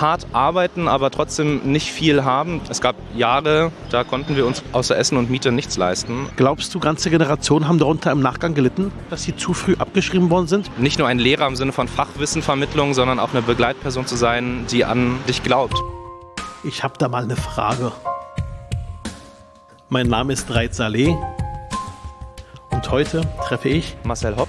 hart 0.00 0.26
arbeiten, 0.32 0.88
aber 0.88 1.10
trotzdem 1.10 1.72
nicht 1.72 1.90
viel 1.90 2.24
haben. 2.24 2.60
Es 2.68 2.80
gab 2.80 2.96
Jahre, 3.14 3.72
da 3.90 4.04
konnten 4.04 4.36
wir 4.36 4.46
uns 4.46 4.62
außer 4.72 4.96
Essen 4.96 5.18
und 5.18 5.30
Miete 5.30 5.52
nichts 5.52 5.76
leisten. 5.76 6.28
Glaubst 6.36 6.74
du, 6.74 6.80
ganze 6.80 7.10
Generationen 7.10 7.68
haben 7.68 7.78
darunter 7.78 8.10
im 8.12 8.20
Nachgang 8.20 8.54
gelitten, 8.54 8.92
dass 9.10 9.22
sie 9.22 9.36
zu 9.36 9.54
früh 9.54 9.76
abgeschrieben 9.78 10.30
worden 10.30 10.46
sind? 10.46 10.78
Nicht 10.78 10.98
nur 10.98 11.08
ein 11.08 11.18
Lehrer 11.18 11.46
im 11.46 11.56
Sinne 11.56 11.72
von 11.72 11.88
Fachwissenvermittlung, 11.88 12.94
sondern 12.94 13.18
auch 13.18 13.32
eine 13.32 13.42
Begleitperson 13.42 14.06
zu 14.06 14.16
sein, 14.16 14.66
die 14.70 14.84
an 14.84 15.18
dich 15.28 15.42
glaubt. 15.42 15.76
Ich 16.64 16.82
habe 16.82 16.94
da 16.98 17.08
mal 17.08 17.22
eine 17.22 17.36
Frage. 17.36 17.92
Mein 19.88 20.06
Name 20.06 20.32
ist 20.32 20.52
Reit 20.54 20.74
Saleh 20.74 21.16
und 22.70 22.90
heute 22.90 23.22
treffe 23.46 23.68
ich 23.68 23.96
Marcel 24.04 24.36
Hopp. 24.36 24.48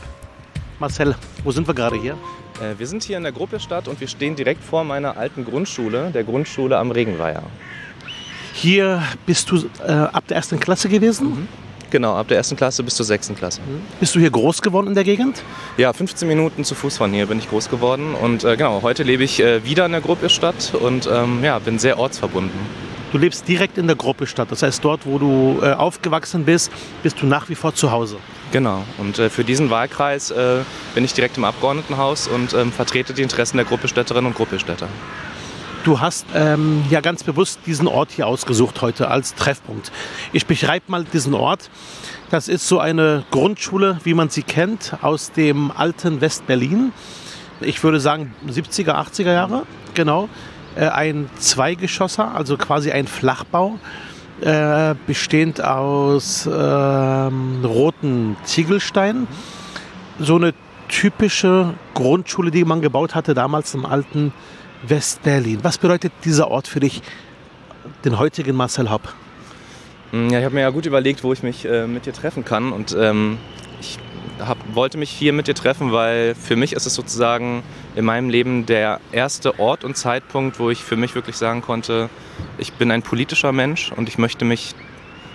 Marcel. 0.80 1.16
Wo 1.44 1.52
sind 1.52 1.68
wir 1.68 1.74
gerade 1.74 1.96
hier? 1.96 2.18
Äh, 2.62 2.78
wir 2.78 2.88
sind 2.88 3.04
hier 3.04 3.18
in 3.18 3.24
der 3.24 3.32
Gruppestadt 3.32 3.88
und 3.88 4.00
wir 4.00 4.08
stehen 4.08 4.36
direkt 4.36 4.64
vor 4.64 4.84
meiner 4.84 5.18
alten 5.18 5.46
Grundschule, 5.46 6.12
der 6.12 6.24
Grundschule 6.24 6.78
am 6.78 6.92
Regenweiher. 6.92 7.44
Hier 8.54 9.02
bist 9.26 9.50
du 9.50 9.66
äh, 9.86 9.92
ab 9.92 10.28
der 10.28 10.38
ersten 10.38 10.60
Klasse 10.60 10.90
gewesen? 10.90 11.30
Mhm. 11.30 11.48
Genau, 11.90 12.16
ab 12.16 12.30
der 12.30 12.38
ersten 12.38 12.56
Klasse 12.56 12.84
bis 12.84 12.96
zur 12.96 13.06
sechsten 13.06 13.36
Klasse. 13.36 13.60
Mhm. 13.62 13.82
Bist 14.00 14.16
du 14.16 14.20
hier 14.20 14.32
groß 14.32 14.62
geworden 14.62 14.88
in 14.88 14.96
der 14.96 15.04
Gegend? 15.04 15.44
Ja, 15.78 15.92
15 15.92 16.28
Minuten 16.28 16.64
zu 16.64 16.76
Fuß 16.76 16.98
von 16.98 17.12
hier 17.12 17.26
bin 17.26 17.40
ich 17.40 17.50
groß 17.50 17.70
geworden. 17.70 18.14
Und 18.16 18.44
äh, 18.44 18.56
genau, 18.56 18.82
heute 18.82 19.04
lebe 19.04 19.24
ich 19.24 19.42
äh, 19.42 19.66
wieder 19.66 19.86
in 19.86 19.92
der 19.92 20.02
Gruppestadt 20.02 20.74
und 20.74 21.10
ähm, 21.12 21.44
ja, 21.44 21.60
bin 21.60 21.80
sehr 21.80 22.00
ortsverbunden. 22.00 22.60
Du 23.12 23.18
lebst 23.18 23.48
direkt 23.48 23.78
in 23.78 23.88
der 23.88 23.96
Gruppestadt. 23.96 24.52
Das 24.52 24.64
heißt, 24.64 24.84
dort, 24.86 25.06
wo 25.06 25.18
du 25.20 25.60
äh, 25.62 25.74
aufgewachsen 25.74 26.46
bist, 26.46 26.72
bist 27.04 27.22
du 27.22 27.26
nach 27.26 27.50
wie 27.50 27.56
vor 27.56 27.76
zu 27.76 27.92
Hause. 27.92 28.18
Genau. 28.52 28.84
Und 28.98 29.20
äh, 29.20 29.30
für 29.30 29.44
diesen 29.44 29.70
Wahlkreis 29.70 30.32
äh, 30.32 30.60
bin 30.96 31.04
ich 31.04 31.14
direkt 31.14 31.38
im 31.38 31.44
Abgeordnetenhaus 31.44 32.28
und 32.28 32.54
ähm, 32.54 32.72
vertrete 32.72 33.14
die 33.14 33.22
Interessen 33.22 33.58
der 33.58 33.66
Gruppestädterinnen 33.66 34.28
und 34.28 34.36
Gruppestädter. 34.36 34.88
Du 35.84 36.00
hast 36.00 36.28
ähm, 36.36 36.86
ja 36.90 37.02
ganz 37.02 37.24
bewusst 37.24 37.60
diesen 37.66 37.88
Ort 37.88 38.12
hier 38.12 38.28
ausgesucht 38.28 38.82
heute 38.82 39.10
als 39.10 39.34
Treffpunkt. 39.34 39.92
Ich 40.32 40.46
beschreibe 40.46 40.86
mal 40.90 41.04
diesen 41.04 41.34
Ort. 41.34 41.70
Das 42.30 42.48
ist 42.48 42.68
so 42.68 42.80
eine 42.80 43.26
Grundschule, 43.32 44.00
wie 44.04 44.14
man 44.14 44.30
sie 44.30 44.44
kennt, 44.44 44.94
aus 45.02 45.32
dem 45.32 45.72
alten 45.72 46.22
West-Berlin. 46.22 46.94
Ich 47.62 47.84
würde 47.84 48.00
sagen 48.00 48.34
70er, 48.48 48.94
80er 48.94 49.34
Jahre, 49.34 49.64
genau. 49.96 50.30
Äh, 50.82 50.88
ein 50.88 51.30
Zweigeschosser, 51.38 52.34
also 52.34 52.58
quasi 52.58 52.92
ein 52.92 53.06
Flachbau, 53.06 53.78
äh, 54.42 54.96
bestehend 55.06 55.64
aus 55.64 56.48
äh, 56.48 56.50
roten 56.50 58.36
Ziegelsteinen. 58.44 59.28
So 60.18 60.38
eine 60.38 60.56
typische 60.88 61.76
Grundschule, 61.94 62.50
die 62.50 62.66
man 62.66 62.82
gebaut 62.82 63.14
hatte 63.14 63.36
damals 63.36 63.76
im 63.76 63.86
alten 63.86 64.34
West-Berlin. 64.82 65.60
Was 65.62 65.78
bedeutet 65.78 66.14
dieser 66.26 66.50
Ort 66.50 66.68
für 66.68 66.80
dich, 66.80 67.04
den 68.04 68.18
heutigen 68.18 68.56
Marcel 68.56 68.90
Hopp? 68.90 69.14
Hm, 70.10 70.32
ja, 70.32 70.40
ich 70.40 70.46
habe 70.46 70.56
mir 70.56 70.62
ja 70.62 70.72
gut 70.72 70.88
überlegt, 70.88 71.24
wo 71.24 71.32
ich 71.32 71.44
mich 71.44 71.64
äh, 71.64 71.86
mit 71.86 72.08
dir 72.08 72.14
treffen 72.14 72.44
kann. 72.44 72.72
Und 72.72 72.98
ähm, 73.00 73.38
ich 73.80 74.00
hab, 74.40 74.58
wollte 74.74 74.98
mich 74.98 75.12
hier 75.12 75.32
mit 75.32 75.48
dir 75.48 75.54
treffen, 75.54 75.92
weil 75.92 76.34
für 76.34 76.56
mich 76.56 76.74
ist 76.74 76.88
es 76.88 76.96
sozusagen 76.96 77.62
in 77.96 78.06
meinem 78.06 78.30
Leben 78.30 78.66
der 78.66 79.00
erste 79.12 79.60
Ort 79.60 79.84
und 79.84 79.98
Zeitpunkt, 79.98 80.60
wo 80.60 80.70
ich 80.70 80.84
für 80.84 80.96
mich 80.96 81.16
wirklich 81.16 81.36
sagen 81.36 81.62
konnte, 81.62 82.10
ich 82.58 82.74
bin 82.74 82.92
ein 82.92 83.02
politischer 83.02 83.52
Mensch 83.52 83.92
und 83.92 84.08
ich 84.08 84.18
möchte 84.18 84.46
mich 84.46 84.74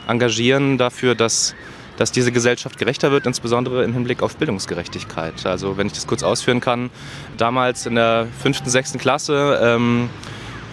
engagieren 0.09 0.79
dafür, 0.79 1.15
dass, 1.15 1.55
dass 1.97 2.13
diese 2.13 2.33
Gesellschaft 2.33 2.79
gerechter 2.79 3.11
wird, 3.11 3.27
insbesondere 3.27 3.85
im 3.85 3.93
Hinblick 3.93 4.23
auf 4.23 4.37
Bildungsgerechtigkeit. 4.37 5.45
Also 5.45 5.77
wenn 5.77 5.87
ich 5.87 5.93
das 5.93 6.07
kurz 6.07 6.23
ausführen 6.23 6.61
kann, 6.61 6.91
damals 7.37 7.87
in 7.87 7.97
der 7.97 8.27
fünften, 8.41 8.71
sechsten 8.71 8.99
Klasse, 8.99 9.61
ähm, 9.63 10.09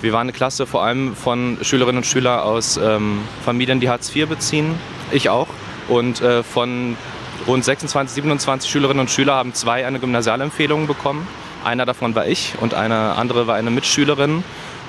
wir 0.02 0.12
waren 0.12 0.22
eine 0.22 0.34
Klasse 0.34 0.66
vor 0.66 0.84
allem 0.84 1.16
von 1.16 1.58
Schülerinnen 1.62 1.97
und 1.97 2.06
Schülern 2.06 2.40
aus 2.40 2.78
ähm, 2.78 3.22
Familien, 3.44 3.80
die 3.80 3.90
Hartz 3.90 4.14
IV 4.14 4.28
beziehen, 4.28 4.75
ich 5.12 5.30
auch, 5.30 5.47
und 5.88 6.22
äh, 6.22 6.44
von 6.44 6.97
Rund 7.47 7.63
26, 7.63 8.16
27 8.16 8.69
Schülerinnen 8.69 9.02
und 9.02 9.09
Schüler 9.09 9.35
haben 9.35 9.53
zwei 9.53 9.85
eine 9.85 10.00
Gymnasialempfehlung 10.00 10.88
bekommen. 10.88 11.28
Einer 11.63 11.85
davon 11.85 12.16
war 12.16 12.28
ich 12.28 12.53
und 12.59 12.74
eine 12.74 13.16
andere 13.16 13.47
war 13.47 13.56
eine 13.56 13.72
Mitschülerin 13.72 14.44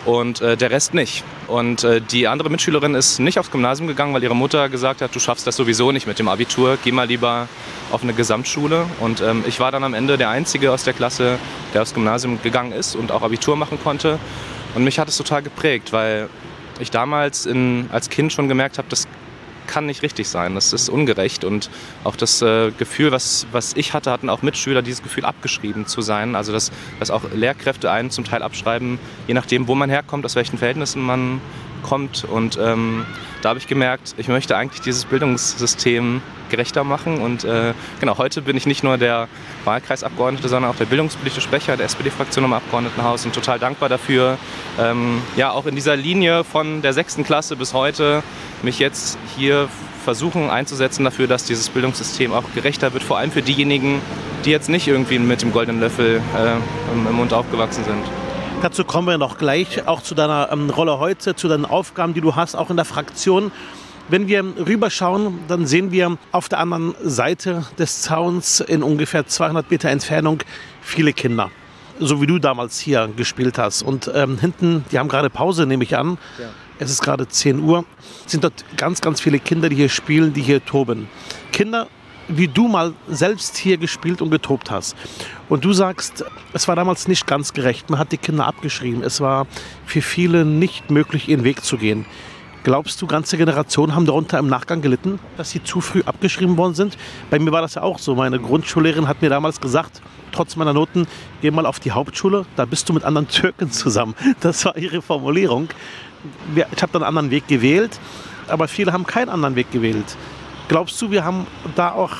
und 0.05 0.41
äh, 0.41 0.57
der 0.57 0.71
Rest 0.71 0.95
nicht. 0.95 1.25
Und 1.47 1.85
äh, 1.85 2.01
die 2.01 2.29
andere 2.29 2.51
Mitschülerin 2.51 2.95
ist 2.95 3.19
nicht 3.19 3.39
aufs 3.39 3.51
Gymnasium 3.51 3.87
gegangen, 3.87 4.15
weil 4.15 4.23
ihre 4.23 4.37
Mutter 4.37 4.69
gesagt 4.69 5.01
hat, 5.01 5.15
du 5.15 5.19
schaffst 5.19 5.47
das 5.47 5.57
sowieso 5.57 5.93
nicht 5.93 6.07
mit 6.07 6.19
dem 6.19 6.29
Abitur, 6.29 6.79
geh 6.83 6.93
mal 6.93 7.07
lieber 7.07 7.49
auf 7.91 8.03
eine 8.03 8.13
Gesamtschule. 8.13 8.87
Und 9.01 9.21
ähm, 9.21 9.45
ich 9.47 9.61
war 9.61 9.73
dann 9.73 9.85
am 9.85 9.95
Ende 9.95 10.19
der 10.19 10.31
Einzige 10.31 10.73
aus 10.73 10.85
der 10.85 10.95
Klasse, 10.95 11.39
der 11.73 11.83
aufs 11.83 11.95
Gymnasium 11.95 12.41
gegangen 12.43 12.73
ist 12.73 12.97
und 12.97 13.13
auch 13.13 13.23
Abitur 13.23 13.57
machen 13.57 13.79
konnte. 13.83 14.19
Und 14.75 14.85
mich 14.85 14.99
hat 14.99 15.09
es 15.09 15.17
total 15.17 15.43
geprägt, 15.43 15.93
weil 15.93 16.29
ich 16.81 16.91
damals 16.91 17.47
in, 17.47 17.89
als 17.93 18.11
Kind 18.11 18.33
schon 18.33 18.49
gemerkt 18.49 18.79
habe, 18.79 18.89
das 18.89 19.07
kann 19.67 19.87
nicht 19.87 20.03
richtig 20.03 20.29
sein. 20.29 20.55
Das 20.55 20.73
ist 20.73 20.89
ungerecht. 20.89 21.45
Und 21.45 21.71
auch 22.05 22.17
das 22.17 22.43
äh, 22.43 22.71
Gefühl, 22.73 23.13
was, 23.13 23.47
was 23.53 23.75
ich 23.75 23.93
hatte, 23.93 24.11
hatten 24.11 24.29
auch 24.29 24.43
Mitschüler 24.43 24.83
dieses 24.83 25.03
Gefühl 25.03 25.25
abgeschrieben 25.25 25.87
zu 25.87 26.03
sein. 26.03 26.35
Also 26.37 26.53
dass, 26.53 26.71
dass 26.99 27.11
auch 27.11 27.23
Lehrkräfte 27.35 27.91
einen 27.91 28.11
zum 28.11 28.25
Teil 28.25 28.43
abschreiben, 28.43 28.99
je 29.27 29.35
nachdem, 29.35 29.69
wo 29.69 29.75
man 29.75 29.91
herkommt, 29.91 30.25
aus 30.25 30.37
welchen 30.37 30.59
Verhältnissen 30.59 31.03
man 31.03 31.41
kommt. 31.85 32.25
Und 32.25 32.59
ähm, 32.61 33.07
da 33.43 33.51
habe 33.51 33.61
ich 33.61 33.69
gemerkt, 33.69 34.15
ich 34.17 34.27
möchte 34.27 34.57
eigentlich 34.57 34.81
dieses 34.81 35.05
Bildungssystem 35.05 36.21
gerechter 36.51 36.83
machen. 36.83 37.21
Und 37.21 37.45
äh, 37.45 37.75
genau, 38.01 38.19
heute 38.19 38.43
bin 38.43 38.57
ich 38.57 38.67
nicht 38.67 38.83
nur 38.83 38.99
der 38.99 39.29
Wahlkreisabgeordnete, 39.65 40.49
sondern 40.49 40.73
auch 40.73 40.77
der 40.77 40.87
bildungspolitische 40.87 41.41
Sprecher 41.41 41.77
der 41.77 41.87
SPD-Fraktion 41.87 42.45
im 42.45 42.53
Abgeordnetenhaus 42.53 43.25
und 43.25 43.35
total 43.35 43.59
dankbar 43.59 43.89
dafür, 43.89 44.39
ähm, 44.81 45.23
ja, 45.37 45.53
auch 45.53 45.67
in 45.67 45.75
dieser 45.75 45.97
Linie 45.97 46.43
von 46.43 46.83
der 46.83 46.93
sechsten 46.93 47.23
Klasse 47.23 47.57
bis 47.57 47.75
heute 47.75 48.23
mich 48.63 48.79
jetzt 48.79 49.19
hier 49.37 49.69
versuchen 50.05 50.51
einzusetzen 50.51 51.05
dafür, 51.05 51.27
dass 51.27 51.45
dieses 51.45 51.71
Bildungssystem 51.71 52.33
auch 52.33 52.45
gerechter 52.55 52.93
wird, 52.93 53.03
vor 53.03 53.19
allem 53.19 53.33
für 53.33 53.43
diejenigen, 53.43 54.01
die 54.45 54.51
jetzt 54.51 54.69
nicht 54.69 54.87
irgendwie 54.87 55.19
mit 55.19 55.43
dem 55.43 55.53
goldenen 55.53 55.81
Löffel 55.81 56.21
äh, 56.37 56.93
im, 56.93 57.07
im 57.07 57.15
Mund 57.15 57.33
aufgewachsen 57.33 57.85
sind. 57.85 58.24
Dazu 58.65 58.83
kommen 58.83 59.07
wir 59.07 59.19
noch 59.19 59.37
gleich, 59.37 59.87
auch 59.87 60.01
zu 60.01 60.15
deiner 60.15 60.49
ähm, 60.51 60.71
Rolle 60.71 60.99
heute, 60.99 61.37
zu 61.37 61.49
deinen 61.49 61.67
Aufgaben, 61.67 62.15
die 62.15 62.23
du 62.23 62.35
hast, 62.35 62.55
auch 62.55 62.71
in 62.71 62.77
der 62.77 62.87
Fraktion. 62.87 63.53
Wenn 64.09 64.27
wir 64.27 64.43
rüberschauen, 64.43 65.41
dann 65.49 65.67
sehen 65.67 65.93
wir 65.93 66.17
auf 66.33 66.49
der 66.49 66.61
anderen 66.61 66.95
Seite 67.03 67.67
des 67.77 68.01
Zauns 68.01 68.61
in 68.61 68.83
ungefähr 68.83 69.27
200 69.27 69.71
Meter 69.71 69.91
Entfernung 69.91 70.39
viele 70.81 71.13
Kinder. 71.13 71.51
So 72.01 72.23
wie 72.23 72.27
du 72.27 72.39
damals 72.39 72.81
hier 72.81 73.11
gespielt 73.15 73.59
hast. 73.59 73.83
Und 73.83 74.11
ähm, 74.15 74.39
hinten, 74.39 74.87
die 74.91 74.99
haben 74.99 75.11
gerade 75.11 75.29
Pause, 75.29 75.67
nehme 75.67 75.85
ich 75.85 75.95
an. 75.99 76.17
Ja. 76.39 76.47
Es 76.79 76.91
ist 76.91 77.03
gerade 77.03 77.29
10 77.29 77.61
Uhr. 77.61 77.85
Sind 78.25 78.45
dort 78.45 78.65
ganz, 78.79 79.03
ganz 79.03 79.21
viele 79.21 79.41
Kinder, 79.41 79.69
die 79.69 79.77
hier 79.77 79.91
spielen, 79.91 80.33
die 80.33 80.41
hier 80.41 80.65
toben. 80.65 81.11
Kinder, 81.53 81.87
wie 82.29 82.49
du 82.49 82.69
mal 82.69 82.95
selbst 83.09 83.57
hier 83.57 83.77
gespielt 83.77 84.23
und 84.23 84.31
getobt 84.31 84.71
hast. 84.71 84.97
Und 85.49 85.65
du 85.65 85.73
sagst, 85.73 86.25
es 86.53 86.69
war 86.69 86.77
damals 86.77 87.09
nicht 87.09 87.27
ganz 87.27 87.53
gerecht. 87.53 87.91
Man 87.91 87.99
hat 87.99 88.13
die 88.13 88.19
Kinder 88.19 88.47
abgeschrieben. 88.47 89.03
Es 89.03 89.21
war 89.21 89.47
für 89.87 90.03
viele 90.03 90.45
nicht 90.45 90.91
möglich, 90.91 91.29
ihren 91.29 91.45
Weg 91.45 91.65
zu 91.65 91.77
gehen. 91.77 92.07
Glaubst 92.65 93.03
du, 93.03 93.07
ganze 93.07 93.37
Generationen 93.37 93.95
haben 93.95 94.07
darunter 94.07 94.39
im 94.39 94.47
Nachgang 94.47 94.81
gelitten, 94.81 95.19
dass 95.37 95.51
sie 95.51 95.63
zu 95.63 95.83
früh 95.83 96.03
abgeschrieben 96.07 96.57
worden 96.57 96.75
sind? 96.75 96.97
Bei 97.29 97.39
mir 97.39 97.53
war 97.53 97.61
das 97.61 97.75
ja 97.75 97.83
auch 97.83 97.99
so. 97.99 98.15
Meine 98.15 98.41
Grundschullehrerin 98.41 99.07
hat 99.07 99.21
mir 99.21 99.29
damals 99.29 99.61
gesagt, 99.61 100.01
trotz 100.33 100.57
meiner 100.57 100.73
Noten, 100.73 101.07
geh 101.43 101.51
mal 101.51 101.67
auf 101.67 101.79
die 101.79 101.93
Hauptschule, 101.93 102.47
da 102.57 102.65
bist 102.65 102.89
du 102.89 102.95
mit 102.95 103.05
anderen 103.05 103.29
Türken 103.29 103.71
zusammen. 103.71 104.15
Das 104.41 104.65
war 104.65 104.79
ihre 104.79 105.03
Formulierung. 105.03 105.69
Ich 106.57 106.83
habe 106.83 106.93
dann 106.93 107.03
einen 107.03 107.09
anderen 107.09 107.31
Weg 107.31 107.49
gewählt, 107.49 108.01
aber 108.49 108.67
viele 108.67 108.95
haben 108.95 109.07
keinen 109.07 109.29
anderen 109.29 109.57
Weg 109.57 109.71
gewählt. 109.71 110.17
Glaubst 110.69 111.01
du, 111.03 111.11
wir 111.11 111.25
haben 111.25 111.47
da 111.77 111.93
auch 111.93 112.13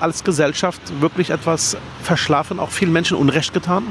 als 0.00 0.22
Gesellschaft 0.24 0.80
wirklich 1.00 1.30
etwas 1.30 1.76
verschlafen, 2.02 2.60
auch 2.60 2.70
vielen 2.70 2.92
Menschen 2.92 3.16
Unrecht 3.16 3.54
getan? 3.54 3.84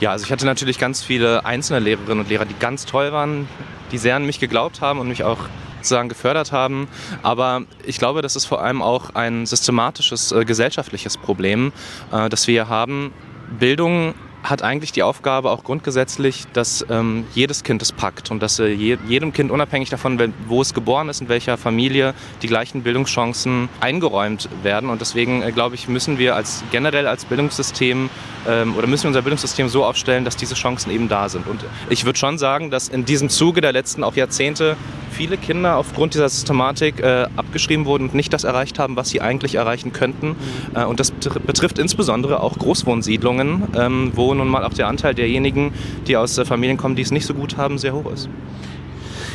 Ja, 0.00 0.10
also 0.12 0.24
ich 0.24 0.32
hatte 0.32 0.46
natürlich 0.46 0.78
ganz 0.78 1.02
viele 1.02 1.44
einzelne 1.44 1.78
Lehrerinnen 1.78 2.20
und 2.20 2.28
Lehrer, 2.28 2.44
die 2.44 2.58
ganz 2.58 2.86
toll 2.86 3.12
waren, 3.12 3.48
die 3.92 3.98
sehr 3.98 4.16
an 4.16 4.26
mich 4.26 4.40
geglaubt 4.40 4.80
haben 4.80 4.98
und 4.98 5.08
mich 5.08 5.24
auch 5.24 5.38
sozusagen 5.76 6.08
gefördert 6.08 6.52
haben. 6.52 6.88
Aber 7.22 7.62
ich 7.84 7.98
glaube, 7.98 8.20
das 8.20 8.36
ist 8.36 8.44
vor 8.44 8.62
allem 8.62 8.82
auch 8.82 9.10
ein 9.14 9.46
systematisches 9.46 10.32
äh, 10.32 10.44
gesellschaftliches 10.44 11.16
Problem, 11.16 11.72
äh, 12.12 12.28
das 12.28 12.46
wir 12.46 12.52
hier 12.52 12.68
haben. 12.68 13.12
Bildung 13.58 14.14
hat 14.50 14.62
eigentlich 14.62 14.92
die 14.92 15.02
Aufgabe, 15.02 15.50
auch 15.50 15.64
grundgesetzlich, 15.64 16.44
dass 16.52 16.84
ähm, 16.88 17.24
jedes 17.34 17.62
Kind 17.62 17.82
es 17.82 17.92
packt 17.92 18.30
und 18.30 18.42
dass 18.42 18.58
äh, 18.58 18.68
je, 18.68 18.98
jedem 19.06 19.32
Kind 19.32 19.50
unabhängig 19.50 19.90
davon, 19.90 20.32
wo 20.46 20.62
es 20.62 20.74
geboren 20.74 21.08
ist, 21.08 21.20
in 21.20 21.28
welcher 21.28 21.56
Familie, 21.56 22.14
die 22.42 22.46
gleichen 22.46 22.82
Bildungschancen 22.82 23.68
eingeräumt 23.80 24.48
werden. 24.62 24.90
Und 24.90 25.00
deswegen, 25.00 25.42
äh, 25.42 25.52
glaube 25.52 25.74
ich, 25.74 25.88
müssen 25.88 26.18
wir 26.18 26.34
als 26.36 26.64
generell 26.70 27.06
als 27.06 27.24
Bildungssystem 27.24 28.10
ähm, 28.48 28.76
oder 28.76 28.86
müssen 28.86 29.04
wir 29.04 29.08
unser 29.08 29.22
Bildungssystem 29.22 29.68
so 29.68 29.84
aufstellen, 29.84 30.24
dass 30.24 30.36
diese 30.36 30.54
Chancen 30.54 30.90
eben 30.90 31.08
da 31.08 31.28
sind. 31.28 31.46
Und 31.46 31.64
ich 31.90 32.04
würde 32.04 32.18
schon 32.18 32.38
sagen, 32.38 32.70
dass 32.70 32.88
in 32.88 33.04
diesem 33.04 33.28
Zuge 33.28 33.60
der 33.60 33.72
letzten 33.72 34.04
auch 34.04 34.14
Jahrzehnte 34.14 34.76
viele 35.16 35.38
Kinder 35.38 35.76
aufgrund 35.76 36.12
dieser 36.12 36.28
Systematik 36.28 37.00
äh, 37.00 37.26
abgeschrieben 37.36 37.86
wurden 37.86 38.04
und 38.04 38.14
nicht 38.14 38.32
das 38.34 38.44
erreicht 38.44 38.78
haben, 38.78 38.96
was 38.96 39.08
sie 39.08 39.22
eigentlich 39.22 39.54
erreichen 39.54 39.92
könnten. 39.92 40.28
Mhm. 40.28 40.36
Äh, 40.76 40.84
und 40.84 41.00
das 41.00 41.10
betrifft 41.10 41.78
insbesondere 41.78 42.40
auch 42.40 42.58
Großwohnsiedlungen, 42.58 43.62
ähm, 43.74 44.12
wo 44.14 44.34
nun 44.34 44.48
mal 44.48 44.62
auch 44.64 44.74
der 44.74 44.88
Anteil 44.88 45.14
derjenigen, 45.14 45.72
die 46.06 46.18
aus 46.18 46.36
äh, 46.36 46.44
Familien 46.44 46.76
kommen, 46.76 46.96
die 46.96 47.02
es 47.02 47.10
nicht 47.10 47.24
so 47.24 47.32
gut 47.32 47.56
haben, 47.56 47.78
sehr 47.78 47.94
hoch 47.94 48.12
ist. 48.12 48.28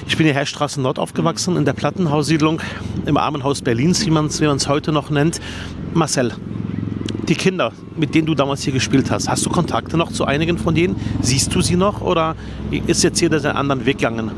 Ich 0.08 0.18
bin 0.18 0.28
in 0.28 0.34
der 0.34 0.36
Herrstraße 0.36 0.80
Nord 0.80 1.00
aufgewachsen, 1.00 1.58
in 1.58 1.66
der 1.66 1.74
Plattenhaussiedlung 1.74 2.62
im 3.06 3.18
Armenhaus 3.18 3.62
Berlins, 3.62 4.06
wie 4.06 4.12
man 4.12 4.28
es 4.28 4.68
heute 4.68 4.92
noch 4.92 5.10
nennt. 5.10 5.40
Marcel, 5.94 6.34
die 7.28 7.36
Kinder, 7.36 7.72
mit 7.96 8.14
denen 8.14 8.28
du 8.28 8.36
damals 8.36 8.62
hier 8.62 8.74
gespielt 8.74 9.10
hast, 9.10 9.30
hast 9.30 9.46
du 9.46 9.50
Kontakte 9.50 9.98
noch 9.98 10.12
zu 10.12 10.26
einigen 10.26 10.58
von 10.58 10.76
denen? 10.76 10.96
Siehst 11.22 11.56
du 11.56 11.62
sie 11.62 11.76
noch 11.76 12.02
oder 12.02 12.36
ist 12.88 13.04
jetzt 13.04 13.20
jeder 13.20 13.40
den 13.40 13.52
anderen 13.52 13.86
Weg 13.86 13.98
gegangen? 13.98 14.32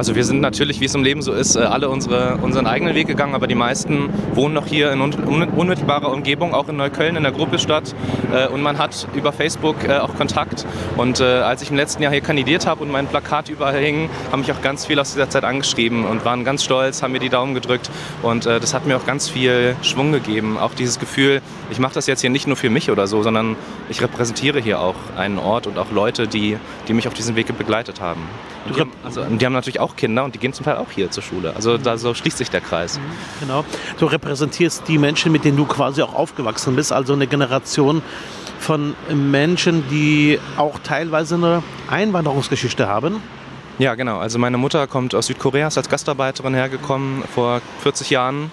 Also 0.00 0.14
wir 0.14 0.24
sind 0.24 0.40
natürlich, 0.40 0.80
wie 0.80 0.86
es 0.86 0.94
im 0.94 1.04
Leben 1.04 1.20
so 1.20 1.34
ist, 1.34 1.56
äh, 1.56 1.58
alle 1.58 1.90
unsere, 1.90 2.38
unseren 2.40 2.66
eigenen 2.66 2.94
Weg 2.94 3.06
gegangen, 3.06 3.34
aber 3.34 3.46
die 3.46 3.54
meisten 3.54 4.08
wohnen 4.32 4.54
noch 4.54 4.66
hier 4.66 4.92
in 4.92 5.02
unmittelbarer 5.02 6.10
Umgebung, 6.10 6.54
auch 6.54 6.70
in 6.70 6.78
Neukölln 6.78 7.16
in 7.16 7.22
der 7.22 7.32
Gruppestadt. 7.32 7.94
Äh, 8.32 8.48
und 8.48 8.62
man 8.62 8.78
hat 8.78 9.06
über 9.12 9.30
Facebook 9.30 9.86
äh, 9.86 9.98
auch 9.98 10.16
Kontakt. 10.16 10.64
Und 10.96 11.20
als 11.20 11.60
ich 11.60 11.68
im 11.70 11.76
letzten 11.76 12.02
Jahr 12.02 12.12
hier 12.12 12.22
kandidiert 12.22 12.66
habe 12.66 12.82
und 12.82 12.90
mein 12.90 13.08
Plakat 13.08 13.50
überall 13.50 13.78
hing, 13.78 14.08
haben 14.32 14.40
mich 14.40 14.52
auch 14.52 14.62
ganz 14.62 14.86
viele 14.86 15.02
aus 15.02 15.12
dieser 15.12 15.28
Zeit 15.28 15.44
angeschrieben 15.44 16.06
und 16.06 16.24
waren 16.24 16.44
ganz 16.44 16.64
stolz, 16.64 17.02
haben 17.02 17.12
mir 17.12 17.18
die 17.18 17.28
Daumen 17.28 17.52
gedrückt. 17.54 17.90
Und 18.22 18.46
das 18.46 18.74
hat 18.74 18.86
mir 18.86 18.96
auch 18.96 19.06
ganz 19.06 19.28
viel 19.28 19.76
Schwung 19.82 20.12
gegeben. 20.12 20.58
Auch 20.58 20.74
dieses 20.74 20.98
Gefühl, 20.98 21.42
ich 21.70 21.78
mache 21.78 21.94
das 21.94 22.06
jetzt 22.06 22.20
hier 22.20 22.30
nicht 22.30 22.46
nur 22.46 22.56
für 22.56 22.70
mich 22.70 22.90
oder 22.90 23.06
so, 23.06 23.22
sondern 23.22 23.56
ich 23.88 24.02
repräsentiere 24.02 24.60
hier 24.60 24.80
auch 24.80 24.94
einen 25.16 25.38
Ort 25.38 25.66
und 25.66 25.78
auch 25.78 25.90
Leute, 25.90 26.28
die, 26.28 26.56
die 26.88 26.92
mich 26.92 27.08
auf 27.08 27.14
diesem 27.14 27.36
Weg 27.36 27.56
begleitet 27.56 28.00
haben. 28.00 28.22
Die 28.68 28.80
haben, 28.80 28.92
also, 29.02 29.24
die 29.24 29.44
haben 29.46 29.52
natürlich 29.52 29.80
auch 29.80 29.89
Kinder 29.96 30.24
und 30.24 30.34
die 30.34 30.38
gehen 30.38 30.52
zum 30.52 30.64
Teil 30.64 30.76
auch 30.76 30.90
hier 30.90 31.10
zur 31.10 31.22
Schule. 31.22 31.54
Also 31.54 31.78
da 31.78 31.98
so 31.98 32.14
schließt 32.14 32.38
sich 32.38 32.50
der 32.50 32.60
Kreis. 32.60 32.98
Mhm, 32.98 33.02
genau. 33.40 33.64
Du 33.98 34.06
repräsentierst 34.06 34.88
die 34.88 34.98
Menschen, 34.98 35.32
mit 35.32 35.44
denen 35.44 35.56
du 35.56 35.64
quasi 35.64 36.02
auch 36.02 36.14
aufgewachsen 36.14 36.76
bist, 36.76 36.92
also 36.92 37.12
eine 37.12 37.26
Generation 37.26 38.02
von 38.58 38.94
Menschen, 39.12 39.84
die 39.90 40.38
auch 40.56 40.78
teilweise 40.78 41.36
eine 41.36 41.62
Einwanderungsgeschichte 41.88 42.86
haben. 42.88 43.22
Ja, 43.78 43.94
genau. 43.94 44.18
Also 44.18 44.38
meine 44.38 44.58
Mutter 44.58 44.86
kommt 44.86 45.14
aus 45.14 45.28
Südkorea, 45.28 45.68
ist 45.68 45.78
als 45.78 45.88
Gastarbeiterin 45.88 46.52
hergekommen 46.52 47.24
vor 47.34 47.62
40 47.82 48.10
Jahren 48.10 48.52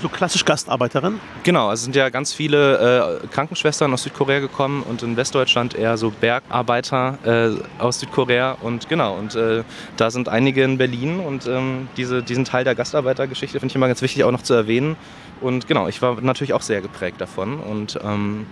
so 0.00 0.08
klassisch 0.08 0.44
Gastarbeiterin? 0.44 1.20
Genau, 1.42 1.68
also 1.68 1.84
sind 1.84 1.96
ja 1.96 2.08
ganz 2.08 2.32
viele 2.32 3.20
äh, 3.22 3.26
Krankenschwestern 3.28 3.92
aus 3.92 4.02
Südkorea 4.02 4.40
gekommen 4.40 4.82
und 4.82 5.02
in 5.02 5.16
Westdeutschland 5.16 5.74
eher 5.74 5.96
so 5.96 6.10
Bergarbeiter 6.10 7.18
äh, 7.24 7.80
aus 7.82 8.00
Südkorea. 8.00 8.52
Und 8.60 8.88
genau, 8.88 9.16
und 9.16 9.34
äh, 9.34 9.64
da 9.96 10.10
sind 10.10 10.28
einige 10.28 10.62
in 10.62 10.78
Berlin 10.78 11.20
und 11.20 11.46
ähm, 11.46 11.88
diese, 11.96 12.22
diesen 12.22 12.44
Teil 12.44 12.64
der 12.64 12.74
Gastarbeitergeschichte 12.74 13.58
finde 13.60 13.72
ich 13.72 13.76
immer 13.76 13.88
ganz 13.88 14.02
wichtig 14.02 14.24
auch 14.24 14.32
noch 14.32 14.42
zu 14.42 14.54
erwähnen. 14.54 14.96
Und 15.40 15.68
genau, 15.68 15.88
ich 15.88 16.02
war 16.02 16.20
natürlich 16.20 16.52
auch 16.52 16.62
sehr 16.62 16.80
geprägt 16.80 17.20
davon. 17.20 17.60
Und 17.60 17.98
ähm, 18.02 18.46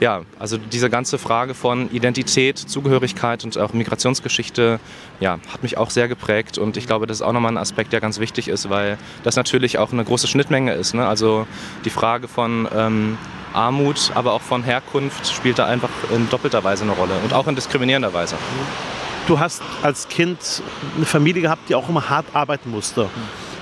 ja, 0.00 0.22
also 0.38 0.56
diese 0.56 0.88
ganze 0.88 1.18
Frage 1.18 1.54
von 1.54 1.90
Identität, 1.90 2.58
Zugehörigkeit 2.58 3.44
und 3.44 3.58
auch 3.58 3.74
Migrationsgeschichte, 3.74 4.80
ja, 5.20 5.38
hat 5.52 5.62
mich 5.62 5.76
auch 5.76 5.90
sehr 5.90 6.08
geprägt 6.08 6.56
und 6.56 6.78
ich 6.78 6.86
glaube, 6.86 7.06
das 7.06 7.18
ist 7.18 7.22
auch 7.22 7.34
nochmal 7.34 7.52
ein 7.52 7.58
Aspekt, 7.58 7.92
der 7.92 8.00
ganz 8.00 8.18
wichtig 8.18 8.48
ist, 8.48 8.70
weil 8.70 8.96
das 9.24 9.36
natürlich 9.36 9.76
auch 9.76 9.92
eine 9.92 10.02
große 10.02 10.26
Schnittmenge 10.26 10.72
ist. 10.80 10.94
Ne? 10.94 11.06
Also 11.06 11.46
die 11.84 11.90
Frage 11.90 12.26
von 12.26 12.68
ähm, 12.74 13.18
Armut, 13.52 14.12
aber 14.14 14.32
auch 14.32 14.40
von 14.40 14.62
Herkunft 14.62 15.26
spielt 15.32 15.58
da 15.58 15.66
einfach 15.66 15.90
in 16.14 16.28
doppelter 16.30 16.64
Weise 16.64 16.84
eine 16.84 16.92
Rolle 16.92 17.12
und 17.22 17.32
auch 17.32 17.46
in 17.46 17.54
diskriminierender 17.54 18.12
Weise. 18.12 18.36
Du 19.26 19.38
hast 19.38 19.62
als 19.82 20.08
Kind 20.08 20.38
eine 20.96 21.06
Familie 21.06 21.42
gehabt, 21.42 21.68
die 21.68 21.74
auch 21.74 21.88
immer 21.88 22.08
hart 22.08 22.26
arbeiten 22.32 22.70
musste. 22.70 23.08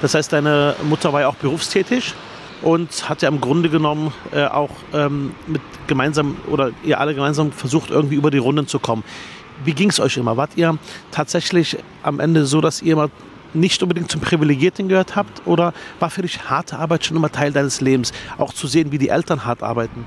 Das 0.00 0.14
heißt, 0.14 0.32
deine 0.32 0.76
Mutter 0.82 1.12
war 1.12 1.22
ja 1.22 1.28
auch 1.28 1.34
berufstätig 1.34 2.14
und 2.62 3.08
hat 3.08 3.22
ja 3.22 3.28
im 3.28 3.40
Grunde 3.40 3.68
genommen 3.68 4.12
äh, 4.32 4.44
auch 4.46 4.70
ähm, 4.92 5.34
mit 5.46 5.60
gemeinsam 5.86 6.36
oder 6.48 6.70
ihr 6.84 7.00
alle 7.00 7.14
gemeinsam 7.14 7.52
versucht, 7.52 7.90
irgendwie 7.90 8.16
über 8.16 8.30
die 8.30 8.38
Runden 8.38 8.66
zu 8.66 8.78
kommen. 8.78 9.04
Wie 9.64 9.72
ging 9.72 9.90
es 9.90 9.98
euch 9.98 10.16
immer? 10.16 10.36
Wart 10.36 10.50
ihr 10.56 10.78
tatsächlich 11.10 11.78
am 12.02 12.20
Ende 12.20 12.46
so, 12.46 12.60
dass 12.60 12.80
ihr 12.80 12.92
immer 12.92 13.10
nicht 13.54 13.82
unbedingt 13.82 14.10
zum 14.10 14.20
Privilegierten 14.20 14.88
gehört 14.88 15.16
habt? 15.16 15.46
Oder 15.46 15.72
war 16.00 16.10
für 16.10 16.22
dich 16.22 16.48
harte 16.48 16.78
Arbeit 16.78 17.04
schon 17.04 17.16
immer 17.16 17.30
Teil 17.30 17.52
deines 17.52 17.80
Lebens? 17.80 18.12
Auch 18.38 18.52
zu 18.52 18.66
sehen, 18.66 18.92
wie 18.92 18.98
die 18.98 19.08
Eltern 19.08 19.44
hart 19.44 19.62
arbeiten? 19.62 20.04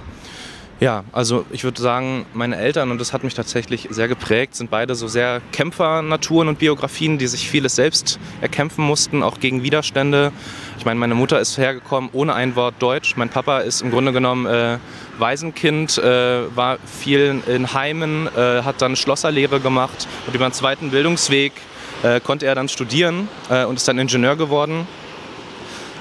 Ja, 0.82 1.04
also 1.12 1.46
ich 1.52 1.64
würde 1.64 1.80
sagen, 1.80 2.26
meine 2.34 2.58
Eltern, 2.58 2.90
und 2.90 3.00
das 3.00 3.14
hat 3.14 3.24
mich 3.24 3.36
tatsächlich 3.36 3.88
sehr 3.92 4.08
geprägt, 4.08 4.56
sind 4.56 4.72
beide 4.72 4.96
so 4.96 5.08
sehr 5.08 5.40
Kämpfer-Naturen 5.52 6.48
und 6.48 6.58
Biografien, 6.58 7.20
die 7.20 7.28
sich 7.28 7.48
vieles 7.48 7.76
selbst 7.76 8.20
erkämpfen 8.42 8.84
mussten, 8.84 9.22
auch 9.22 9.40
gegen 9.40 9.62
Widerstände. 9.62 10.32
Ich 10.80 10.86
meine, 10.86 11.00
meine 11.00 11.14
Mutter 11.14 11.40
ist 11.40 11.60
hergekommen 11.60 12.10
ohne 12.14 12.34
ein 12.34 12.56
Wort 12.56 12.74
Deutsch. 12.80 13.16
Mein 13.16 13.30
Papa 13.30 13.60
ist 13.60 13.84
im 13.84 13.92
Grunde 13.92 14.12
genommen 14.12 14.48
äh, 14.48 14.80
Waisenkind, 15.20 16.00
äh, 16.00 16.56
war 16.56 16.80
viel 16.84 17.44
in 17.46 17.72
Heimen, 17.76 18.28
äh, 18.36 18.64
hat 18.64 18.82
dann 18.82 18.96
Schlosserlehre 18.96 19.60
gemacht 19.60 20.08
und 20.26 20.34
über 20.34 20.46
einen 20.46 20.54
zweiten 20.56 20.90
Bildungsweg 20.90 21.54
äh, 22.04 22.20
konnte 22.20 22.46
er 22.46 22.56
dann 22.56 22.70
studieren 22.70 23.28
äh, 23.50 23.66
und 23.66 23.76
ist 23.76 23.88
dann 23.88 23.98
Ingenieur 23.98 24.36
geworden. 24.36 24.88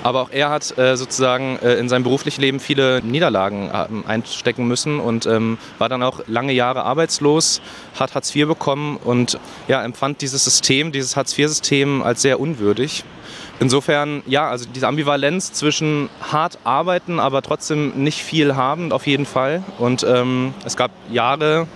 Aber 0.03 0.23
auch 0.23 0.31
er 0.31 0.49
hat 0.49 0.79
äh, 0.79 0.97
sozusagen 0.97 1.59
äh, 1.59 1.75
in 1.75 1.89
seinem 1.89 2.05
beruflichen 2.05 2.41
Leben 2.41 2.59
viele 2.59 3.03
Niederlagen 3.03 3.69
äh, 3.69 3.87
einstecken 4.09 4.67
müssen 4.67 4.99
und 4.99 5.27
ähm, 5.27 5.59
war 5.79 5.89
dann 5.89 6.03
auch 6.03 6.21
lange 6.27 6.53
Jahre 6.53 6.85
arbeitslos, 6.85 7.61
hat 7.99 8.15
Hartz 8.15 8.35
IV 8.35 8.49
bekommen 8.49 8.97
und 8.97 9.39
ja, 9.69 9.83
empfand 9.85 10.23
dieses 10.23 10.45
System, 10.45 10.91
dieses 10.93 11.17
Hartz 11.17 11.37
IV-System 11.39 12.03
als 12.03 12.23
sehr 12.23 12.41
unwürdig. 12.41 13.05
Insofern, 13.61 14.23
ja, 14.27 14.49
also 14.49 14.65
diese 14.75 14.89
Ambivalenz 14.89 15.53
zwischen 15.53 16.09
hart 16.23 16.59
arbeiten, 16.65 17.21
aber 17.21 17.43
trotzdem 17.43 18.03
nicht 18.03 18.23
viel 18.23 18.57
haben, 18.57 18.91
auf 18.91 19.07
jeden 19.07 19.27
Fall. 19.27 19.63
Und 19.79 20.03
ähm, 20.03 20.55
es 20.65 20.79
gab 20.79 20.91
Jahre, 21.11 21.67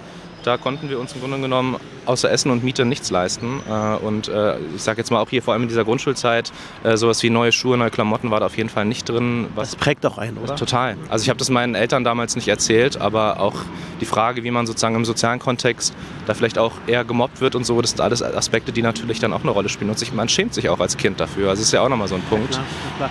da 0.44 0.58
konnten 0.58 0.91
wir 0.91 1.00
uns 1.00 1.12
im 1.14 1.20
Grunde 1.20 1.41
genommen 1.41 1.76
außer 2.06 2.31
Essen 2.31 2.50
und 2.50 2.62
Miete 2.62 2.85
nichts 2.85 3.11
leisten. 3.11 3.61
Äh, 3.69 3.96
und 4.05 4.29
äh, 4.29 4.58
ich 4.76 4.82
sage 4.82 4.99
jetzt 4.99 5.11
mal 5.11 5.20
auch 5.20 5.31
hier 5.31 5.43
vor 5.43 5.55
allem 5.55 5.62
in 5.62 5.69
dieser 5.69 5.85
Grundschulzeit, 5.85 6.52
äh, 6.85 6.96
sowas 6.96 7.23
wie 7.23 7.31
neue 7.31 7.50
Schuhe, 7.50 7.76
neue 7.76 7.91
Klamotten 7.91 8.31
war 8.31 8.41
da 8.41 8.46
auf 8.46 8.56
jeden 8.56 8.69
Fall 8.69 8.85
nicht 8.85 9.08
drin. 9.08 9.49
das 9.56 9.75
prägt 9.75 10.05
auch 10.05 10.19
einen, 10.19 10.37
oder? 10.38 10.55
Total. 10.55 10.96
Also 11.08 11.23
ich 11.23 11.31
habe 11.31 11.38
das 11.38 11.49
meinen 11.49 11.75
Eltern 11.75 12.05
damals 12.05 12.37
nicht 12.37 12.49
erzählt, 12.49 13.00
aber 13.00 13.41
auch 13.41 13.55
die 14.00 14.06
Frage, 14.06 14.44
wie 14.44 14.50
man 14.50 14.67
sozusagen 14.67 14.94
im 14.94 15.05
sozialen 15.05 15.38
Kontext 15.38 15.94
da 16.26 16.35
vielleicht 16.35 16.58
auch 16.58 16.73
eher 16.87 17.05
gemobbt 17.05 17.41
wird 17.41 17.55
und 17.55 17.64
so, 17.64 17.81
das 17.81 17.91
sind 17.91 18.00
alles 18.00 18.23
Aspekte, 18.23 18.73
die 18.73 18.82
natürlich 18.82 19.20
dann 19.20 19.32
auch 19.32 19.43
eine 19.43 19.50
Rolle 19.50 19.69
spielen. 19.69 19.91
Und 19.91 19.99
sich, 19.99 20.12
man 20.12 20.29
schämt 20.29 20.55
sich 20.55 20.69
auch 20.69 20.81
als 20.81 20.96
Kind 20.96 21.20
dafür. 21.20 21.49
Also 21.50 21.61
das 21.61 21.69
ist 21.69 21.73
ja 21.73 21.81
auch 21.81 21.88
nochmal 21.88 22.08
so 22.08 22.17
ein 22.17 22.23
Punkt. 22.23 22.55
Ja, 22.55 22.64
klar, 22.96 23.08
klar. 23.08 23.11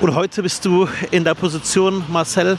Und 0.00 0.14
heute 0.14 0.42
bist 0.42 0.64
du 0.64 0.88
in 1.10 1.24
der 1.24 1.34
Position, 1.34 2.04
Marcel, 2.08 2.58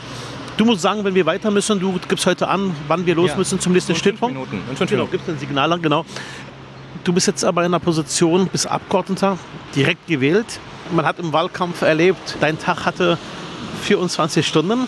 Du 0.57 0.65
musst 0.65 0.81
sagen, 0.81 1.03
wenn 1.03 1.15
wir 1.15 1.25
weiter 1.25 1.49
müssen, 1.49 1.79
du 1.79 1.97
gibst 2.07 2.25
heute 2.25 2.47
an, 2.47 2.75
wann 2.87 3.05
wir 3.05 3.15
los 3.15 3.31
ja. 3.31 3.37
müssen 3.37 3.59
zum 3.59 3.73
nächsten 3.73 3.95
Stillpunkt. 3.95 4.35
Minuten. 4.35 4.61
In 4.69 4.75
fünf 4.75 4.89
genau, 4.89 5.07
gibst 5.07 5.29
ein 5.29 5.39
Signal 5.39 5.71
an, 5.73 5.81
genau. 5.81 6.05
Du 7.03 7.13
bist 7.13 7.27
jetzt 7.27 7.43
aber 7.43 7.61
in 7.61 7.67
einer 7.67 7.79
Position, 7.79 8.47
bist 8.47 8.67
Abgeordneter, 8.67 9.37
direkt 9.75 10.05
gewählt. 10.07 10.59
Man 10.91 11.05
hat 11.05 11.19
im 11.19 11.33
Wahlkampf 11.33 11.81
erlebt, 11.81 12.37
dein 12.41 12.59
Tag 12.59 12.85
hatte 12.85 13.17
24 13.83 14.45
Stunden. 14.45 14.87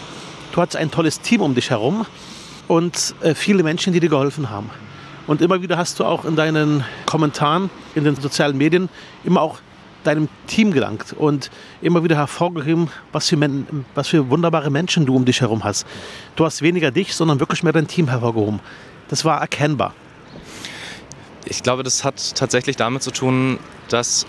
Du 0.52 0.62
hattest 0.62 0.76
ein 0.76 0.92
tolles 0.92 1.22
Team 1.22 1.42
um 1.42 1.56
dich 1.56 1.72
herum 1.72 2.06
und 2.68 3.16
äh, 3.22 3.34
viele 3.34 3.64
Menschen, 3.64 3.94
die 3.94 4.00
dir 4.00 4.10
geholfen 4.10 4.50
haben. 4.50 4.70
Und 5.26 5.42
immer 5.42 5.62
wieder 5.62 5.78
hast 5.78 6.00
du 6.00 6.06
auch 6.06 6.26
in 6.26 6.36
deinen 6.36 6.84
Kommentaren 7.06 7.70
in 7.96 8.04
den 8.04 8.16
sozialen 8.16 8.58
Medien 8.58 8.90
immer 9.24 9.42
auch 9.42 9.60
deinem 10.04 10.28
Team 10.48 10.72
gelangt 10.72 11.14
und 11.14 11.50
immer 11.82 12.04
wieder 12.04 12.16
hervorgehoben, 12.16 12.90
was 13.12 13.30
für, 13.30 13.38
was 13.96 14.08
für 14.08 14.30
wunderbare 14.30 14.70
Menschen 14.70 15.06
du 15.06 15.16
um 15.16 15.26
dich 15.26 15.42
herum 15.42 15.64
hast. 15.64 15.86
Du 16.36 16.46
hast 16.46 16.62
weniger 16.62 16.92
dich, 16.92 17.16
sondern 17.16 17.40
wirklich 17.40 17.64
mehr 17.64 17.74
dein 17.74 17.88
Team 17.88 18.10
hervorgehoben. 18.10 18.60
Das 19.10 19.26
war 19.26 19.42
erkennbar. 19.42 19.94
Ich 21.46 21.62
glaube, 21.62 21.84
das 21.84 22.04
hat 22.04 22.36
tatsächlich 22.36 22.76
damit 22.76 23.04
zu 23.04 23.12
tun, 23.12 23.60
dass 23.90 24.26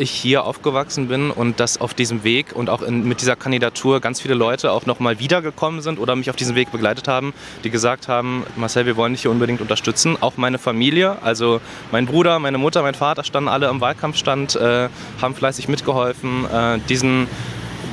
ich 0.00 0.10
hier 0.10 0.44
aufgewachsen 0.44 1.08
bin 1.08 1.30
und 1.30 1.60
dass 1.60 1.80
auf 1.80 1.94
diesem 1.94 2.24
Weg 2.24 2.54
und 2.54 2.70
auch 2.70 2.82
in, 2.82 3.06
mit 3.06 3.20
dieser 3.20 3.36
Kandidatur 3.36 4.00
ganz 4.00 4.20
viele 4.20 4.34
Leute 4.34 4.72
auch 4.72 4.86
nochmal 4.86 5.18
wiedergekommen 5.18 5.82
sind 5.82 5.98
oder 5.98 6.16
mich 6.16 6.30
auf 6.30 6.36
diesem 6.36 6.56
Weg 6.56 6.72
begleitet 6.72 7.06
haben, 7.06 7.32
die 7.62 7.70
gesagt 7.70 8.08
haben, 8.08 8.44
Marcel, 8.56 8.86
wir 8.86 8.96
wollen 8.96 9.12
dich 9.12 9.22
hier 9.22 9.30
unbedingt 9.30 9.60
unterstützen. 9.60 10.16
Auch 10.20 10.36
meine 10.36 10.58
Familie, 10.58 11.18
also 11.22 11.60
mein 11.92 12.06
Bruder, 12.06 12.38
meine 12.38 12.58
Mutter, 12.58 12.82
mein 12.82 12.94
Vater 12.94 13.22
standen 13.22 13.48
alle 13.48 13.68
am 13.68 13.80
Wahlkampfstand, 13.80 14.56
äh, 14.56 14.88
haben 15.20 15.34
fleißig 15.34 15.68
mitgeholfen, 15.68 16.46
äh, 16.50 16.78
diesen, 16.88 17.28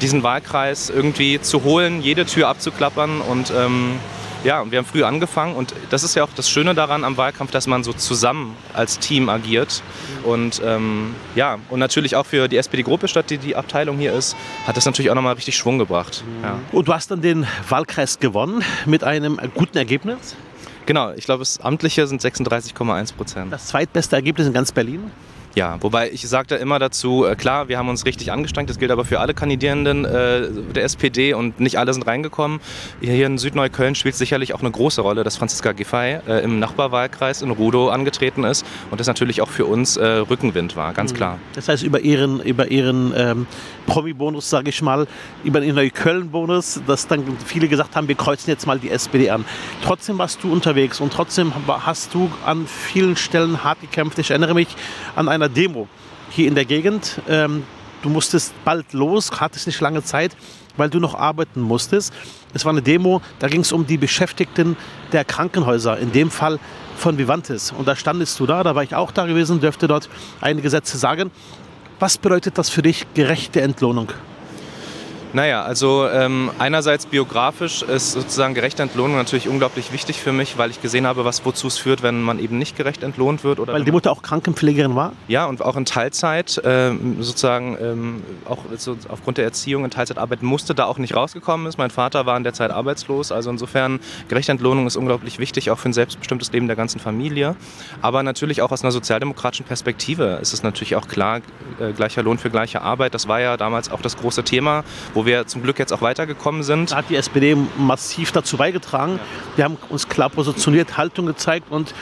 diesen 0.02 0.24
Wahlkreis 0.24 0.90
irgendwie 0.90 1.42
zu 1.42 1.64
holen, 1.64 2.02
jede 2.02 2.26
Tür 2.26 2.48
abzuklappern 2.48 3.22
und 3.22 3.52
ähm, 3.56 4.00
ja, 4.48 4.62
und 4.62 4.72
wir 4.72 4.78
haben 4.78 4.86
früh 4.86 5.04
angefangen 5.04 5.58
und 5.58 5.74
das 5.90 6.04
ist 6.04 6.16
ja 6.16 6.24
auch 6.24 6.30
das 6.34 6.50
Schöne 6.50 6.74
daran 6.74 7.04
am 7.04 7.18
Wahlkampf, 7.18 7.52
dass 7.52 7.68
man 7.68 7.84
so 7.84 7.92
zusammen 7.92 8.56
als 8.74 8.98
Team 8.98 9.28
agiert. 9.28 9.84
Und 10.24 10.62
ähm, 10.64 11.16
ja, 11.36 11.60
und 11.70 11.80
natürlich 11.80 12.16
auch 12.16 12.26
für 12.26 12.48
die 12.48 12.56
SPD-Gruppe-Stadt, 12.56 13.30
die 13.30 13.40
die 13.40 13.58
Abteilung 13.58 13.98
hier 13.98 14.14
ist, 14.14 14.38
hat 14.66 14.78
das 14.78 14.86
natürlich 14.86 15.12
auch 15.12 15.16
nochmal 15.16 15.34
richtig 15.34 15.58
Schwung 15.58 15.78
gebracht. 15.78 16.24
Ja. 16.42 16.60
Und 16.72 16.88
du 16.88 16.94
hast 16.94 17.12
dann 17.12 17.22
den 17.22 17.46
Wahlkreis 17.68 18.20
gewonnen 18.20 18.64
mit 18.86 19.04
einem 19.04 19.38
guten 19.54 19.78
Ergebnis? 19.78 20.38
Genau, 20.86 21.12
ich 21.12 21.26
glaube, 21.26 21.40
das 21.40 21.60
amtliche 21.60 22.08
sind 22.08 22.22
36,1 22.22 23.16
Prozent. 23.16 23.52
Das 23.52 23.68
zweitbeste 23.68 24.16
Ergebnis 24.16 24.48
in 24.48 24.54
ganz 24.54 24.72
Berlin? 24.72 25.12
Ja, 25.58 25.82
wobei 25.82 26.12
ich 26.12 26.22
sagte 26.30 26.54
immer 26.54 26.78
dazu, 26.78 27.26
äh, 27.26 27.36
klar, 27.36 27.68
wir 27.68 27.80
haben 27.80 27.90
uns 27.90 28.06
richtig 28.06 28.32
angestrengt, 28.32 28.70
das 28.70 28.78
gilt 28.78 28.92
aber 28.92 29.06
für 29.06 29.20
alle 29.20 29.34
Kandidierenden 29.34 30.06
äh, 30.06 30.50
der 30.76 30.84
SPD 30.84 31.34
und 31.34 31.60
nicht 31.60 31.80
alle 31.80 31.92
sind 31.94 32.06
reingekommen. 32.06 32.60
Hier 33.02 33.26
in 33.26 33.40
Südneukölln 33.40 33.96
spielt 33.96 34.14
sicherlich 34.14 34.54
auch 34.54 34.60
eine 34.60 34.70
große 34.70 35.02
Rolle, 35.02 35.24
dass 35.24 35.36
Franziska 35.36 35.72
Giffey 35.72 36.20
äh, 36.28 36.44
im 36.44 36.60
Nachbarwahlkreis 36.60 37.42
in 37.42 37.50
Rudow 37.50 37.90
angetreten 37.90 38.44
ist 38.44 38.68
und 38.92 39.00
das 39.00 39.08
natürlich 39.08 39.42
auch 39.42 39.50
für 39.50 39.66
uns 39.66 39.98
äh, 39.98 40.06
Rückenwind 40.06 40.76
war, 40.76 40.94
ganz 40.94 41.12
mhm. 41.12 41.18
klar. 41.18 41.40
Das 41.56 41.68
heißt, 41.70 41.82
über 41.82 42.02
Ihren, 42.02 42.40
über 42.42 42.70
ihren 42.70 43.12
ähm, 43.18 43.48
Promi-Bonus, 43.88 44.48
sage 44.48 44.70
ich 44.70 44.84
mal, 44.84 45.08
über 45.44 45.60
den 45.62 45.74
Neukölln-Bonus, 45.74 46.82
dass 46.86 47.08
dann 47.08 47.24
viele 47.44 47.68
gesagt 47.68 47.96
haben, 47.96 48.08
wir 48.08 48.16
kreuzen 48.16 48.52
jetzt 48.52 48.68
mal 48.68 48.78
die 48.78 48.92
SPD 48.92 49.32
an. 49.32 49.44
Trotzdem 49.84 50.20
warst 50.20 50.44
du 50.44 50.52
unterwegs 50.52 51.00
und 51.00 51.12
trotzdem 51.12 51.52
hast 51.68 52.14
du 52.14 52.30
an 52.46 52.68
vielen 52.68 53.16
Stellen 53.16 53.64
hart 53.64 53.82
gekämpft. 53.82 54.20
Ich 54.20 54.30
erinnere 54.30 54.54
mich 54.54 54.68
an 55.16 55.30
einer 55.30 55.47
Demo 55.50 55.88
hier 56.30 56.48
in 56.48 56.56
der 56.56 56.66
Gegend. 56.66 57.22
Ähm, 57.28 57.64
du 58.02 58.10
musstest 58.10 58.54
bald 58.64 58.94
los, 58.94 59.32
hattest 59.40 59.68
nicht 59.68 59.80
lange 59.82 60.04
Zeit, 60.04 60.36
weil 60.78 60.90
du 60.90 61.00
noch 61.00 61.16
arbeiten 61.16 61.62
musstest. 61.62 62.14
Es 62.54 62.66
war 62.66 62.72
eine 62.72 62.82
Demo, 62.82 63.22
da 63.40 63.48
ging 63.48 63.62
es 63.62 63.72
um 63.72 63.86
die 63.86 63.98
Beschäftigten 63.98 64.78
der 65.12 65.26
Krankenhäuser, 65.26 65.98
in 65.98 66.12
dem 66.12 66.32
Fall 66.32 66.60
von 66.96 67.18
Vivantes. 67.18 67.72
Und 67.72 67.88
da 67.88 67.96
standest 67.96 68.40
du 68.40 68.46
da, 68.46 68.64
da 68.64 68.76
war 68.76 68.84
ich 68.84 68.96
auch 68.96 69.12
da 69.12 69.26
gewesen, 69.26 69.60
dürfte 69.60 69.88
dort 69.88 70.10
einige 70.42 70.70
Sätze 70.70 70.98
sagen. 70.98 71.32
Was 72.00 72.18
bedeutet 72.18 72.58
das 72.58 72.70
für 72.70 72.82
dich, 72.82 73.06
gerechte 73.14 73.62
Entlohnung? 73.62 74.12
Naja, 75.34 75.64
also 75.64 76.08
ähm, 76.08 76.50
einerseits 76.58 77.06
biografisch 77.06 77.82
ist 77.82 78.14
sozusagen 78.14 78.54
gerechte 78.54 78.82
Entlohnung 78.82 79.18
natürlich 79.18 79.50
unglaublich 79.50 79.92
wichtig 79.92 80.22
für 80.22 80.32
mich, 80.32 80.58
weil 80.58 80.70
ich 80.70 80.82
gesehen 80.82 81.06
habe, 81.06 81.26
was 81.26 81.46
wozu 81.46 81.68
es 81.68 81.78
führt, 81.78 82.02
wenn 82.02 82.22
man 82.22 82.40
eben 82.40 82.58
nicht 82.58 82.78
gerecht 82.78 83.04
entlohnt 83.04 83.44
wird. 83.44 83.60
Weil 83.68 83.84
die 83.84 83.92
Mutter 83.92 84.12
auch 84.12 84.22
Krankenpflegerin 84.22 84.96
war? 84.96 85.12
Ja, 85.28 85.46
und 85.46 85.62
auch 85.62 85.76
in 85.76 85.86
Teilzeit 85.86 86.62
ähm, 86.64 87.22
sozusagen 87.22 87.78
ähm, 87.82 88.24
auch 88.46 88.60
so 88.78 88.96
aufgrund 89.10 89.38
der 89.38 89.46
Erziehung 89.46 89.84
in 89.84 89.92
Teilzeit 89.92 90.18
arbeiten 90.18 90.46
musste, 90.46 90.74
da 90.74 90.86
auch 90.86 90.98
nicht 90.98 91.16
rausgekommen 91.16 91.68
ist. 91.68 91.78
Mein 91.78 91.92
Vater 91.92 92.26
war 92.26 92.38
in 92.38 92.44
der 92.44 92.54
Zeit 92.54 92.72
arbeitslos, 92.72 93.32
also 93.32 93.50
insofern 93.50 94.00
gerechte 94.30 94.54
Entlohnung 94.54 94.88
ist 94.88 94.96
unglaublich 94.96 95.40
wichtig, 95.40 95.72
auch 95.72 95.80
für 95.80 95.90
ein 95.90 95.94
selbstbestimmtes 95.94 96.52
Leben 96.54 96.68
der 96.68 96.78
ganzen 96.78 97.00
Familie. 97.00 97.56
Aber 98.02 98.24
natürlich 98.24 98.62
auch 98.62 98.72
aus 98.72 98.84
einer 98.84 98.92
sozialdemokratischen 98.92 99.66
Perspektive 99.66 100.40
ist 100.42 100.54
es 100.54 100.64
natürlich 100.64 100.96
auch 100.96 101.08
klar, 101.08 101.42
äh, 101.80 101.92
gleicher 101.92 102.24
Lohn 102.24 102.38
für 102.38 102.50
gleiche 102.50 102.82
Arbeit. 102.82 103.14
Das 103.14 103.28
war 103.28 103.42
ja 103.42 103.58
damals 103.58 103.92
auch 103.92 104.02
das 104.02 104.16
große 104.16 104.44
Thema, 104.44 104.84
wo 105.18 105.26
wir 105.26 105.48
zum 105.48 105.64
Glück 105.64 105.80
jetzt 105.80 105.92
auch 105.92 106.02
weitergekommen 106.02 106.62
sind. 106.62 106.92
Da 106.92 106.98
hat 106.98 107.10
die 107.10 107.16
SPD 107.16 107.58
massiv 107.76 108.32
dazu 108.32 108.56
beigetragen. 108.56 109.14
Ja. 109.14 109.58
Wir 109.58 109.66
haben 109.66 109.78
uns 109.90 110.08
klar 110.08 110.30
positioniert, 110.30 110.96
Haltung 110.96 111.26
gezeigt 111.26 111.72
und 111.72 111.96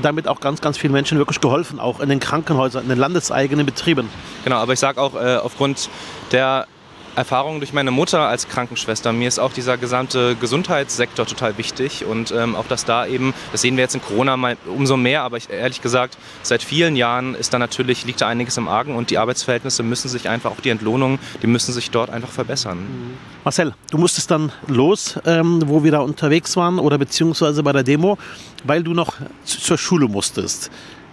damit 0.00 0.28
auch 0.28 0.38
ganz, 0.38 0.60
ganz 0.60 0.78
vielen 0.78 0.92
Menschen 0.92 1.18
wirklich 1.18 1.40
geholfen, 1.40 1.80
auch 1.80 1.98
in 1.98 2.08
den 2.08 2.20
Krankenhäusern, 2.20 2.84
in 2.84 2.88
den 2.88 2.98
landeseigenen 2.98 3.66
Betrieben. 3.66 4.08
Genau, 4.44 4.56
aber 4.56 4.72
ich 4.72 4.78
sage 4.78 5.00
auch, 5.00 5.16
äh, 5.16 5.38
aufgrund 5.38 5.90
der 6.30 6.68
Erfahrung 7.16 7.60
durch 7.60 7.72
meine 7.72 7.90
Mutter 7.90 8.20
als 8.20 8.48
Krankenschwester. 8.48 9.12
Mir 9.12 9.28
ist 9.28 9.38
auch 9.38 9.52
dieser 9.52 9.76
gesamte 9.76 10.36
Gesundheitssektor 10.36 11.26
total 11.26 11.58
wichtig 11.58 12.04
und 12.04 12.30
ähm, 12.30 12.54
auch, 12.54 12.66
dass 12.66 12.84
da 12.84 13.06
eben, 13.06 13.34
das 13.52 13.62
sehen 13.62 13.76
wir 13.76 13.82
jetzt 13.82 13.94
in 13.94 14.02
Corona 14.02 14.36
mal 14.36 14.56
umso 14.66 14.96
mehr, 14.96 15.22
aber 15.22 15.36
ich, 15.36 15.50
ehrlich 15.50 15.82
gesagt, 15.82 16.16
seit 16.42 16.62
vielen 16.62 16.96
Jahren 16.96 17.34
ist 17.34 17.52
da 17.52 17.58
natürlich, 17.58 18.04
liegt 18.04 18.20
da 18.20 18.28
einiges 18.28 18.56
im 18.56 18.68
Argen 18.68 18.94
und 18.94 19.10
die 19.10 19.18
Arbeitsverhältnisse 19.18 19.82
müssen 19.82 20.08
sich 20.08 20.28
einfach, 20.28 20.50
auch 20.50 20.60
die 20.60 20.70
Entlohnungen, 20.70 21.18
die 21.42 21.46
müssen 21.46 21.72
sich 21.72 21.90
dort 21.90 22.10
einfach 22.10 22.30
verbessern. 22.30 22.78
Mhm. 22.78 23.18
Marcel, 23.44 23.74
du 23.90 23.98
musstest 23.98 24.30
dann 24.30 24.52
los, 24.66 25.18
ähm, 25.26 25.62
wo 25.66 25.82
wir 25.82 25.92
da 25.92 26.00
unterwegs 26.00 26.56
waren 26.56 26.78
oder 26.78 26.98
beziehungsweise 26.98 27.62
bei 27.62 27.72
der 27.72 27.82
Demo, 27.82 28.18
weil 28.64 28.82
du 28.82 28.94
noch 28.94 29.14
zur 29.44 29.78
Schule 29.78 30.08
musstest. 30.08 30.70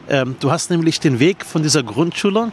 Ähm, 0.09 0.35
du 0.39 0.51
hast 0.51 0.69
nämlich 0.69 0.99
den 0.99 1.19
Weg 1.19 1.45
von 1.45 1.63
dieser 1.63 1.83
Grundschule 1.83 2.51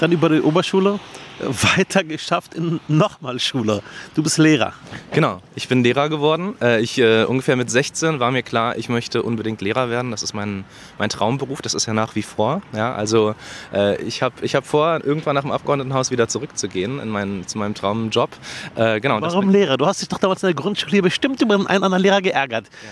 dann 0.00 0.12
über 0.12 0.28
die 0.28 0.40
Oberschule 0.40 0.98
weiter 1.76 2.04
geschafft 2.04 2.54
in 2.54 2.80
nochmal 2.88 3.38
Schule. 3.38 3.82
Du 4.14 4.22
bist 4.22 4.38
Lehrer. 4.38 4.72
Genau, 5.12 5.40
ich 5.54 5.68
bin 5.68 5.82
Lehrer 5.82 6.08
geworden. 6.08 6.54
Äh, 6.60 6.80
ich 6.80 6.98
äh, 6.98 7.24
ungefähr 7.24 7.56
mit 7.56 7.70
16 7.70 8.20
war 8.20 8.30
mir 8.30 8.42
klar, 8.42 8.76
ich 8.76 8.88
möchte 8.88 9.22
unbedingt 9.22 9.60
Lehrer 9.60 9.90
werden. 9.90 10.10
Das 10.10 10.22
ist 10.22 10.34
mein, 10.34 10.64
mein 10.98 11.08
Traumberuf. 11.08 11.62
Das 11.62 11.74
ist 11.74 11.86
ja 11.86 11.94
nach 11.94 12.14
wie 12.14 12.22
vor. 12.22 12.62
Ja, 12.72 12.94
also 12.94 13.34
äh, 13.72 14.00
ich 14.02 14.22
habe 14.22 14.34
ich 14.42 14.54
hab 14.54 14.66
vor, 14.66 15.04
irgendwann 15.04 15.34
nach 15.34 15.42
dem 15.42 15.52
Abgeordnetenhaus 15.52 16.10
wieder 16.10 16.28
zurückzugehen 16.28 17.00
in 17.00 17.08
mein, 17.08 17.46
zu 17.46 17.58
meinem 17.58 17.74
Traumjob. 17.74 18.30
Äh, 18.74 19.00
genau, 19.00 19.20
Warum 19.20 19.50
Lehrer? 19.50 19.76
Du 19.76 19.86
hast 19.86 20.00
dich 20.00 20.08
doch 20.08 20.18
damals 20.18 20.42
in 20.42 20.48
der 20.48 20.54
Grundschule 20.54 21.02
bestimmt 21.02 21.40
über 21.40 21.54
einen 21.54 21.66
anderen 21.66 22.02
Lehrer 22.02 22.22
geärgert. 22.22 22.66
Ja. 22.82 22.90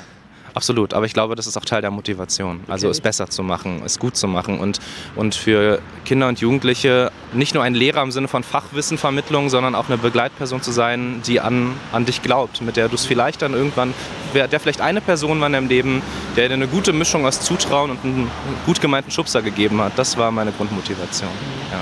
Absolut, 0.55 0.93
aber 0.93 1.07
ich 1.07 1.15
glaube, 1.15 1.35
das 1.35 1.47
ist 1.47 1.57
auch 1.57 1.65
Teil 1.65 1.81
der 1.81 1.91
Motivation. 1.91 2.61
Also 2.61 2.63
okay. 2.63 2.73
Also 2.73 2.89
es 2.89 3.01
besser 3.01 3.31
zu 3.31 3.43
machen, 3.43 3.83
es 3.85 3.99
gut 3.99 4.17
zu 4.17 4.29
machen 4.29 4.59
und, 4.59 4.81
und 5.17 5.35
für 5.35 5.81
Kinder 6.05 6.29
und 6.29 6.41
Jugendliche 6.41 7.11
nicht 7.33 7.55
nur 7.55 7.63
ein 7.63 7.75
Lehrer 7.75 8.03
im 8.03 8.13
Sinne 8.13 8.29
von 8.29 8.43
Fachwissenvermittlung, 8.43 9.49
sondern 9.49 9.75
auch 9.75 9.89
eine 9.89 9.99
Begleitperson 9.99 10.61
zu 10.61 10.73
sein, 10.73 11.23
die 11.27 11.41
an, 11.41 11.75
an 11.93 12.05
dich 12.05 12.23
glaubt, 12.23 12.61
mit 12.61 12.77
der 12.77 12.89
du 12.89 12.97
es 12.97 13.07
vielleicht 13.07 13.41
dann 13.41 13.55
irgendwann, 13.55 13.95
der 14.35 14.61
vielleicht 14.61 14.81
eine 14.81 15.01
Person 15.01 15.41
war 15.41 15.47
in 15.47 15.55
deinem 15.55 15.69
Leben, 15.69 16.03
der 16.37 16.49
dir 16.49 16.55
eine 16.55 16.69
gute 16.69 16.93
Mischung 16.93 17.25
aus 17.25 17.41
Zutrauen 17.41 17.91
und 17.91 18.05
einen 18.05 18.31
gut 18.67 18.81
gemeinten 18.81 19.11
Schubser 19.11 19.43
gegeben 19.43 19.81
hat. 19.81 19.93
Das 19.97 20.19
war 20.19 20.31
meine 20.31 20.53
Grundmotivation. 20.53 21.31
Ja. 21.71 21.81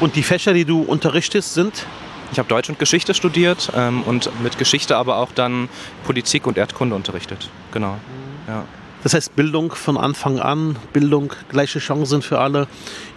Und 0.00 0.16
die 0.16 0.22
Fächer, 0.22 0.52
die 0.52 0.64
du 0.64 0.82
unterrichtest, 0.82 1.54
sind? 1.54 1.86
Ich 2.32 2.38
habe 2.38 2.48
Deutsch 2.48 2.68
und 2.68 2.78
Geschichte 2.78 3.14
studiert 3.14 3.70
ähm, 3.76 4.02
und 4.02 4.30
mit 4.42 4.58
Geschichte 4.58 4.96
aber 4.96 5.18
auch 5.18 5.32
dann 5.32 5.68
Politik 6.04 6.46
und 6.46 6.58
Erdkunde 6.58 6.96
unterrichtet. 6.96 7.48
Genau. 7.72 7.96
Ja. 8.48 8.64
Das 9.04 9.12
heißt, 9.12 9.36
Bildung 9.36 9.72
von 9.72 9.98
Anfang 9.98 10.40
an, 10.40 10.76
Bildung, 10.94 11.32
gleiche 11.50 11.78
Chancen 11.78 12.22
für 12.22 12.40
alle, 12.40 12.66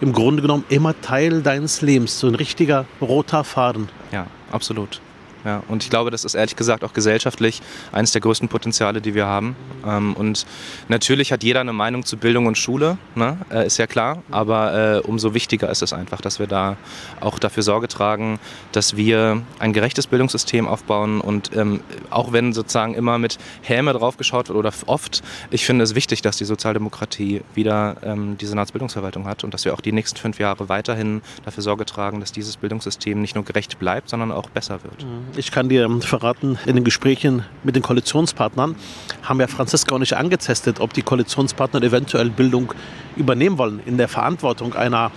im 0.02 0.12
Grunde 0.12 0.42
genommen 0.42 0.64
immer 0.68 1.00
Teil 1.00 1.42
deines 1.42 1.80
Lebens, 1.80 2.20
so 2.20 2.26
ein 2.26 2.34
richtiger 2.34 2.84
roter 3.00 3.42
Faden. 3.42 3.88
Ja, 4.12 4.26
absolut. 4.52 5.00
Ja, 5.44 5.62
und 5.68 5.82
ich 5.82 5.90
glaube, 5.90 6.10
das 6.10 6.24
ist 6.24 6.34
ehrlich 6.34 6.56
gesagt 6.56 6.84
auch 6.84 6.92
gesellschaftlich 6.92 7.62
eines 7.92 8.12
der 8.12 8.20
größten 8.20 8.48
Potenziale, 8.48 9.00
die 9.00 9.14
wir 9.14 9.26
haben. 9.26 9.56
Ähm, 9.86 10.14
und 10.14 10.46
natürlich 10.88 11.32
hat 11.32 11.42
jeder 11.44 11.60
eine 11.60 11.72
Meinung 11.72 12.04
zu 12.04 12.16
Bildung 12.16 12.46
und 12.46 12.58
Schule, 12.58 12.98
ne? 13.14 13.38
äh, 13.50 13.66
ist 13.66 13.78
ja 13.78 13.86
klar. 13.86 14.22
Aber 14.30 14.96
äh, 14.96 14.98
umso 15.00 15.34
wichtiger 15.34 15.70
ist 15.70 15.82
es 15.82 15.92
einfach, 15.92 16.20
dass 16.20 16.38
wir 16.38 16.46
da 16.46 16.76
auch 17.20 17.38
dafür 17.38 17.62
Sorge 17.62 17.88
tragen, 17.88 18.38
dass 18.72 18.96
wir 18.96 19.42
ein 19.58 19.72
gerechtes 19.72 20.06
Bildungssystem 20.06 20.66
aufbauen. 20.66 21.20
Und 21.20 21.56
ähm, 21.56 21.80
auch 22.10 22.32
wenn 22.32 22.52
sozusagen 22.52 22.94
immer 22.94 23.18
mit 23.18 23.38
Häme 23.62 23.92
draufgeschaut 23.92 24.48
wird 24.48 24.58
oder 24.58 24.72
oft, 24.86 25.22
ich 25.50 25.64
finde 25.64 25.84
es 25.84 25.94
wichtig, 25.94 26.22
dass 26.22 26.36
die 26.36 26.44
Sozialdemokratie 26.44 27.42
wieder 27.54 27.96
ähm, 28.02 28.36
die 28.38 28.46
Senatsbildungsverwaltung 28.46 29.26
hat 29.26 29.44
und 29.44 29.54
dass 29.54 29.64
wir 29.64 29.74
auch 29.74 29.80
die 29.80 29.92
nächsten 29.92 30.18
fünf 30.18 30.38
Jahre 30.38 30.68
weiterhin 30.68 31.22
dafür 31.44 31.62
Sorge 31.62 31.84
tragen, 31.86 32.20
dass 32.20 32.32
dieses 32.32 32.56
Bildungssystem 32.56 33.20
nicht 33.20 33.34
nur 33.34 33.44
gerecht 33.44 33.78
bleibt, 33.78 34.08
sondern 34.08 34.32
auch 34.32 34.50
besser 34.50 34.82
wird. 34.82 35.04
Mhm. 35.04 35.27
Ich 35.36 35.50
kann 35.50 35.68
dir 35.68 35.88
verraten, 36.00 36.58
in 36.66 36.74
den 36.74 36.84
Gesprächen 36.84 37.44
mit 37.62 37.76
den 37.76 37.82
Koalitionspartnern 37.82 38.76
haben 39.22 39.38
wir 39.38 39.48
Franziska 39.48 39.94
auch 39.94 39.98
nicht 39.98 40.16
angetestet, 40.16 40.80
ob 40.80 40.92
die 40.92 41.02
Koalitionspartner 41.02 41.82
eventuell 41.82 42.30
Bildung 42.30 42.72
übernehmen 43.16 43.58
wollen 43.58 43.80
in 43.84 43.98
der 43.98 44.08
Verantwortung 44.08 44.74
einer, 44.74 45.10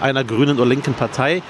einer 0.00 0.24
grünen 0.24 0.58
oder 0.58 0.66
linken 0.66 0.94
Partei. 0.94 1.42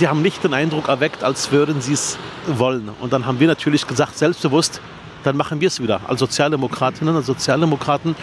Die 0.00 0.08
haben 0.08 0.22
nicht 0.22 0.44
den 0.44 0.54
Eindruck 0.54 0.88
erweckt, 0.88 1.22
als 1.24 1.52
würden 1.52 1.80
sie 1.80 1.92
es 1.92 2.18
wollen. 2.46 2.90
Und 3.00 3.12
dann 3.12 3.26
haben 3.26 3.40
wir 3.40 3.48
natürlich 3.48 3.86
gesagt, 3.86 4.16
selbstbewusst, 4.18 4.80
dann 5.24 5.36
machen 5.36 5.60
wir 5.60 5.68
es 5.68 5.80
wieder 5.82 6.00
als 6.06 6.20
Sozialdemokratinnen 6.20 7.16
und 7.16 7.24
Sozialdemokraten, 7.24 8.16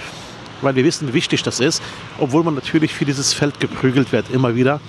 weil 0.62 0.76
wir 0.76 0.84
wissen, 0.84 1.08
wie 1.10 1.14
wichtig 1.14 1.44
das 1.44 1.60
ist, 1.60 1.84
obwohl 2.20 2.44
man 2.44 2.56
natürlich 2.56 2.94
für 2.94 3.06
dieses 3.06 3.34
Feld 3.34 3.60
geprügelt 3.60 4.12
wird, 4.12 4.30
immer 4.32 4.56
wieder. 4.56 4.80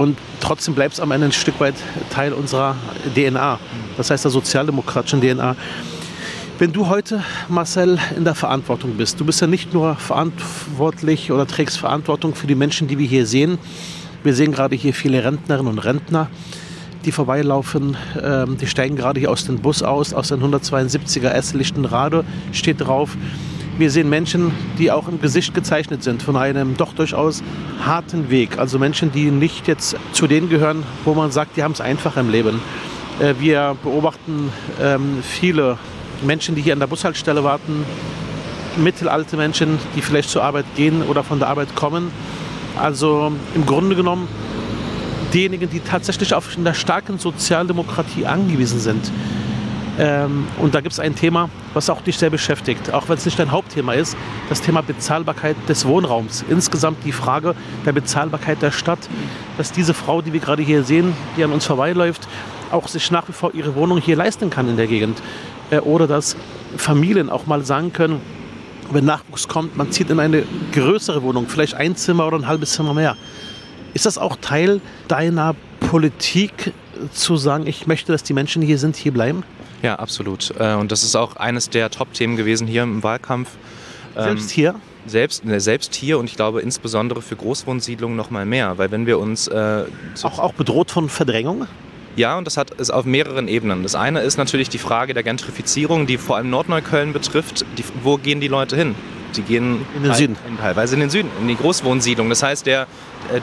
Und 0.00 0.16
trotzdem 0.40 0.74
bleibt 0.74 0.94
es 0.94 1.00
am 1.00 1.10
Ende 1.10 1.26
ein 1.26 1.32
Stück 1.32 1.60
weit 1.60 1.74
Teil 2.08 2.32
unserer 2.32 2.74
DNA, 3.14 3.58
das 3.98 4.10
heißt 4.10 4.24
der 4.24 4.30
sozialdemokratischen 4.30 5.20
DNA. 5.20 5.56
Wenn 6.58 6.72
du 6.72 6.88
heute, 6.88 7.22
Marcel, 7.50 7.98
in 8.16 8.24
der 8.24 8.34
Verantwortung 8.34 8.94
bist, 8.96 9.20
du 9.20 9.26
bist 9.26 9.42
ja 9.42 9.46
nicht 9.46 9.74
nur 9.74 9.96
verantwortlich 9.96 11.30
oder 11.32 11.46
trägst 11.46 11.76
Verantwortung 11.76 12.34
für 12.34 12.46
die 12.46 12.54
Menschen, 12.54 12.88
die 12.88 12.98
wir 12.98 13.06
hier 13.06 13.26
sehen. 13.26 13.58
Wir 14.22 14.32
sehen 14.32 14.52
gerade 14.52 14.74
hier 14.74 14.94
viele 14.94 15.22
Rentnerinnen 15.22 15.70
und 15.70 15.80
Rentner, 15.80 16.30
die 17.04 17.12
vorbeilaufen. 17.12 17.98
Ähm, 18.22 18.56
die 18.56 18.68
steigen 18.68 18.96
gerade 18.96 19.20
hier 19.20 19.30
aus 19.30 19.44
dem 19.44 19.58
Bus 19.58 19.82
aus, 19.82 20.14
aus 20.14 20.28
dem 20.28 20.42
172er 20.42 21.28
S 21.28 21.52
Lichtenrade 21.52 22.24
steht 22.52 22.80
drauf. 22.80 23.18
Wir 23.80 23.90
sehen 23.90 24.10
Menschen, 24.10 24.52
die 24.76 24.90
auch 24.92 25.08
im 25.08 25.22
Gesicht 25.22 25.54
gezeichnet 25.54 26.02
sind 26.02 26.22
von 26.22 26.36
einem 26.36 26.76
doch 26.76 26.92
durchaus 26.92 27.42
harten 27.82 28.28
Weg. 28.28 28.58
Also 28.58 28.78
Menschen, 28.78 29.10
die 29.10 29.30
nicht 29.30 29.66
jetzt 29.68 29.96
zu 30.12 30.26
denen 30.26 30.50
gehören, 30.50 30.82
wo 31.06 31.14
man 31.14 31.30
sagt, 31.30 31.56
die 31.56 31.62
haben 31.62 31.72
es 31.72 31.80
einfach 31.80 32.18
im 32.18 32.28
Leben. 32.28 32.60
Äh, 33.20 33.36
wir 33.38 33.74
beobachten 33.82 34.52
ähm, 34.82 35.22
viele 35.22 35.78
Menschen, 36.20 36.56
die 36.56 36.60
hier 36.60 36.74
an 36.74 36.78
der 36.78 36.88
Bushaltestelle 36.88 37.42
warten, 37.42 37.86
mittelalte 38.76 39.38
Menschen, 39.38 39.78
die 39.96 40.02
vielleicht 40.02 40.28
zur 40.28 40.42
Arbeit 40.42 40.66
gehen 40.76 41.02
oder 41.02 41.24
von 41.24 41.38
der 41.38 41.48
Arbeit 41.48 41.74
kommen. 41.74 42.10
Also 42.78 43.32
im 43.54 43.64
Grunde 43.64 43.96
genommen 43.96 44.28
diejenigen, 45.32 45.70
die 45.70 45.80
tatsächlich 45.80 46.34
auf 46.34 46.54
eine 46.54 46.74
starke 46.74 47.16
Sozialdemokratie 47.16 48.26
angewiesen 48.26 48.78
sind. 48.78 49.10
Ähm, 50.00 50.46
und 50.58 50.74
da 50.74 50.80
gibt 50.80 50.94
es 50.94 50.98
ein 50.98 51.14
Thema, 51.14 51.50
was 51.74 51.90
auch 51.90 52.00
dich 52.00 52.16
sehr 52.16 52.30
beschäftigt, 52.30 52.90
auch 52.90 53.10
wenn 53.10 53.18
es 53.18 53.26
nicht 53.26 53.38
dein 53.38 53.52
Hauptthema 53.52 53.92
ist, 53.92 54.16
das 54.48 54.62
Thema 54.62 54.80
Bezahlbarkeit 54.80 55.56
des 55.68 55.84
Wohnraums. 55.84 56.42
Insgesamt 56.48 57.04
die 57.04 57.12
Frage 57.12 57.54
der 57.84 57.92
Bezahlbarkeit 57.92 58.62
der 58.62 58.70
Stadt, 58.70 58.98
dass 59.58 59.72
diese 59.72 59.92
Frau, 59.92 60.22
die 60.22 60.32
wir 60.32 60.40
gerade 60.40 60.62
hier 60.62 60.84
sehen, 60.84 61.12
die 61.36 61.44
an 61.44 61.52
uns 61.52 61.66
vorbeiläuft, 61.66 62.26
auch 62.70 62.88
sich 62.88 63.10
nach 63.10 63.28
wie 63.28 63.32
vor 63.32 63.52
ihre 63.52 63.74
Wohnung 63.74 64.00
hier 64.00 64.16
leisten 64.16 64.48
kann 64.48 64.70
in 64.70 64.78
der 64.78 64.86
Gegend. 64.86 65.20
Äh, 65.70 65.80
oder 65.80 66.06
dass 66.06 66.34
Familien 66.78 67.28
auch 67.28 67.44
mal 67.44 67.62
sagen 67.62 67.92
können, 67.92 68.22
wenn 68.90 69.04
Nachwuchs 69.04 69.48
kommt, 69.48 69.76
man 69.76 69.92
zieht 69.92 70.08
in 70.08 70.18
eine 70.18 70.44
größere 70.72 71.22
Wohnung, 71.22 71.46
vielleicht 71.46 71.74
ein 71.74 71.94
Zimmer 71.94 72.26
oder 72.26 72.38
ein 72.38 72.46
halbes 72.46 72.72
Zimmer 72.72 72.94
mehr. 72.94 73.18
Ist 73.92 74.06
das 74.06 74.16
auch 74.16 74.36
Teil 74.40 74.80
deiner 75.08 75.54
Politik, 75.78 76.72
zu 77.12 77.36
sagen, 77.36 77.66
ich 77.66 77.86
möchte, 77.86 78.12
dass 78.12 78.22
die 78.22 78.34
Menschen 78.34 78.62
hier 78.62 78.78
sind, 78.78 78.94
hier 78.94 79.12
bleiben? 79.12 79.42
Ja, 79.82 79.96
absolut. 79.96 80.52
Äh, 80.58 80.74
und 80.74 80.92
das 80.92 81.02
ist 81.02 81.16
auch 81.16 81.36
eines 81.36 81.70
der 81.70 81.90
Top-Themen 81.90 82.36
gewesen 82.36 82.66
hier 82.66 82.82
im 82.82 83.02
Wahlkampf. 83.02 83.50
Selbst 84.14 84.50
ähm, 84.50 84.54
hier? 84.54 84.74
Selbst, 85.06 85.44
ne, 85.44 85.60
selbst 85.60 85.94
hier 85.94 86.18
und 86.18 86.26
ich 86.26 86.36
glaube 86.36 86.60
insbesondere 86.60 87.22
für 87.22 87.36
Großwohnsiedlungen 87.36 88.16
noch 88.16 88.30
mal 88.30 88.44
mehr, 88.44 88.76
weil 88.76 88.90
wenn 88.90 89.06
wir 89.06 89.18
uns... 89.18 89.48
Äh, 89.48 89.84
auch, 90.22 90.38
auch 90.38 90.52
bedroht 90.52 90.90
von 90.90 91.08
Verdrängung? 91.08 91.66
Ja, 92.16 92.36
und 92.36 92.46
das 92.46 92.56
hat 92.56 92.72
es 92.78 92.90
auf 92.90 93.04
mehreren 93.04 93.48
Ebenen. 93.48 93.82
Das 93.82 93.94
eine 93.94 94.20
ist 94.20 94.36
natürlich 94.36 94.68
die 94.68 94.78
Frage 94.78 95.14
der 95.14 95.22
Gentrifizierung, 95.22 96.06
die 96.06 96.18
vor 96.18 96.36
allem 96.36 96.50
Nordneukölln 96.50 97.12
betrifft. 97.12 97.64
Die, 97.78 97.84
wo 98.02 98.18
gehen 98.18 98.40
die 98.40 98.48
Leute 98.48 98.76
hin? 98.76 98.94
Die 99.36 99.42
gehen 99.42 99.86
in 99.96 100.02
den 100.02 100.14
Süden. 100.14 100.36
teilweise 100.60 100.94
in 100.94 101.00
den 101.00 101.10
Süden, 101.10 101.30
in 101.40 101.48
die 101.48 101.56
Großwohnsiedlungen. 101.56 102.30
Das 102.30 102.42
heißt, 102.42 102.66
der, 102.66 102.88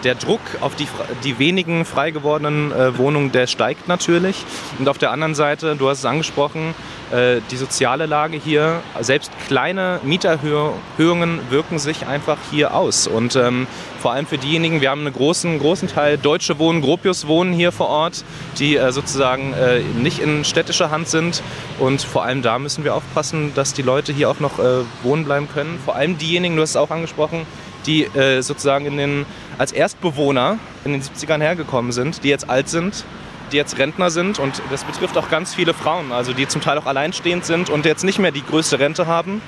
der 0.03 0.15
Druck 0.15 0.41
auf 0.61 0.75
die, 0.75 0.87
die 1.23 1.39
wenigen 1.39 1.85
frei 1.85 2.11
gewordenen 2.11 2.71
äh, 2.71 2.97
Wohnungen, 2.97 3.31
der 3.31 3.47
steigt 3.47 3.87
natürlich. 3.87 4.45
Und 4.79 4.89
auf 4.89 4.97
der 4.97 5.11
anderen 5.11 5.35
Seite, 5.35 5.75
du 5.75 5.89
hast 5.89 5.99
es 5.99 6.05
angesprochen, 6.05 6.75
äh, 7.11 7.39
die 7.51 7.55
soziale 7.57 8.05
Lage 8.05 8.37
hier, 8.37 8.81
selbst 8.99 9.31
kleine 9.47 9.99
Mieterhöhungen 10.03 11.39
wirken 11.49 11.79
sich 11.79 12.05
einfach 12.05 12.37
hier 12.51 12.75
aus. 12.75 13.07
Und 13.07 13.35
ähm, 13.35 13.67
vor 14.01 14.11
allem 14.11 14.25
für 14.25 14.37
diejenigen, 14.37 14.81
wir 14.81 14.89
haben 14.89 15.05
einen 15.05 15.13
großen, 15.13 15.59
großen 15.59 15.87
Teil 15.87 16.17
Deutsche 16.17 16.59
Wohnen, 16.59 16.81
Gropius 16.81 17.27
Wohnen 17.27 17.53
hier 17.53 17.71
vor 17.71 17.87
Ort, 17.87 18.25
die 18.59 18.75
äh, 18.75 18.91
sozusagen 18.91 19.53
äh, 19.53 19.79
nicht 20.01 20.19
in 20.19 20.43
städtischer 20.43 20.91
Hand 20.91 21.07
sind. 21.07 21.41
Und 21.79 22.01
vor 22.01 22.23
allem 22.23 22.41
da 22.41 22.59
müssen 22.59 22.83
wir 22.83 22.93
aufpassen, 22.93 23.53
dass 23.55 23.73
die 23.73 23.83
Leute 23.83 24.11
hier 24.11 24.29
auch 24.29 24.39
noch 24.39 24.59
äh, 24.59 24.83
wohnen 25.03 25.23
bleiben 25.23 25.47
können. 25.53 25.79
Vor 25.83 25.95
allem 25.95 26.17
diejenigen, 26.17 26.55
du 26.55 26.61
hast 26.61 26.71
es 26.71 26.75
auch 26.75 26.91
angesprochen, 26.91 27.45
die 27.85 28.03
äh, 28.03 28.41
sozusagen 28.41 28.85
in 28.85 28.97
den, 28.97 29.25
als 29.57 29.71
Erstbewohner 29.71 30.59
in 30.85 30.93
den 30.93 31.01
70ern 31.01 31.41
hergekommen 31.41 31.91
sind, 31.91 32.23
die 32.23 32.29
jetzt 32.29 32.49
alt 32.49 32.69
sind 32.69 33.05
die 33.51 33.57
jetzt 33.57 33.77
Rentner 33.77 34.09
sind 34.09 34.39
und 34.39 34.61
das 34.69 34.83
betrifft 34.83 35.17
auch 35.17 35.29
ganz 35.29 35.55
viele 35.55 35.73
Frauen, 35.73 36.11
also 36.11 36.33
die 36.33 36.47
zum 36.47 36.61
Teil 36.61 36.77
auch 36.77 36.85
alleinstehend 36.85 37.45
sind 37.45 37.69
und 37.69 37.85
jetzt 37.85 38.03
nicht 38.03 38.19
mehr 38.19 38.31
die 38.31 38.43
größte 38.43 38.79
Rente 38.79 39.07
haben. 39.07 39.41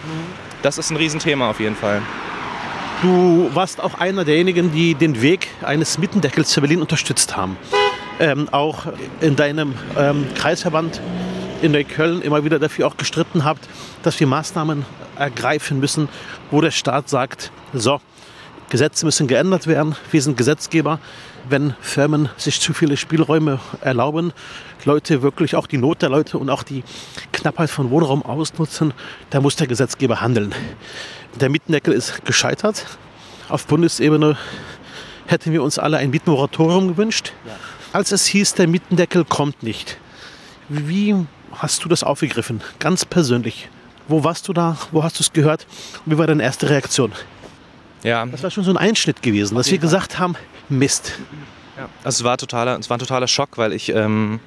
Das 0.61 0.77
ist 0.77 0.89
ein 0.89 0.97
Riesenthema 0.97 1.49
auf 1.49 1.59
jeden 1.59 1.75
Fall. 1.75 2.01
Du 3.01 3.49
warst 3.53 3.81
auch 3.81 3.99
einer 3.99 4.25
derjenigen, 4.25 4.73
die 4.73 4.93
den 4.93 5.21
Weg 5.21 5.47
eines 5.61 5.97
Mittendeckels 5.97 6.53
für 6.53 6.61
Berlin 6.61 6.81
unterstützt 6.81 7.37
haben. 7.37 7.57
Ähm, 8.19 8.49
auch 8.51 8.87
in 9.21 9.37
deinem 9.37 9.73
ähm, 9.97 10.27
Kreisverband 10.35 10.99
in 11.61 11.71
Neukölln 11.71 12.21
immer 12.21 12.43
wieder 12.43 12.59
dafür 12.59 12.87
auch 12.87 12.97
gestritten 12.97 13.45
habt, 13.45 13.67
dass 14.03 14.19
wir 14.19 14.27
Maßnahmen 14.27 14.85
ergreifen 15.17 15.79
müssen, 15.79 16.09
wo 16.51 16.59
der 16.59 16.71
Staat 16.71 17.07
sagt, 17.07 17.51
so, 17.73 18.01
Gesetze 18.69 19.05
müssen 19.05 19.27
geändert 19.27 19.67
werden, 19.67 19.95
wir 20.11 20.21
sind 20.21 20.37
Gesetzgeber, 20.37 20.99
wenn 21.49 21.73
Firmen 21.81 22.29
sich 22.37 22.61
zu 22.61 22.73
viele 22.73 22.97
Spielräume 22.97 23.59
erlauben, 23.81 24.31
Leute 24.85 25.21
wirklich 25.21 25.55
auch 25.55 25.67
die 25.67 25.77
Not 25.77 26.01
der 26.01 26.09
Leute 26.09 26.37
und 26.37 26.49
auch 26.49 26.63
die 26.63 26.83
Knappheit 27.31 27.69
von 27.69 27.89
Wohnraum 27.89 28.23
ausnutzen, 28.23 28.93
da 29.31 29.41
muss 29.41 29.55
der 29.55 29.67
Gesetzgeber 29.67 30.21
handeln. 30.21 30.53
Der 31.39 31.49
Mietendeckel 31.49 31.93
ist 31.93 32.25
gescheitert. 32.25 32.85
Auf 33.49 33.65
Bundesebene 33.65 34.37
hätten 35.25 35.51
wir 35.51 35.63
uns 35.63 35.79
alle 35.79 35.97
ein 35.97 36.11
Mietmoratorium 36.11 36.89
gewünscht. 36.89 37.33
Als 37.91 38.11
es 38.11 38.25
hieß, 38.27 38.53
der 38.53 38.67
Mietendeckel 38.67 39.25
kommt 39.25 39.63
nicht. 39.63 39.97
Wie 40.69 41.15
hast 41.51 41.83
du 41.83 41.89
das 41.89 42.03
aufgegriffen? 42.03 42.61
Ganz 42.77 43.05
persönlich. 43.05 43.69
Wo 44.07 44.23
warst 44.23 44.47
du 44.47 44.53
da? 44.53 44.77
Wo 44.91 45.03
hast 45.03 45.19
du 45.19 45.23
es 45.23 45.33
gehört? 45.33 45.65
wie 46.05 46.17
war 46.17 46.27
deine 46.27 46.43
erste 46.43 46.69
Reaktion? 46.69 47.11
Ja. 48.03 48.25
Das 48.25 48.43
war 48.43 48.51
schon 48.51 48.63
so 48.63 48.71
ein 48.71 48.77
Einschnitt 48.77 49.21
gewesen, 49.21 49.55
dass 49.55 49.71
wir 49.71 49.77
gesagt 49.77 50.19
haben, 50.19 50.35
Mist. 50.69 51.19
Ja. 51.77 51.89
Also 52.03 52.21
es 52.21 52.23
war, 52.23 52.37
totaler, 52.37 52.77
es 52.79 52.89
war 52.89 52.97
ein 52.97 52.99
totaler 52.99 53.27
Schock, 53.27 53.57
weil 53.57 53.73
ich 53.73 53.89
ähm, 53.89 54.39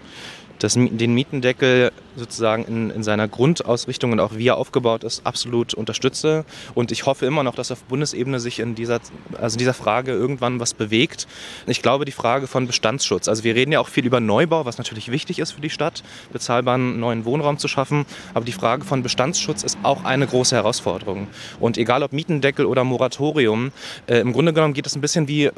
das, 0.58 0.74
den 0.74 1.14
Mietendeckel 1.14 1.92
sozusagen 2.16 2.64
in, 2.64 2.90
in, 2.90 3.02
seiner 3.02 3.28
Grundausrichtung 3.28 4.12
und 4.12 4.20
auch 4.20 4.36
wie 4.36 4.48
er 4.48 4.56
aufgebaut 4.56 5.04
ist, 5.04 5.26
absolut 5.26 5.74
unterstütze. 5.74 6.44
Und 6.74 6.92
ich 6.92 7.06
hoffe 7.06 7.26
immer 7.26 7.42
noch, 7.42 7.54
dass 7.54 7.70
auf 7.70 7.82
Bundesebene 7.84 8.40
sich 8.40 8.60
in 8.60 8.74
dieser, 8.74 9.00
also 9.38 9.54
in 9.54 9.58
dieser 9.58 9.74
Frage 9.74 10.12
irgendwann 10.12 10.60
was 10.60 10.74
bewegt. 10.74 11.26
Ich 11.66 11.82
glaube, 11.82 12.04
die 12.04 12.12
Frage 12.12 12.46
von 12.46 12.66
Bestandsschutz. 12.66 13.28
Also 13.28 13.44
wir 13.44 13.54
reden 13.54 13.72
ja 13.72 13.80
auch 13.80 13.88
viel 13.88 14.06
über 14.06 14.20
Neubau, 14.20 14.64
was 14.64 14.78
natürlich 14.78 15.10
wichtig 15.10 15.38
ist 15.38 15.52
für 15.52 15.60
die 15.60 15.70
Stadt, 15.70 16.02
bezahlbaren 16.32 17.00
neuen 17.00 17.24
Wohnraum 17.24 17.58
zu 17.58 17.68
schaffen. 17.68 18.04
Aber 18.34 18.44
die 18.44 18.52
Frage 18.52 18.84
von 18.84 19.02
Bestandsschutz 19.02 19.62
ist 19.62 19.78
auch 19.82 20.04
eine 20.04 20.26
große 20.26 20.54
Herausforderung. 20.54 21.28
Und 21.60 21.78
egal 21.78 22.02
ob 22.02 22.12
Mietendeckel 22.12 22.66
oder 22.66 22.84
Moratorium, 22.84 23.72
äh, 24.06 24.18
im 24.18 24.32
Grunde 24.32 24.52
genommen 24.52 24.74
geht 24.74 24.86
es 24.86 24.94
ein 24.94 25.00
bisschen 25.00 25.28
wie, 25.28 25.50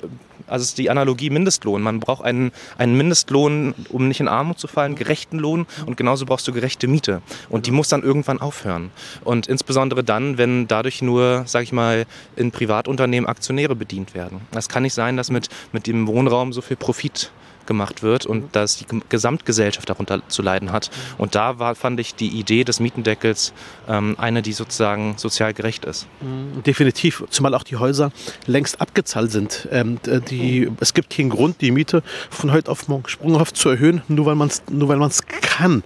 also 0.46 0.62
es 0.62 0.68
ist 0.70 0.78
die 0.78 0.90
Analogie 0.90 1.30
Mindestlohn. 1.30 1.82
Man 1.82 2.00
braucht 2.00 2.24
einen, 2.24 2.52
einen 2.78 2.96
Mindestlohn, 2.96 3.74
um 3.90 4.08
nicht 4.08 4.20
in 4.20 4.28
Armut 4.28 4.58
zu 4.58 4.68
fallen, 4.68 4.94
gerechten 4.94 5.38
Lohn. 5.38 5.66
Und 5.86 5.96
genauso 5.96 6.26
brauchst 6.26 6.43
brauchst 6.44 6.48
du 6.48 6.52
gerechte 6.52 6.88
Miete. 6.88 7.22
Und 7.48 7.66
die 7.66 7.70
muss 7.70 7.88
dann 7.88 8.02
irgendwann 8.02 8.40
aufhören. 8.40 8.90
Und 9.24 9.46
insbesondere 9.46 10.04
dann, 10.04 10.36
wenn 10.36 10.68
dadurch 10.68 11.00
nur, 11.00 11.44
sag 11.46 11.62
ich 11.62 11.72
mal, 11.72 12.04
in 12.36 12.50
Privatunternehmen 12.50 13.28
Aktionäre 13.28 13.74
bedient 13.74 14.14
werden. 14.14 14.42
Es 14.54 14.68
kann 14.68 14.82
nicht 14.82 14.94
sein, 14.94 15.16
dass 15.16 15.30
mit, 15.30 15.48
mit 15.72 15.86
dem 15.86 16.06
Wohnraum 16.06 16.52
so 16.52 16.60
viel 16.60 16.76
Profit 16.76 17.30
gemacht 17.66 18.02
wird 18.02 18.26
und 18.26 18.54
dass 18.54 18.76
die 18.76 18.84
Gesamtgesellschaft 19.08 19.88
darunter 19.88 20.20
zu 20.28 20.42
leiden 20.42 20.70
hat. 20.70 20.90
Und 21.16 21.34
da 21.34 21.58
war, 21.58 21.74
fand 21.74 21.98
ich 21.98 22.14
die 22.14 22.28
Idee 22.28 22.62
des 22.62 22.78
Mietendeckels 22.78 23.54
ähm, 23.88 24.16
eine, 24.18 24.42
die 24.42 24.52
sozusagen 24.52 25.14
sozial 25.16 25.54
gerecht 25.54 25.86
ist. 25.86 26.06
Mhm, 26.20 26.62
definitiv, 26.62 27.24
zumal 27.30 27.54
auch 27.54 27.62
die 27.62 27.76
Häuser 27.76 28.12
längst 28.46 28.82
abgezahlt 28.82 29.30
sind. 29.30 29.66
Ähm, 29.70 29.98
die, 30.28 30.70
es 30.80 30.92
gibt 30.92 31.08
keinen 31.08 31.30
Grund, 31.30 31.62
die 31.62 31.70
Miete 31.70 32.02
von 32.28 32.52
heute 32.52 32.70
auf 32.70 32.86
morgen 32.88 33.08
sprunghaft 33.08 33.56
zu 33.56 33.70
erhöhen, 33.70 34.02
nur 34.08 34.26
weil 34.26 34.36
man 34.36 34.48
es 35.08 35.22
kann. 35.26 35.82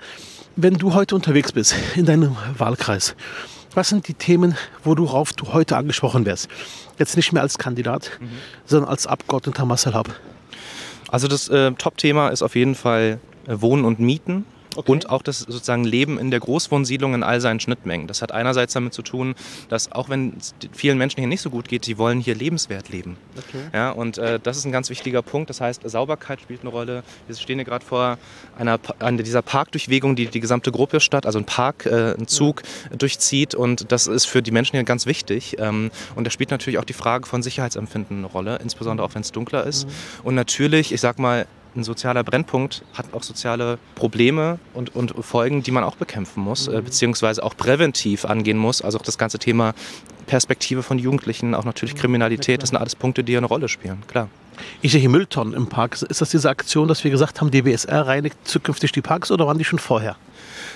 Wenn 0.60 0.74
du 0.74 0.92
heute 0.92 1.14
unterwegs 1.14 1.52
bist 1.52 1.72
in 1.94 2.04
deinem 2.04 2.36
Wahlkreis, 2.56 3.14
was 3.76 3.90
sind 3.90 4.08
die 4.08 4.14
Themen, 4.14 4.56
worauf 4.82 5.32
du 5.32 5.52
heute 5.52 5.76
angesprochen 5.76 6.26
wärst? 6.26 6.48
Jetzt 6.98 7.14
nicht 7.14 7.32
mehr 7.32 7.42
als 7.42 7.58
Kandidat, 7.58 8.10
mhm. 8.18 8.30
sondern 8.66 8.90
als 8.90 9.06
Abgeordneter 9.06 9.64
Marcel 9.64 9.94
Hab. 9.94 10.08
Also 11.12 11.28
das 11.28 11.48
äh, 11.48 11.70
Top-Thema 11.70 12.30
ist 12.30 12.42
auf 12.42 12.56
jeden 12.56 12.74
Fall 12.74 13.20
äh, 13.46 13.60
Wohnen 13.60 13.84
und 13.84 14.00
Mieten. 14.00 14.46
Okay. 14.76 14.92
Und 14.92 15.10
auch 15.10 15.22
das 15.22 15.40
sozusagen 15.40 15.84
Leben 15.84 16.18
in 16.18 16.30
der 16.30 16.40
Großwohnsiedlung 16.40 17.14
in 17.14 17.22
all 17.22 17.40
seinen 17.40 17.60
Schnittmengen. 17.60 18.06
Das 18.06 18.22
hat 18.22 18.32
einerseits 18.32 18.74
damit 18.74 18.92
zu 18.94 19.02
tun, 19.02 19.34
dass 19.68 19.90
auch 19.92 20.08
wenn 20.08 20.36
es 20.38 20.54
vielen 20.72 20.98
Menschen 20.98 21.18
hier 21.18 21.28
nicht 21.28 21.40
so 21.40 21.50
gut 21.50 21.68
geht, 21.68 21.84
sie 21.84 21.98
wollen 21.98 22.20
hier 22.20 22.34
lebenswert 22.34 22.88
leben. 22.88 23.16
Okay. 23.36 23.62
Ja, 23.72 23.90
und 23.90 24.18
äh, 24.18 24.38
das 24.42 24.56
ist 24.56 24.64
ein 24.64 24.72
ganz 24.72 24.90
wichtiger 24.90 25.22
Punkt. 25.22 25.50
Das 25.50 25.60
heißt, 25.60 25.88
Sauberkeit 25.88 26.40
spielt 26.40 26.60
eine 26.60 26.70
Rolle. 26.70 27.02
Wir 27.26 27.36
stehen 27.36 27.58
hier 27.58 27.64
gerade 27.64 27.84
vor 27.84 28.18
einer, 28.58 28.78
einer 28.98 29.22
dieser 29.22 29.42
Parkdurchwegung, 29.42 30.16
die 30.16 30.26
die 30.26 30.40
gesamte 30.40 30.70
Gruppe 30.70 31.00
statt, 31.00 31.26
also 31.26 31.38
ein 31.38 31.44
Park, 31.44 31.86
äh, 31.86 32.14
ein 32.14 32.26
Zug 32.26 32.62
ja. 32.90 32.96
durchzieht. 32.96 33.54
Und 33.54 33.90
das 33.90 34.06
ist 34.06 34.26
für 34.26 34.42
die 34.42 34.50
Menschen 34.50 34.76
hier 34.76 34.84
ganz 34.84 35.06
wichtig. 35.06 35.56
Ähm, 35.58 35.90
und 36.14 36.24
da 36.24 36.30
spielt 36.30 36.50
natürlich 36.50 36.78
auch 36.78 36.84
die 36.84 36.92
Frage 36.92 37.26
von 37.26 37.42
Sicherheitsempfinden 37.42 38.18
eine 38.18 38.26
Rolle, 38.26 38.58
insbesondere 38.62 39.06
auch 39.06 39.14
wenn 39.14 39.22
es 39.22 39.32
dunkler 39.32 39.64
ist. 39.64 39.86
Mhm. 39.86 39.92
Und 40.24 40.34
natürlich, 40.34 40.92
ich 40.92 41.00
sag 41.00 41.18
mal, 41.18 41.46
ein 41.76 41.84
sozialer 41.84 42.24
Brennpunkt 42.24 42.82
hat 42.94 43.12
auch 43.12 43.22
soziale 43.22 43.78
Probleme 43.94 44.58
und, 44.74 44.94
und 44.94 45.12
Folgen, 45.24 45.62
die 45.62 45.70
man 45.70 45.84
auch 45.84 45.96
bekämpfen 45.96 46.42
muss, 46.42 46.68
äh, 46.68 46.80
mhm. 46.80 46.84
beziehungsweise 46.84 47.42
auch 47.42 47.56
präventiv 47.56 48.24
angehen 48.24 48.58
muss. 48.58 48.82
Also 48.82 48.98
auch 48.98 49.02
das 49.02 49.18
ganze 49.18 49.38
Thema 49.38 49.74
Perspektive 50.26 50.82
von 50.82 50.98
Jugendlichen, 50.98 51.54
auch 51.54 51.64
natürlich 51.64 51.94
mhm. 51.94 51.98
Kriminalität, 51.98 52.62
das 52.62 52.70
sind 52.70 52.78
alles 52.78 52.96
Punkte, 52.96 53.24
die 53.24 53.36
eine 53.36 53.46
Rolle 53.46 53.68
spielen, 53.68 54.02
klar. 54.06 54.28
Ich 54.82 54.90
sehe 54.92 55.00
hier 55.00 55.08
Mülltonnen 55.08 55.54
im 55.54 55.68
Park. 55.68 56.02
Ist 56.02 56.20
das 56.20 56.30
diese 56.30 56.50
Aktion, 56.50 56.88
dass 56.88 57.04
wir 57.04 57.12
gesagt 57.12 57.40
haben, 57.40 57.50
die 57.50 57.62
BSR 57.62 58.08
reinigt 58.08 58.36
zukünftig 58.42 58.90
die 58.90 59.02
Parks 59.02 59.30
oder 59.30 59.46
waren 59.46 59.56
die 59.56 59.64
schon 59.64 59.78
vorher? 59.78 60.16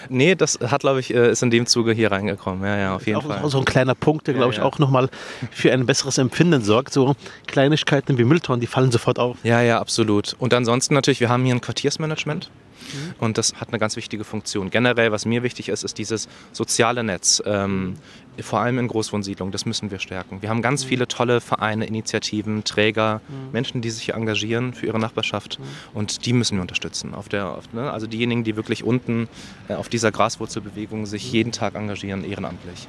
Nee, 0.09 0.35
das 0.35 0.59
hat, 0.61 0.81
glaube 0.81 1.01
ich, 1.01 1.13
äh, 1.15 1.31
ist 1.31 1.43
in 1.43 1.51
dem 1.51 1.67
Zuge 1.67 1.93
hier 1.93 2.13
reingekommen. 2.13 2.65
Ja, 2.65 2.77
ja, 2.77 2.97
auf 2.97 3.07
jeden 3.07 3.19
auch, 3.19 3.27
Fall. 3.27 3.43
Auch 3.43 3.51
so 3.51 3.59
ein 3.59 3.65
kleiner 3.65 3.95
Punkt, 3.95 4.27
der, 4.27 4.35
glaube 4.35 4.53
ich, 4.53 4.59
ja. 4.59 4.65
auch 4.65 4.79
nochmal 4.79 5.09
für 5.51 5.73
ein 5.73 5.87
besseres 5.87 6.19
Empfinden 6.19 6.63
sorgt. 6.63 6.93
So 6.93 7.15
Kleinigkeiten 7.47 8.19
wie 8.19 8.25
Mülltonnen, 8.25 8.61
die 8.61 8.67
fallen 8.67 8.91
sofort 8.91 9.19
auf. 9.19 9.37
Ja, 9.43 9.61
ja, 9.61 9.81
absolut. 9.81 10.37
Und 10.39 10.55
ansonsten 10.55 10.95
natürlich, 10.95 11.21
wir 11.21 11.29
haben 11.29 11.45
hier 11.45 11.55
ein 11.55 11.61
Quartiersmanagement. 11.61 12.51
Mhm. 12.93 13.15
Und 13.19 13.39
das 13.39 13.55
hat 13.55 13.69
eine 13.69 13.79
ganz 13.79 13.97
wichtige 13.97 14.25
Funktion. 14.25 14.71
Generell, 14.71 15.13
was 15.13 15.25
mir 15.25 15.43
wichtig 15.43 15.69
ist, 15.69 15.85
ist 15.85 15.99
dieses 15.99 16.29
soziale 16.53 17.03
Netz. 17.05 17.43
Ähm, 17.47 17.95
vor 18.41 18.61
allem 18.61 18.79
in 18.79 18.89
Großwohnsiedlungen, 18.89 19.53
das 19.53 19.67
müssen 19.67 19.91
wir 19.91 19.99
stärken. 19.99 20.41
Wir 20.41 20.49
haben 20.49 20.63
ganz 20.63 20.85
mhm. 20.85 20.89
viele 20.89 21.09
tolle 21.09 21.41
Vereine, 21.41 21.85
Initiativen, 21.87 22.65
Träger, 22.65 23.21
mhm. 23.29 23.53
Menschen, 23.53 23.83
die 23.83 23.91
sich 23.91 24.05
hier 24.05 24.15
engagieren 24.15 24.73
für 24.73 24.87
ihre 24.87 24.99
Nachbarschaft 24.99 25.59
mhm. 25.59 25.65
und 25.95 26.25
die 26.25 26.33
müssen 26.33 26.57
wir 26.57 26.63
unterstützen. 26.63 27.15
Auf 27.15 27.29
der, 27.29 27.49
auf, 27.49 27.73
ne? 27.73 27.91
Also 27.91 28.07
diejenigen, 28.07 28.45
die 28.45 28.57
wirklich 28.57 28.85
unten 28.85 29.29
äh, 29.69 29.75
auf 29.75 29.89
dieser 29.89 30.11
Graswurzelbewegung 30.11 31.05
sich 31.07 31.27
mhm. 31.27 31.33
jeden 31.33 31.53
Tag 31.53 31.75
engagieren, 31.75 32.25
ehrenamtlich. 32.25 32.89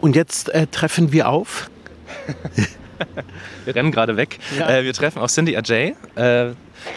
Und 0.00 0.16
jetzt 0.16 0.48
äh, 0.50 0.66
treffen 0.66 1.12
wir 1.12 1.28
auf. 1.28 1.70
wir 3.64 3.74
rennen 3.74 3.90
gerade 3.90 4.16
weg. 4.16 4.38
Ja. 4.58 4.68
Äh, 4.68 4.84
wir 4.84 4.92
treffen 4.92 5.20
auf 5.20 5.30
Cindy 5.30 5.56
Ajay. 5.56 5.94
Äh, 6.14 6.50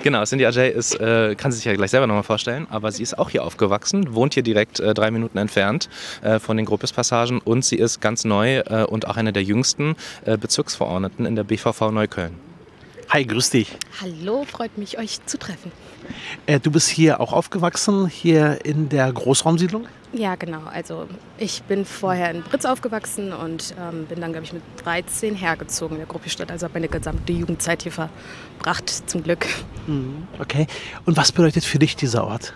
genau, 0.04 0.24
Cindy 0.24 0.46
Ajay 0.46 0.72
ist, 0.72 1.00
äh, 1.00 1.36
kann 1.36 1.52
sie 1.52 1.58
sich 1.58 1.66
ja 1.66 1.74
gleich 1.74 1.92
selber 1.92 2.08
nochmal 2.08 2.24
vorstellen, 2.24 2.68
aber 2.70 2.92
sie 2.92 3.04
ist 3.04 3.18
auch 3.18 3.30
hier 3.30 3.44
aufgewachsen, 3.44 4.14
wohnt 4.14 4.34
hier 4.34 4.44
direkt 4.44 4.80
äh, 4.80 4.94
drei 4.94 5.12
Minuten 5.12 5.38
entfernt 5.38 5.90
äh, 6.22 6.40
von 6.40 6.58
den 6.58 6.66
Gruppes-Passagen 6.66 7.40
und 7.40 7.66
sie 7.66 7.78
ist 7.78 8.02
ganz 8.02 8.26
neu 8.26 8.60
äh, 8.60 8.84
und 8.84 9.08
auch 9.08 9.18
eine 9.18 9.34
der 9.34 9.44
jüngsten 9.44 9.96
Bezirksverordneten 10.26 11.26
in 11.26 11.36
der 11.36 11.44
BVV 11.44 11.92
Neukölln. 11.92 12.34
Hi, 13.10 13.26
grüß 13.26 13.50
dich. 13.50 13.76
Hallo, 14.02 14.46
freut 14.46 14.78
mich, 14.78 14.98
euch 14.98 15.26
zu 15.26 15.38
treffen. 15.38 15.72
du 16.48 16.72
bist 16.72 16.90
hier 16.90 17.20
auch 17.20 17.34
aufgewachsen, 17.34 18.08
hier 18.08 18.60
in 18.64 18.90
der 18.90 19.12
Großraumsiedlung? 19.12 19.88
Ja, 20.14 20.36
genau. 20.36 20.64
Also 20.66 21.08
ich 21.38 21.64
bin 21.64 21.86
vorher 21.86 22.32
in 22.32 22.42
Britz 22.42 22.66
aufgewachsen 22.66 23.32
und 23.32 23.74
ähm, 23.80 24.06
bin 24.08 24.20
dann, 24.20 24.32
glaube 24.32 24.46
ich, 24.46 24.52
mit 24.52 24.64
13 24.84 25.36
hergezogen 25.36 25.96
in 25.96 26.00
der 26.00 26.08
Gruppe 26.08 26.30
Stadt. 26.30 26.52
Also 26.52 26.66
habe 26.66 26.74
meine 26.74 26.90
gesamte 26.90 27.32
Jugendzeit 27.32 27.84
hier 27.84 27.94
verbracht, 27.94 29.10
zum 29.10 29.24
Glück. 29.24 29.48
Mhm. 29.88 30.28
Okay. 30.40 30.68
Und 31.06 31.16
was 31.16 31.32
bedeutet 31.32 31.64
für 31.64 31.80
dich 31.80 31.96
dieser 31.96 32.26
Ort? 32.26 32.54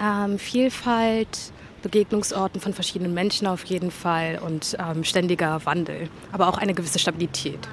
Ähm, 0.00 0.38
Vielfalt, 0.38 1.52
Begegnungsorten 1.82 2.60
von 2.60 2.72
verschiedenen 2.72 3.14
Menschen 3.14 3.48
auf 3.48 3.64
jeden 3.64 3.90
Fall 3.90 4.40
und 4.44 4.76
ähm, 4.78 5.02
ständiger 5.02 5.64
Wandel, 5.64 6.08
aber 6.30 6.48
auch 6.48 6.58
eine 6.58 6.74
gewisse 6.74 6.98
Stabilität. 6.98 7.68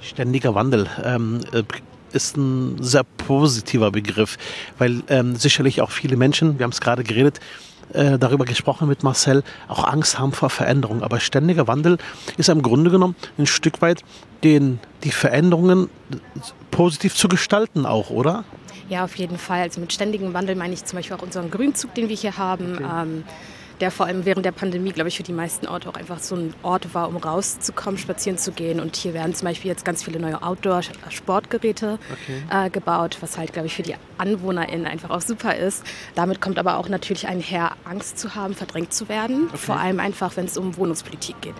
Ständiger 0.00 0.54
Wandel. 0.54 0.88
Ähm, 1.04 1.40
äh, 1.52 1.62
ist 2.12 2.36
ein 2.36 2.82
sehr 2.82 3.04
positiver 3.04 3.90
Begriff, 3.90 4.38
weil 4.78 5.02
ähm, 5.08 5.36
sicherlich 5.36 5.82
auch 5.82 5.90
viele 5.90 6.16
Menschen, 6.16 6.58
wir 6.58 6.64
haben 6.64 6.70
es 6.70 6.80
gerade 6.80 7.02
geredet, 7.02 7.40
äh, 7.92 8.18
darüber 8.18 8.44
gesprochen 8.44 8.88
mit 8.88 9.02
Marcel, 9.02 9.42
auch 9.68 9.84
Angst 9.84 10.18
haben 10.18 10.32
vor 10.32 10.50
Veränderung. 10.50 11.02
Aber 11.02 11.20
ständiger 11.20 11.66
Wandel 11.66 11.98
ist 12.36 12.48
im 12.48 12.62
Grunde 12.62 12.90
genommen 12.90 13.16
ein 13.38 13.46
Stück 13.46 13.82
weit 13.82 14.02
den, 14.44 14.78
die 15.04 15.10
Veränderungen 15.10 15.88
positiv 16.70 17.14
zu 17.14 17.28
gestalten 17.28 17.86
auch, 17.86 18.10
oder? 18.10 18.44
Ja, 18.88 19.04
auf 19.04 19.16
jeden 19.16 19.38
Fall. 19.38 19.62
Also 19.62 19.80
mit 19.80 19.92
ständigem 19.92 20.34
Wandel 20.34 20.54
meine 20.54 20.74
ich 20.74 20.84
zum 20.84 20.98
Beispiel 20.98 21.16
auch 21.16 21.22
unseren 21.22 21.50
Grünzug, 21.50 21.94
den 21.94 22.08
wir 22.08 22.16
hier 22.16 22.36
haben. 22.36 22.74
Okay. 22.74 22.84
Ähm, 23.02 23.24
der 23.80 23.90
vor 23.90 24.06
allem 24.06 24.24
während 24.24 24.44
der 24.44 24.52
Pandemie, 24.52 24.92
glaube 24.92 25.08
ich, 25.08 25.16
für 25.16 25.22
die 25.22 25.32
meisten 25.32 25.66
Orte 25.66 25.88
auch 25.88 25.94
einfach 25.94 26.18
so 26.18 26.34
ein 26.34 26.54
Ort 26.62 26.94
war, 26.94 27.08
um 27.08 27.16
rauszukommen, 27.16 27.98
spazieren 27.98 28.38
zu 28.38 28.52
gehen. 28.52 28.80
Und 28.80 28.96
hier 28.96 29.14
werden 29.14 29.34
zum 29.34 29.46
Beispiel 29.46 29.70
jetzt 29.70 29.84
ganz 29.84 30.02
viele 30.02 30.18
neue 30.18 30.42
Outdoor-Sportgeräte 30.42 31.98
okay. 32.12 32.66
äh, 32.66 32.70
gebaut, 32.70 33.18
was 33.20 33.36
halt, 33.36 33.52
glaube 33.52 33.66
ich, 33.66 33.74
für 33.74 33.82
die 33.82 33.94
AnwohnerInnen 34.18 34.86
einfach 34.86 35.10
auch 35.10 35.20
super 35.20 35.56
ist. 35.56 35.84
Damit 36.14 36.40
kommt 36.40 36.58
aber 36.58 36.78
auch 36.78 36.88
natürlich 36.88 37.26
einher, 37.26 37.72
Angst 37.84 38.18
zu 38.18 38.34
haben, 38.34 38.54
verdrängt 38.54 38.92
zu 38.92 39.08
werden. 39.08 39.48
Okay. 39.48 39.58
Vor 39.58 39.76
allem 39.76 40.00
einfach, 40.00 40.36
wenn 40.36 40.46
es 40.46 40.56
um 40.56 40.76
Wohnungspolitik 40.76 41.40
geht. 41.40 41.54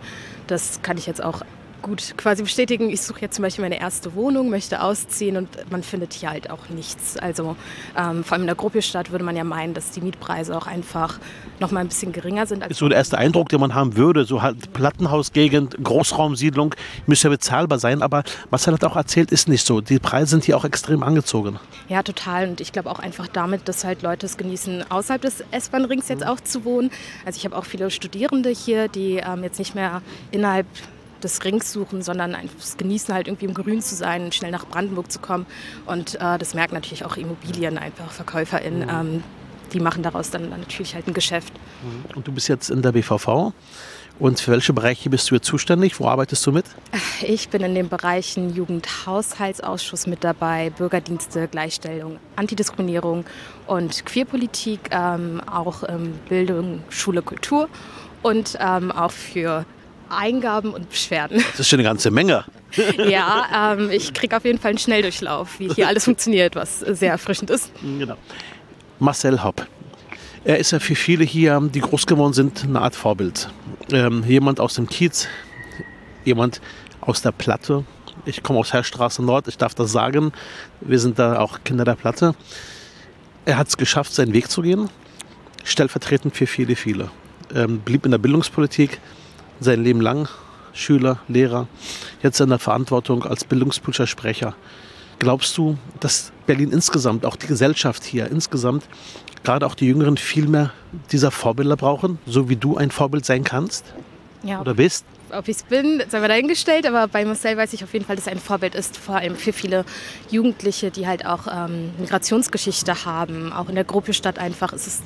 Das 0.46 0.80
kann 0.82 0.96
ich 0.96 1.06
jetzt 1.06 1.22
auch 1.22 1.42
gut 1.82 2.14
quasi 2.16 2.42
bestätigen. 2.42 2.90
Ich 2.90 3.02
suche 3.02 3.20
jetzt 3.20 3.36
zum 3.36 3.42
Beispiel 3.42 3.62
meine 3.62 3.80
erste 3.80 4.14
Wohnung, 4.14 4.50
möchte 4.50 4.82
ausziehen 4.82 5.36
und 5.36 5.48
man 5.70 5.82
findet 5.82 6.12
hier 6.12 6.30
halt 6.30 6.50
auch 6.50 6.68
nichts. 6.68 7.16
Also 7.18 7.56
ähm, 7.96 8.24
vor 8.24 8.34
allem 8.34 8.42
in 8.42 8.46
der 8.46 8.56
Gruppestadt 8.56 9.10
würde 9.10 9.24
man 9.24 9.36
ja 9.36 9.44
meinen, 9.44 9.74
dass 9.74 9.90
die 9.90 10.00
Mietpreise 10.00 10.56
auch 10.56 10.66
einfach 10.66 11.18
noch 11.60 11.70
mal 11.70 11.80
ein 11.80 11.88
bisschen 11.88 12.12
geringer 12.12 12.46
sind. 12.46 12.66
ist 12.66 12.78
so 12.78 12.88
der 12.88 12.98
erste 12.98 13.18
Eindruck, 13.18 13.48
den 13.48 13.60
man 13.60 13.74
haben 13.74 13.96
würde. 13.96 14.24
So 14.24 14.42
halt 14.42 14.72
Plattenhausgegend, 14.72 15.76
Großraumsiedlung, 15.82 16.74
müsste 17.06 17.28
ja 17.28 17.30
bezahlbar 17.30 17.78
sein. 17.78 18.02
Aber 18.02 18.24
Marcel 18.50 18.74
hat 18.74 18.84
auch 18.84 18.96
erzählt, 18.96 19.30
ist 19.30 19.48
nicht 19.48 19.66
so. 19.66 19.80
Die 19.80 19.98
Preise 19.98 20.30
sind 20.30 20.44
hier 20.44 20.56
auch 20.56 20.64
extrem 20.64 21.02
angezogen. 21.02 21.58
Ja, 21.88 22.02
total. 22.02 22.48
Und 22.48 22.60
ich 22.60 22.72
glaube 22.72 22.90
auch 22.90 22.98
einfach 22.98 23.28
damit, 23.28 23.68
dass 23.68 23.84
halt 23.84 24.02
Leute 24.02 24.26
es 24.26 24.36
genießen, 24.36 24.90
außerhalb 24.90 25.22
des 25.22 25.44
S-Bahn-Rings 25.50 26.08
jetzt 26.08 26.24
mhm. 26.24 26.28
auch 26.28 26.40
zu 26.40 26.64
wohnen. 26.64 26.90
Also 27.24 27.38
ich 27.38 27.44
habe 27.44 27.56
auch 27.56 27.64
viele 27.64 27.90
Studierende 27.90 28.50
hier, 28.50 28.88
die 28.88 29.16
ähm, 29.16 29.42
jetzt 29.42 29.58
nicht 29.58 29.74
mehr 29.74 30.02
innerhalb 30.30 30.66
des 31.26 31.44
Rings 31.44 31.72
suchen, 31.72 32.02
sondern 32.02 32.34
einfach 32.34 32.76
genießen 32.76 33.12
halt 33.14 33.28
irgendwie 33.28 33.46
im 33.46 33.54
Grün 33.54 33.82
zu 33.82 33.94
sein, 33.94 34.32
schnell 34.32 34.50
nach 34.50 34.66
Brandenburg 34.66 35.10
zu 35.10 35.18
kommen. 35.18 35.46
Und 35.86 36.14
äh, 36.16 36.38
das 36.38 36.54
merken 36.54 36.74
natürlich 36.74 37.04
auch 37.04 37.16
Immobilien 37.16 37.78
einfach, 37.78 38.10
VerkäuferInnen. 38.12 38.80
Mhm. 38.80 39.14
Ähm, 39.14 39.22
die 39.72 39.80
machen 39.80 40.02
daraus 40.02 40.30
dann, 40.30 40.50
dann 40.50 40.60
natürlich 40.60 40.94
halt 40.94 41.08
ein 41.08 41.14
Geschäft. 41.14 41.52
Mhm. 41.82 42.16
Und 42.16 42.28
du 42.28 42.32
bist 42.32 42.48
jetzt 42.48 42.70
in 42.70 42.82
der 42.82 42.92
BVV. 42.92 43.52
Und 44.18 44.40
für 44.40 44.52
welche 44.52 44.72
Bereiche 44.72 45.10
bist 45.10 45.30
du 45.30 45.34
jetzt 45.34 45.46
zuständig? 45.46 46.00
Wo 46.00 46.08
arbeitest 46.08 46.46
du 46.46 46.52
mit? 46.52 46.64
Ich 47.22 47.50
bin 47.50 47.62
in 47.62 47.74
den 47.74 47.88
Bereichen 47.88 48.54
Jugendhaushaltsausschuss 48.54 50.06
mit 50.06 50.24
dabei, 50.24 50.70
Bürgerdienste, 50.70 51.48
Gleichstellung, 51.48 52.18
Antidiskriminierung 52.36 53.26
und 53.66 54.06
Queerpolitik, 54.06 54.80
ähm, 54.90 55.42
auch 55.46 55.82
ähm, 55.86 56.14
Bildung, 56.28 56.82
Schule, 56.88 57.20
Kultur 57.20 57.68
und 58.22 58.56
ähm, 58.58 58.90
auch 58.90 59.12
für 59.12 59.66
Eingaben 60.08 60.72
und 60.72 60.88
Beschwerden. 60.90 61.42
Das 61.52 61.60
ist 61.60 61.68
schon 61.68 61.78
eine 61.78 61.88
ganze 61.88 62.10
Menge. 62.10 62.44
ja, 63.08 63.72
ähm, 63.72 63.90
ich 63.90 64.12
kriege 64.12 64.36
auf 64.36 64.44
jeden 64.44 64.58
Fall 64.58 64.70
einen 64.70 64.78
Schnelldurchlauf, 64.78 65.58
wie 65.58 65.68
hier 65.68 65.88
alles 65.88 66.04
funktioniert, 66.04 66.56
was 66.56 66.80
sehr 66.80 67.12
erfrischend 67.12 67.50
ist. 67.50 67.70
Genau. 67.82 68.16
Marcel 68.98 69.42
Hopp. 69.42 69.66
Er 70.44 70.58
ist 70.58 70.70
ja 70.70 70.78
für 70.78 70.94
viele 70.94 71.24
hier, 71.24 71.60
die 71.74 71.80
groß 71.80 72.06
geworden 72.06 72.32
sind, 72.32 72.64
eine 72.64 72.80
Art 72.80 72.94
Vorbild. 72.94 73.48
Ähm, 73.90 74.22
jemand 74.26 74.60
aus 74.60 74.74
dem 74.74 74.86
Kiez, 74.86 75.28
jemand 76.24 76.60
aus 77.00 77.22
der 77.22 77.32
Platte. 77.32 77.84
Ich 78.24 78.42
komme 78.42 78.58
aus 78.58 78.72
Herrstraße 78.72 79.24
Nord, 79.24 79.48
ich 79.48 79.58
darf 79.58 79.74
das 79.74 79.90
sagen. 79.92 80.32
Wir 80.80 80.98
sind 80.98 81.18
da 81.18 81.38
auch 81.38 81.60
Kinder 81.64 81.84
der 81.84 81.94
Platte. 81.94 82.34
Er 83.44 83.58
hat 83.58 83.68
es 83.68 83.76
geschafft, 83.76 84.14
seinen 84.14 84.32
Weg 84.32 84.50
zu 84.50 84.62
gehen, 84.62 84.88
stellvertretend 85.64 86.36
für 86.36 86.46
viele, 86.46 86.76
viele. 86.76 87.10
Ähm, 87.54 87.78
blieb 87.80 88.04
in 88.04 88.10
der 88.10 88.18
Bildungspolitik, 88.18 89.00
sein 89.60 89.82
Leben 89.82 90.00
lang 90.00 90.28
Schüler, 90.76 91.18
Lehrer, 91.26 91.68
jetzt 92.22 92.40
in 92.40 92.50
der 92.50 92.58
Verantwortung 92.58 93.24
als 93.24 93.44
bildungspolitischer 93.44 94.06
Sprecher. 94.06 94.54
Glaubst 95.18 95.56
du, 95.56 95.78
dass 96.00 96.32
Berlin 96.46 96.70
insgesamt, 96.70 97.24
auch 97.24 97.36
die 97.36 97.46
Gesellschaft 97.46 98.04
hier 98.04 98.30
insgesamt, 98.30 98.84
gerade 99.42 99.66
auch 99.66 99.74
die 99.74 99.86
Jüngeren 99.86 100.18
viel 100.18 100.46
mehr 100.46 100.72
dieser 101.10 101.30
Vorbilder 101.30 101.76
brauchen, 101.76 102.18
so 102.26 102.48
wie 102.50 102.56
du 102.56 102.76
ein 102.76 102.90
Vorbild 102.90 103.24
sein 103.24 103.42
kannst? 103.42 103.86
Ja. 104.42 104.60
Oder 104.60 104.74
bist? 104.74 105.06
Ob 105.30 105.48
ich 105.48 105.56
es 105.56 105.62
bin, 105.64 106.02
sei 106.08 106.20
mal 106.20 106.28
dahingestellt, 106.28 106.86
aber 106.86 107.08
bei 107.08 107.24
Marcel 107.24 107.56
weiß 107.56 107.72
ich 107.72 107.82
auf 107.82 107.92
jeden 107.92 108.04
Fall, 108.04 108.14
dass 108.14 108.26
er 108.26 108.32
ein 108.32 108.38
Vorbild 108.38 108.76
ist, 108.76 108.96
vor 108.96 109.16
allem 109.16 109.34
für 109.34 109.52
viele 109.52 109.84
Jugendliche, 110.30 110.90
die 110.90 111.06
halt 111.06 111.26
auch 111.26 111.48
ähm, 111.52 111.90
Migrationsgeschichte 111.98 113.04
haben. 113.04 113.52
Auch 113.52 113.68
in 113.68 113.74
der 113.74 113.84
Gruppe 113.84 114.12
Stadt 114.12 114.38
einfach 114.38 114.72
ist 114.72 114.86
es 114.86 115.00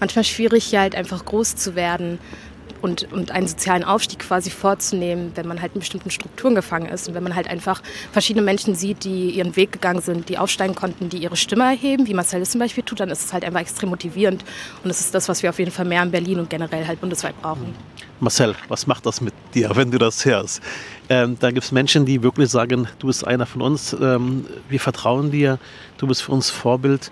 manchmal 0.00 0.24
schwierig, 0.24 0.64
hier 0.64 0.80
halt 0.80 0.96
einfach 0.96 1.24
groß 1.24 1.54
zu 1.54 1.76
werden 1.76 2.18
und, 2.82 3.12
und 3.12 3.30
einen 3.30 3.46
sozialen 3.46 3.84
Aufstieg 3.84 4.20
quasi 4.20 4.50
vorzunehmen, 4.50 5.32
wenn 5.34 5.46
man 5.46 5.60
halt 5.60 5.74
in 5.74 5.80
bestimmten 5.80 6.10
Strukturen 6.10 6.54
gefangen 6.54 6.86
ist 6.86 7.08
und 7.08 7.14
wenn 7.14 7.22
man 7.22 7.34
halt 7.34 7.48
einfach 7.48 7.82
verschiedene 8.12 8.44
Menschen 8.44 8.74
sieht, 8.74 9.04
die 9.04 9.30
ihren 9.30 9.56
Weg 9.56 9.72
gegangen 9.72 10.00
sind, 10.00 10.28
die 10.28 10.38
aufsteigen 10.38 10.74
konnten, 10.74 11.08
die 11.08 11.18
ihre 11.18 11.36
Stimme 11.36 11.64
erheben, 11.64 12.06
wie 12.06 12.14
Marcel 12.14 12.42
es 12.42 12.50
zum 12.50 12.60
Beispiel 12.60 12.84
tut, 12.84 13.00
dann 13.00 13.10
ist 13.10 13.24
es 13.24 13.32
halt 13.32 13.44
einfach 13.44 13.60
extrem 13.60 13.90
motivierend 13.90 14.44
und 14.82 14.88
das 14.88 15.00
ist 15.00 15.14
das, 15.14 15.28
was 15.28 15.42
wir 15.42 15.50
auf 15.50 15.58
jeden 15.58 15.70
Fall 15.70 15.84
mehr 15.84 16.02
in 16.02 16.10
Berlin 16.10 16.40
und 16.40 16.50
generell 16.50 16.86
halt 16.86 17.00
bundesweit 17.00 17.40
brauchen. 17.40 17.74
Marcel, 18.20 18.54
was 18.68 18.86
macht 18.86 19.06
das 19.06 19.22
mit 19.22 19.32
dir, 19.54 19.70
wenn 19.74 19.90
du 19.90 19.98
das 19.98 20.24
hörst? 20.26 20.60
Ähm, 21.08 21.36
da 21.40 21.50
gibt 21.50 21.64
es 21.64 21.72
Menschen, 21.72 22.04
die 22.04 22.22
wirklich 22.22 22.50
sagen, 22.50 22.86
du 22.98 23.06
bist 23.06 23.26
einer 23.26 23.46
von 23.46 23.62
uns, 23.62 23.96
ähm, 23.98 24.46
wir 24.68 24.78
vertrauen 24.78 25.30
dir, 25.30 25.58
du 25.96 26.06
bist 26.06 26.22
für 26.22 26.32
uns 26.32 26.50
Vorbild. 26.50 27.10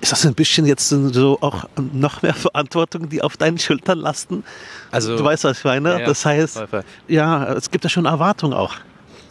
Ist 0.00 0.12
das 0.12 0.26
ein 0.26 0.34
bisschen 0.34 0.66
jetzt 0.66 0.88
so 0.88 1.38
auch 1.40 1.64
noch 1.92 2.22
mehr 2.22 2.34
Verantwortung, 2.34 3.08
die 3.08 3.22
auf 3.22 3.36
deinen 3.36 3.58
Schultern 3.58 3.98
lasten? 3.98 4.44
Also, 4.90 5.16
du 5.16 5.24
weißt, 5.24 5.44
was 5.44 5.58
ich 5.58 5.64
meine? 5.64 5.92
Ja, 5.92 5.98
ja. 6.00 6.06
Das 6.06 6.24
heißt, 6.24 6.62
ja, 7.08 7.52
es 7.54 7.70
gibt 7.70 7.84
ja 7.84 7.90
schon 7.90 8.04
Erwartungen 8.04 8.52
auch. 8.52 8.74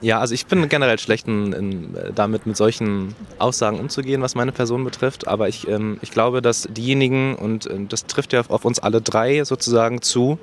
Ja, 0.01 0.19
also 0.19 0.35
ich 0.35 0.45
bin 0.45 0.69
generell 0.69 0.99
schlecht 0.99 1.27
in, 1.27 1.53
in, 1.53 1.97
damit, 2.13 2.45
mit 2.45 2.55
solchen 2.55 3.15
Aussagen 3.39 3.79
umzugehen, 3.79 4.21
was 4.21 4.35
meine 4.35 4.51
Person 4.51 4.83
betrifft. 4.83 5.27
Aber 5.27 5.47
ich, 5.47 5.67
ähm, 5.67 5.97
ich 6.01 6.11
glaube, 6.11 6.41
dass 6.43 6.67
diejenigen, 6.69 7.35
und 7.35 7.65
äh, 7.65 7.79
das 7.89 8.05
trifft 8.05 8.33
ja 8.33 8.43
auf 8.47 8.63
uns 8.63 8.77
alle 8.77 9.01
drei 9.01 9.43
sozusagen 9.43 10.01
zu, 10.03 10.37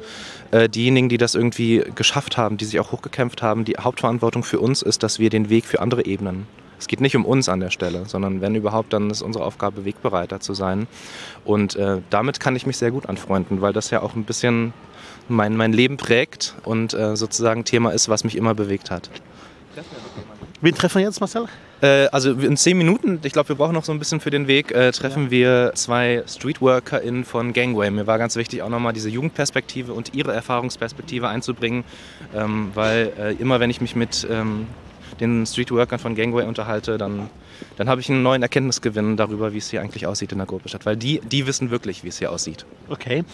äh, 0.51 0.69
diejenigen, 0.69 1.09
die 1.09 1.19
das 1.19 1.37
irgendwie 1.37 1.85
geschafft 1.95 2.37
haben, 2.37 2.57
die 2.57 2.65
sich 2.65 2.81
auch 2.81 2.91
hochgekämpft 2.91 3.43
haben, 3.43 3.65
die 3.65 3.77
Hauptverantwortung 3.79 4.43
für 4.43 4.59
uns 4.59 4.83
ist, 4.83 5.05
dass 5.05 5.21
wir 5.21 5.31
den 5.31 5.51
Weg 5.51 5.67
für 5.67 5.81
andere 5.81 6.05
ebnen. 6.05 6.49
Es 6.79 6.89
geht 6.89 7.01
nicht 7.01 7.17
um 7.17 7.25
uns 7.25 7.49
an 7.49 7.61
der 7.61 7.71
Stelle, 7.71 8.05
sondern 8.07 8.41
wenn 8.41 8.55
überhaupt, 8.55 8.93
dann 8.93 9.11
ist 9.11 9.23
unsere 9.23 9.45
Aufgabe, 9.45 9.85
Wegbereiter 9.85 10.41
zu 10.41 10.55
sein. 10.55 10.87
Und 11.45 11.77
äh, 11.77 12.01
damit 12.11 12.41
kann 12.41 12.57
ich 12.57 12.67
mich 12.67 12.77
sehr 12.77 12.91
gut 12.91 13.07
anfreunden, 13.07 13.61
weil 13.61 13.73
das 13.73 13.91
ja 13.91 14.03
auch 14.03 14.15
ein 14.15 14.25
bisschen 14.25 14.73
mein, 15.29 15.57
mein 15.57 15.73
Leben 15.73 15.97
prägt 15.97 16.55
und 16.65 16.95
äh, 16.95 17.17
sozusagen 17.17 17.65
Thema 17.65 17.91
ist, 17.91 18.09
was 18.09 18.25
mich 18.25 18.37
immer 18.37 18.55
bewegt 18.55 18.91
hat. 18.91 19.11
Wen 20.61 20.75
treffen 20.75 20.99
wir 20.99 21.05
jetzt, 21.05 21.21
Marcel? 21.21 21.47
Äh, 21.83 22.07
also 22.07 22.33
in 22.33 22.57
zehn 22.57 22.79
Minuten, 22.79 23.21
ich 23.23 23.33
glaube, 23.33 23.51
wir 23.51 23.57
brauchen 23.57 23.75
noch 23.75 23.85
so 23.85 23.93
ein 23.93 23.99
bisschen 23.99 24.21
für 24.21 24.31
den 24.31 24.47
Weg, 24.47 24.71
äh, 24.73 24.93
treffen 24.93 25.25
ja. 25.25 25.31
wir 25.31 25.73
zwei 25.75 26.23
StreetworkerInnen 26.27 27.25
von 27.25 27.53
Gangway. 27.53 27.91
Mir 27.91 28.07
war 28.07 28.19
ganz 28.19 28.37
wichtig, 28.37 28.63
auch 28.63 28.71
nochmal 28.71 28.95
diese 28.95 29.11
Jugendperspektive 29.11 29.93
und 29.93 30.15
ihre 30.15 30.33
Erfahrungsperspektive 30.33 31.29
einzubringen, 31.29 31.85
ähm, 32.35 32.71
weil 32.75 33.13
äh, 33.19 33.33
immer, 33.35 33.61
wenn 33.61 33.69
ich 33.69 33.83
mich 33.83 33.97
mit 33.97 34.27
ähm, 34.31 34.67
den 35.21 35.47
Streetworkern 35.47 35.99
von 35.99 36.15
Gangway 36.15 36.45
unterhalte, 36.45 36.99
dann, 36.99 37.31
dann 37.77 37.89
habe 37.89 38.01
ich 38.01 38.11
einen 38.11 38.23
neuen 38.23 38.43
Erkenntnisgewinn 38.43 39.17
darüber, 39.17 39.53
wie 39.53 39.59
es 39.59 39.71
hier 39.71 39.81
eigentlich 39.81 40.07
aussieht 40.07 40.33
in 40.33 40.39
der 40.39 40.47
Gruppestadt, 40.47 40.87
weil 40.87 40.97
die, 40.97 41.21
die 41.21 41.47
wissen 41.47 41.71
wirklich, 41.71 42.05
wie 42.05 42.09
es 42.09 42.19
hier 42.19 42.31
aussieht. 42.31 42.67
Okay. 42.89 43.25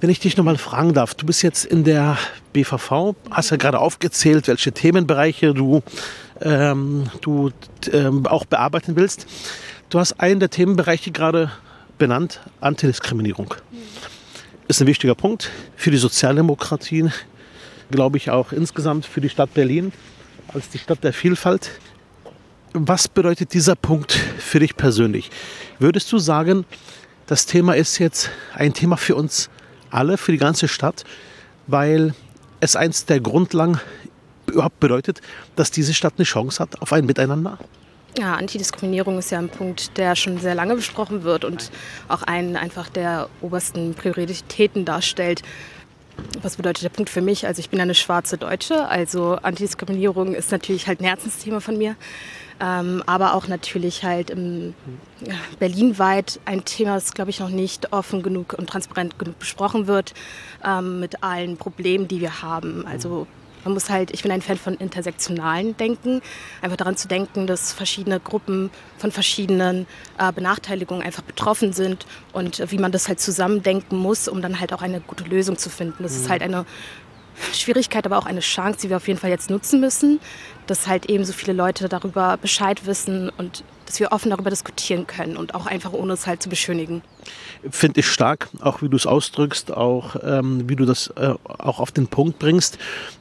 Wenn 0.00 0.10
ich 0.10 0.18
dich 0.18 0.36
nochmal 0.36 0.58
fragen 0.58 0.94
darf, 0.94 1.14
du 1.14 1.26
bist 1.26 1.42
jetzt 1.42 1.64
in 1.64 1.84
der 1.84 2.18
BVV, 2.52 3.14
hast 3.30 3.50
ja 3.50 3.56
gerade 3.56 3.78
aufgezählt, 3.78 4.48
welche 4.48 4.72
Themenbereiche 4.72 5.54
du 5.54 5.82
ähm, 6.40 7.08
du 7.20 7.50
ähm, 7.92 8.26
auch 8.26 8.44
bearbeiten 8.44 8.96
willst. 8.96 9.26
Du 9.90 9.98
hast 9.98 10.20
einen 10.20 10.40
der 10.40 10.50
Themenbereiche 10.50 11.10
gerade 11.10 11.52
benannt, 11.98 12.40
Antidiskriminierung. 12.60 13.54
Ist 14.68 14.80
ein 14.80 14.86
wichtiger 14.86 15.14
Punkt 15.14 15.50
für 15.76 15.90
die 15.90 15.98
Sozialdemokratien, 15.98 17.12
glaube 17.90 18.16
ich 18.16 18.30
auch 18.30 18.52
insgesamt 18.52 19.06
für 19.06 19.20
die 19.20 19.28
Stadt 19.28 19.54
Berlin 19.54 19.92
als 20.54 20.68
die 20.68 20.78
Stadt 20.78 21.02
der 21.02 21.12
Vielfalt. 21.12 21.70
Was 22.74 23.08
bedeutet 23.08 23.52
dieser 23.52 23.76
Punkt 23.76 24.12
für 24.12 24.60
dich 24.60 24.76
persönlich? 24.76 25.30
Würdest 25.78 26.10
du 26.12 26.18
sagen, 26.18 26.64
das 27.26 27.46
Thema 27.46 27.74
ist 27.74 27.98
jetzt 27.98 28.30
ein 28.54 28.72
Thema 28.72 28.96
für 28.96 29.14
uns 29.14 29.50
alle, 29.90 30.16
für 30.16 30.32
die 30.32 30.38
ganze 30.38 30.68
Stadt, 30.68 31.04
weil 31.66 32.14
es 32.60 32.76
eins 32.76 33.04
der 33.04 33.20
Grundlagen 33.20 33.80
überhaupt 34.46 34.80
bedeutet, 34.80 35.20
dass 35.56 35.70
diese 35.70 35.94
Stadt 35.94 36.14
eine 36.16 36.24
Chance 36.24 36.62
hat 36.62 36.80
auf 36.80 36.92
ein 36.92 37.06
Miteinander? 37.06 37.58
Ja, 38.18 38.34
Antidiskriminierung 38.34 39.18
ist 39.18 39.30
ja 39.30 39.38
ein 39.38 39.48
Punkt, 39.48 39.96
der 39.96 40.16
schon 40.16 40.38
sehr 40.38 40.54
lange 40.54 40.74
besprochen 40.74 41.22
wird 41.22 41.44
und 41.46 41.70
auch 42.08 42.22
einen 42.22 42.56
einfach 42.56 42.90
der 42.90 43.28
obersten 43.40 43.94
Prioritäten 43.94 44.84
darstellt. 44.84 45.42
Was 46.42 46.56
bedeutet 46.56 46.84
der 46.84 46.90
Punkt 46.90 47.10
für 47.10 47.20
mich? 47.20 47.46
Also 47.46 47.60
ich 47.60 47.70
bin 47.70 47.80
eine 47.80 47.94
schwarze 47.94 48.36
Deutsche, 48.36 48.88
also 48.88 49.36
Antidiskriminierung 49.42 50.34
ist 50.34 50.50
natürlich 50.50 50.86
halt 50.86 51.00
ein 51.00 51.04
Herzensthema 51.04 51.60
von 51.60 51.78
mir, 51.78 51.96
ähm, 52.60 53.02
aber 53.06 53.34
auch 53.34 53.48
natürlich 53.48 54.04
halt 54.04 54.30
im, 54.30 54.74
berlinweit 55.58 56.40
ein 56.44 56.64
Thema, 56.64 56.94
das 56.94 57.12
glaube 57.12 57.30
ich 57.30 57.40
noch 57.40 57.48
nicht 57.48 57.92
offen 57.92 58.22
genug 58.22 58.54
und 58.58 58.68
transparent 58.68 59.18
genug 59.18 59.38
besprochen 59.38 59.86
wird, 59.86 60.14
ähm, 60.64 61.00
mit 61.00 61.22
allen 61.22 61.56
Problemen, 61.56 62.08
die 62.08 62.20
wir 62.20 62.42
haben. 62.42 62.86
Also 62.86 63.26
man 63.64 63.74
muss 63.74 63.90
halt, 63.90 64.10
ich 64.12 64.22
bin 64.22 64.32
ein 64.32 64.42
Fan 64.42 64.58
von 64.58 64.74
intersektionalen 64.74 65.76
Denken, 65.76 66.22
einfach 66.60 66.76
daran 66.76 66.96
zu 66.96 67.08
denken, 67.08 67.46
dass 67.46 67.72
verschiedene 67.72 68.20
Gruppen 68.20 68.70
von 68.98 69.12
verschiedenen 69.12 69.86
äh, 70.18 70.32
Benachteiligungen 70.32 71.02
einfach 71.02 71.22
betroffen 71.22 71.72
sind 71.72 72.06
und 72.32 72.60
äh, 72.60 72.70
wie 72.70 72.78
man 72.78 72.92
das 72.92 73.08
halt 73.08 73.20
zusammendenken 73.20 73.96
muss, 73.96 74.28
um 74.28 74.42
dann 74.42 74.60
halt 74.60 74.72
auch 74.72 74.82
eine 74.82 75.00
gute 75.00 75.24
Lösung 75.24 75.58
zu 75.58 75.70
finden. 75.70 76.02
Das 76.02 76.12
mhm. 76.12 76.18
ist 76.18 76.30
halt 76.30 76.42
eine 76.42 76.64
Schwierigkeit, 77.52 78.06
aber 78.06 78.18
auch 78.18 78.26
eine 78.26 78.40
Chance, 78.40 78.80
die 78.82 78.90
wir 78.90 78.96
auf 78.96 79.08
jeden 79.08 79.18
Fall 79.18 79.30
jetzt 79.30 79.50
nutzen 79.50 79.80
müssen, 79.80 80.20
dass 80.66 80.86
halt 80.86 81.06
eben 81.06 81.24
so 81.24 81.32
viele 81.32 81.52
Leute 81.52 81.88
darüber 81.88 82.36
Bescheid 82.36 82.86
wissen 82.86 83.30
und 83.30 83.64
dass 83.92 84.00
wir 84.00 84.10
offen 84.10 84.30
darüber 84.30 84.48
diskutieren 84.48 85.06
können 85.06 85.36
und 85.36 85.54
auch 85.54 85.66
einfach 85.66 85.92
ohne 85.92 86.14
es 86.14 86.26
halt 86.26 86.42
zu 86.42 86.48
beschönigen. 86.48 87.02
Finde 87.70 88.00
ich 88.00 88.06
stark, 88.06 88.48
auch 88.62 88.80
wie 88.80 88.88
du 88.88 88.96
es 88.96 89.06
ausdrückst, 89.06 89.70
auch 89.70 90.16
ähm, 90.24 90.66
wie 90.66 90.76
du 90.76 90.86
das 90.86 91.08
äh, 91.08 91.34
auch 91.44 91.78
auf 91.78 91.92
den 91.92 92.06
Punkt 92.06 92.38
bringst. 92.38 92.78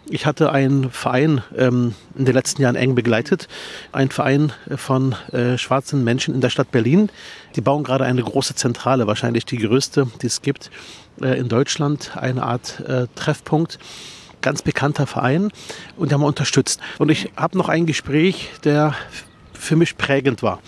Ich 0.10 0.26
hatte 0.26 0.54
einen 0.54 0.90
Verein 0.90 1.44
ähm, 1.58 1.94
in 2.18 2.24
den 2.24 2.34
letzten 2.34 2.62
Jahren 2.62 2.78
eng 2.78 2.96
begleitet, 2.96 3.50
ein 3.92 4.12
Verein 4.12 4.54
von 4.78 5.14
äh, 5.34 5.58
schwarzen 5.58 6.06
Menschen 6.06 6.34
in 6.34 6.40
der 6.40 6.50
Stadt 6.50 6.72
Berlin. 6.72 7.10
Die 7.58 7.62
bauen 7.62 7.84
gerade 7.84 8.06
eine 8.06 8.24
große 8.24 8.56
Zentrale, 8.56 9.08
wahrscheinlich 9.08 9.44
die 9.44 9.58
größte, 9.58 10.08
die 10.22 10.28
es 10.28 10.42
gibt 10.42 10.72
äh, 11.22 11.38
in 11.38 11.50
Deutschland, 11.50 12.16
eine 12.16 12.44
Art 12.44 12.80
äh, 12.80 13.08
Treffpunkt 13.16 13.78
ganz 14.40 14.64
bekannter 14.64 15.06
Verein 15.06 15.52
und 15.98 16.10
die 16.10 16.16
haben 16.16 16.22
wir 16.22 16.28
unterstützt. 16.28 16.80
Und 16.98 17.12
ich 17.12 17.32
habe 17.36 17.56
noch 17.60 17.70
ein 17.70 17.86
Gespräch, 17.86 18.50
der 18.64 18.96
für 19.62 19.76
mich 19.76 19.96
prägend 19.98 20.42
war. 20.44 20.60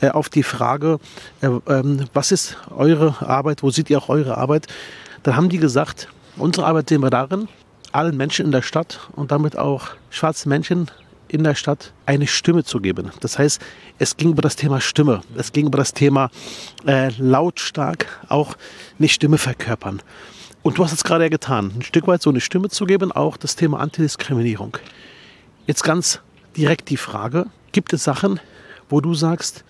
Äh, 0.00 0.10
auf 0.10 0.28
die 0.28 0.42
Frage, 0.42 0.98
äh, 1.40 1.48
ähm, 1.68 2.04
was 2.14 2.32
ist 2.32 2.56
eure 2.70 3.26
Arbeit, 3.26 3.62
wo 3.62 3.70
seht 3.70 3.90
ihr 3.90 3.98
auch 3.98 4.08
eure 4.08 4.38
Arbeit? 4.38 4.66
Dann 5.22 5.36
haben 5.36 5.48
die 5.48 5.58
gesagt, 5.58 6.08
unsere 6.36 6.66
Arbeit 6.66 6.88
sehen 6.88 7.02
wir 7.02 7.10
darin, 7.10 7.48
allen 7.92 8.16
Menschen 8.16 8.46
in 8.46 8.52
der 8.52 8.62
Stadt 8.62 9.00
und 9.16 9.32
damit 9.32 9.58
auch 9.58 9.88
schwarzen 10.10 10.48
Menschen 10.48 10.90
in 11.28 11.42
der 11.42 11.56
Stadt 11.56 11.92
eine 12.06 12.28
Stimme 12.28 12.62
zu 12.62 12.80
geben. 12.80 13.10
Das 13.20 13.38
heißt, 13.38 13.60
es 13.98 14.16
ging 14.16 14.30
über 14.30 14.42
das 14.42 14.54
Thema 14.54 14.80
Stimme, 14.80 15.22
es 15.36 15.50
ging 15.52 15.66
über 15.66 15.78
das 15.78 15.92
Thema 15.92 16.30
äh, 16.86 17.10
lautstark 17.18 18.06
auch 18.28 18.54
eine 18.98 19.08
Stimme 19.08 19.38
verkörpern. 19.38 20.02
Und 20.62 20.78
du 20.78 20.84
hast 20.84 20.92
es 20.92 21.04
gerade 21.04 21.24
ja 21.24 21.30
getan, 21.30 21.72
ein 21.76 21.82
Stück 21.82 22.06
weit 22.06 22.22
so 22.22 22.30
eine 22.30 22.40
Stimme 22.40 22.68
zu 22.68 22.86
geben, 22.86 23.10
auch 23.10 23.36
das 23.36 23.56
Thema 23.56 23.80
Antidiskriminierung. 23.80 24.78
Jetzt 25.66 25.82
ganz 25.82 26.20
direkt 26.56 26.90
die 26.90 26.96
Frage, 26.96 27.46
Gibt 27.76 27.92
es 27.92 28.04
Sachen, 28.04 28.40
wo 28.88 29.02
du 29.02 29.12
sagst, 29.12 29.62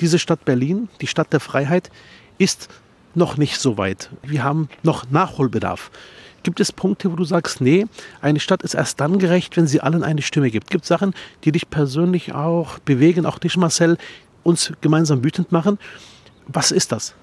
diese 0.00 0.18
Stadt 0.18 0.44
Berlin, 0.44 0.88
die 1.00 1.06
Stadt 1.06 1.32
der 1.32 1.38
Freiheit, 1.38 1.92
ist 2.36 2.68
noch 3.14 3.36
nicht 3.36 3.60
so 3.60 3.78
weit. 3.78 4.10
Wir 4.24 4.42
haben 4.42 4.68
noch 4.82 5.08
Nachholbedarf. 5.12 5.92
Gibt 6.42 6.58
es 6.58 6.72
Punkte, 6.72 7.12
wo 7.12 7.14
du 7.14 7.22
sagst, 7.22 7.60
nee, 7.60 7.86
eine 8.20 8.40
Stadt 8.40 8.62
ist 8.62 8.74
erst 8.74 8.98
dann 8.98 9.20
gerecht, 9.20 9.56
wenn 9.56 9.68
sie 9.68 9.80
allen 9.80 10.02
eine 10.02 10.22
Stimme 10.22 10.50
gibt? 10.50 10.70
Gibt 10.70 10.82
es 10.82 10.88
Sachen, 10.88 11.14
die 11.44 11.52
dich 11.52 11.70
persönlich 11.70 12.34
auch 12.34 12.80
bewegen, 12.80 13.26
auch 13.26 13.38
dich, 13.38 13.56
Marcel, 13.56 13.96
uns 14.42 14.72
gemeinsam 14.80 15.22
wütend 15.22 15.52
machen? 15.52 15.78
Was 16.48 16.72
ist 16.72 16.90
das? 16.90 17.14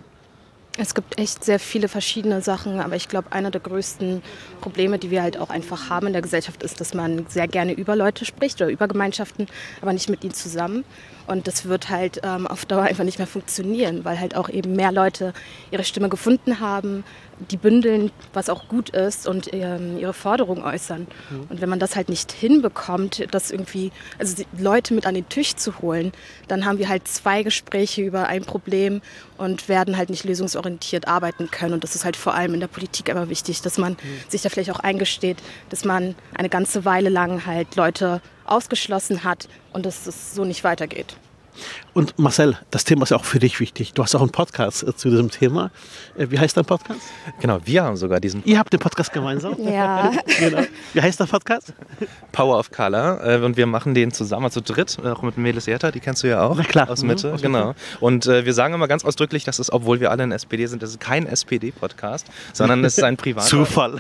Es 0.82 0.96
gibt 0.96 1.20
echt 1.20 1.44
sehr 1.44 1.60
viele 1.60 1.90
verschiedene 1.90 2.42
Sachen, 2.42 2.80
aber 2.80 2.96
ich 2.96 3.10
glaube, 3.10 3.34
einer 3.34 3.52
der 3.52 3.60
größten 3.60 4.22
Probleme, 4.62 4.98
die 4.98 5.12
wir 5.12 5.22
halt 5.22 5.38
auch 5.38 5.50
einfach 5.50 5.90
haben 5.90 6.08
in 6.08 6.14
der 6.14 6.22
Gesellschaft, 6.22 6.64
ist, 6.64 6.80
dass 6.80 6.94
man 6.94 7.26
sehr 7.28 7.50
gerne 7.50 7.74
über 7.74 7.98
Leute 7.98 8.24
spricht 8.24 8.62
oder 8.62 8.72
über 8.72 8.88
Gemeinschaften, 8.88 9.48
aber 9.82 9.92
nicht 9.92 10.10
mit 10.10 10.24
ihnen 10.24 10.34
zusammen. 10.34 10.86
Und 11.28 11.48
das 11.48 11.66
wird 11.66 11.90
halt 11.90 12.22
ähm, 12.24 12.48
auf 12.48 12.66
Dauer 12.66 12.84
einfach 12.84 13.04
nicht 13.04 13.18
mehr 13.18 13.28
funktionieren, 13.28 14.06
weil 14.06 14.22
halt 14.22 14.38
auch 14.38 14.48
eben 14.48 14.74
mehr 14.74 14.94
Leute 14.94 15.34
ihre 15.70 15.84
Stimme 15.84 16.08
gefunden 16.08 16.62
haben, 16.62 17.04
die 17.40 17.58
bündeln, 17.58 18.12
was 18.34 18.50
auch 18.50 18.68
gut 18.68 18.90
ist 18.90 19.28
und 19.28 19.54
ähm, 19.54 19.98
ihre 19.98 20.14
Forderungen 20.14 20.64
äußern. 20.64 21.08
Mhm. 21.30 21.48
Und 21.50 21.62
wenn 21.62 21.70
man 21.70 21.80
das 21.80 21.96
halt 21.96 22.10
nicht 22.10 22.32
hinbekommt, 22.32 23.28
das 23.32 23.52
irgendwie, 23.52 23.92
also 24.18 24.44
Leute 24.58 24.94
mit 24.94 25.06
an 25.06 25.16
den 25.16 25.28
Tisch 25.30 25.56
zu 25.56 25.80
holen, 25.80 26.12
dann 26.48 26.66
haben 26.66 26.80
wir 26.80 26.90
halt 26.90 27.08
zwei 27.08 27.44
Gespräche 27.44 28.02
über 28.02 28.28
ein 28.28 28.44
Problem 28.44 29.02
und 29.38 29.70
werden 29.70 29.98
halt 29.98 30.10
nicht 30.10 30.26
lösungsorientiert 30.26 31.08
arbeiten 31.08 31.50
können. 31.50 31.74
Und 31.74 31.84
das 31.84 31.96
ist 31.96 32.06
halt 32.06 32.18
vor 32.18 32.34
allem 32.34 32.54
in 32.54 32.60
der 32.60 32.68
Politik 32.68 33.10
immer 33.10 33.30
wichtig, 33.30 33.62
dass 33.62 33.78
man 33.78 33.94
mhm. 33.94 33.98
sich 34.28 34.42
da 34.42 34.50
vielleicht 34.50 34.72
auch 34.72 34.80
eingesteht, 34.80 35.38
dass 35.70 35.86
man 35.86 36.16
eine 36.34 36.50
ganze 36.50 36.86
Weile 36.86 37.10
lang 37.10 37.46
halt 37.46 37.76
Leute 37.76 38.22
ausgeschlossen 38.46 39.24
hat 39.24 39.48
und 39.72 39.86
dass 39.86 40.08
es 40.08 40.34
so 40.34 40.44
nicht 40.44 40.64
weitergeht. 40.64 41.16
Und 41.94 42.18
Marcel, 42.18 42.58
das 42.72 42.86
Thema 42.86 43.04
ist 43.04 43.10
ja 43.10 43.18
auch 43.18 43.26
für 43.26 43.40
dich 43.40 43.60
wichtig. 43.60 43.94
Du 43.94 44.04
hast 44.04 44.16
auch 44.16 44.22
einen 44.22 44.30
Podcast 44.30 44.84
äh, 44.84 44.96
zu 44.96 45.10
diesem 45.10 45.30
Thema. 45.32 45.72
Äh, 46.18 46.28
wie 46.30 46.40
heißt 46.40 46.56
dein 46.56 46.66
Podcast? 46.66 47.02
Genau, 47.42 47.60
wir 47.66 47.84
haben 47.84 47.98
sogar 47.98 48.20
diesen. 48.20 48.42
Ihr 48.46 48.60
habt 48.60 48.72
den 48.72 48.80
Podcast 48.80 49.12
gemeinsam? 49.12 49.56
Ja. 49.70 50.12
genau. 50.40 50.62
Wie 50.94 51.02
heißt 51.02 51.20
der 51.20 51.26
Podcast? 51.26 51.74
Power 52.32 52.58
of 52.58 52.72
Color. 52.72 53.20
Äh, 53.24 53.44
und 53.44 53.56
wir 53.58 53.68
machen 53.68 53.94
den 53.94 54.12
zusammen 54.12 54.50
zu 54.50 54.62
dritt, 54.62 54.98
auch 55.04 55.22
mit 55.22 55.38
Melis 55.38 55.66
Jetta, 55.66 55.92
die 55.92 56.00
kennst 56.00 56.24
du 56.24 56.28
ja 56.28 56.42
auch. 56.42 56.56
Na 56.56 56.64
klar. 56.64 56.90
Aus 56.90 57.04
Mitte, 57.04 57.28
mhm, 57.28 57.34
aus 57.34 57.42
genau. 57.42 57.76
Und 58.00 58.26
wir 58.26 58.54
sagen 58.54 58.74
immer 58.74 58.88
ganz 58.88 59.04
ausdrücklich, 59.04 59.44
dass 59.44 59.60
es, 59.60 59.72
obwohl 59.72 60.00
wir 60.00 60.12
alle 60.12 60.24
in 60.24 60.32
SPD 60.32 60.66
sind, 60.66 60.82
das 60.82 60.92
ist 60.92 61.00
kein 61.00 61.28
SPD-Podcast, 61.28 62.28
sondern 62.54 62.84
es 62.84 62.98
ist 62.98 63.04
ein 63.04 63.18
privater. 63.18 63.48
Zufall. 63.48 64.00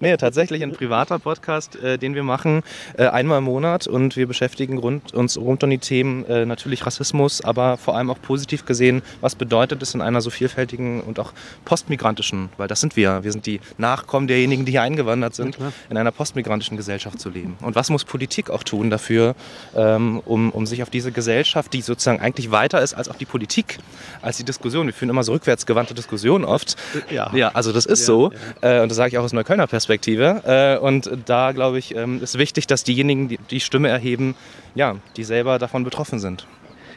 nee, 0.00 0.16
tatsächlich 0.16 0.62
ein 0.62 0.72
privater 0.72 1.18
Podcast, 1.18 1.78
den 1.82 2.14
wir 2.14 2.22
machen, 2.22 2.62
einmal 2.96 3.38
im 3.38 3.44
Monat. 3.44 3.86
Und 3.86 4.16
wir 4.16 4.26
beschäftigen 4.26 4.78
rund, 4.78 5.14
uns 5.14 5.38
rund 5.38 5.62
um 5.64 5.70
die 5.70 5.78
Themen 5.78 6.24
natürlich 6.48 6.79
Rassismus 6.86 7.10
Rassismus, 7.10 7.42
aber 7.42 7.76
vor 7.76 7.96
allem 7.96 8.10
auch 8.10 8.20
positiv 8.20 8.64
gesehen, 8.64 9.02
was 9.20 9.34
bedeutet 9.34 9.82
es 9.82 9.94
in 9.94 10.00
einer 10.00 10.20
so 10.20 10.30
vielfältigen 10.30 11.00
und 11.00 11.18
auch 11.18 11.32
postmigrantischen, 11.64 12.50
weil 12.56 12.68
das 12.68 12.80
sind 12.80 12.96
wir, 12.96 13.22
wir 13.24 13.32
sind 13.32 13.46
die 13.46 13.60
Nachkommen 13.78 14.26
derjenigen, 14.26 14.64
die 14.64 14.72
hier 14.72 14.82
eingewandert 14.82 15.34
sind, 15.34 15.58
in 15.88 15.96
einer 15.96 16.10
postmigrantischen 16.10 16.76
Gesellschaft 16.76 17.20
zu 17.20 17.30
leben. 17.30 17.56
Und 17.62 17.74
was 17.74 17.90
muss 17.90 18.04
Politik 18.04 18.50
auch 18.50 18.62
tun 18.62 18.90
dafür, 18.90 19.34
ähm, 19.74 20.20
um, 20.24 20.50
um 20.50 20.66
sich 20.66 20.82
auf 20.82 20.90
diese 20.90 21.12
Gesellschaft, 21.12 21.72
die 21.72 21.82
sozusagen 21.82 22.20
eigentlich 22.20 22.50
weiter 22.50 22.82
ist 22.82 22.94
als 22.94 23.08
auch 23.08 23.16
die 23.16 23.24
Politik, 23.24 23.78
als 24.22 24.36
die 24.36 24.44
Diskussion. 24.44 24.86
Wir 24.86 24.94
führen 24.94 25.10
immer 25.10 25.24
so 25.24 25.32
rückwärtsgewandte 25.32 25.94
Diskussionen 25.94 26.44
oft. 26.44 26.76
Ja, 27.10 27.30
ja 27.34 27.48
also 27.54 27.72
das 27.72 27.86
ist 27.86 28.00
ja, 28.00 28.06
so. 28.06 28.32
Ja. 28.62 28.78
Äh, 28.78 28.82
und 28.82 28.88
das 28.90 28.96
sage 28.96 29.10
ich 29.10 29.18
auch 29.18 29.24
aus 29.24 29.32
Neuköllner 29.32 29.66
Perspektive. 29.66 30.42
Äh, 30.44 30.84
und 30.84 31.10
da, 31.26 31.52
glaube 31.52 31.78
ich, 31.78 31.94
ähm, 31.94 32.22
ist 32.22 32.38
wichtig, 32.38 32.66
dass 32.66 32.84
diejenigen, 32.84 33.28
die 33.28 33.38
die 33.50 33.60
Stimme 33.60 33.88
erheben, 33.88 34.34
ja, 34.74 34.96
die 35.16 35.24
selber 35.24 35.58
davon 35.58 35.84
betroffen 35.84 36.18
sind. 36.18 36.46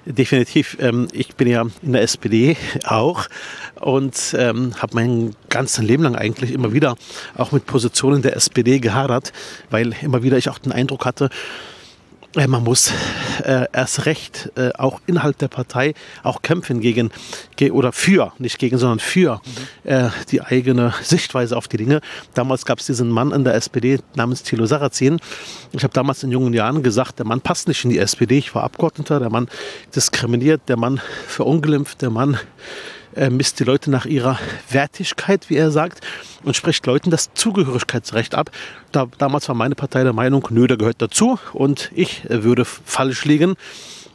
Definitiv. 0.05 0.77
Ähm, 0.81 1.07
ich 1.13 1.35
bin 1.35 1.47
ja 1.47 1.65
in 1.81 1.93
der 1.93 2.01
SPD 2.01 2.57
auch 2.83 3.27
und 3.79 4.35
ähm, 4.37 4.73
habe 4.81 4.95
mein 4.95 5.35
ganzes 5.49 5.81
Leben 5.83 6.03
lang 6.03 6.15
eigentlich 6.15 6.51
immer 6.51 6.73
wieder 6.73 6.95
auch 7.35 7.53
mit 7.53 7.65
Positionen 7.65 8.21
der 8.21 8.35
SPD 8.35 8.79
gehadert, 8.79 9.31
weil 9.69 9.95
immer 10.01 10.21
wieder 10.21 10.37
ich 10.37 10.49
auch 10.49 10.59
den 10.59 10.73
Eindruck 10.73 11.05
hatte, 11.05 11.29
man 12.35 12.63
muss 12.63 12.91
äh, 13.43 13.65
erst 13.71 14.05
recht 14.05 14.51
äh, 14.55 14.71
auch 14.77 15.01
innerhalb 15.05 15.37
der 15.37 15.47
Partei 15.47 15.93
auch 16.23 16.41
kämpfen 16.41 16.79
gegen, 16.79 17.11
ge 17.55 17.71
oder 17.71 17.91
für, 17.91 18.33
nicht 18.39 18.57
gegen, 18.57 18.77
sondern 18.77 18.99
für 18.99 19.41
mhm. 19.85 20.11
die 20.31 20.41
eigene 20.41 20.93
Sichtweise 21.03 21.55
auf 21.55 21.67
die 21.67 21.77
Dinge. 21.77 22.01
Damals 22.33 22.65
gab 22.65 22.79
es 22.79 22.87
diesen 22.87 23.09
Mann 23.09 23.31
in 23.31 23.43
der 23.43 23.53
SPD 23.55 23.99
namens 24.15 24.43
Thilo 24.43 24.65
Sarrazin. 24.65 25.19
Ich 25.71 25.83
habe 25.83 25.93
damals 25.93 26.23
in 26.23 26.31
jungen 26.31 26.53
Jahren 26.53 26.83
gesagt, 26.83 27.19
der 27.19 27.25
Mann 27.25 27.41
passt 27.41 27.67
nicht 27.67 27.83
in 27.83 27.91
die 27.91 27.99
SPD. 27.99 28.37
Ich 28.37 28.55
war 28.55 28.63
Abgeordneter, 28.63 29.19
der 29.19 29.29
Mann 29.29 29.47
diskriminiert, 29.95 30.61
der 30.67 30.77
Mann 30.77 31.01
verunglimpft, 31.27 32.01
der 32.01 32.09
Mann 32.09 32.37
äh, 33.15 33.30
misst 33.30 33.60
die 33.60 33.63
Leute 33.63 33.89
nach 33.89 34.06
ihrer 34.06 34.39
Wertigkeit, 34.69 35.49
wie 35.49 35.56
er 35.56 35.71
sagt, 35.71 36.02
und 36.43 36.56
spricht 36.56 36.86
Leuten 36.86 37.12
das 37.12 37.34
Zugehörigkeitsrecht 37.34 38.36
ab. 38.36 38.52
Da, 38.91 39.08
damals 39.17 39.47
war 39.47 39.56
meine 39.56 39.76
Partei 39.76 40.04
der 40.04 40.13
Meinung, 40.13 40.47
nö, 40.49 40.67
der 40.67 40.78
gehört 40.78 41.02
dazu 41.02 41.39
und 41.54 41.91
ich 41.93 42.26
äh, 42.30 42.43
würde 42.43 42.65
falsch 42.65 43.26
liegen. 43.26 43.56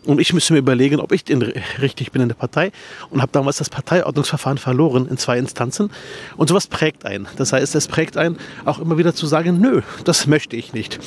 Und 0.04 0.20
ich 0.20 0.32
müsste 0.32 0.54
mir 0.54 0.60
überlegen, 0.60 1.00
ob 1.00 1.12
ich 1.12 1.28
in, 1.28 1.42
richtig 1.42 2.12
bin 2.12 2.22
in 2.22 2.28
der 2.28 2.34
Partei. 2.34 2.72
Und 3.10 3.20
habe 3.20 3.32
damals 3.32 3.58
das 3.58 3.68
Parteiordnungsverfahren 3.68 4.56
verloren 4.56 5.06
in 5.06 5.18
zwei 5.18 5.36
Instanzen. 5.38 5.90
Und 6.38 6.48
sowas 6.48 6.66
prägt 6.66 7.04
ein. 7.04 7.28
Das 7.36 7.52
heißt, 7.52 7.74
es 7.74 7.88
prägt 7.88 8.16
ein, 8.16 8.38
auch 8.64 8.78
immer 8.78 8.96
wieder 8.96 9.14
zu 9.14 9.26
sagen, 9.26 9.60
nö, 9.60 9.82
das 10.04 10.26
möchte 10.26 10.56
ich 10.56 10.72
nicht. 10.72 10.98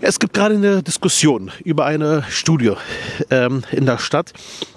Es 0.00 0.18
gibt 0.20 0.34
gerade 0.34 0.56
eine 0.56 0.82
Diskussion 0.82 1.50
über 1.64 1.84
eine 1.86 2.24
Studie 2.28 2.74
ähm, 3.30 3.62
in 3.70 3.86
der 3.86 3.98
Stadt. 3.98 4.32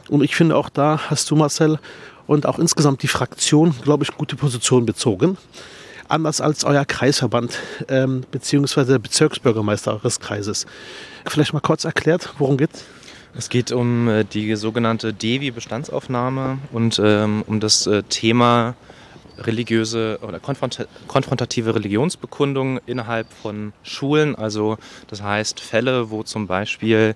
Und 0.08 0.24
ich 0.24 0.36
finde, 0.36 0.56
auch 0.56 0.69
da 0.69 1.00
hast 1.10 1.30
du, 1.30 1.36
Marcel, 1.36 1.80
und 2.27 2.45
auch 2.45 2.59
insgesamt 2.59 3.03
die 3.03 3.07
Fraktion, 3.07 3.73
glaube 3.83 4.03
ich, 4.03 4.15
gute 4.15 4.35
Position 4.35 4.85
bezogen. 4.85 5.38
Anders 6.07 6.39
als 6.41 6.63
euer 6.63 6.85
Kreisverband 6.85 7.57
ähm, 7.89 8.23
beziehungsweise 8.29 8.93
der 8.93 8.99
Bezirksbürgermeister 8.99 9.93
eures 9.93 10.19
Kreises. 10.19 10.67
Vielleicht 11.25 11.53
mal 11.53 11.61
kurz 11.61 11.83
erklärt, 11.83 12.29
worum 12.38 12.57
geht 12.57 12.73
es? 12.73 12.85
Es 13.38 13.49
geht 13.49 13.71
um 13.71 14.07
äh, 14.07 14.23
die 14.23 14.55
sogenannte 14.55 15.13
Devi-Bestandsaufnahme 15.13 16.59
und 16.71 17.01
ähm, 17.03 17.43
um 17.47 17.59
das 17.59 17.88
äh, 17.88 18.03
Thema 18.03 18.75
religiöse 19.38 20.19
oder 20.21 20.39
konfrontative 20.39 21.75
Religionsbekundung 21.75 22.79
innerhalb 22.85 23.27
von 23.33 23.73
Schulen. 23.83 24.35
Also 24.35 24.77
das 25.07 25.21
heißt 25.21 25.59
Fälle, 25.59 26.09
wo 26.09 26.23
zum 26.23 26.47
Beispiel 26.47 27.15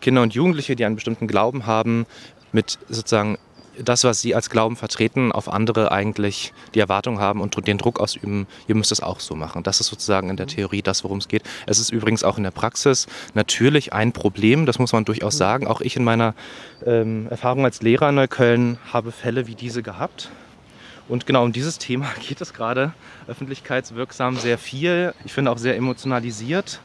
Kinder 0.00 0.20
und 0.20 0.34
Jugendliche, 0.34 0.76
die 0.76 0.84
einen 0.84 0.96
bestimmten 0.96 1.26
Glauben 1.26 1.64
haben, 1.64 2.04
mit 2.52 2.78
sozusagen 2.90 3.38
das, 3.78 4.04
was 4.04 4.20
sie 4.20 4.34
als 4.34 4.50
Glauben 4.50 4.76
vertreten, 4.76 5.32
auf 5.32 5.48
andere 5.48 5.92
eigentlich 5.92 6.52
die 6.74 6.80
Erwartung 6.80 7.20
haben 7.20 7.40
und 7.40 7.66
den 7.66 7.78
Druck 7.78 8.00
ausüben, 8.00 8.46
ihr 8.66 8.74
müsst 8.74 8.92
es 8.92 9.00
auch 9.00 9.20
so 9.20 9.34
machen. 9.34 9.62
Das 9.62 9.80
ist 9.80 9.88
sozusagen 9.88 10.30
in 10.30 10.36
der 10.36 10.46
Theorie 10.46 10.82
das, 10.82 11.04
worum 11.04 11.18
es 11.18 11.28
geht. 11.28 11.42
Es 11.66 11.78
ist 11.78 11.90
übrigens 11.90 12.24
auch 12.24 12.36
in 12.36 12.44
der 12.44 12.50
Praxis 12.50 13.06
natürlich 13.34 13.92
ein 13.92 14.12
Problem, 14.12 14.66
das 14.66 14.78
muss 14.78 14.92
man 14.92 15.04
durchaus 15.04 15.36
sagen. 15.36 15.66
Auch 15.66 15.80
ich 15.80 15.96
in 15.96 16.04
meiner 16.04 16.34
ähm, 16.84 17.26
Erfahrung 17.30 17.64
als 17.64 17.82
Lehrer 17.82 18.10
in 18.10 18.16
Neukölln 18.16 18.78
habe 18.92 19.12
Fälle 19.12 19.46
wie 19.46 19.54
diese 19.54 19.82
gehabt. 19.82 20.30
Und 21.08 21.26
genau 21.26 21.44
um 21.44 21.52
dieses 21.52 21.78
Thema 21.78 22.06
geht 22.26 22.40
es 22.40 22.52
gerade 22.52 22.92
öffentlichkeitswirksam 23.26 24.36
sehr 24.36 24.58
viel. 24.58 25.14
Ich 25.24 25.32
finde 25.32 25.50
auch 25.50 25.58
sehr 25.58 25.76
emotionalisiert. 25.76 26.80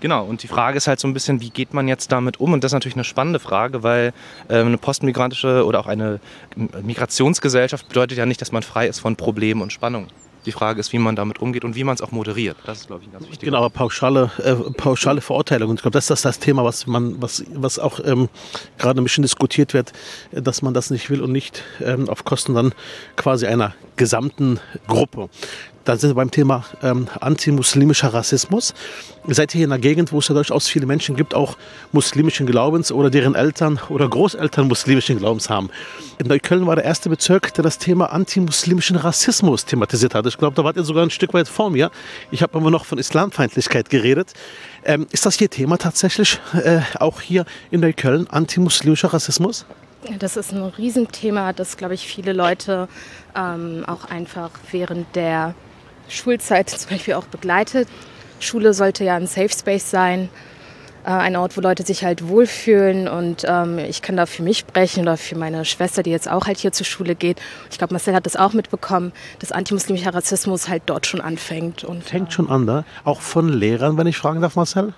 Genau, 0.00 0.24
und 0.24 0.42
die 0.42 0.48
Frage 0.48 0.76
ist 0.76 0.86
halt 0.86 1.00
so 1.00 1.08
ein 1.08 1.14
bisschen, 1.14 1.40
wie 1.40 1.50
geht 1.50 1.72
man 1.72 1.88
jetzt 1.88 2.12
damit 2.12 2.38
um? 2.38 2.52
Und 2.52 2.62
das 2.62 2.70
ist 2.70 2.74
natürlich 2.74 2.96
eine 2.96 3.04
spannende 3.04 3.38
Frage, 3.38 3.82
weil 3.82 4.12
äh, 4.48 4.58
eine 4.58 4.78
postmigrantische 4.78 5.64
oder 5.64 5.80
auch 5.80 5.86
eine 5.86 6.20
Migrationsgesellschaft 6.82 7.88
bedeutet 7.88 8.18
ja 8.18 8.26
nicht, 8.26 8.40
dass 8.40 8.52
man 8.52 8.62
frei 8.62 8.86
ist 8.86 9.00
von 9.00 9.16
Problemen 9.16 9.62
und 9.62 9.72
Spannungen. 9.72 10.08
Die 10.46 10.52
Frage 10.52 10.78
ist, 10.78 10.92
wie 10.92 10.98
man 10.98 11.16
damit 11.16 11.38
umgeht 11.38 11.64
und 11.64 11.74
wie 11.74 11.84
man 11.84 11.94
es 11.94 12.02
auch 12.02 12.10
moderiert. 12.10 12.56
Das 12.66 12.80
ist, 12.80 12.86
glaube 12.88 13.02
ich, 13.02 13.08
ein 13.08 13.12
ganz 13.12 13.24
wichtiger 13.24 13.50
Genau, 13.50 13.58
aber 13.58 13.70
pauschale, 13.70 14.30
äh, 14.42 14.54
pauschale 14.72 15.22
Verurteilung. 15.22 15.70
Und 15.70 15.76
ich 15.76 15.82
glaube, 15.82 15.94
das 15.94 16.04
ist 16.04 16.10
das, 16.10 16.22
das 16.22 16.38
Thema, 16.38 16.64
was, 16.64 16.86
man, 16.86 17.20
was, 17.22 17.44
was 17.54 17.78
auch 17.78 17.98
ähm, 18.04 18.28
gerade 18.76 19.00
ein 19.00 19.04
bisschen 19.04 19.22
diskutiert 19.22 19.72
wird, 19.72 19.92
dass 20.32 20.60
man 20.60 20.74
das 20.74 20.90
nicht 20.90 21.08
will 21.08 21.22
und 21.22 21.32
nicht 21.32 21.62
ähm, 21.82 22.10
auf 22.10 22.24
Kosten 22.24 22.54
dann 22.54 22.74
quasi 23.16 23.46
einer 23.46 23.74
gesamten 23.96 24.60
Gruppe. 24.86 25.30
Da 25.84 25.98
sind 25.98 26.10
wir 26.10 26.14
beim 26.14 26.30
Thema 26.30 26.64
ähm, 26.82 27.08
antimuslimischer 27.20 28.14
Rassismus. 28.14 28.72
Ihr 29.28 29.34
seid 29.34 29.52
hier 29.52 29.66
in 29.66 29.72
einer 29.72 29.78
Gegend, 29.78 30.12
wo 30.12 30.18
es 30.18 30.28
ja 30.28 30.34
durchaus 30.34 30.66
viele 30.66 30.86
Menschen 30.86 31.14
gibt, 31.14 31.34
auch 31.34 31.58
muslimischen 31.92 32.46
Glaubens 32.46 32.90
oder 32.90 33.10
deren 33.10 33.34
Eltern 33.34 33.78
oder 33.90 34.08
Großeltern 34.08 34.66
muslimischen 34.66 35.18
Glaubens 35.18 35.50
haben. 35.50 35.68
In 36.18 36.26
Neukölln 36.28 36.66
war 36.66 36.76
der 36.76 36.86
erste 36.86 37.10
Bezirk, 37.10 37.52
der 37.52 37.64
das 37.64 37.76
Thema 37.76 38.06
antimuslimischen 38.06 38.96
Rassismus 38.96 39.66
thematisiert 39.66 40.14
hat. 40.14 40.24
Ich 40.24 40.38
glaube, 40.38 40.56
da 40.56 40.64
wart 40.64 40.76
ihr 40.76 40.84
sogar 40.84 41.02
ein 41.02 41.10
Stück 41.10 41.34
weit 41.34 41.48
vor 41.48 41.68
mir. 41.68 41.90
Ich 42.30 42.42
habe 42.42 42.56
immer 42.56 42.70
noch 42.70 42.86
von 42.86 42.96
Islamfeindlichkeit 42.96 43.90
geredet. 43.90 44.32
Ähm, 44.86 45.06
ist 45.12 45.26
das 45.26 45.36
hier 45.36 45.50
Thema 45.50 45.76
tatsächlich 45.76 46.40
äh, 46.54 46.80
auch 46.98 47.20
hier 47.20 47.44
in 47.70 47.80
Neukölln, 47.80 48.26
antimuslimischer 48.30 49.12
Rassismus? 49.12 49.66
Das 50.18 50.38
ist 50.38 50.52
ein 50.52 50.62
Riesenthema, 50.62 51.52
das, 51.52 51.76
glaube 51.76 51.94
ich, 51.94 52.06
viele 52.06 52.32
Leute 52.32 52.88
ähm, 53.36 53.84
auch 53.86 54.04
einfach 54.06 54.50
während 54.70 55.14
der 55.14 55.54
Schulzeit 56.08 56.70
zum 56.70 56.90
Beispiel 56.90 57.14
auch 57.14 57.26
begleitet. 57.26 57.88
Schule 58.40 58.74
sollte 58.74 59.04
ja 59.04 59.16
ein 59.16 59.26
Safe 59.26 59.48
Space 59.48 59.90
sein, 59.90 60.28
äh, 61.04 61.08
ein 61.08 61.36
Ort, 61.36 61.56
wo 61.56 61.60
Leute 61.60 61.82
sich 61.82 62.04
halt 62.04 62.28
wohlfühlen. 62.28 63.08
Und 63.08 63.44
ähm, 63.46 63.78
ich 63.78 64.02
kann 64.02 64.16
da 64.16 64.26
für 64.26 64.42
mich 64.42 64.58
sprechen 64.58 65.02
oder 65.02 65.16
für 65.16 65.36
meine 65.36 65.64
Schwester, 65.64 66.02
die 66.02 66.10
jetzt 66.10 66.30
auch 66.30 66.46
halt 66.46 66.58
hier 66.58 66.72
zur 66.72 66.86
Schule 66.86 67.14
geht. 67.14 67.40
Ich 67.70 67.78
glaube, 67.78 67.94
Marcel 67.94 68.14
hat 68.14 68.26
das 68.26 68.36
auch 68.36 68.52
mitbekommen, 68.52 69.12
dass 69.38 69.52
antimuslimischer 69.52 70.14
Rassismus 70.14 70.68
halt 70.68 70.82
dort 70.86 71.06
schon 71.06 71.20
anfängt. 71.20 71.84
Und, 71.84 72.04
Fängt 72.04 72.32
schon 72.32 72.50
an, 72.50 72.66
da? 72.66 72.84
Auch 73.04 73.20
von 73.20 73.48
Lehrern, 73.48 73.96
wenn 73.96 74.06
ich 74.06 74.16
fragen 74.16 74.40
darf, 74.40 74.56
Marcel? 74.56 74.94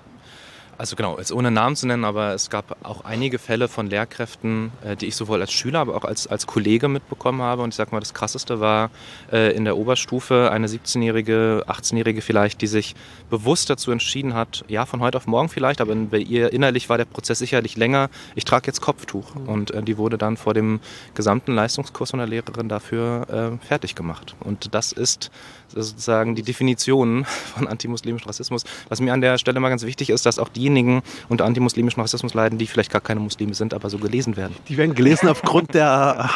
Also 0.79 0.95
genau, 0.95 1.17
jetzt 1.19 1.33
ohne 1.33 1.51
Namen 1.51 1.75
zu 1.75 1.87
nennen, 1.87 2.05
aber 2.05 2.35
es 2.35 2.51
gab 2.51 2.77
auch 2.85 3.05
einige 3.05 3.39
Fälle 3.39 3.67
von 3.69 3.87
Lehrkräften, 3.87 4.73
äh, 4.85 4.95
die 4.95 5.07
ich 5.07 5.17
sowohl 5.17 5.41
als 5.41 5.53
Schüler, 5.53 5.81
aber 5.81 5.97
auch 5.97 6.05
als, 6.05 6.27
als 6.27 6.47
Kollege 6.47 6.89
mitbekommen 6.89 7.41
habe. 7.41 7.63
Und 7.63 7.71
ich 7.71 7.77
sag 7.77 7.93
mal, 7.93 8.01
das 8.01 8.13
Krasseste 8.13 8.61
war 8.61 8.91
äh, 9.33 9.57
in 9.57 9.65
der 9.65 9.79
Oberstufe 9.79 10.51
eine 10.51 10.67
17-Jährige, 10.67 11.65
18-Jährige 11.67 12.21
vielleicht, 12.21 12.61
die 12.61 12.67
sich 12.67 12.95
bewusst 13.31 13.71
dazu 13.71 13.91
entschieden 13.91 14.35
hat, 14.35 14.65
ja, 14.69 14.85
von 14.85 15.01
heute 15.01 15.17
auf 15.17 15.27
morgen 15.27 15.49
vielleicht, 15.49 15.81
aber 15.81 15.95
bei 15.95 16.19
ihr 16.19 16.53
innerlich 16.53 16.91
war 16.91 16.99
der 16.99 17.07
Prozess 17.07 17.39
sicherlich 17.39 17.77
länger, 17.77 18.11
ich 18.35 18.45
trage 18.45 18.67
jetzt 18.67 18.83
Kopftuch. 18.83 19.35
Mhm. 19.35 19.49
Und 19.49 19.71
äh, 19.71 19.83
die 19.83 19.97
wurde 19.97 20.19
dann 20.19 20.37
vor 20.37 20.53
dem 20.53 20.81
gesamten 21.15 21.55
Leistungskurs 21.55 22.11
von 22.11 22.19
der 22.19 22.29
Lehrerin 22.29 22.69
dafür 22.69 23.59
fertig 23.67 23.95
gemacht. 23.95 24.35
Und 24.41 24.75
das 24.75 24.93
ist 24.93 25.31
sozusagen 25.69 26.35
die 26.35 26.43
Definition 26.43 27.25
von 27.55 27.67
antimuslimischem 27.67 28.27
Rassismus. 28.27 28.65
Was 28.89 29.01
mir 29.01 29.13
an 29.13 29.21
der 29.21 29.39
Stelle 29.39 29.61
mal 29.61 29.69
ganz 29.69 29.85
wichtig 29.85 30.11
ist, 30.11 30.27
dass 30.27 30.39
auch 30.39 30.49
diejenigen 30.67 31.03
unter 31.29 31.45
antimuslimischem 31.45 32.01
Rassismus 32.01 32.35
leiden, 32.35 32.59
die 32.59 32.67
vielleicht 32.67 32.91
gar 32.91 33.01
keine 33.01 33.21
Muslime 33.21 33.55
sind, 33.55 33.73
aber 33.73 33.89
so 33.89 33.99
gelesen 33.99 34.37
werden. 34.37 34.57
Die 34.69 34.77
werden 34.77 34.95
gelesen 34.95 35.29
aufgrund 35.29 35.75
der 35.75 35.87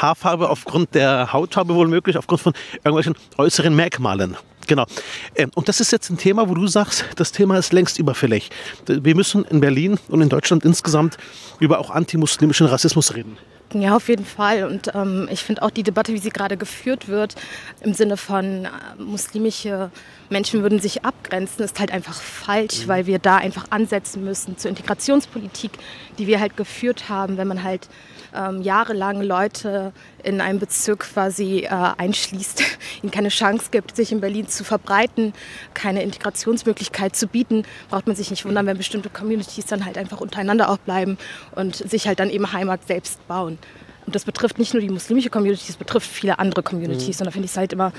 Haarfarbe, 0.01 0.49
aufgrund 0.49 0.95
der 0.95 1.33
Hautfarbe 1.33 1.75
wohl 1.75 1.88
möglich, 1.88 2.16
aufgrund 2.16 2.40
von 2.40 2.53
irgendwelchen 2.85 3.14
äußeren 3.37 3.75
Merkmalen. 3.75 4.37
Genau. 4.66 4.87
Ähm, 5.35 5.51
und 5.55 5.69
das 5.69 5.81
ist 5.81 5.90
jetzt 5.90 6.11
ein 6.11 6.19
Thema, 6.19 6.49
wo 6.49 6.55
du 6.55 6.66
sagst, 6.69 7.05
das 7.16 7.33
Thema 7.33 7.59
ist 7.59 7.73
längst 7.73 7.99
überfällig. 7.99 8.51
Wir 8.87 9.16
müssen 9.16 9.45
in 9.47 9.61
Berlin 9.61 9.99
und 10.09 10.21
in 10.21 10.29
Deutschland 10.29 10.64
insgesamt 10.64 11.16
über 11.59 11.81
auch 11.81 11.90
antimuslimischen 11.90 12.66
Rassismus 12.66 13.14
reden. 13.14 13.37
Ja, 13.73 13.95
auf 13.95 14.09
jeden 14.09 14.25
Fall. 14.25 14.65
Und 14.65 14.91
ähm, 14.95 15.29
ich 15.31 15.45
finde 15.45 15.63
auch 15.63 15.71
die 15.71 15.85
Debatte, 15.85 16.13
wie 16.13 16.19
sie 16.19 16.31
gerade 16.31 16.57
geführt 16.57 17.07
wird, 17.07 17.37
im 17.83 17.95
Sinne 17.95 18.17
von 18.17 18.65
äh, 18.65 18.69
muslimische 18.99 19.91
Menschen 20.29 20.63
würden 20.63 20.81
sich 20.81 21.05
abgrenzen, 21.05 21.65
ist 21.65 21.79
halt 21.79 21.93
einfach 21.93 22.21
falsch, 22.21 22.85
mhm. 22.85 22.89
weil 22.89 23.07
wir 23.07 23.19
da 23.21 23.37
einfach 23.37 23.67
ansetzen 23.71 24.25
müssen 24.25 24.59
zur 24.59 24.71
Integrationspolitik, 24.71 25.71
die 26.19 26.27
wir 26.27 26.41
halt 26.41 26.57
geführt 26.57 27.09
haben, 27.09 27.37
wenn 27.37 27.47
man 27.47 27.63
halt 27.63 27.89
ähm, 28.35 28.62
jahrelang 28.62 29.23
Leute 29.23 29.93
in 30.23 30.40
einem 30.40 30.59
Bezirk 30.59 31.01
quasi 31.01 31.61
äh, 31.61 31.69
einschließt, 31.69 32.62
ihnen 33.03 33.11
keine 33.11 33.29
Chance 33.29 33.66
gibt, 33.71 33.97
sich 33.97 34.12
in 34.12 34.21
Berlin 34.21 34.49
zu 34.49 34.64
verbreiten, 34.64 35.33
keine 35.75 36.03
Integrationsmöglichkeit 36.03 37.16
zu 37.16 37.27
bieten, 37.27 37.64
braucht 37.88 38.07
man 38.07 38.16
sich 38.16 38.31
nicht 38.31 38.45
wundern, 38.45 38.66
wenn 38.66 38.77
bestimmte 38.77 39.11
Communities 39.11 39.66
dann 39.66 39.85
halt 39.85 39.99
einfach 39.99 40.21
untereinander 40.21 40.71
auch 40.71 40.79
bleiben 40.79 41.19
und 41.55 41.77
sich 41.77 42.07
halt 42.07 42.21
dann 42.21 42.31
eben 42.31 42.53
Heimat 42.53 42.87
selbst 42.87 43.27
bauen. 43.29 43.59
Und 44.07 44.14
das 44.14 44.25
betrifft 44.25 44.59
nicht 44.59 44.75
nur 44.75 44.81
die 44.81 44.88
muslimische 44.88 45.31
Community, 45.31 45.64
das 45.66 45.77
betrifft 45.77 46.11
viele 46.11 46.38
andere 46.38 46.62
Communities. 46.62 47.19
Mhm. 47.19 47.23
Und 47.23 47.27
da 47.27 47.31
finde 47.31 47.47
ich 47.47 47.53
es 47.53 47.57
halt 47.57 47.73
immer 47.73 47.93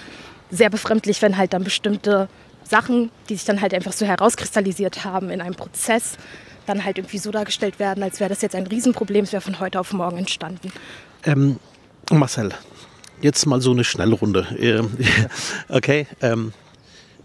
sehr 0.49 0.69
befremdlich, 0.69 1.21
wenn 1.21 1.37
halt 1.37 1.53
dann 1.53 1.63
bestimmte 1.63 2.27
Sachen, 2.63 3.11
die 3.29 3.35
sich 3.35 3.45
dann 3.45 3.61
halt 3.61 3.73
einfach 3.73 3.93
so 3.93 4.05
herauskristallisiert 4.05 5.03
haben 5.03 5.29
in 5.29 5.41
einem 5.41 5.55
Prozess, 5.55 6.17
dann 6.65 6.83
halt 6.83 6.97
irgendwie 6.97 7.17
so 7.17 7.31
dargestellt 7.31 7.79
werden, 7.79 8.03
als 8.03 8.19
wäre 8.19 8.29
das 8.29 8.41
jetzt 8.41 8.55
ein 8.55 8.67
Riesenproblem, 8.67 9.23
es 9.23 9.33
wäre 9.33 9.41
von 9.41 9.59
heute 9.59 9.79
auf 9.79 9.93
morgen 9.93 10.17
entstanden. 10.17 10.71
Ähm, 11.23 11.59
Marcel, 12.11 12.51
jetzt 13.21 13.45
mal 13.45 13.61
so 13.61 13.71
eine 13.71 13.83
Schnellrunde. 13.83 14.47
okay, 15.69 16.07
ähm, 16.21 16.53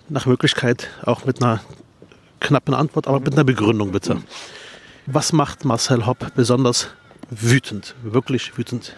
nach 0.08 0.26
Möglichkeit 0.26 0.88
auch 1.02 1.24
mit 1.24 1.42
einer 1.42 1.60
knappen 2.40 2.74
Antwort, 2.74 3.08
aber 3.08 3.20
mit 3.20 3.32
einer 3.32 3.44
Begründung 3.44 3.92
bitte. 3.92 4.22
Was 5.06 5.32
macht 5.32 5.64
Marcel 5.64 6.06
Hopp 6.06 6.34
besonders 6.34 6.88
wütend, 7.30 7.94
wirklich 8.02 8.56
wütend? 8.56 8.94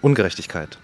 Ungerechtigkeit. 0.00 0.78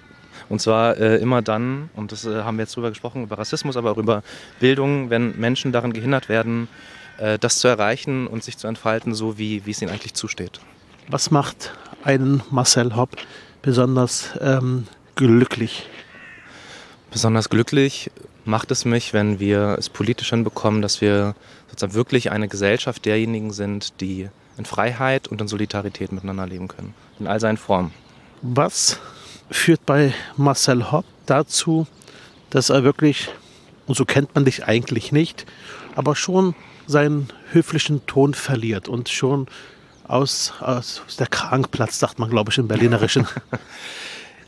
Und 0.49 0.61
zwar 0.61 0.97
äh, 0.97 1.19
immer 1.19 1.43
dann, 1.43 1.91
und 1.95 2.11
das 2.11 2.25
äh, 2.25 2.43
haben 2.43 2.57
wir 2.57 2.63
jetzt 2.63 2.75
drüber 2.75 2.89
gesprochen, 2.89 3.23
über 3.23 3.39
Rassismus, 3.39 3.77
aber 3.77 3.93
auch 3.93 3.99
über 3.99 4.23
Bildung, 4.59 5.11
wenn 5.11 5.39
Menschen 5.39 5.73
daran 5.73 5.93
gehindert 5.93 6.29
werden, 6.29 6.69
das 7.41 7.59
zu 7.59 7.69
erreichen 7.69 8.27
und 8.27 8.43
sich 8.43 8.57
zu 8.57 8.67
entfalten, 8.67 9.15
so 9.15 9.37
wie, 9.37 9.67
wie 9.67 9.71
es 9.71 9.83
ihnen 9.83 9.91
eigentlich 9.91 10.15
zusteht. 10.15 10.61
Was 11.09 11.31
macht 11.31 11.73
einen 12.03 12.43
Marcel 12.51 12.97
Hopp 12.97 13.11
besonders 13.63 14.31
ähm, 14.41 14.87
glücklich? 15.17 15.89
Besonders 17.11 17.49
glücklich 17.49 18.11
macht 18.45 18.71
es 18.71 18.85
mich, 18.85 19.13
wenn 19.13 19.41
wir 19.41 19.77
es 19.79 19.89
politisch 19.89 20.31
hinbekommen, 20.31 20.83
dass 20.83 21.01
wir 21.01 21.35
sozusagen 21.69 21.95
wirklich 21.95 22.31
eine 22.31 22.49
Gesellschaft 22.49 23.05
derjenigen 23.05 23.53
sind, 23.53 24.01
die 24.01 24.29
in 24.57 24.65
Freiheit 24.65 25.29
und 25.29 25.41
in 25.41 25.49
Solidarität 25.49 26.13
miteinander 26.13 26.47
leben 26.47 26.69
können. 26.69 26.95
In 27.19 27.27
all 27.27 27.41
seinen 27.41 27.57
Formen. 27.57 27.93
Was 28.43 28.99
führt 29.51 29.85
bei 29.85 30.15
Marcel 30.37 30.93
Hopp 30.93 31.05
dazu, 31.27 31.87
dass 32.51 32.71
er 32.71 32.85
wirklich, 32.85 33.29
und 33.87 33.97
so 33.97 34.05
kennt 34.05 34.35
man 34.35 34.45
dich 34.45 34.67
eigentlich 34.67 35.13
nicht, 35.13 35.47
aber 35.97 36.15
schon 36.15 36.55
seinen 36.91 37.29
höflichen 37.53 38.05
Ton 38.07 38.35
verliert 38.35 38.89
und 38.89 39.09
schon 39.09 39.47
aus, 40.07 40.53
aus 40.61 41.03
der 41.19 41.29
Kragen 41.29 41.65
platzt, 41.71 42.01
sagt 42.01 42.19
man, 42.19 42.31
glaube 42.31 42.51
ich, 42.51 42.59
im 42.59 42.69
Berlinerischen. 42.69 43.27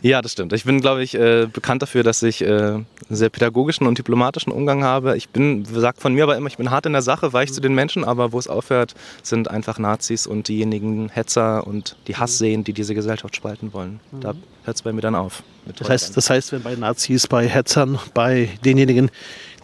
Ja, 0.02 0.20
das 0.20 0.32
stimmt. 0.32 0.52
Ich 0.52 0.64
bin, 0.64 0.80
glaube 0.80 1.04
ich, 1.04 1.14
äh, 1.14 1.46
bekannt 1.46 1.80
dafür, 1.80 2.02
dass 2.02 2.24
ich 2.24 2.42
äh, 2.42 2.46
einen 2.46 2.86
sehr 3.08 3.28
pädagogischen 3.28 3.86
und 3.86 3.98
diplomatischen 3.98 4.52
Umgang 4.52 4.82
habe. 4.82 5.16
Ich 5.16 5.28
bin, 5.28 5.64
sag 5.64 6.02
von 6.02 6.12
mir 6.12 6.24
aber 6.24 6.36
immer, 6.36 6.48
ich 6.48 6.56
bin 6.56 6.72
hart 6.72 6.86
in 6.86 6.92
der 6.92 7.02
Sache, 7.02 7.32
weich 7.32 7.52
zu 7.52 7.60
den 7.60 7.72
Menschen, 7.72 8.02
aber 8.02 8.32
wo 8.32 8.38
es 8.40 8.48
aufhört, 8.48 8.94
sind 9.22 9.48
einfach 9.48 9.78
Nazis 9.78 10.26
und 10.26 10.48
diejenigen 10.48 11.08
Hetzer 11.08 11.64
und 11.68 11.96
die 12.08 12.16
Hass 12.16 12.38
sehen, 12.38 12.64
die 12.64 12.72
diese 12.72 12.96
Gesellschaft 12.96 13.36
spalten 13.36 13.72
wollen. 13.72 14.00
Da 14.20 14.34
hört 14.64 14.76
es 14.76 14.82
bei 14.82 14.92
mir 14.92 15.02
dann 15.02 15.14
auf. 15.14 15.44
Das 15.78 15.88
heißt, 15.88 16.16
das 16.16 16.28
heißt, 16.28 16.50
wenn 16.50 16.64
bei 16.64 16.74
Nazis, 16.74 17.28
bei 17.28 17.46
Hetzern, 17.46 18.00
bei 18.12 18.48
denjenigen, 18.64 19.08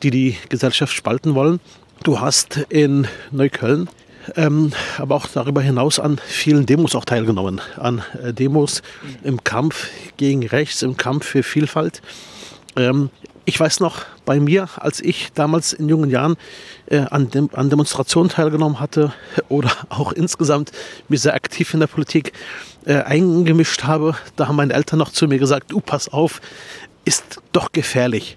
die 0.04 0.12
die 0.12 0.36
Gesellschaft 0.48 0.92
spalten 0.92 1.34
wollen, 1.34 1.58
du 2.02 2.20
hast 2.20 2.58
in 2.68 3.06
Neukölln 3.30 3.88
ähm, 4.36 4.72
aber 4.98 5.14
auch 5.14 5.26
darüber 5.26 5.62
hinaus 5.62 5.98
an 5.98 6.20
vielen 6.26 6.66
Demos 6.66 6.94
auch 6.94 7.04
teilgenommen. 7.04 7.60
An 7.76 8.02
äh, 8.22 8.32
Demos 8.32 8.82
im 9.24 9.42
Kampf 9.44 9.88
gegen 10.16 10.46
Rechts, 10.46 10.82
im 10.82 10.96
Kampf 10.96 11.26
für 11.26 11.42
Vielfalt. 11.42 12.02
Ähm, 12.76 13.10
ich 13.44 13.58
weiß 13.58 13.80
noch, 13.80 14.04
bei 14.26 14.40
mir, 14.40 14.68
als 14.76 15.00
ich 15.00 15.32
damals 15.32 15.72
in 15.72 15.88
jungen 15.88 16.10
Jahren 16.10 16.36
äh, 16.86 16.98
an, 16.98 17.30
Dem 17.30 17.48
an 17.54 17.70
Demonstrationen 17.70 18.28
teilgenommen 18.28 18.80
hatte 18.80 19.12
oder 19.48 19.70
auch 19.88 20.12
insgesamt 20.12 20.72
mich 21.08 21.22
sehr 21.22 21.34
aktiv 21.34 21.72
in 21.72 21.80
der 21.80 21.86
Politik 21.86 22.32
äh, 22.84 22.96
eingemischt 22.96 23.84
habe, 23.84 24.14
da 24.36 24.48
haben 24.48 24.56
meine 24.56 24.74
Eltern 24.74 24.98
noch 24.98 25.10
zu 25.10 25.26
mir 25.26 25.38
gesagt, 25.38 25.72
du 25.72 25.80
pass 25.80 26.08
auf, 26.08 26.40
ist 27.04 27.40
doch 27.52 27.72
gefährlich. 27.72 28.36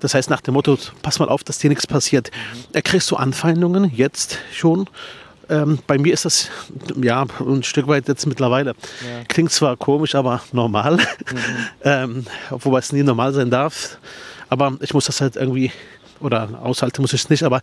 Das 0.00 0.14
heißt 0.14 0.30
nach 0.30 0.40
dem 0.40 0.54
Motto, 0.54 0.78
pass 1.02 1.18
mal 1.18 1.28
auf, 1.28 1.44
dass 1.44 1.58
dir 1.58 1.68
nichts 1.68 1.86
passiert. 1.86 2.30
Mhm. 2.74 2.82
Kriegst 2.82 3.10
du 3.10 3.16
Anfeindungen 3.16 3.90
jetzt 3.94 4.38
schon? 4.52 4.88
Ähm, 5.48 5.78
bei 5.86 5.96
mir 5.98 6.12
ist 6.12 6.24
das 6.24 6.48
ja 7.00 7.24
ein 7.40 7.62
Stück 7.62 7.86
weit 7.86 8.08
jetzt 8.08 8.26
mittlerweile. 8.26 8.70
Ja. 8.70 9.24
Klingt 9.28 9.52
zwar 9.52 9.76
komisch, 9.76 10.14
aber 10.14 10.42
normal. 10.52 10.96
Mhm. 10.96 11.02
ähm, 11.84 12.26
wobei 12.50 12.78
es 12.78 12.92
nie 12.92 13.02
normal 13.02 13.32
sein 13.32 13.50
darf. 13.50 13.98
Aber 14.48 14.76
ich 14.80 14.92
muss 14.94 15.06
das 15.06 15.20
halt 15.20 15.36
irgendwie, 15.36 15.72
oder 16.20 16.48
aushalten 16.62 17.02
muss 17.02 17.12
ich 17.12 17.22
es 17.22 17.30
nicht, 17.30 17.42
aber 17.42 17.60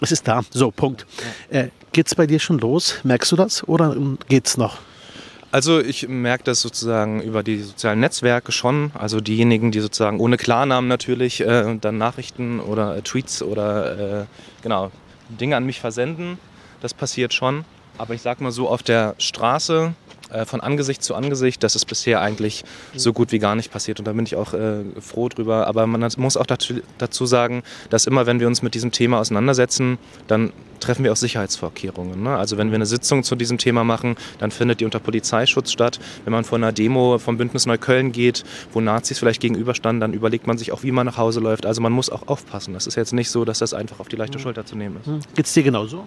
es 0.00 0.12
ist 0.12 0.26
da. 0.26 0.42
So, 0.50 0.70
Punkt. 0.70 1.06
Ja. 1.50 1.60
Äh, 1.60 1.70
Geht 1.96 2.08
es 2.08 2.14
bei 2.14 2.26
dir 2.26 2.38
schon 2.38 2.58
los? 2.58 2.96
Merkst 3.04 3.32
du 3.32 3.36
das 3.36 3.66
oder 3.66 3.96
geht 4.28 4.46
es 4.46 4.58
noch? 4.58 4.76
Also 5.52 5.80
ich 5.80 6.08
merke 6.08 6.44
das 6.44 6.60
sozusagen 6.60 7.22
über 7.22 7.42
die 7.42 7.60
sozialen 7.62 8.00
Netzwerke 8.00 8.52
schon. 8.52 8.90
Also 8.94 9.20
diejenigen, 9.20 9.70
die 9.70 9.80
sozusagen 9.80 10.20
ohne 10.20 10.36
Klarnamen 10.36 10.88
natürlich 10.88 11.40
äh, 11.40 11.76
dann 11.80 11.98
Nachrichten 11.98 12.60
oder 12.60 12.96
äh, 12.96 13.02
Tweets 13.02 13.42
oder 13.42 14.22
äh, 14.22 14.24
genau 14.62 14.90
Dinge 15.28 15.56
an 15.56 15.64
mich 15.64 15.80
versenden. 15.80 16.38
Das 16.80 16.94
passiert 16.94 17.32
schon. 17.32 17.64
Aber 17.98 18.14
ich 18.14 18.22
sag 18.22 18.40
mal 18.40 18.52
so, 18.52 18.68
auf 18.68 18.82
der 18.82 19.14
Straße 19.18 19.94
von 20.44 20.60
Angesicht 20.60 21.02
zu 21.02 21.14
Angesicht, 21.14 21.62
das 21.62 21.76
ist 21.76 21.86
bisher 21.86 22.20
eigentlich 22.20 22.64
so 22.94 23.12
gut 23.12 23.32
wie 23.32 23.38
gar 23.38 23.54
nicht 23.54 23.70
passiert. 23.70 23.98
Und 23.98 24.06
da 24.06 24.12
bin 24.12 24.26
ich 24.26 24.36
auch 24.36 24.54
äh, 24.54 24.84
froh 25.00 25.28
drüber. 25.28 25.66
Aber 25.66 25.86
man 25.86 26.06
muss 26.16 26.36
auch 26.36 26.46
dazu 26.46 27.26
sagen, 27.26 27.62
dass 27.90 28.06
immer, 28.06 28.26
wenn 28.26 28.40
wir 28.40 28.46
uns 28.46 28.62
mit 28.62 28.74
diesem 28.74 28.92
Thema 28.92 29.20
auseinandersetzen, 29.20 29.98
dann 30.26 30.52
treffen 30.80 31.04
wir 31.04 31.12
auch 31.12 31.16
Sicherheitsvorkehrungen. 31.16 32.22
Ne? 32.22 32.36
Also 32.36 32.58
wenn 32.58 32.68
wir 32.68 32.76
eine 32.76 32.86
Sitzung 32.86 33.22
zu 33.22 33.34
diesem 33.34 33.58
Thema 33.58 33.84
machen, 33.84 34.16
dann 34.38 34.50
findet 34.50 34.80
die 34.80 34.84
unter 34.84 35.00
Polizeischutz 35.00 35.72
statt. 35.72 35.98
Wenn 36.24 36.32
man 36.32 36.44
von 36.44 36.62
einer 36.62 36.72
Demo 36.72 37.18
vom 37.18 37.38
Bündnis 37.38 37.66
Neukölln 37.66 38.12
geht, 38.12 38.44
wo 38.72 38.80
Nazis 38.80 39.18
vielleicht 39.18 39.40
gegenüberstanden, 39.40 40.00
dann 40.00 40.12
überlegt 40.12 40.46
man 40.46 40.58
sich 40.58 40.72
auch, 40.72 40.82
wie 40.82 40.92
man 40.92 41.06
nach 41.06 41.16
Hause 41.16 41.40
läuft. 41.40 41.66
Also 41.66 41.80
man 41.80 41.92
muss 41.92 42.10
auch 42.10 42.28
aufpassen. 42.28 42.74
Das 42.74 42.86
ist 42.86 42.96
jetzt 42.96 43.12
nicht 43.12 43.30
so, 43.30 43.44
dass 43.44 43.58
das 43.58 43.74
einfach 43.74 44.00
auf 44.00 44.08
die 44.08 44.16
leichte 44.16 44.38
Schulter 44.38 44.66
zu 44.66 44.76
nehmen 44.76 44.98
ist. 44.98 45.34
Geht 45.34 45.46
es 45.46 45.52
dir 45.52 45.62
genauso? 45.62 46.04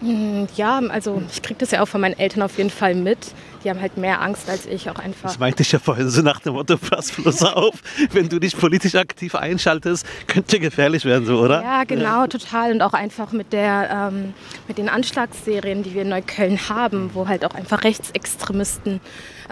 Hm, 0.00 0.46
ja, 0.56 0.78
also 0.90 1.22
ich 1.32 1.40
kriege 1.42 1.58
das 1.58 1.70
ja 1.70 1.82
auch 1.82 1.88
von 1.88 2.00
meinen 2.00 2.18
Eltern 2.18 2.42
auf 2.42 2.58
jeden 2.58 2.70
Fall 2.70 2.94
mit. 2.94 3.18
Die 3.64 3.70
haben 3.70 3.80
halt 3.80 3.96
mehr 3.96 4.20
Angst 4.20 4.48
als 4.48 4.66
ich 4.66 4.90
auch 4.90 4.98
einfach. 4.98 5.30
Das 5.30 5.38
meinte 5.38 5.62
ich 5.62 5.72
ja 5.72 5.78
vorhin 5.78 6.10
so 6.10 6.20
nach 6.22 6.40
dem 6.40 6.52
Motto, 6.52 6.76
pass 6.76 7.12
bloß 7.12 7.42
auf, 7.44 7.74
wenn 8.12 8.28
du 8.28 8.38
dich 8.38 8.56
politisch 8.56 8.94
aktiv 8.94 9.34
einschaltest, 9.34 10.06
könnte 10.26 10.60
gefährlich 10.60 11.04
werden, 11.04 11.24
so, 11.24 11.38
oder? 11.40 11.62
Ja, 11.62 11.84
genau, 11.84 12.22
ja. 12.22 12.26
total. 12.26 12.72
Und 12.72 12.82
auch 12.82 12.92
einfach 12.92 13.32
mit, 13.32 13.52
der, 13.52 14.10
ähm, 14.12 14.34
mit 14.68 14.76
den 14.76 14.88
Anschlagsserien, 14.88 15.82
die 15.82 15.94
wir 15.94 16.02
in 16.02 16.10
Neukölln 16.10 16.68
haben, 16.68 17.10
wo 17.14 17.26
halt 17.26 17.44
auch 17.44 17.54
einfach 17.54 17.82
Rechtsextremisten 17.82 19.00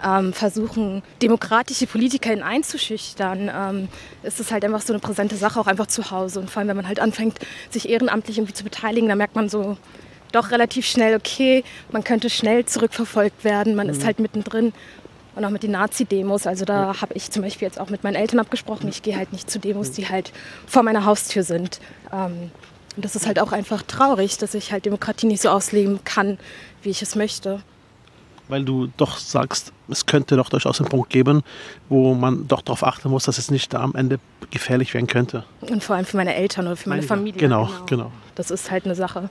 ähm, 0.04 0.32
versuchen, 0.34 1.02
demokratische 1.22 1.86
PolitikerInnen 1.86 2.44
einzuschüchtern, 2.44 3.50
ähm, 3.52 3.88
ist 4.22 4.40
es 4.40 4.52
halt 4.52 4.64
einfach 4.64 4.82
so 4.82 4.92
eine 4.92 5.00
präsente 5.00 5.36
Sache, 5.36 5.58
auch 5.58 5.66
einfach 5.66 5.86
zu 5.86 6.10
Hause. 6.10 6.40
Und 6.40 6.50
vor 6.50 6.60
allem, 6.60 6.68
wenn 6.68 6.76
man 6.76 6.88
halt 6.88 7.00
anfängt, 7.00 7.38
sich 7.70 7.88
ehrenamtlich 7.88 8.36
irgendwie 8.36 8.54
zu 8.54 8.64
beteiligen, 8.64 9.08
da 9.08 9.14
merkt 9.14 9.36
man 9.36 9.48
so, 9.48 9.78
doch 10.34 10.50
relativ 10.50 10.86
schnell, 10.86 11.16
okay, 11.16 11.64
man 11.90 12.04
könnte 12.04 12.30
schnell 12.30 12.64
zurückverfolgt 12.66 13.44
werden, 13.44 13.74
man 13.74 13.86
mhm. 13.86 13.92
ist 13.92 14.04
halt 14.04 14.18
mittendrin. 14.18 14.72
Und 15.36 15.44
auch 15.44 15.50
mit 15.50 15.64
den 15.64 15.72
Nazi-Demos. 15.72 16.46
Also 16.46 16.64
da 16.64 16.92
ja. 16.92 17.00
habe 17.00 17.14
ich 17.14 17.28
zum 17.32 17.42
Beispiel 17.42 17.66
jetzt 17.66 17.80
auch 17.80 17.90
mit 17.90 18.04
meinen 18.04 18.14
Eltern 18.14 18.38
abgesprochen, 18.38 18.88
ich 18.88 19.02
gehe 19.02 19.16
halt 19.16 19.32
nicht 19.32 19.50
zu 19.50 19.58
Demos, 19.58 19.90
die 19.90 20.08
halt 20.08 20.32
vor 20.64 20.84
meiner 20.84 21.04
Haustür 21.04 21.42
sind. 21.42 21.80
Ähm, 22.12 22.52
und 22.94 23.04
das 23.04 23.16
ist 23.16 23.26
halt 23.26 23.40
auch 23.40 23.50
einfach 23.50 23.82
traurig, 23.82 24.38
dass 24.38 24.54
ich 24.54 24.70
halt 24.70 24.84
Demokratie 24.84 25.26
nicht 25.26 25.42
so 25.42 25.48
ausleben 25.48 26.04
kann, 26.04 26.38
wie 26.82 26.90
ich 26.90 27.02
es 27.02 27.16
möchte 27.16 27.62
weil 28.48 28.64
du 28.64 28.88
doch 28.96 29.18
sagst, 29.18 29.72
es 29.88 30.06
könnte 30.06 30.36
doch 30.36 30.48
durchaus 30.48 30.80
einen 30.80 30.88
Punkt 30.88 31.10
geben, 31.10 31.42
wo 31.88 32.14
man 32.14 32.46
doch 32.48 32.62
darauf 32.62 32.84
achten 32.84 33.10
muss, 33.10 33.24
dass 33.24 33.38
es 33.38 33.50
nicht 33.50 33.72
da 33.72 33.80
am 33.80 33.94
Ende 33.94 34.18
gefährlich 34.50 34.94
werden 34.94 35.06
könnte. 35.06 35.44
Und 35.60 35.82
vor 35.82 35.96
allem 35.96 36.04
für 36.04 36.16
meine 36.16 36.34
Eltern 36.34 36.66
oder 36.66 36.76
für 36.76 36.88
meine 36.88 37.02
Familie. 37.02 37.38
Genau, 37.40 37.66
genau, 37.66 37.86
genau. 37.86 38.12
Das 38.34 38.50
ist 38.50 38.70
halt 38.70 38.84
eine 38.84 38.94
Sache, 38.94 39.30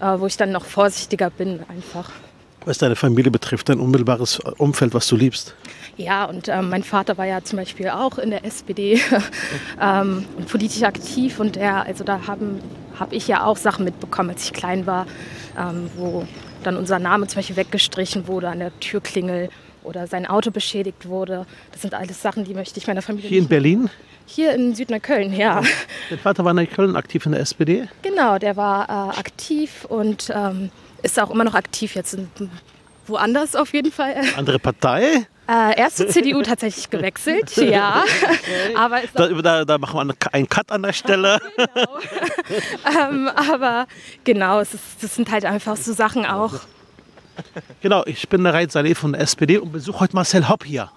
äh, 0.00 0.18
wo 0.18 0.26
ich 0.26 0.36
dann 0.36 0.52
noch 0.52 0.64
vorsichtiger 0.64 1.30
bin 1.30 1.60
einfach. 1.68 2.10
Was 2.64 2.78
deine 2.78 2.94
Familie 2.94 3.32
betrifft, 3.32 3.68
dein 3.68 3.80
unmittelbares 3.80 4.38
Umfeld, 4.58 4.94
was 4.94 5.08
du 5.08 5.16
liebst. 5.16 5.56
Ja, 5.96 6.24
und 6.26 6.48
ähm, 6.48 6.70
mein 6.70 6.84
Vater 6.84 7.18
war 7.18 7.26
ja 7.26 7.42
zum 7.42 7.58
Beispiel 7.58 7.88
auch 7.88 8.18
in 8.18 8.30
der 8.30 8.44
SPD 8.44 9.00
ähm, 9.80 10.24
und 10.36 10.48
politisch 10.48 10.84
aktiv 10.84 11.40
und 11.40 11.56
der, 11.56 11.82
also 11.84 12.04
da 12.04 12.26
haben 12.26 12.60
habe 12.98 13.14
ich 13.14 13.26
ja 13.26 13.44
auch 13.44 13.56
Sachen 13.56 13.84
mitbekommen, 13.84 14.30
als 14.30 14.44
ich 14.44 14.52
klein 14.52 14.86
war, 14.86 15.06
ähm, 15.58 15.90
wo 15.96 16.26
dann 16.62 16.76
unser 16.76 16.98
Name 16.98 17.26
zum 17.26 17.36
Beispiel 17.36 17.56
weggestrichen 17.56 18.26
wurde 18.26 18.48
an 18.48 18.60
der 18.60 18.78
Türklingel 18.80 19.50
oder 19.84 20.06
sein 20.06 20.26
Auto 20.26 20.50
beschädigt 20.50 21.06
wurde. 21.06 21.46
Das 21.72 21.82
sind 21.82 21.94
alles 21.94 22.22
Sachen, 22.22 22.44
die 22.44 22.54
möchte 22.54 22.78
ich 22.78 22.86
meiner 22.86 23.02
Familie 23.02 23.28
Hier 23.28 23.38
in 23.38 23.48
Berlin? 23.48 23.90
Hier 24.26 24.54
in 24.54 24.74
Südneukölln, 24.74 25.34
ja. 25.34 25.62
Dein 26.08 26.18
Vater 26.18 26.44
war 26.44 26.52
in 26.52 26.56
Neukölln 26.56 26.96
aktiv 26.96 27.26
in 27.26 27.32
der 27.32 27.40
SPD? 27.40 27.88
Genau, 28.02 28.38
der 28.38 28.56
war 28.56 28.88
äh, 28.88 29.18
aktiv 29.18 29.84
und 29.88 30.30
ähm, 30.34 30.70
ist 31.02 31.20
auch 31.20 31.30
immer 31.30 31.44
noch 31.44 31.54
aktiv 31.54 31.94
jetzt 31.96 32.14
in, 32.14 32.28
woanders 33.06 33.56
auf 33.56 33.72
jeden 33.72 33.90
Fall. 33.90 34.14
Andere 34.36 34.58
Partei? 34.58 35.26
Äh, 35.48 35.78
erst 35.78 35.96
zur 35.96 36.08
CDU 36.08 36.42
tatsächlich 36.42 36.88
gewechselt, 36.88 37.56
ja. 37.56 38.04
aber 38.76 39.00
da, 39.12 39.28
da, 39.28 39.64
da, 39.64 39.78
machen 39.78 40.08
wir 40.08 40.16
einen 40.32 40.48
Cut 40.48 40.70
an 40.70 40.84
der 40.84 40.92
Stelle. 40.92 41.40
genau. 41.56 41.98
ähm, 43.10 43.28
aber 43.28 43.86
genau, 44.22 44.60
es 44.60 44.74
ist, 44.74 44.84
das 45.00 45.16
sind 45.16 45.30
halt 45.32 45.44
einfach 45.44 45.76
so 45.76 45.92
Sachen 45.92 46.26
auch. 46.26 46.54
Genau, 47.80 48.04
ich 48.06 48.28
bin 48.28 48.44
der 48.44 48.54
Reit 48.54 48.70
Saleh 48.70 48.94
von 48.94 49.12
der 49.12 49.22
SPD 49.22 49.58
und 49.58 49.72
besuche 49.72 50.00
heute 50.00 50.14
Marcel 50.14 50.48
Hopp 50.48 50.64
hier. 50.64 50.90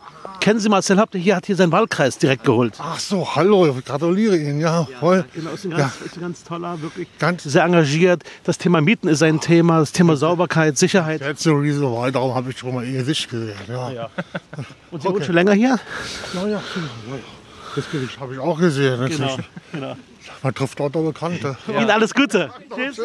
Kennen 0.46 0.60
Sie 0.60 0.70
Marcel? 0.70 0.96
Der 1.12 1.20
hier 1.20 1.36
hat 1.38 1.48
hier 1.48 1.56
seinen 1.56 1.72
Wahlkreis 1.72 2.20
direkt 2.20 2.44
geholt. 2.44 2.76
Ach 2.78 3.00
so, 3.00 3.36
hallo, 3.36 3.66
ich 3.66 3.84
gratuliere 3.84 4.38
Ihnen, 4.38 4.60
ja, 4.60 4.88
voll. 5.00 5.18
Ja, 5.18 5.26
genau, 5.34 5.50
ist 5.50 5.66
ein, 5.66 5.72
ganz, 5.72 5.82
ja. 5.82 6.06
ist 6.06 6.18
ein 6.18 6.22
ganz 6.22 6.44
toller, 6.44 6.80
wirklich 6.84 7.08
ganz 7.18 7.42
sehr 7.42 7.64
engagiert. 7.64 8.22
Das 8.44 8.60
Thema 8.60 8.80
Mieten 8.80 9.08
ist 9.08 9.24
ein 9.24 9.42
Thema, 9.42 9.80
das 9.80 9.92
Thema 9.92 10.16
Sauberkeit, 10.16 10.78
Sicherheit. 10.78 11.22
Letzte 11.22 11.50
Riese 11.50 11.80
darum 12.14 12.36
habe 12.36 12.52
ich 12.52 12.60
schon 12.60 12.76
mal 12.76 12.86
Ihr 12.86 13.00
Gesicht 13.00 13.28
gesehen. 13.28 13.56
Ja. 13.68 13.90
ja. 13.90 14.10
Und 14.92 15.02
Sie 15.02 15.08
okay. 15.08 15.16
wohnen 15.16 15.26
schon 15.26 15.34
länger 15.34 15.54
hier? 15.54 15.80
Ja, 16.36 16.48
ja, 16.48 16.62
das 17.76 17.86
habe 18.20 18.34
ich 18.36 18.40
auch 18.40 18.60
gesehen. 18.60 19.04
Genau, 19.10 19.38
genau. 19.72 19.96
Man 20.44 20.54
trifft 20.54 20.80
dort 20.80 20.94
Bekannte. 20.94 21.58
Ja. 21.68 21.82
Ihnen 21.82 21.90
alles 21.90 22.14
Gute. 22.14 22.52
Tschüss. 22.76 23.02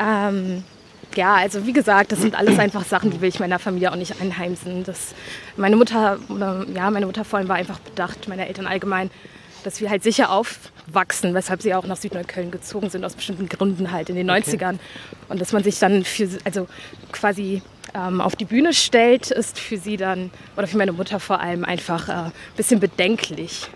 Ähm, 0.00 0.64
ja, 1.16 1.34
also 1.34 1.66
wie 1.66 1.72
gesagt, 1.72 2.12
das 2.12 2.20
sind 2.20 2.34
alles 2.34 2.58
einfach 2.58 2.84
Sachen, 2.84 3.10
die 3.10 3.20
will 3.20 3.28
ich 3.28 3.40
meiner 3.40 3.58
Familie 3.58 3.90
auch 3.92 3.96
nicht 3.96 4.20
einheimsen. 4.20 4.84
Das, 4.84 5.14
meine 5.56 5.76
Mutter, 5.76 6.18
oder, 6.28 6.66
ja, 6.74 6.90
meine 6.90 7.06
Mutter 7.06 7.24
vor 7.24 7.38
allem 7.38 7.48
war 7.48 7.56
einfach 7.56 7.78
bedacht, 7.78 8.28
meine 8.28 8.46
Eltern 8.46 8.66
allgemein, 8.66 9.10
dass 9.64 9.80
wir 9.80 9.90
halt 9.90 10.02
sicher 10.02 10.30
aufwachsen, 10.30 11.34
weshalb 11.34 11.62
sie 11.62 11.74
auch 11.74 11.86
nach 11.86 11.96
Südneukölln 11.96 12.50
gezogen 12.50 12.90
sind, 12.90 13.04
aus 13.04 13.14
bestimmten 13.14 13.48
Gründen 13.48 13.90
halt 13.90 14.10
in 14.10 14.16
den 14.16 14.30
90ern. 14.30 14.78
Und 15.28 15.40
dass 15.40 15.52
man 15.52 15.64
sich 15.64 15.78
dann 15.78 16.04
für, 16.04 16.28
also 16.44 16.68
quasi 17.12 17.62
ähm, 17.94 18.20
auf 18.20 18.36
die 18.36 18.44
Bühne 18.44 18.72
stellt, 18.74 19.30
ist 19.30 19.58
für 19.58 19.78
sie 19.78 19.96
dann, 19.96 20.30
oder 20.56 20.66
für 20.66 20.76
meine 20.76 20.92
Mutter 20.92 21.20
vor 21.20 21.40
allem, 21.40 21.64
einfach 21.64 22.08
ein 22.08 22.26
äh, 22.28 22.30
bisschen 22.56 22.80
bedenklich. 22.80 23.68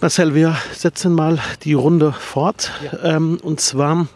Marcel, 0.00 0.34
wir 0.34 0.56
setzen 0.72 1.12
mal 1.12 1.38
die 1.62 1.74
Runde 1.74 2.12
fort. 2.12 2.72
Ja. 2.82 3.16
Ähm, 3.16 3.38
und 3.40 3.60
zwar 3.60 4.08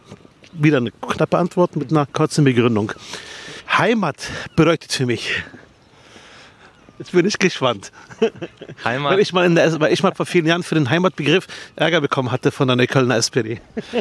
wieder 0.58 0.78
eine 0.78 0.90
knappe 0.90 1.38
Antwort 1.38 1.76
mit 1.76 1.90
einer 1.90 2.06
kurzen 2.06 2.44
Begründung. 2.44 2.92
Heimat 3.68 4.16
bedeutet 4.54 4.92
für 4.92 5.06
mich 5.06 5.42
Jetzt 6.98 7.12
bin 7.12 7.26
ich 7.26 7.38
gespannt. 7.38 7.92
Heimat. 8.84 9.12
Weil 9.12 9.20
ich, 9.20 9.32
mal 9.32 9.44
in 9.44 9.54
der, 9.54 9.80
weil 9.80 9.92
ich 9.92 10.02
mal 10.02 10.14
vor 10.14 10.26
vielen 10.26 10.46
Jahren 10.46 10.62
für 10.62 10.74
den 10.74 10.88
Heimatbegriff 10.88 11.46
Ärger 11.76 12.00
bekommen 12.00 12.32
hatte 12.32 12.50
von 12.50 12.68
der 12.68 12.76
Neuköllner 12.76 13.16
SPD. 13.16 13.60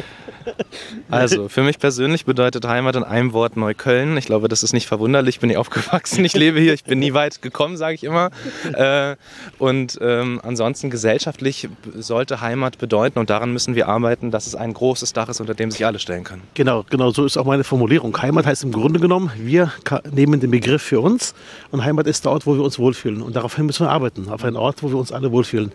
Also, 1.10 1.48
für 1.48 1.62
mich 1.62 1.80
persönlich 1.80 2.24
bedeutet 2.24 2.64
Heimat 2.66 2.94
in 2.94 3.02
einem 3.02 3.32
Wort 3.32 3.56
Neukölln. 3.56 4.16
Ich 4.16 4.26
glaube, 4.26 4.46
das 4.46 4.62
ist 4.62 4.72
nicht 4.72 4.86
verwunderlich. 4.86 5.36
Ich 5.36 5.40
bin 5.40 5.50
hier 5.50 5.58
aufgewachsen, 5.60 6.24
ich 6.24 6.34
lebe 6.34 6.60
hier, 6.60 6.72
ich 6.72 6.84
bin 6.84 7.00
nie 7.00 7.14
weit 7.14 7.42
gekommen, 7.42 7.76
sage 7.76 7.94
ich 7.94 8.04
immer. 8.04 8.30
Äh, 8.72 9.16
und 9.58 9.98
ähm, 10.00 10.40
ansonsten 10.44 10.88
gesellschaftlich 10.88 11.68
sollte 11.96 12.40
Heimat 12.40 12.78
bedeuten, 12.78 13.18
und 13.18 13.28
daran 13.28 13.52
müssen 13.52 13.74
wir 13.74 13.88
arbeiten, 13.88 14.30
dass 14.30 14.46
es 14.46 14.54
ein 14.54 14.72
großes 14.72 15.12
Dach 15.12 15.28
ist, 15.28 15.40
unter 15.40 15.54
dem 15.54 15.72
sich 15.72 15.84
alle 15.84 15.98
stellen 15.98 16.22
können. 16.22 16.42
Genau, 16.54 16.84
genau, 16.88 17.10
so 17.10 17.24
ist 17.24 17.36
auch 17.36 17.44
meine 17.44 17.64
Formulierung. 17.64 18.16
Heimat 18.22 18.46
heißt 18.46 18.62
im 18.62 18.70
Grunde 18.70 19.00
genommen, 19.00 19.32
wir 19.36 19.72
nehmen 20.12 20.38
den 20.38 20.52
Begriff 20.52 20.82
für 20.82 21.00
uns 21.00 21.34
und 21.72 21.84
Heimat 21.84 22.06
ist 22.06 22.24
der 22.24 22.30
Ort, 22.30 22.46
wo 22.46 22.54
wir 22.54 22.62
uns 22.62 22.78
wohlfühlen. 22.78 22.85
Und 23.22 23.36
daraufhin 23.36 23.66
müssen 23.66 23.86
wir 23.86 23.90
arbeiten, 23.90 24.28
auf 24.28 24.44
einen 24.44 24.56
Ort, 24.56 24.82
wo 24.82 24.90
wir 24.90 24.96
uns 24.96 25.12
alle 25.12 25.32
wohlfühlen. 25.32 25.72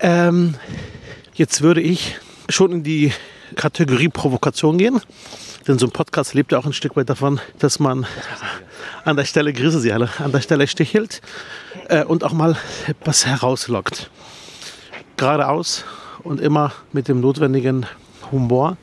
Ähm, 0.00 0.54
jetzt 1.34 1.62
würde 1.62 1.80
ich 1.80 2.16
schon 2.48 2.72
in 2.72 2.82
die 2.82 3.12
Kategorie 3.56 4.08
Provokation 4.08 4.78
gehen. 4.78 5.00
Denn 5.66 5.78
so 5.78 5.86
ein 5.86 5.92
Podcast 5.92 6.34
lebt 6.34 6.52
ja 6.52 6.58
auch 6.58 6.66
ein 6.66 6.72
Stück 6.72 6.96
weit 6.96 7.08
davon, 7.08 7.40
dass 7.58 7.78
man 7.78 8.06
an 9.04 9.16
der 9.16 9.24
Stelle, 9.24 9.52
grüße 9.52 9.80
Sie 9.80 9.92
alle, 9.92 10.10
an 10.18 10.32
der 10.32 10.40
Stelle 10.40 10.66
stichelt 10.66 11.22
äh, 11.88 12.04
und 12.04 12.24
auch 12.24 12.32
mal 12.32 12.56
etwas 12.86 13.24
herauslockt. 13.24 14.10
Geradeaus 15.16 15.84
und 16.22 16.40
immer 16.40 16.72
mit 16.92 17.08
dem 17.08 17.20
notwendigen 17.20 17.86
Humor. 18.30 18.76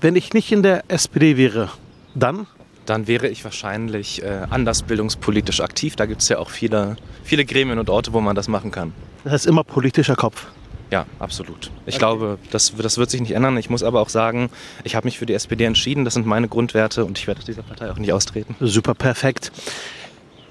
Wenn 0.00 0.16
ich 0.16 0.32
nicht 0.32 0.52
in 0.52 0.62
der 0.62 0.84
SPD 0.88 1.36
wäre, 1.36 1.70
dann? 2.14 2.46
Dann 2.86 3.06
wäre 3.06 3.28
ich 3.28 3.44
wahrscheinlich 3.44 4.22
äh, 4.22 4.46
anders 4.48 4.82
bildungspolitisch 4.82 5.60
aktiv. 5.60 5.96
Da 5.96 6.06
gibt 6.06 6.22
es 6.22 6.28
ja 6.28 6.38
auch 6.38 6.50
viele, 6.50 6.96
viele 7.24 7.44
Gremien 7.44 7.78
und 7.78 7.90
Orte, 7.90 8.12
wo 8.12 8.20
man 8.20 8.34
das 8.34 8.48
machen 8.48 8.70
kann. 8.70 8.92
Das 9.24 9.32
heißt 9.32 9.46
immer 9.46 9.64
politischer 9.64 10.16
Kopf. 10.16 10.46
Ja, 10.90 11.04
absolut. 11.18 11.72
Ich 11.84 11.94
okay. 11.94 11.98
glaube, 11.98 12.38
das, 12.50 12.72
das 12.76 12.96
wird 12.96 13.10
sich 13.10 13.20
nicht 13.20 13.32
ändern. 13.32 13.56
Ich 13.56 13.70
muss 13.70 13.82
aber 13.82 14.00
auch 14.00 14.08
sagen, 14.08 14.50
ich 14.84 14.94
habe 14.94 15.06
mich 15.06 15.18
für 15.18 15.26
die 15.26 15.34
SPD 15.34 15.64
entschieden. 15.64 16.04
Das 16.04 16.14
sind 16.14 16.26
meine 16.26 16.48
Grundwerte 16.48 17.04
und 17.04 17.18
ich 17.18 17.26
werde 17.26 17.40
aus 17.40 17.44
dieser 17.44 17.62
Partei 17.62 17.90
auch 17.90 17.98
nicht 17.98 18.12
austreten. 18.12 18.54
Super, 18.60 18.94
perfekt. 18.94 19.50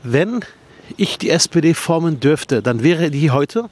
Wenn 0.03 0.41
ich 0.97 1.17
die 1.17 1.29
SPD 1.29 1.73
formen 1.73 2.19
dürfte, 2.19 2.61
dann 2.61 2.83
wäre 2.83 3.11
die 3.11 3.31
heute? 3.31 3.69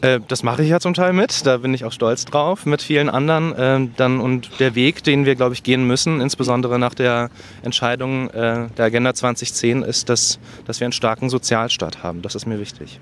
Äh, 0.00 0.20
das 0.28 0.42
mache 0.42 0.62
ich 0.62 0.68
ja 0.68 0.80
zum 0.80 0.94
Teil 0.94 1.12
mit, 1.12 1.44
da 1.46 1.58
bin 1.58 1.74
ich 1.74 1.84
auch 1.84 1.92
stolz 1.92 2.24
drauf, 2.24 2.66
mit 2.66 2.82
vielen 2.82 3.08
anderen. 3.08 3.54
Äh, 3.54 3.88
dann, 3.96 4.20
und 4.20 4.60
der 4.60 4.74
Weg, 4.74 5.02
den 5.02 5.24
wir, 5.24 5.34
glaube 5.34 5.54
ich, 5.54 5.62
gehen 5.62 5.86
müssen, 5.86 6.20
insbesondere 6.20 6.78
nach 6.78 6.94
der 6.94 7.30
Entscheidung 7.62 8.30
äh, 8.30 8.68
der 8.76 8.84
Agenda 8.84 9.14
2010, 9.14 9.82
ist, 9.82 10.08
dass, 10.08 10.38
dass 10.66 10.80
wir 10.80 10.86
einen 10.86 10.92
starken 10.92 11.30
Sozialstaat 11.30 12.02
haben. 12.02 12.22
Das 12.22 12.34
ist 12.34 12.46
mir 12.46 12.60
wichtig. 12.60 13.00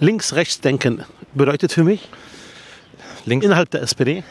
Links-Rechts-Denken 0.00 1.04
bedeutet 1.34 1.72
für 1.72 1.84
mich? 1.84 2.08
Links 3.26 3.46
Innerhalb 3.46 3.70
der 3.70 3.82
SPD? 3.82 4.22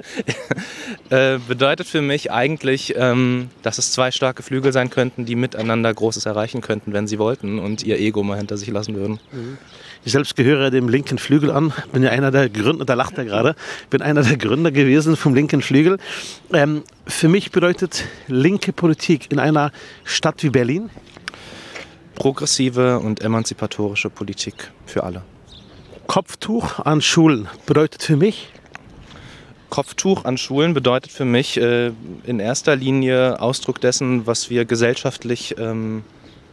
äh, 1.10 1.38
bedeutet 1.46 1.86
für 1.86 2.00
mich 2.00 2.32
eigentlich, 2.32 2.94
ähm, 2.96 3.50
dass 3.62 3.78
es 3.78 3.92
zwei 3.92 4.10
starke 4.10 4.42
Flügel 4.42 4.72
sein 4.72 4.88
könnten, 4.88 5.26
die 5.26 5.36
miteinander 5.36 5.92
Großes 5.92 6.24
erreichen 6.24 6.62
könnten, 6.62 6.92
wenn 6.92 7.06
sie 7.06 7.18
wollten 7.18 7.58
und 7.58 7.82
ihr 7.82 7.98
Ego 7.98 8.22
mal 8.22 8.38
hinter 8.38 8.56
sich 8.56 8.68
lassen 8.68 8.94
würden. 8.94 9.20
Mhm. 9.32 9.58
Ich 10.02 10.12
selbst 10.12 10.34
gehöre 10.34 10.70
dem 10.70 10.88
linken 10.88 11.18
Flügel 11.18 11.50
an, 11.50 11.74
bin 11.92 12.02
ja 12.02 12.10
einer 12.10 12.30
der 12.30 12.48
Gründer, 12.48 12.86
da 12.86 12.94
lacht 12.94 13.18
er 13.18 13.26
gerade, 13.26 13.54
bin 13.90 14.00
einer 14.00 14.22
der 14.22 14.38
Gründer 14.38 14.70
gewesen 14.70 15.14
vom 15.14 15.34
linken 15.34 15.60
Flügel. 15.60 15.98
Ähm, 16.54 16.84
für 17.06 17.28
mich 17.28 17.50
bedeutet 17.50 18.04
linke 18.26 18.72
Politik 18.72 19.30
in 19.30 19.38
einer 19.38 19.72
Stadt 20.04 20.42
wie 20.42 20.48
Berlin, 20.48 20.88
progressive 22.14 22.98
und 22.98 23.20
emanzipatorische 23.20 24.08
Politik 24.08 24.70
für 24.86 25.04
alle. 25.04 25.22
Kopftuch 26.10 26.80
an 26.80 27.00
Schulen 27.02 27.46
bedeutet 27.66 28.02
für 28.02 28.16
mich? 28.16 28.48
Kopftuch 29.68 30.24
an 30.24 30.38
Schulen 30.38 30.74
bedeutet 30.74 31.12
für 31.12 31.24
mich 31.24 31.56
äh, 31.56 31.92
in 32.24 32.40
erster 32.40 32.74
Linie 32.74 33.40
Ausdruck 33.40 33.80
dessen, 33.80 34.26
was 34.26 34.50
wir 34.50 34.64
gesellschaftlich 34.64 35.54
ähm, 35.56 36.02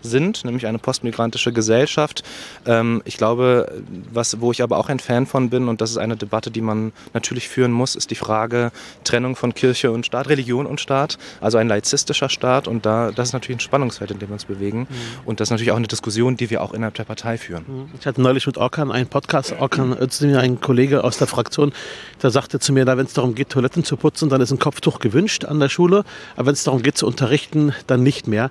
sind, 0.02 0.46
nämlich 0.46 0.68
eine 0.68 0.80
postmigrantische 0.80 1.52
Gesellschaft. 1.52 2.24
Ähm, 2.66 3.02
ich 3.06 3.18
glaube, 3.18 3.72
was, 4.12 4.42
wo 4.42 4.52
ich 4.52 4.62
aber 4.62 4.78
auch 4.78 4.90
ein 4.90 5.00
Fan 5.00 5.26
von 5.26 5.50
bin, 5.50 5.68
und 5.68 5.82
das 5.82 5.92
ist 5.92 5.98
eine 5.98 6.16
Debatte, 6.16 6.52
die 6.52 6.62
man 6.62 6.92
natürlich 7.14 7.48
führen 7.48 7.72
muss, 7.72 7.96
ist 7.96 8.12
die 8.12 8.16
Frage 8.16 8.72
Trennung 9.04 9.36
von 9.36 9.54
Kirche 9.54 9.92
und 9.92 10.06
Staat, 10.06 10.30
Religion 10.30 10.66
und 10.66 10.82
Staat, 10.82 11.18
also 11.42 11.58
ein 11.58 11.68
laizistischer 11.68 12.30
Staat. 12.30 12.68
Und 12.68 12.86
da, 12.86 13.12
das 13.12 13.30
ist 13.30 13.34
natürlich 13.34 13.58
ein 13.58 13.62
Spannungsfeld, 13.62 14.12
in 14.12 14.20
dem 14.20 14.30
wir 14.30 14.34
uns 14.34 14.46
bewegen. 14.46 14.80
Mhm. 14.80 14.96
Und 15.26 15.40
das 15.40 15.48
ist 15.48 15.52
natürlich 15.52 15.72
auch 15.72 15.78
eine 15.78 15.88
Diskussion, 15.88 16.38
die 16.38 16.50
wir 16.50 16.62
auch 16.62 16.74
innerhalb 16.74 16.96
der 16.96 17.04
Partei 17.04 17.38
führen. 17.38 17.66
Mhm. 17.68 17.90
Ich 18.00 18.06
hatte 18.06 18.22
neulich 18.22 18.48
mit 18.48 18.58
Orkan 18.58 18.92
einen 18.92 19.08
Podcast, 19.08 19.54
Orkan 19.60 19.98
Özdemir, 19.98 20.40
ein 20.40 20.62
Kollege 20.62 21.04
aus 21.04 21.18
der 21.18 21.28
Fraktion, 21.28 21.74
der 22.22 22.32
sagte 22.32 22.60
zu 22.60 22.74
mir, 22.74 22.86
wenn 22.88 23.06
es 23.06 23.14
darum 23.14 23.36
geht, 23.36 23.50
Toiletten 23.50 23.84
zu 23.84 23.98
putzen, 23.98 24.30
dann 24.30 24.42
ist 24.42 24.52
ein 24.52 24.60
Kopftuch 24.60 25.00
gewünscht 25.00 25.46
an 25.46 25.60
der 25.60 25.70
Schule, 25.70 26.04
aber 26.36 26.48
wenn 26.48 26.54
es 26.54 26.64
darum 26.64 26.82
geht 26.82 26.98
zu 26.98 27.06
unterrichten, 27.06 27.74
dann 27.88 28.04
nicht 28.04 28.28
mehr. 28.28 28.50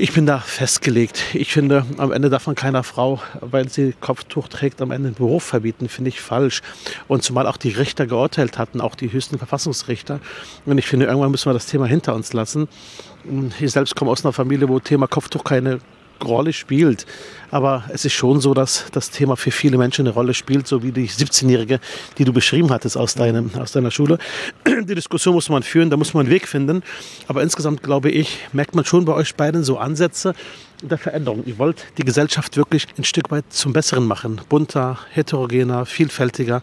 Ich 0.00 0.12
bin 0.12 0.26
da 0.26 0.38
festgelegt. 0.38 1.34
Ich 1.34 1.52
finde, 1.52 1.84
am 1.96 2.12
Ende 2.12 2.30
darf 2.30 2.46
man 2.46 2.54
keiner 2.54 2.84
Frau, 2.84 3.20
weil 3.40 3.68
sie 3.68 3.94
Kopftuch 4.00 4.46
trägt, 4.46 4.80
am 4.80 4.92
Ende 4.92 5.10
den 5.10 5.16
Beruf 5.16 5.42
verbieten, 5.42 5.88
finde 5.88 6.10
ich 6.10 6.20
falsch. 6.20 6.62
Und 7.08 7.24
zumal 7.24 7.48
auch 7.48 7.56
die 7.56 7.70
Richter 7.70 8.06
geurteilt 8.06 8.58
hatten, 8.58 8.80
auch 8.80 8.94
die 8.94 9.10
höchsten 9.10 9.38
Verfassungsrichter. 9.38 10.20
Und 10.66 10.78
ich 10.78 10.86
finde, 10.86 11.06
irgendwann 11.06 11.32
müssen 11.32 11.50
wir 11.50 11.52
das 11.52 11.66
Thema 11.66 11.86
hinter 11.86 12.14
uns 12.14 12.32
lassen. 12.32 12.68
Ich 13.58 13.72
selbst 13.72 13.96
komme 13.96 14.12
aus 14.12 14.24
einer 14.24 14.32
Familie, 14.32 14.68
wo 14.68 14.78
Thema 14.78 15.08
Kopftuch 15.08 15.42
keine 15.42 15.80
Rolle 16.24 16.52
spielt. 16.52 17.06
Aber 17.50 17.84
es 17.88 18.04
ist 18.04 18.12
schon 18.12 18.40
so, 18.40 18.54
dass 18.54 18.86
das 18.92 19.10
Thema 19.10 19.36
für 19.36 19.50
viele 19.50 19.78
Menschen 19.78 20.06
eine 20.06 20.14
Rolle 20.14 20.34
spielt, 20.34 20.66
so 20.66 20.82
wie 20.82 20.92
die 20.92 21.08
17-Jährige, 21.08 21.80
die 22.18 22.24
du 22.24 22.32
beschrieben 22.32 22.70
hattest 22.70 22.96
aus, 22.96 23.14
deinem, 23.14 23.50
aus 23.58 23.72
deiner 23.72 23.90
Schule. 23.90 24.18
Die 24.66 24.94
Diskussion 24.94 25.34
muss 25.34 25.48
man 25.48 25.62
führen, 25.62 25.90
da 25.90 25.96
muss 25.96 26.14
man 26.14 26.26
einen 26.26 26.34
Weg 26.34 26.46
finden. 26.46 26.82
Aber 27.26 27.42
insgesamt, 27.42 27.82
glaube 27.82 28.10
ich, 28.10 28.38
merkt 28.52 28.74
man 28.74 28.84
schon 28.84 29.04
bei 29.04 29.14
euch 29.14 29.34
beiden 29.34 29.64
so 29.64 29.78
Ansätze 29.78 30.34
der 30.82 30.98
Veränderung. 30.98 31.42
Ihr 31.46 31.58
wollt 31.58 31.84
die 31.96 32.04
Gesellschaft 32.04 32.56
wirklich 32.56 32.86
ein 32.96 33.04
Stück 33.04 33.30
weit 33.30 33.44
zum 33.50 33.72
Besseren 33.72 34.06
machen. 34.06 34.40
Bunter, 34.48 34.98
heterogener, 35.10 35.86
vielfältiger. 35.86 36.62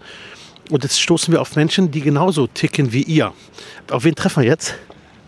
Und 0.69 0.83
jetzt 0.83 0.99
stoßen 0.99 1.31
wir 1.31 1.41
auf 1.41 1.55
Menschen, 1.55 1.91
die 1.91 2.01
genauso 2.01 2.47
ticken 2.47 2.91
wie 2.91 3.03
ihr. 3.03 3.33
Auf 3.91 4.03
wen 4.03 4.15
treffen 4.15 4.43
wir 4.43 4.49
jetzt? 4.49 4.75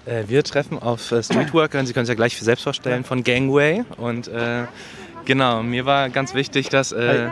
Äh, 0.07 0.23
wir 0.27 0.43
treffen 0.43 0.79
auf 0.79 1.11
äh, 1.11 1.21
Streetworker, 1.21 1.85
Sie 1.85 1.93
können 1.93 2.05
sich 2.05 2.13
ja 2.13 2.15
gleich 2.15 2.37
selbst 2.37 2.63
vorstellen, 2.63 3.03
von 3.03 3.23
Gangway. 3.23 3.83
Und 3.97 4.27
äh, 4.27 4.63
genau, 5.25 5.63
mir 5.63 5.85
war 5.85 6.09
ganz 6.09 6.33
wichtig, 6.33 6.69
dass 6.69 6.91
äh, 6.91 7.27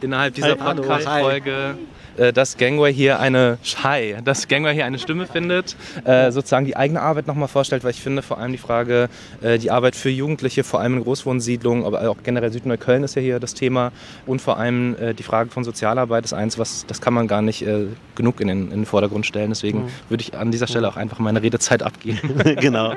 innerhalb 0.00 0.34
dieser 0.34 0.56
Podcast-Folge 0.56 1.78
äh, 2.18 2.32
dass 2.32 2.56
Gangway 2.56 2.92
hier 2.92 3.20
eine 3.20 3.58
Hi, 3.82 4.16
dass 4.24 4.48
Gangway 4.48 4.74
hier 4.74 4.84
eine 4.84 4.98
Stimme 4.98 5.26
findet, 5.26 5.76
äh, 6.04 6.30
sozusagen 6.30 6.66
die 6.66 6.76
eigene 6.76 7.00
Arbeit 7.00 7.26
nochmal 7.26 7.48
vorstellt, 7.48 7.84
weil 7.84 7.92
ich 7.92 8.02
finde 8.02 8.22
vor 8.22 8.38
allem 8.38 8.52
die 8.52 8.58
Frage, 8.58 9.08
äh, 9.42 9.58
die 9.58 9.70
Arbeit 9.70 9.96
für 9.96 10.10
Jugendliche, 10.10 10.64
vor 10.64 10.80
allem 10.80 10.98
in 10.98 11.04
Großwohnsiedlungen, 11.04 11.84
aber 11.84 12.08
auch 12.10 12.18
generell 12.22 12.52
Südneukölln 12.52 13.04
ist 13.04 13.14
ja 13.14 13.22
hier 13.22 13.40
das 13.40 13.54
Thema 13.54 13.92
und 14.26 14.40
vor 14.40 14.58
allem 14.58 14.96
äh, 15.00 15.14
die 15.14 15.22
Frage 15.22 15.50
von 15.50 15.64
Sozialarbeit 15.64 16.24
ist 16.24 16.32
eins, 16.32 16.58
was 16.58 16.86
das 16.86 17.00
kann 17.00 17.14
man 17.14 17.28
gar 17.28 17.42
nicht 17.42 17.62
äh, 17.62 17.86
genug 18.14 18.40
in 18.40 18.48
den, 18.48 18.64
in 18.64 18.70
den, 18.70 18.86
Vordergrund 18.86 19.26
stellen. 19.26 19.50
Deswegen 19.50 19.84
mhm. 19.84 19.88
würde 20.08 20.22
ich 20.22 20.36
an 20.36 20.50
dieser 20.50 20.66
Stelle 20.66 20.88
auch 20.88 20.96
einfach 20.96 21.18
meine 21.18 21.42
Redezeit 21.42 21.82
abgeben. 21.82 22.18
genau. 22.60 22.90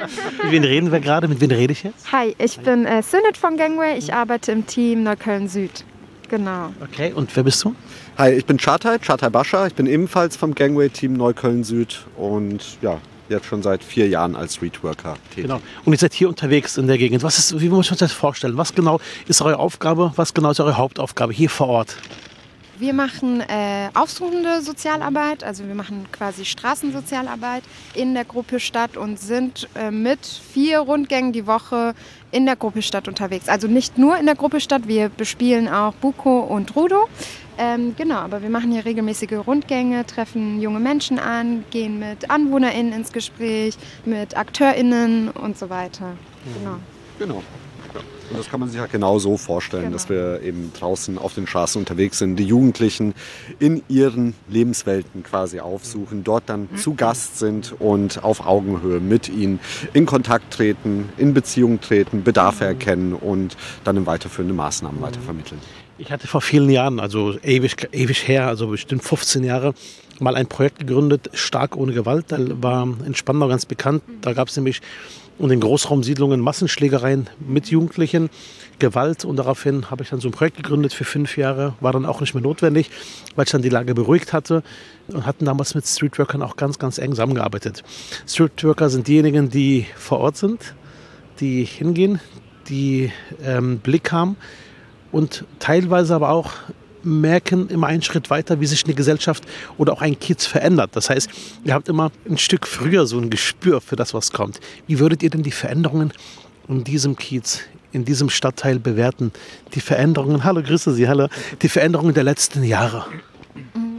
Mit 0.44 0.52
wem 0.52 0.64
reden 0.64 0.92
wir 0.92 1.00
gerade? 1.00 1.28
Mit 1.28 1.42
wem 1.42 1.52
rede 1.52 1.74
ich 1.74 1.84
jetzt? 1.84 2.12
Hi, 2.12 2.36
ich 2.38 2.60
bin 2.60 2.86
äh, 2.86 3.02
Synod 3.04 3.38
von 3.38 3.58
Gangway. 3.58 3.98
Ich 3.98 4.14
arbeite 4.14 4.52
im 4.52 4.66
Team 4.66 5.04
Neukölln 5.04 5.48
Süd. 5.48 5.86
Genau. 6.32 6.74
Okay, 6.82 7.12
und 7.12 7.36
wer 7.36 7.44
bist 7.44 7.62
du? 7.66 7.76
Hi, 8.18 8.32
ich 8.32 8.46
bin 8.46 8.56
Chartai, 8.56 9.00
Chartai 9.00 9.30
Bascha. 9.30 9.68
Ich 9.68 9.76
bin 9.76 9.86
ebenfalls 9.86 10.38
vom 10.38 10.56
Gangway-Team 10.56 11.12
Neukölln 11.12 11.66
Süd 11.66 12.06
und 12.16 12.78
ja, 12.82 13.00
jetzt 13.28 13.48
schon 13.48 13.62
seit 13.62 13.84
vier 13.84 14.08
Jahren 14.08 14.38
als 14.38 14.56
Streetworker 14.56 15.18
tätig. 15.32 15.44
Genau. 15.44 15.60
Und 15.84 15.92
ihr 15.92 16.00
seid 16.00 16.14
hier 16.14 16.30
unterwegs 16.30 16.78
in 16.78 16.88
der 16.88 16.98
Gegend. 16.98 17.22
Was 17.24 17.38
ist, 17.38 17.60
wie 17.60 17.68
muss 17.68 17.90
man 17.90 17.98
sich 17.98 18.08
das 18.08 18.14
vorstellen? 18.14 18.56
Was 18.56 18.74
genau 18.74 19.02
ist 19.28 19.42
eure 19.42 19.60
Aufgabe? 19.60 20.14
Was 20.16 20.34
genau 20.34 20.52
ist 20.52 20.62
eure 20.62 20.78
Hauptaufgabe 20.78 21.34
hier 21.34 21.50
vor 21.50 21.68
Ort? 21.68 21.98
Wir 22.82 22.94
machen 22.94 23.42
äh, 23.42 23.90
aufsuchende 23.94 24.62
Sozialarbeit, 24.62 25.44
also 25.44 25.68
wir 25.68 25.76
machen 25.76 26.08
quasi 26.12 26.46
Straßensozialarbeit 26.46 27.64
in 27.94 28.16
der 28.16 28.26
Gruppe 28.26 28.60
Stadt 28.60 28.98
und 28.98 29.20
sind 29.20 29.70
äh, 29.76 29.92
mit 29.92 30.26
vier 30.26 30.80
Rundgängen 30.80 31.32
die 31.32 31.46
Woche 31.46 31.94
in 32.32 32.48
der 32.48 32.56
Gruppe 32.56 32.82
Stadt 32.82 33.08
unterwegs. 33.08 33.48
Also 33.48 33.68
nicht 33.68 34.00
nur 34.00 34.18
in 34.18 34.26
der 34.26 34.36
Gruppe 34.36 34.60
Stadt, 34.60 34.88
wir 34.88 35.10
bespielen 35.10 35.70
auch 35.70 35.94
Buko 35.94 36.40
und 36.40 36.76
Rudo. 36.76 37.08
Ähm, 37.60 37.96
genau, 37.96 38.16
aber 38.16 38.42
wir 38.42 38.50
machen 38.50 38.72
hier 38.72 38.84
regelmäßige 38.84 39.46
Rundgänge, 39.46 40.04
treffen 40.08 40.60
junge 40.60 40.80
Menschen 40.80 41.20
an, 41.20 41.64
gehen 41.70 42.00
mit 42.00 42.32
AnwohnerInnen 42.32 42.94
ins 42.94 43.12
Gespräch, 43.12 43.78
mit 44.06 44.36
AkteurInnen 44.36 45.30
und 45.30 45.58
so 45.58 45.70
weiter. 45.70 46.14
Genau. 46.58 46.78
Genau. 47.20 47.44
Und 48.32 48.40
das 48.40 48.50
kann 48.50 48.60
man 48.60 48.70
sich 48.70 48.78
ja 48.78 48.86
genau 48.86 49.20
so 49.20 49.38
vorstellen, 49.38 49.84
genau. 49.84 49.94
dass 49.94 50.10
wir 50.10 50.42
eben 50.42 50.72
draußen 50.78 51.18
auf 51.18 51.34
den 51.34 51.48
Straßen 51.48 51.80
unterwegs 51.80 52.20
sind, 52.20 52.38
die 52.38 52.46
Jugendlichen 52.46 53.14
in 53.60 53.84
ihren 53.90 54.34
Lebenswelten 54.50 55.24
quasi 55.24 55.60
aufsuchen, 55.60 56.24
dort 56.24 56.44
dann 56.48 56.70
mhm. 56.72 56.78
zu 56.78 56.94
Gast 56.94 57.40
sind 57.40 57.74
und 57.80 58.24
auf 58.24 58.46
Augenhöhe 58.46 59.00
mit 59.00 59.28
ihnen 59.30 59.60
in 59.94 60.06
Kontakt 60.06 60.54
treten, 60.54 61.10
in 61.18 61.34
Beziehung 61.34 61.82
treten, 61.82 62.24
Bedarfe 62.24 62.64
mhm. 62.64 62.70
erkennen 62.70 63.14
und 63.14 63.58
dann 63.84 63.98
in 63.98 64.06
weiterführende 64.06 64.54
Maßnahmen 64.54 65.00
mhm. 65.00 65.04
weitervermitteln. 65.04 65.62
Ich 65.98 66.12
hatte 66.12 66.28
vor 66.28 66.42
vielen 66.42 66.70
Jahren, 66.70 67.00
also 67.00 67.38
ewig, 67.44 67.88
ewig 67.92 68.28
her, 68.28 68.48
also 68.48 68.68
bestimmt 68.68 69.04
15 69.04 69.44
Jahre, 69.44 69.76
mal 70.20 70.36
ein 70.36 70.48
Projekt 70.48 70.80
gegründet, 70.80 71.30
Stark 71.34 71.76
ohne 71.76 71.94
Gewalt. 71.94 72.26
Da 72.30 72.38
war 72.40 72.88
in 73.06 73.14
Spandau 73.14 73.48
ganz 73.48 73.66
bekannt. 73.66 74.02
Da 74.22 74.34
gab 74.34 74.48
es 74.48 74.56
nämlich 74.56 74.82
und 75.42 75.50
in 75.50 75.60
Großraumsiedlungen 75.60 76.40
Massenschlägereien 76.40 77.28
mit 77.40 77.72
Jugendlichen, 77.72 78.30
Gewalt. 78.78 79.26
Und 79.26 79.38
daraufhin 79.38 79.90
habe 79.90 80.04
ich 80.04 80.10
dann 80.10 80.22
so 80.22 80.30
ein 80.30 80.32
Projekt 80.32 80.58
gegründet 80.58 80.94
für 80.94 81.04
fünf 81.04 81.36
Jahre. 81.36 81.74
War 81.80 81.94
dann 81.94 82.06
auch 82.06 82.22
nicht 82.22 82.36
mehr 82.36 82.44
notwendig, 82.44 82.92
weil 83.36 83.46
ich 83.46 83.52
dann 83.52 83.64
die 83.64 83.70
Lage 83.70 83.96
beruhigt 83.96 84.34
hatte. 84.34 84.62
Und 85.08 85.26
hatten 85.26 85.46
damals 85.46 85.74
mit 85.74 85.86
Streetworkern 85.86 86.44
auch 86.44 86.58
ganz, 86.58 86.78
ganz 86.78 87.00
eng 87.00 87.12
zusammengearbeitet. 87.12 87.84
Streetworker 88.28 88.90
sind 88.90 89.08
diejenigen, 89.08 89.50
die 89.50 89.88
vor 89.96 90.20
Ort 90.20 90.38
sind, 90.38 90.76
die 91.40 91.64
hingehen, 91.64 92.20
die 92.70 93.12
ähm, 93.44 93.80
Blick 93.80 94.12
haben 94.12 94.38
und 95.12 95.44
teilweise 95.58 96.14
aber 96.14 96.30
auch 96.30 96.52
merken 97.04 97.70
immer 97.70 97.88
einen 97.88 98.02
Schritt 98.02 98.30
weiter, 98.30 98.60
wie 98.60 98.66
sich 98.66 98.86
eine 98.86 98.94
Gesellschaft 98.94 99.44
oder 99.78 99.94
auch 99.94 100.02
ein 100.02 100.20
Kiez 100.20 100.46
verändert. 100.46 100.92
Das 100.94 101.10
heißt, 101.10 101.30
ihr 101.64 101.74
habt 101.74 101.90
immer 101.90 102.12
ein 102.30 102.38
Stück 102.38 102.68
früher 102.68 103.06
so 103.06 103.18
ein 103.18 103.30
Gespür 103.30 103.82
für 103.82 103.96
das, 103.96 104.14
was 104.14 104.32
kommt. 104.32 104.60
Wie 104.88 105.00
würdet 105.00 105.24
ihr 105.24 105.30
denn 105.30 105.44
die 105.44 105.52
Veränderungen 105.52 106.14
in 106.68 106.84
diesem 106.84 107.16
Kiez, 107.16 107.62
in 107.92 108.06
diesem 108.06 108.30
Stadtteil 108.30 108.80
bewerten? 108.80 109.32
Die 109.74 109.82
Veränderungen, 109.82 110.44
hallo, 110.44 110.62
grüße 110.62 110.94
Sie, 110.94 111.08
hallo, 111.08 111.28
die 111.62 111.70
Veränderungen 111.70 112.14
der 112.14 112.24
letzten 112.24 112.64
Jahre. 112.64 113.06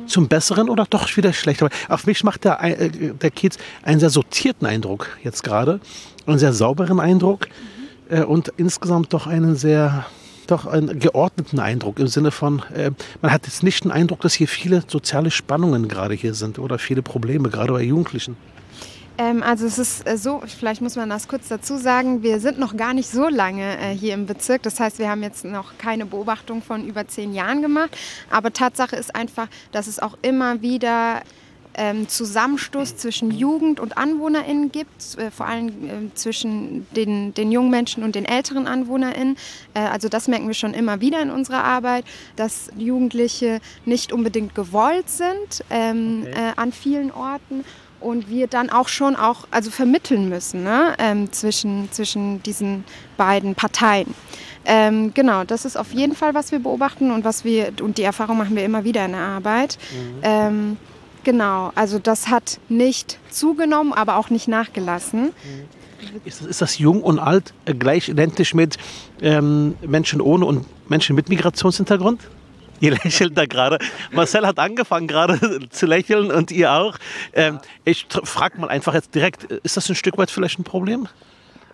Zum 0.06 0.28
Besseren 0.28 0.68
oder 0.68 0.86
doch 0.88 1.16
wieder 1.16 1.32
schlechter? 1.32 1.70
Auf 1.88 2.06
mich 2.06 2.24
macht 2.24 2.44
der, 2.44 2.62
äh, 2.62 2.90
der 2.90 3.30
Kiez 3.30 3.56
einen 3.82 4.00
sehr 4.00 4.10
sortierten 4.10 4.66
Eindruck 4.66 5.08
jetzt 5.22 5.42
gerade, 5.42 5.80
einen 6.26 6.38
sehr 6.38 6.52
sauberen 6.52 7.00
Eindruck 7.00 7.48
äh, 8.08 8.22
und 8.22 8.52
insgesamt 8.56 9.12
doch 9.12 9.26
einen 9.26 9.56
sehr 9.56 10.06
doch 10.52 10.66
einen 10.66 10.98
geordneten 10.98 11.58
Eindruck 11.58 11.98
im 11.98 12.06
Sinne 12.06 12.30
von, 12.30 12.62
äh, 12.74 12.90
man 13.20 13.32
hat 13.32 13.46
jetzt 13.46 13.62
nicht 13.62 13.84
den 13.84 13.90
Eindruck, 13.90 14.20
dass 14.20 14.34
hier 14.34 14.48
viele 14.48 14.82
soziale 14.86 15.30
Spannungen 15.30 15.88
gerade 15.88 16.14
hier 16.14 16.34
sind 16.34 16.58
oder 16.58 16.78
viele 16.78 17.02
Probleme, 17.02 17.48
gerade 17.48 17.72
bei 17.72 17.82
Jugendlichen. 17.82 18.36
Ähm, 19.18 19.42
also 19.42 19.66
es 19.66 19.78
ist 19.78 20.06
äh, 20.06 20.16
so, 20.16 20.42
vielleicht 20.46 20.80
muss 20.80 20.96
man 20.96 21.08
das 21.08 21.28
kurz 21.28 21.48
dazu 21.48 21.76
sagen, 21.76 22.22
wir 22.22 22.40
sind 22.40 22.58
noch 22.58 22.76
gar 22.76 22.94
nicht 22.94 23.08
so 23.08 23.28
lange 23.28 23.78
äh, 23.78 23.94
hier 23.94 24.14
im 24.14 24.26
Bezirk. 24.26 24.62
Das 24.62 24.80
heißt, 24.80 24.98
wir 24.98 25.08
haben 25.08 25.22
jetzt 25.22 25.44
noch 25.44 25.76
keine 25.78 26.06
Beobachtung 26.06 26.62
von 26.62 26.86
über 26.86 27.06
zehn 27.06 27.34
Jahren 27.34 27.62
gemacht. 27.62 27.96
Aber 28.30 28.52
Tatsache 28.52 28.96
ist 28.96 29.14
einfach, 29.14 29.48
dass 29.70 29.86
es 29.86 29.98
auch 29.98 30.16
immer 30.22 30.62
wieder 30.62 31.22
ähm, 31.74 32.08
Zusammenstoß 32.08 32.96
zwischen 32.96 33.30
Jugend 33.30 33.80
und 33.80 33.96
AnwohnerInnen 33.96 34.72
gibt, 34.72 35.16
äh, 35.18 35.30
vor 35.30 35.46
allem 35.46 35.68
äh, 35.68 36.14
zwischen 36.14 36.86
den, 36.94 37.34
den 37.34 37.50
jungen 37.50 37.70
Menschen 37.70 38.02
und 38.02 38.14
den 38.14 38.24
älteren 38.24 38.66
AnwohnerInnen. 38.66 39.36
Äh, 39.74 39.80
also 39.80 40.08
das 40.08 40.28
merken 40.28 40.46
wir 40.46 40.54
schon 40.54 40.74
immer 40.74 41.00
wieder 41.00 41.20
in 41.22 41.30
unserer 41.30 41.64
Arbeit, 41.64 42.04
dass 42.36 42.70
Jugendliche 42.76 43.60
nicht 43.84 44.12
unbedingt 44.12 44.54
gewollt 44.54 45.08
sind 45.08 45.64
ähm, 45.70 46.24
okay. 46.26 46.32
Äh, 46.32 46.52
an 46.56 46.72
vielen 46.72 47.10
Orten 47.10 47.64
und 48.00 48.28
wir 48.28 48.46
dann 48.48 48.68
auch 48.70 48.88
schon 48.88 49.16
auch 49.16 49.46
also 49.50 49.70
vermitteln 49.70 50.28
müssen 50.28 50.64
ne, 50.64 50.94
ähm, 50.98 51.32
zwischen, 51.32 51.90
zwischen 51.92 52.42
diesen 52.42 52.84
beiden 53.16 53.54
Parteien. 53.54 54.14
Ähm, 54.64 55.12
genau, 55.14 55.44
das 55.44 55.64
ist 55.64 55.76
auf 55.76 55.92
jeden 55.92 56.14
Fall, 56.14 56.34
was 56.34 56.52
wir 56.52 56.60
beobachten 56.60 57.10
und 57.10 57.24
was 57.24 57.44
wir 57.44 57.72
und 57.80 57.98
die 57.98 58.02
Erfahrung 58.02 58.38
machen 58.38 58.54
wir 58.54 58.64
immer 58.64 58.84
wieder 58.84 59.04
in 59.04 59.12
der 59.12 59.20
Arbeit. 59.20 59.78
Mhm. 59.92 60.20
Ähm, 60.22 60.76
Genau, 61.24 61.72
also 61.74 61.98
das 61.98 62.28
hat 62.28 62.58
nicht 62.68 63.18
zugenommen, 63.30 63.92
aber 63.92 64.16
auch 64.16 64.30
nicht 64.30 64.48
nachgelassen. 64.48 65.32
Ist 66.24 66.40
das, 66.40 66.46
ist 66.48 66.62
das 66.62 66.78
jung 66.78 67.02
und 67.02 67.18
alt 67.18 67.54
äh, 67.64 67.74
gleich 67.74 68.08
identisch 68.08 68.54
mit 68.54 68.76
ähm, 69.20 69.76
Menschen 69.86 70.20
ohne 70.20 70.46
und 70.46 70.66
Menschen 70.88 71.14
mit 71.14 71.28
Migrationshintergrund? 71.28 72.20
Ihr 72.80 72.90
lächelt 72.90 73.38
da 73.38 73.46
gerade. 73.46 73.78
Marcel 74.10 74.44
hat 74.44 74.58
angefangen 74.58 75.06
gerade 75.06 75.60
zu 75.70 75.86
lächeln 75.86 76.32
und 76.32 76.50
ihr 76.50 76.72
auch. 76.72 76.98
Ähm, 77.32 77.60
ich 77.84 78.06
frage 78.24 78.60
mal 78.60 78.68
einfach 78.68 78.94
jetzt 78.94 79.14
direkt, 79.14 79.44
ist 79.44 79.76
das 79.76 79.88
ein 79.88 79.94
Stück 79.94 80.18
weit 80.18 80.32
vielleicht 80.32 80.58
ein 80.58 80.64
Problem? 80.64 81.06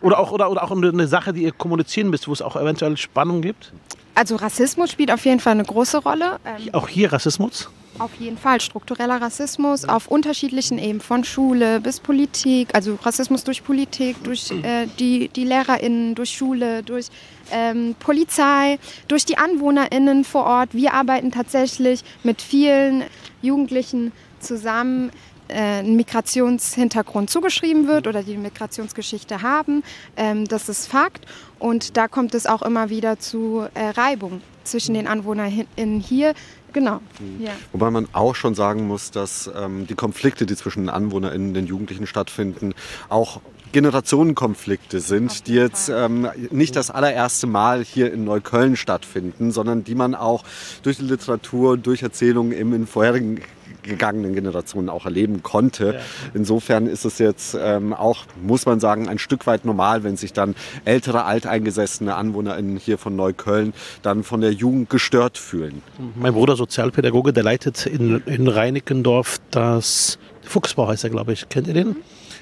Oder 0.01 0.19
auch, 0.19 0.31
oder, 0.31 0.51
oder 0.51 0.63
auch 0.63 0.71
eine 0.71 1.09
Sache, 1.09 1.33
die 1.33 1.43
ihr 1.43 1.53
kommunizieren 1.53 2.11
müsst, 2.11 2.29
wo 2.29 2.33
es 2.33 2.43
auch 2.43 2.57
eventuell 2.57 2.97
Spannung 2.97 3.43
gibt? 3.43 3.73
Also 4.15 4.37
Rassismus 4.37 4.91
spielt 4.91 5.13
auf 5.13 5.25
jeden 5.25 5.41
Fall 5.41 5.53
eine 5.53 5.65
große 5.65 5.99
Rolle. 5.99 6.39
Ähm, 6.45 6.75
auch 6.75 6.89
hier 6.89 7.13
Rassismus? 7.13 7.71
Auf 7.99 8.15
jeden 8.19 8.39
Fall. 8.39 8.61
Struktureller 8.61 9.21
Rassismus 9.21 9.85
auf 9.85 10.07
unterschiedlichen 10.09 10.79
Ebenen, 10.79 11.01
von 11.01 11.25
Schule 11.25 11.81
bis 11.81 11.99
Politik, 11.99 12.69
also 12.75 12.97
Rassismus 13.03 13.43
durch 13.43 13.65
Politik, 13.65 14.23
durch 14.23 14.51
äh, 14.51 14.87
die, 14.99 15.29
die 15.29 15.45
LehrerInnen, 15.45 16.15
durch 16.15 16.31
Schule, 16.31 16.83
durch 16.85 17.09
ähm, 17.51 17.97
Polizei, 17.99 18.79
durch 19.09 19.25
die 19.25 19.37
AnwohnerInnen 19.37 20.25
vor 20.25 20.45
Ort. 20.45 20.75
Wir 20.75 20.95
arbeiten 20.95 21.33
tatsächlich 21.33 22.05
mit 22.23 22.41
vielen 22.41 23.05
Jugendlichen 23.43 24.13
zusammen, 24.39 25.11
äh, 25.49 25.81
ein 25.81 25.97
Migrationshintergrund 25.97 27.31
zugeschrieben 27.31 27.87
wird 27.87 28.07
oder 28.07 28.23
die 28.23 28.37
Migrationsgeschichte 28.37 29.43
haben. 29.43 29.83
Ähm, 30.17 30.47
das 30.47 30.69
ist 30.69 30.87
Fakt. 30.87 31.27
Und 31.59 31.97
da 31.97 32.09
kommt 32.09 32.35
es 32.35 32.47
auch 32.47 32.63
immer 32.63 32.91
wieder 32.91 33.19
zu 33.19 33.67
äh, 33.75 33.89
Reibung 33.91 34.43
zwischen 34.65 34.95
den 34.95 35.07
AnwohnerInnen 35.07 36.01
hier 36.01 36.35
Genau. 36.73 37.01
Mhm. 37.19 37.47
Ja. 37.47 37.53
Wobei 37.73 37.91
man 37.91 38.09
auch 38.13 38.35
schon 38.35 38.55
sagen 38.55 38.87
muss, 38.87 39.11
dass 39.11 39.51
ähm, 39.57 39.87
die 39.87 39.95
Konflikte, 39.95 40.47
die 40.47 40.55
zwischen 40.55 40.83
den 40.83 40.91
AnwohnerInnen 40.91 41.49
und 41.49 41.55
den 41.55 41.67
Jugendlichen 41.67 42.07
stattfinden, 42.07 42.75
auch 43.09 43.41
Generationenkonflikte 43.73 45.01
sind, 45.01 45.47
die 45.47 45.55
jetzt 45.55 45.91
ähm, 45.91 46.29
nicht 46.51 46.75
das 46.75 46.91
allererste 46.91 47.47
Mal 47.47 47.85
hier 47.85 48.13
in 48.13 48.25
Neukölln 48.25 48.77
stattfinden, 48.77 49.53
sondern 49.53 49.85
die 49.85 49.95
man 49.95 50.15
auch 50.15 50.45
durch 50.83 50.97
die 50.97 51.05
Literatur, 51.05 51.77
durch 51.77 52.03
Erzählungen 52.03 52.53
im, 52.53 52.73
in 52.73 52.87
vorherigen 52.87 53.41
gegangenen 53.89 54.35
Generationen 54.35 54.89
auch 54.89 55.05
erleben 55.05 55.43
konnte. 55.43 55.95
Ja. 55.95 56.01
Insofern 56.35 56.87
ist 56.87 57.05
es 57.05 57.19
jetzt 57.19 57.57
ähm, 57.61 57.93
auch, 57.93 58.25
muss 58.41 58.67
man 58.67 58.81
sagen, 58.81 59.09
ein 59.09 59.19
Stück 59.19 59.47
weit 59.47 59.65
normal, 59.65 60.05
wenn 60.05 60.17
sich 60.17 60.33
dann 60.33 60.55
ältere, 60.85 61.25
alteingesessene 61.25 62.15
AnwohnerInnen 62.15 62.77
hier 62.77 62.99
von 62.99 63.17
Neukölln 63.17 63.73
dann 64.03 64.23
von 64.23 64.41
der 64.41 64.53
Jugend 64.53 64.91
gestört 64.91 65.39
fühlen. 65.39 65.83
Mein 66.15 66.35
Bruder 66.35 66.57
Sozialpädagoge, 66.57 67.33
der 67.33 67.43
leitet 67.43 67.87
in, 67.87 68.23
in 68.27 68.49
Reinickendorf 68.49 69.39
das 69.51 70.19
Fuchsbau 70.43 70.89
heißt 70.89 71.05
er, 71.05 71.11
glaube 71.11 71.33
ich. 71.33 71.49
Kennt 71.49 71.69
ihr 71.69 71.75
den? 71.75 71.97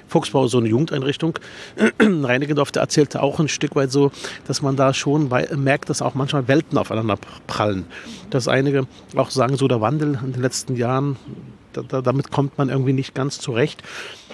Fuchsbau, 0.07 0.47
so 0.47 0.57
eine 0.57 0.69
Jugendeinrichtung. 0.69 1.37
Reinickendorf, 1.99 2.71
der 2.71 2.81
erzählte 2.83 3.21
auch 3.21 3.39
ein 3.39 3.47
Stück 3.47 3.75
weit 3.75 3.91
so, 3.91 4.11
dass 4.47 4.61
man 4.61 4.75
da 4.75 4.93
schon 4.93 5.29
merkt, 5.55 5.89
dass 5.89 6.01
auch 6.01 6.13
manchmal 6.15 6.47
Welten 6.47 6.77
aufeinander 6.77 7.17
prallen. 7.47 7.85
Dass 8.29 8.47
einige 8.47 8.87
auch 9.15 9.29
sagen, 9.29 9.57
so 9.57 9.67
der 9.67 9.81
Wandel 9.81 10.19
in 10.23 10.33
den 10.33 10.41
letzten 10.41 10.75
Jahren, 10.75 11.17
da, 11.73 12.01
damit 12.01 12.31
kommt 12.31 12.57
man 12.57 12.69
irgendwie 12.69 12.93
nicht 12.93 13.13
ganz 13.13 13.39
zurecht. 13.39 13.83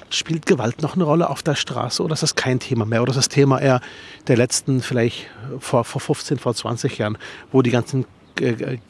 Spielt 0.09 0.45
Gewalt 0.45 0.82
noch 0.82 0.95
eine 0.95 1.03
Rolle 1.03 1.30
auf 1.30 1.41
der 1.41 1.55
Straße 1.55 2.03
oder 2.03 2.13
ist 2.13 2.24
das 2.24 2.36
kein 2.36 2.59
Thema 2.59 2.86
mehr? 2.86 3.01
Oder 3.01 3.11
ist 3.11 3.17
das 3.17 3.30
Thema 3.30 3.59
eher 3.59 3.82
der 4.28 4.38
letzten, 4.38 4.82
vielleicht 4.82 5.28
vor, 5.59 5.84
vor 5.84 6.01
15, 6.01 6.38
vor 6.38 6.53
20 6.53 6.97
Jahren, 6.99 7.17
wo 7.51 7.61
die 7.61 7.71
ganzen 7.71 8.05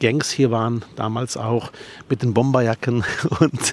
Gangs 0.00 0.30
hier 0.30 0.50
waren, 0.50 0.84
damals 0.96 1.36
auch 1.36 1.70
mit 2.08 2.22
den 2.22 2.34
Bomberjacken 2.34 3.04
und. 3.40 3.72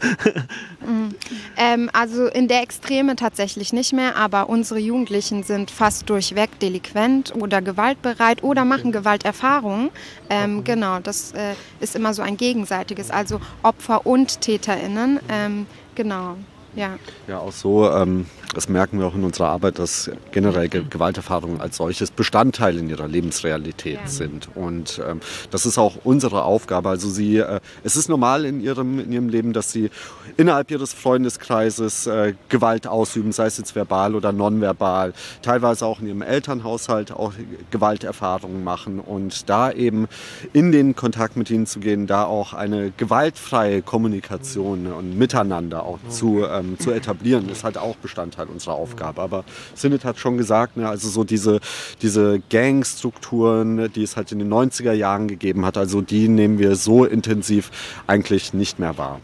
Mhm. 0.85 1.15
ähm, 1.57 1.89
also 1.93 2.27
in 2.27 2.47
der 2.47 2.61
Extreme 2.61 3.15
tatsächlich 3.15 3.71
nicht 3.71 3.93
mehr, 3.93 4.15
aber 4.15 4.49
unsere 4.49 4.79
Jugendlichen 4.79 5.43
sind 5.43 5.71
fast 5.71 6.09
durchweg 6.09 6.59
delinquent 6.59 7.33
oder 7.35 7.61
gewaltbereit 7.61 8.43
oder 8.43 8.65
machen 8.65 8.91
Gewalterfahrungen. 8.91 9.89
Ähm, 10.29 10.63
genau, 10.63 10.99
das 10.99 11.31
äh, 11.33 11.53
ist 11.79 11.95
immer 11.95 12.13
so 12.13 12.21
ein 12.21 12.37
gegenseitiges, 12.37 13.11
also 13.11 13.39
Opfer 13.63 14.05
und 14.05 14.41
TäterInnen. 14.41 15.19
Ähm, 15.29 15.65
genau. 15.95 16.35
Ja. 16.75 16.97
Ja, 17.27 17.39
auch 17.39 17.51
so, 17.51 17.89
ähm, 17.91 18.25
das 18.53 18.67
merken 18.67 18.99
wir 18.99 19.07
auch 19.07 19.15
in 19.15 19.23
unserer 19.23 19.47
Arbeit, 19.47 19.79
dass 19.79 20.11
generell 20.31 20.67
Ge 20.67 20.83
Gewalterfahrungen 20.89 21.61
als 21.61 21.77
solches 21.77 22.11
Bestandteil 22.11 22.77
in 22.77 22.89
ihrer 22.89 23.07
Lebensrealität 23.07 23.99
ja. 24.03 24.07
sind. 24.07 24.49
Und 24.55 25.01
ähm, 25.07 25.21
das 25.51 25.65
ist 25.65 25.77
auch 25.77 25.95
unsere 26.03 26.43
Aufgabe. 26.43 26.89
Also 26.89 27.09
sie, 27.09 27.37
äh, 27.37 27.59
es 27.83 27.95
ist 27.95 28.09
normal 28.09 28.45
in 28.45 28.61
ihrem, 28.61 28.99
in 28.99 29.11
ihrem 29.11 29.29
Leben, 29.29 29.53
dass 29.53 29.71
sie 29.71 29.89
innerhalb 30.37 30.69
ihres 30.71 30.93
Freundeskreises 30.93 32.07
äh, 32.07 32.33
Gewalt 32.49 32.87
ausüben, 32.87 33.31
sei 33.31 33.45
es 33.45 33.57
jetzt 33.57 33.75
verbal 33.75 34.15
oder 34.15 34.31
nonverbal, 34.31 35.13
teilweise 35.41 35.85
auch 35.85 36.01
in 36.01 36.07
ihrem 36.07 36.21
Elternhaushalt 36.21 37.11
auch 37.11 37.33
Gewalterfahrungen 37.69 38.63
machen 38.63 38.99
und 38.99 39.49
da 39.49 39.71
eben 39.71 40.07
in 40.51 40.71
den 40.71 40.95
Kontakt 40.95 41.37
mit 41.37 41.49
ihnen 41.49 41.67
zu 41.67 41.79
gehen, 41.79 42.07
da 42.07 42.25
auch 42.25 42.53
eine 42.53 42.91
gewaltfreie 42.91 43.81
Kommunikation 43.81 44.87
und 44.87 45.17
Miteinander 45.17 45.83
auch 45.83 45.99
zu, 46.09 46.45
ähm, 46.45 46.77
zu 46.79 46.91
etablieren, 46.91 47.47
ist 47.49 47.63
halt 47.63 47.77
auch 47.77 47.95
Bestandteil 47.95 48.40
unserer 48.49 48.73
Aufgabe. 48.73 49.21
Aber 49.21 49.43
Sinnet 49.75 50.05
hat 50.05 50.17
schon 50.17 50.37
gesagt, 50.37 50.77
ne, 50.77 50.87
also 50.87 51.09
so 51.09 51.23
diese, 51.23 51.59
diese 52.01 52.41
Gangstrukturen, 52.49 53.91
die 53.93 54.03
es 54.03 54.17
halt 54.17 54.31
in 54.31 54.39
den 54.39 54.51
90er 54.51 54.93
Jahren 54.93 55.27
gegeben 55.27 55.65
hat, 55.65 55.77
also 55.77 56.01
die 56.01 56.27
nehmen 56.27 56.59
wir 56.59 56.75
so 56.75 57.05
intensiv 57.05 57.71
eigentlich 58.07 58.53
nicht 58.53 58.79
mehr 58.79 58.97
wahr. 58.97 59.19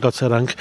Gott 0.00 0.14
sei 0.14 0.28
Dank. 0.28 0.56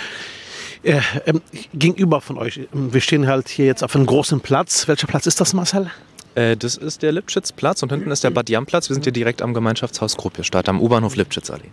Äh, 0.83 1.01
ähm, 1.25 1.41
gegenüber 1.73 2.21
von 2.21 2.37
euch, 2.37 2.61
ähm, 2.73 2.93
wir 2.93 3.01
stehen 3.01 3.27
halt 3.27 3.49
hier 3.49 3.65
jetzt 3.65 3.83
auf 3.83 3.95
einem 3.95 4.05
großen 4.05 4.41
Platz. 4.41 4.87
Welcher 4.87 5.07
Platz 5.07 5.25
ist 5.25 5.41
das, 5.41 5.53
Marcel? 5.53 5.91
Äh, 6.38 6.55
das 6.55 6.77
ist 6.77 7.01
der 7.01 7.11
Lipschitzplatz 7.11 7.81
und 7.81 7.91
hinten 7.91 8.11
ist 8.11 8.23
der 8.23 8.29
Bad 8.29 8.45
Platz. 8.67 8.89
Wir 8.89 8.93
sind 8.93 9.03
hier 9.03 9.11
direkt 9.11 9.41
am 9.41 9.55
Gemeinschaftshaus 9.55 10.17
Gruppierstadt, 10.17 10.69
am 10.69 10.79
U-Bahnhof 10.79 11.15
Lipschitzallee. 11.15 11.71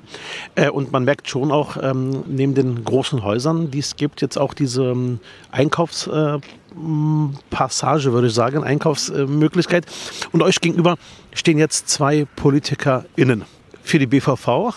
Äh, 0.55 0.71
und 0.71 0.91
man 0.91 1.05
merkt 1.05 1.29
schon 1.29 1.53
auch 1.53 1.77
ähm, 1.83 2.25
neben 2.27 2.55
den 2.55 2.83
großen 2.83 3.23
Häusern, 3.23 3.71
die 3.71 3.81
es 3.81 3.97
gibt, 3.97 4.23
jetzt 4.23 4.39
auch 4.39 4.55
diese 4.55 4.85
ähm, 4.85 5.21
Einkaufspassage, 5.51 8.09
äh, 8.09 8.13
würde 8.13 8.29
ich 8.29 8.35
sagen, 8.35 8.65
Einkaufsmöglichkeit. 8.65 9.85
Und 10.33 10.43
euch 10.43 10.63
gegenüber 10.63 10.97
stehen 11.35 11.59
jetzt 11.59 11.91
zwei 11.91 12.27
PolitikerInnen 12.37 13.45
für 13.85 13.99
die 13.99 14.07
BVV 14.07 14.75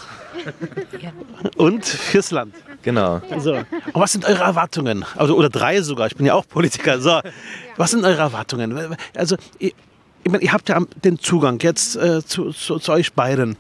und 1.58 1.86
fürs 1.86 2.32
Land. 2.32 2.54
Genau. 2.84 3.22
So. 3.40 3.56
Und 3.56 3.66
was 3.96 4.12
sind 4.12 4.26
eure 4.26 4.44
Erwartungen? 4.44 5.04
Also, 5.16 5.36
oder 5.36 5.50
drei 5.50 5.82
sogar, 5.82 6.08
ich 6.08 6.16
bin 6.16 6.26
ja 6.26 6.36
auch 6.36 6.48
Politiker. 6.48 7.00
So. 7.00 7.22
Was 7.78 7.92
sind 7.92 8.06
eure 8.06 8.22
Erwartungen? 8.22 8.96
Also, 9.16 9.38
ihr, 9.60 9.72
ich 10.24 10.32
meine, 10.32 10.44
ihr 10.44 10.54
habt 10.54 10.70
ja 10.70 10.80
den 11.04 11.20
Zugang 11.20 11.60
jetzt 11.62 11.96
äh, 11.96 12.24
zu, 12.24 12.52
zu, 12.52 12.80
zu 12.80 12.92
euch 12.92 13.14
beiden 13.14 13.58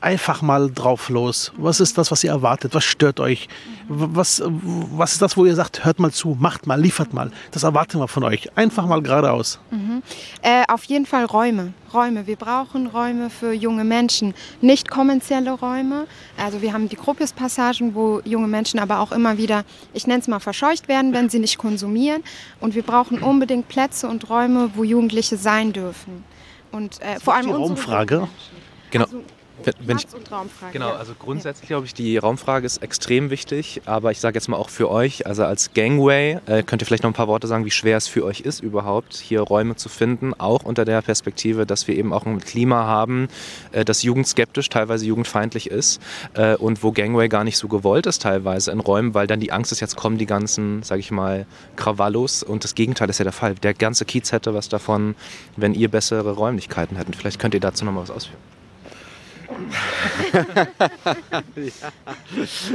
einfach 0.00 0.40
mal 0.40 0.70
drauf 0.70 1.08
los. 1.08 1.52
Was 1.56 1.80
ist 1.80 1.98
das, 1.98 2.10
was 2.10 2.24
ihr 2.24 2.30
erwartet? 2.30 2.74
Was 2.74 2.84
stört 2.84 3.20
euch? 3.20 3.48
Was, 3.88 4.42
was 4.44 5.12
ist 5.12 5.22
das, 5.22 5.36
wo 5.36 5.44
ihr 5.44 5.54
sagt, 5.54 5.84
hört 5.84 5.98
mal 5.98 6.10
zu, 6.10 6.36
macht 6.38 6.66
mal, 6.66 6.80
liefert 6.80 7.12
mal? 7.12 7.30
Das 7.50 7.64
erwarten 7.64 7.98
wir 7.98 8.08
von 8.08 8.24
euch. 8.24 8.56
Einfach 8.56 8.86
mal 8.86 9.02
geradeaus. 9.02 9.58
Mhm. 9.70 10.02
Äh, 10.42 10.64
auf 10.68 10.84
jeden 10.84 11.06
Fall 11.06 11.24
Räume. 11.24 11.74
Räume. 11.92 12.26
Wir 12.26 12.36
brauchen 12.36 12.86
Räume 12.86 13.30
für 13.30 13.52
junge 13.52 13.84
Menschen. 13.84 14.34
Nicht 14.60 14.90
kommerzielle 14.90 15.52
Räume. 15.52 16.06
Also 16.38 16.62
wir 16.62 16.72
haben 16.72 16.88
die 16.88 16.96
Gruppis-Passagen, 16.96 17.94
wo 17.94 18.20
junge 18.24 18.48
Menschen 18.48 18.80
aber 18.80 19.00
auch 19.00 19.12
immer 19.12 19.36
wieder, 19.38 19.64
ich 19.92 20.06
nenne 20.06 20.20
es 20.20 20.28
mal, 20.28 20.40
verscheucht 20.40 20.88
werden, 20.88 21.12
wenn 21.12 21.28
sie 21.28 21.40
nicht 21.40 21.58
konsumieren. 21.58 22.22
Und 22.60 22.74
wir 22.74 22.82
brauchen 22.82 23.20
unbedingt 23.22 23.68
Plätze 23.68 24.08
und 24.08 24.30
Räume, 24.30 24.70
wo 24.74 24.84
Jugendliche 24.84 25.36
sein 25.36 25.72
dürfen. 25.72 26.24
Und 26.72 27.00
äh, 27.02 27.18
vor 27.18 27.34
allem 27.34 27.48
die 27.48 27.52
Raumfrage. 27.52 28.28
Genau. 28.92 29.04
Also, 29.04 29.22
wenn, 29.64 29.74
wenn 29.80 29.96
ich, 29.98 30.06
und 30.14 30.30
Raumfrage. 30.30 30.72
Genau, 30.72 30.90
also 30.90 31.12
grundsätzlich 31.18 31.68
glaube 31.68 31.86
ich, 31.86 31.94
die 31.94 32.16
Raumfrage 32.18 32.66
ist 32.66 32.82
extrem 32.82 33.30
wichtig, 33.30 33.82
aber 33.86 34.10
ich 34.10 34.20
sage 34.20 34.36
jetzt 34.36 34.48
mal 34.48 34.56
auch 34.56 34.70
für 34.70 34.90
euch, 34.90 35.26
also 35.26 35.44
als 35.44 35.72
Gangway, 35.74 36.38
äh, 36.46 36.62
könnt 36.62 36.82
ihr 36.82 36.86
vielleicht 36.86 37.02
noch 37.02 37.10
ein 37.10 37.14
paar 37.14 37.28
Worte 37.28 37.46
sagen, 37.46 37.64
wie 37.64 37.70
schwer 37.70 37.96
es 37.96 38.08
für 38.08 38.24
euch 38.24 38.40
ist, 38.40 38.60
überhaupt 38.60 39.16
hier 39.16 39.40
Räume 39.40 39.76
zu 39.76 39.88
finden, 39.88 40.34
auch 40.38 40.64
unter 40.64 40.84
der 40.84 41.02
Perspektive, 41.02 41.66
dass 41.66 41.88
wir 41.88 41.96
eben 41.96 42.12
auch 42.12 42.26
ein 42.26 42.40
Klima 42.40 42.84
haben, 42.84 43.28
äh, 43.72 43.84
das 43.84 44.02
jugendskeptisch, 44.02 44.68
teilweise 44.68 45.06
jugendfeindlich 45.06 45.70
ist 45.70 46.00
äh, 46.34 46.54
und 46.56 46.82
wo 46.82 46.92
Gangway 46.92 47.28
gar 47.28 47.44
nicht 47.44 47.56
so 47.56 47.68
gewollt 47.68 48.06
ist, 48.06 48.22
teilweise 48.22 48.70
in 48.70 48.80
Räumen, 48.80 49.14
weil 49.14 49.26
dann 49.26 49.40
die 49.40 49.52
Angst 49.52 49.72
ist, 49.72 49.80
jetzt 49.80 49.96
kommen 49.96 50.18
die 50.18 50.26
ganzen, 50.26 50.82
sage 50.82 51.00
ich 51.00 51.10
mal, 51.10 51.46
Krawallos 51.76 52.42
und 52.42 52.64
das 52.64 52.74
Gegenteil 52.74 53.10
ist 53.10 53.18
ja 53.18 53.24
der 53.24 53.32
Fall. 53.32 53.54
Der 53.54 53.74
ganze 53.74 54.04
Kiez 54.04 54.32
hätte 54.32 54.54
was 54.54 54.68
davon, 54.68 55.14
wenn 55.56 55.74
ihr 55.74 55.88
bessere 55.88 56.32
Räumlichkeiten 56.32 56.96
hättet. 56.96 57.16
Vielleicht 57.16 57.38
könnt 57.38 57.54
ihr 57.54 57.60
dazu 57.60 57.84
noch 57.84 57.92
mal 57.92 58.02
was 58.02 58.10
ausführen. 58.10 58.59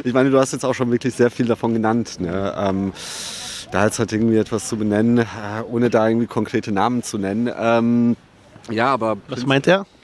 Ich 0.03 0.13
meine, 0.13 0.30
du 0.30 0.39
hast 0.39 0.53
jetzt 0.53 0.65
auch 0.65 0.73
schon 0.73 0.91
wirklich 0.91 1.15
sehr 1.15 1.32
viel 1.32 1.45
davon 1.45 1.73
genannt. 1.73 2.19
Ne? 2.19 2.53
Ähm, 2.57 2.93
da 3.71 3.86
jetzt 3.86 3.99
halt 3.99 4.11
irgendwie 4.11 4.38
etwas 4.38 4.67
zu 4.67 4.78
benennen, 4.78 5.19
äh, 5.19 5.26
ohne 5.67 5.89
da 5.89 6.07
irgendwie 6.07 6.28
konkrete 6.28 6.71
Namen 6.71 7.03
zu 7.03 7.17
nennen. 7.17 7.49
Ähm, 7.57 8.15
ja, 8.69 8.93
aber. 8.93 9.17
Was 9.28 9.45
meint 9.45 9.67
er? 9.67 9.86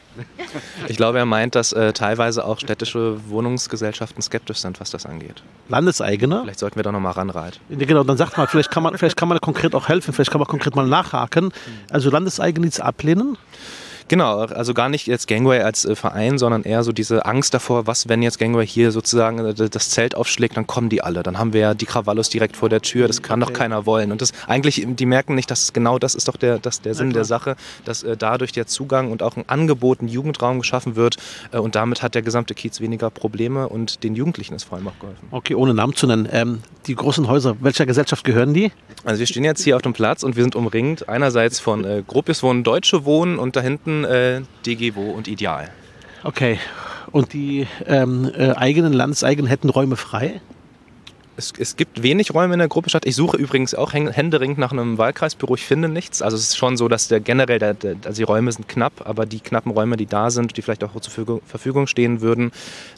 Ich 0.89 0.97
glaube, 0.97 1.19
er 1.19 1.25
meint, 1.25 1.55
dass 1.55 1.71
äh, 1.71 1.93
teilweise 1.93 2.43
auch 2.43 2.59
städtische 2.59 3.29
Wohnungsgesellschaften 3.29 4.21
skeptisch 4.21 4.57
sind, 4.57 4.81
was 4.81 4.91
das 4.91 5.05
angeht. 5.05 5.41
Landeseigene? 5.69 6.41
Vielleicht 6.41 6.59
sollten 6.59 6.75
wir 6.75 6.83
da 6.83 6.91
nochmal 6.91 7.13
ranreiten. 7.13 7.61
Ja, 7.69 7.85
genau, 7.85 8.03
dann 8.03 8.17
sagt 8.17 8.37
mal, 8.37 8.45
vielleicht 8.47 8.71
kann 8.71 8.83
man, 8.83 8.97
vielleicht 8.97 9.15
kann 9.15 9.29
man 9.29 9.39
konkret 9.39 9.73
auch 9.73 9.87
helfen, 9.87 10.13
vielleicht 10.13 10.31
kann 10.31 10.39
man 10.39 10.47
konkret 10.47 10.75
mal 10.75 10.85
nachhaken. 10.85 11.53
Also 11.89 12.09
Landeseigene, 12.09 12.65
die 12.65 12.73
es 12.73 12.81
ablehnen? 12.81 13.37
Genau, 14.11 14.39
also 14.39 14.73
gar 14.73 14.89
nicht 14.89 15.07
jetzt 15.07 15.29
Gangway 15.29 15.61
als 15.61 15.85
äh, 15.85 15.95
Verein, 15.95 16.37
sondern 16.37 16.63
eher 16.63 16.83
so 16.83 16.91
diese 16.91 17.25
Angst 17.25 17.53
davor, 17.53 17.87
was, 17.87 18.09
wenn 18.09 18.21
jetzt 18.21 18.39
Gangway 18.39 18.67
hier 18.67 18.91
sozusagen 18.91 19.39
äh, 19.39 19.53
das 19.53 19.89
Zelt 19.89 20.15
aufschlägt, 20.15 20.57
dann 20.57 20.67
kommen 20.67 20.89
die 20.89 21.01
alle. 21.01 21.23
Dann 21.23 21.39
haben 21.39 21.53
wir 21.53 21.61
ja 21.61 21.73
die 21.73 21.85
Krawallos 21.85 22.27
direkt 22.27 22.57
vor 22.57 22.67
der 22.67 22.81
Tür, 22.81 23.07
das 23.07 23.21
kann 23.21 23.39
doch 23.39 23.53
keiner 23.53 23.85
wollen. 23.85 24.11
Und 24.11 24.21
das 24.21 24.33
eigentlich, 24.47 24.85
die 24.85 25.05
merken 25.05 25.33
nicht, 25.33 25.49
dass 25.49 25.71
genau 25.71 25.97
das 25.97 26.13
ist 26.13 26.27
doch 26.27 26.35
der, 26.35 26.59
das, 26.59 26.81
der 26.81 26.93
Sinn 26.93 27.11
der 27.13 27.23
Sache, 27.23 27.55
dass 27.85 28.03
äh, 28.03 28.17
dadurch 28.17 28.51
der 28.51 28.67
Zugang 28.67 29.13
und 29.13 29.23
auch 29.23 29.37
ein 29.37 29.45
Angebot, 29.47 30.01
ein 30.01 30.09
Jugendraum 30.09 30.59
geschaffen 30.59 30.97
wird. 30.97 31.15
Äh, 31.53 31.59
und 31.59 31.75
damit 31.75 32.03
hat 32.03 32.13
der 32.13 32.21
gesamte 32.21 32.53
Kiez 32.53 32.81
weniger 32.81 33.09
Probleme 33.11 33.69
und 33.69 34.03
den 34.03 34.15
Jugendlichen 34.15 34.55
ist 34.55 34.65
vor 34.65 34.77
allem 34.77 34.89
auch 34.89 34.99
geholfen. 34.99 35.25
Okay, 35.31 35.55
ohne 35.55 35.73
Namen 35.73 35.95
zu 35.95 36.05
nennen. 36.05 36.27
Ähm, 36.33 36.63
die 36.87 36.95
großen 36.95 37.29
Häuser, 37.29 37.55
welcher 37.61 37.85
Gesellschaft 37.85 38.25
gehören 38.25 38.53
die? 38.53 38.73
Also 39.05 39.19
wir 39.19 39.27
stehen 39.27 39.45
jetzt 39.45 39.63
hier 39.63 39.77
auf 39.77 39.81
dem 39.81 39.93
Platz 39.93 40.23
und 40.23 40.35
wir 40.35 40.43
sind 40.43 40.57
umringt 40.57 41.07
einerseits 41.07 41.61
von 41.61 41.85
äh, 41.85 42.03
Gruppius 42.05 42.43
Wohnen, 42.43 42.65
Deutsche 42.65 43.05
Wohnen 43.05 43.39
und 43.39 43.55
da 43.55 43.61
hinten 43.61 44.00
äh, 44.05 44.41
DGWO 44.65 45.11
und 45.11 45.27
Ideal. 45.27 45.69
Okay. 46.23 46.59
Und 47.11 47.33
die 47.33 47.67
ähm, 47.87 48.31
äh, 48.33 48.51
eigenen 48.51 48.93
Landeseigenen 48.93 49.47
hätten 49.47 49.69
Räume 49.69 49.97
frei? 49.97 50.39
Es, 51.37 51.53
es, 51.57 51.75
gibt 51.75 52.03
wenig 52.03 52.33
Räume 52.33 52.53
in 52.53 52.59
der 52.59 52.67
Gruppe 52.67 52.89
statt. 52.89 53.05
Ich 53.05 53.15
suche 53.15 53.37
übrigens 53.37 53.73
auch 53.73 53.93
händeringend 53.93 54.59
nach 54.59 54.71
einem 54.71 54.97
Wahlkreisbüro. 54.97 55.55
Ich 55.55 55.65
finde 55.65 55.89
nichts. 55.89 56.21
Also 56.21 56.37
es 56.37 56.43
ist 56.43 56.57
schon 56.57 56.77
so, 56.77 56.87
dass 56.87 57.07
der 57.07 57.19
generell, 57.19 57.57
der, 57.57 57.73
der, 57.73 57.95
also 58.05 58.17
die 58.17 58.23
Räume 58.23 58.51
sind 58.51 58.67
knapp, 58.67 59.07
aber 59.07 59.25
die 59.25 59.39
knappen 59.39 59.71
Räume, 59.71 59.97
die 59.97 60.05
da 60.05 60.29
sind, 60.29 60.55
die 60.55 60.61
vielleicht 60.61 60.83
auch 60.83 60.99
zur 60.99 61.41
Verfügung 61.45 61.87
stehen 61.87 62.21
würden, 62.21 62.51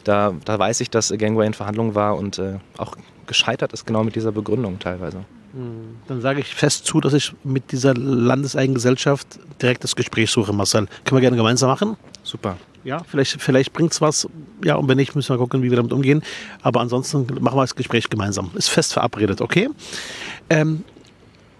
da, 0.04 0.34
da 0.44 0.58
weiß 0.58 0.80
ich, 0.80 0.90
dass 0.90 1.14
Gangway 1.16 1.46
in 1.46 1.54
Verhandlungen 1.54 1.94
war 1.94 2.16
und 2.16 2.38
äh, 2.38 2.58
auch 2.76 2.96
gescheitert 3.26 3.72
ist 3.72 3.86
genau 3.86 4.04
mit 4.04 4.14
dieser 4.16 4.32
Begründung 4.32 4.78
teilweise. 4.78 5.24
Hm, 5.54 5.98
dann 6.08 6.20
sage 6.20 6.40
ich 6.40 6.54
fest 6.54 6.84
zu, 6.84 7.00
dass 7.00 7.12
ich 7.12 7.32
mit 7.44 7.70
dieser 7.70 7.94
Landeseigengesellschaft 7.94 9.38
direkt 9.62 9.84
das 9.84 9.94
Gespräch 9.94 10.30
suche, 10.30 10.52
Marcel. 10.52 10.86
Können 11.04 11.16
wir 11.16 11.20
gerne 11.20 11.36
gemeinsam 11.36 11.70
machen? 11.70 11.96
Super. 12.24 12.56
Ja, 12.82 13.02
vielleicht, 13.04 13.40
vielleicht 13.40 13.72
bringt 13.72 13.92
es 13.92 14.00
was. 14.00 14.28
Ja, 14.64 14.74
und 14.74 14.88
wenn 14.88 14.96
nicht, 14.96 15.14
müssen 15.14 15.32
wir 15.32 15.38
gucken, 15.38 15.62
wie 15.62 15.70
wir 15.70 15.76
damit 15.76 15.92
umgehen. 15.92 16.22
Aber 16.62 16.80
ansonsten 16.80 17.26
machen 17.40 17.56
wir 17.56 17.62
das 17.62 17.74
Gespräch 17.76 18.10
gemeinsam. 18.10 18.50
Ist 18.54 18.68
fest 18.68 18.92
verabredet, 18.92 19.40
okay? 19.40 19.70
Ähm, 20.50 20.84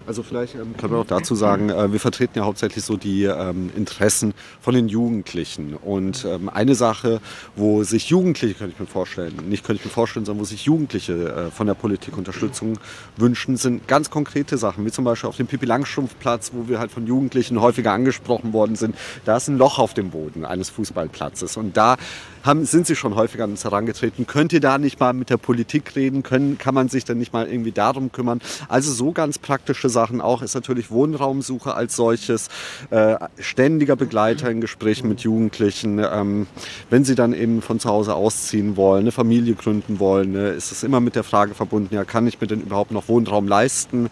also 0.07 0.23
vielleicht 0.23 0.55
ähm, 0.55 0.77
können 0.77 0.93
wir 0.93 1.01
auch 1.01 1.07
dazu 1.07 1.35
sagen, 1.35 1.71
äh, 1.71 1.93
wir 1.93 2.01
vertreten 2.01 2.39
ja 2.39 2.45
hauptsächlich 2.45 2.85
so 2.85 2.97
die 2.97 3.25
ähm, 3.25 3.71
Interessen 3.77 4.35
von 4.61 4.75
den 4.75 4.89
Jugendlichen. 4.89 5.75
Und 5.75 6.25
ähm, 6.25 6.49
eine 6.49 6.75
Sache, 6.75 7.21
wo 7.57 7.83
sich 7.85 8.09
Jugendliche, 8.11 8.55
könnte 8.55 8.75
ich 8.75 8.81
mir 8.81 8.87
vorstellen, 8.87 9.35
nicht 9.49 9.65
könnte 9.65 9.81
ich 9.81 9.85
mir 9.85 9.91
vorstellen, 9.91 10.25
sondern 10.27 10.43
wo 10.43 10.45
sich 10.45 10.65
Jugendliche 10.65 11.13
äh, 11.13 11.51
von 11.51 11.67
der 11.67 11.75
Politik 11.75 12.17
Unterstützung 12.19 12.79
wünschen, 13.17 13.57
sind 13.57 13.89
ganz 13.89 14.11
konkrete 14.11 14.59
Sachen, 14.59 14.85
wie 14.85 14.91
zum 14.91 15.05
Beispiel 15.05 15.29
auf 15.29 15.37
dem 15.37 15.47
Pippi 15.47 15.67
Langstrumpfplatz, 15.67 16.53
wo 16.55 16.69
wir 16.69 16.79
halt 16.79 16.91
von 16.91 17.07
Jugendlichen 17.07 17.61
häufiger 17.61 17.93
angesprochen 17.93 18.53
worden 18.53 18.77
sind. 18.77 18.97
Da 19.25 19.37
ist 19.37 19.49
ein 19.49 19.59
Loch 19.59 19.79
auf 19.79 19.95
dem 19.95 20.11
Boden 20.11 20.45
eines 20.45 20.71
Fußballplatzes. 20.71 21.57
Und 21.57 21.77
da 21.77 21.97
haben, 22.45 22.65
sind 22.67 22.87
Sie 22.87 22.95
schon 22.95 23.15
häufiger 23.15 23.45
an 23.45 23.53
uns 23.53 23.65
herangetreten. 23.65 24.27
Könnt 24.27 24.53
ihr 24.53 24.61
da 24.61 24.79
nicht 24.79 25.01
mal 25.01 25.13
mit 25.13 25.31
der 25.31 25.39
Politik 25.39 25.97
reden? 25.97 26.23
Können, 26.23 26.59
kann 26.59 26.75
man 26.75 26.89
sich 26.89 27.05
dann 27.05 27.19
nicht 27.19 27.33
mal 27.33 27.49
irgendwie 27.49 27.73
darum 27.73 28.13
kümmern? 28.13 28.41
Also 28.69 28.93
so 28.93 29.13
ganz 29.13 29.39
praktische 29.39 29.89
Sachen 29.89 30.21
auch 30.21 30.43
ist 30.43 30.55
natürlich 30.55 30.91
Wohnraumsuche 30.91 31.75
als 31.75 31.97
solches, 31.97 32.49
äh, 32.91 33.17
ständiger 33.39 33.97
Begleiter 33.97 34.51
in 34.51 34.61
Gesprächen 34.61 35.09
mit 35.09 35.21
Jugendlichen. 35.21 35.99
Ähm, 35.99 36.47
wenn 36.91 37.05
sie 37.05 37.15
dann 37.15 37.33
eben 37.33 37.63
von 37.63 37.81
zu 37.81 37.89
Hause 37.89 38.15
ausziehen 38.15 38.77
wollen, 38.77 39.01
eine 39.01 39.13
Familie 39.13 39.55
gründen 39.55 39.99
wollen, 39.99 40.33
ne, 40.33 40.51
ist 40.51 40.71
es 40.71 40.83
immer 40.83 41.01
mit 41.01 41.17
der 41.17 41.25
Frage 41.25 41.55
verbunden, 41.55 41.95
ja, 41.95 42.05
kann 42.05 42.27
ich 42.27 42.41
mir 42.41 42.47
denn 42.47 42.61
überhaupt 42.61 42.91
noch 42.91 43.09
Wohnraum 43.09 43.49
leisten? 43.49 44.11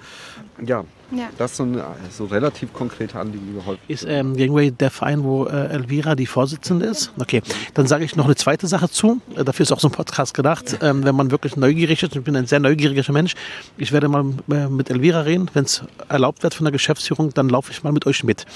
Ja, 0.64 0.84
Ja. 1.14 1.28
Das 1.36 1.58
ist 1.58 2.16
so, 2.16 2.24
relativ 2.24 2.72
konkrete 2.72 3.18
Anliegen, 3.18 3.46
die 3.46 3.54
wir 3.54 3.66
häufig 3.66 3.82
Ist 3.88 4.06
ähm, 4.08 4.36
Gangway 4.36 4.70
der 4.70 4.90
Verein, 4.90 5.24
wo 5.24 5.44
äh, 5.44 5.68
Elvira 5.68 6.14
die 6.14 6.26
Vorsitzende 6.26 6.86
ist? 6.86 7.12
Okay, 7.20 7.42
dann 7.74 7.86
sage 7.86 8.04
ich 8.04 8.16
noch 8.16 8.24
eine 8.24 8.34
zweite 8.34 8.66
Sache 8.66 8.88
zu. 8.88 9.20
Äh, 9.36 9.44
dafür 9.44 9.64
ist 9.64 9.72
auch 9.72 9.80
so 9.80 9.88
ein 9.88 9.92
Podcast 9.92 10.32
gedacht. 10.32 10.78
Ähm, 10.80 11.04
wenn 11.04 11.14
man 11.14 11.30
wirklich 11.30 11.56
neugierig 11.56 12.02
ist, 12.02 12.16
ich 12.16 12.22
bin 12.22 12.34
ein 12.34 12.46
sehr 12.46 12.60
neugieriger 12.60 13.12
Mensch, 13.12 13.34
ich 13.76 13.92
werde 13.92 14.08
mal 14.08 14.24
äh, 14.50 14.68
mit 14.68 14.88
Elvira 14.88 15.20
reden. 15.20 15.50
Wenn 15.52 15.64
es 15.64 15.82
erlaubt 16.08 16.42
wird 16.42 16.54
von 16.54 16.64
der 16.64 16.72
Geschäftsführung, 16.72 17.34
dann 17.34 17.48
laufe 17.48 17.72
ich 17.72 17.82
mal 17.82 17.92
mit 17.92 18.06
euch 18.06 18.24
mit. 18.24 18.46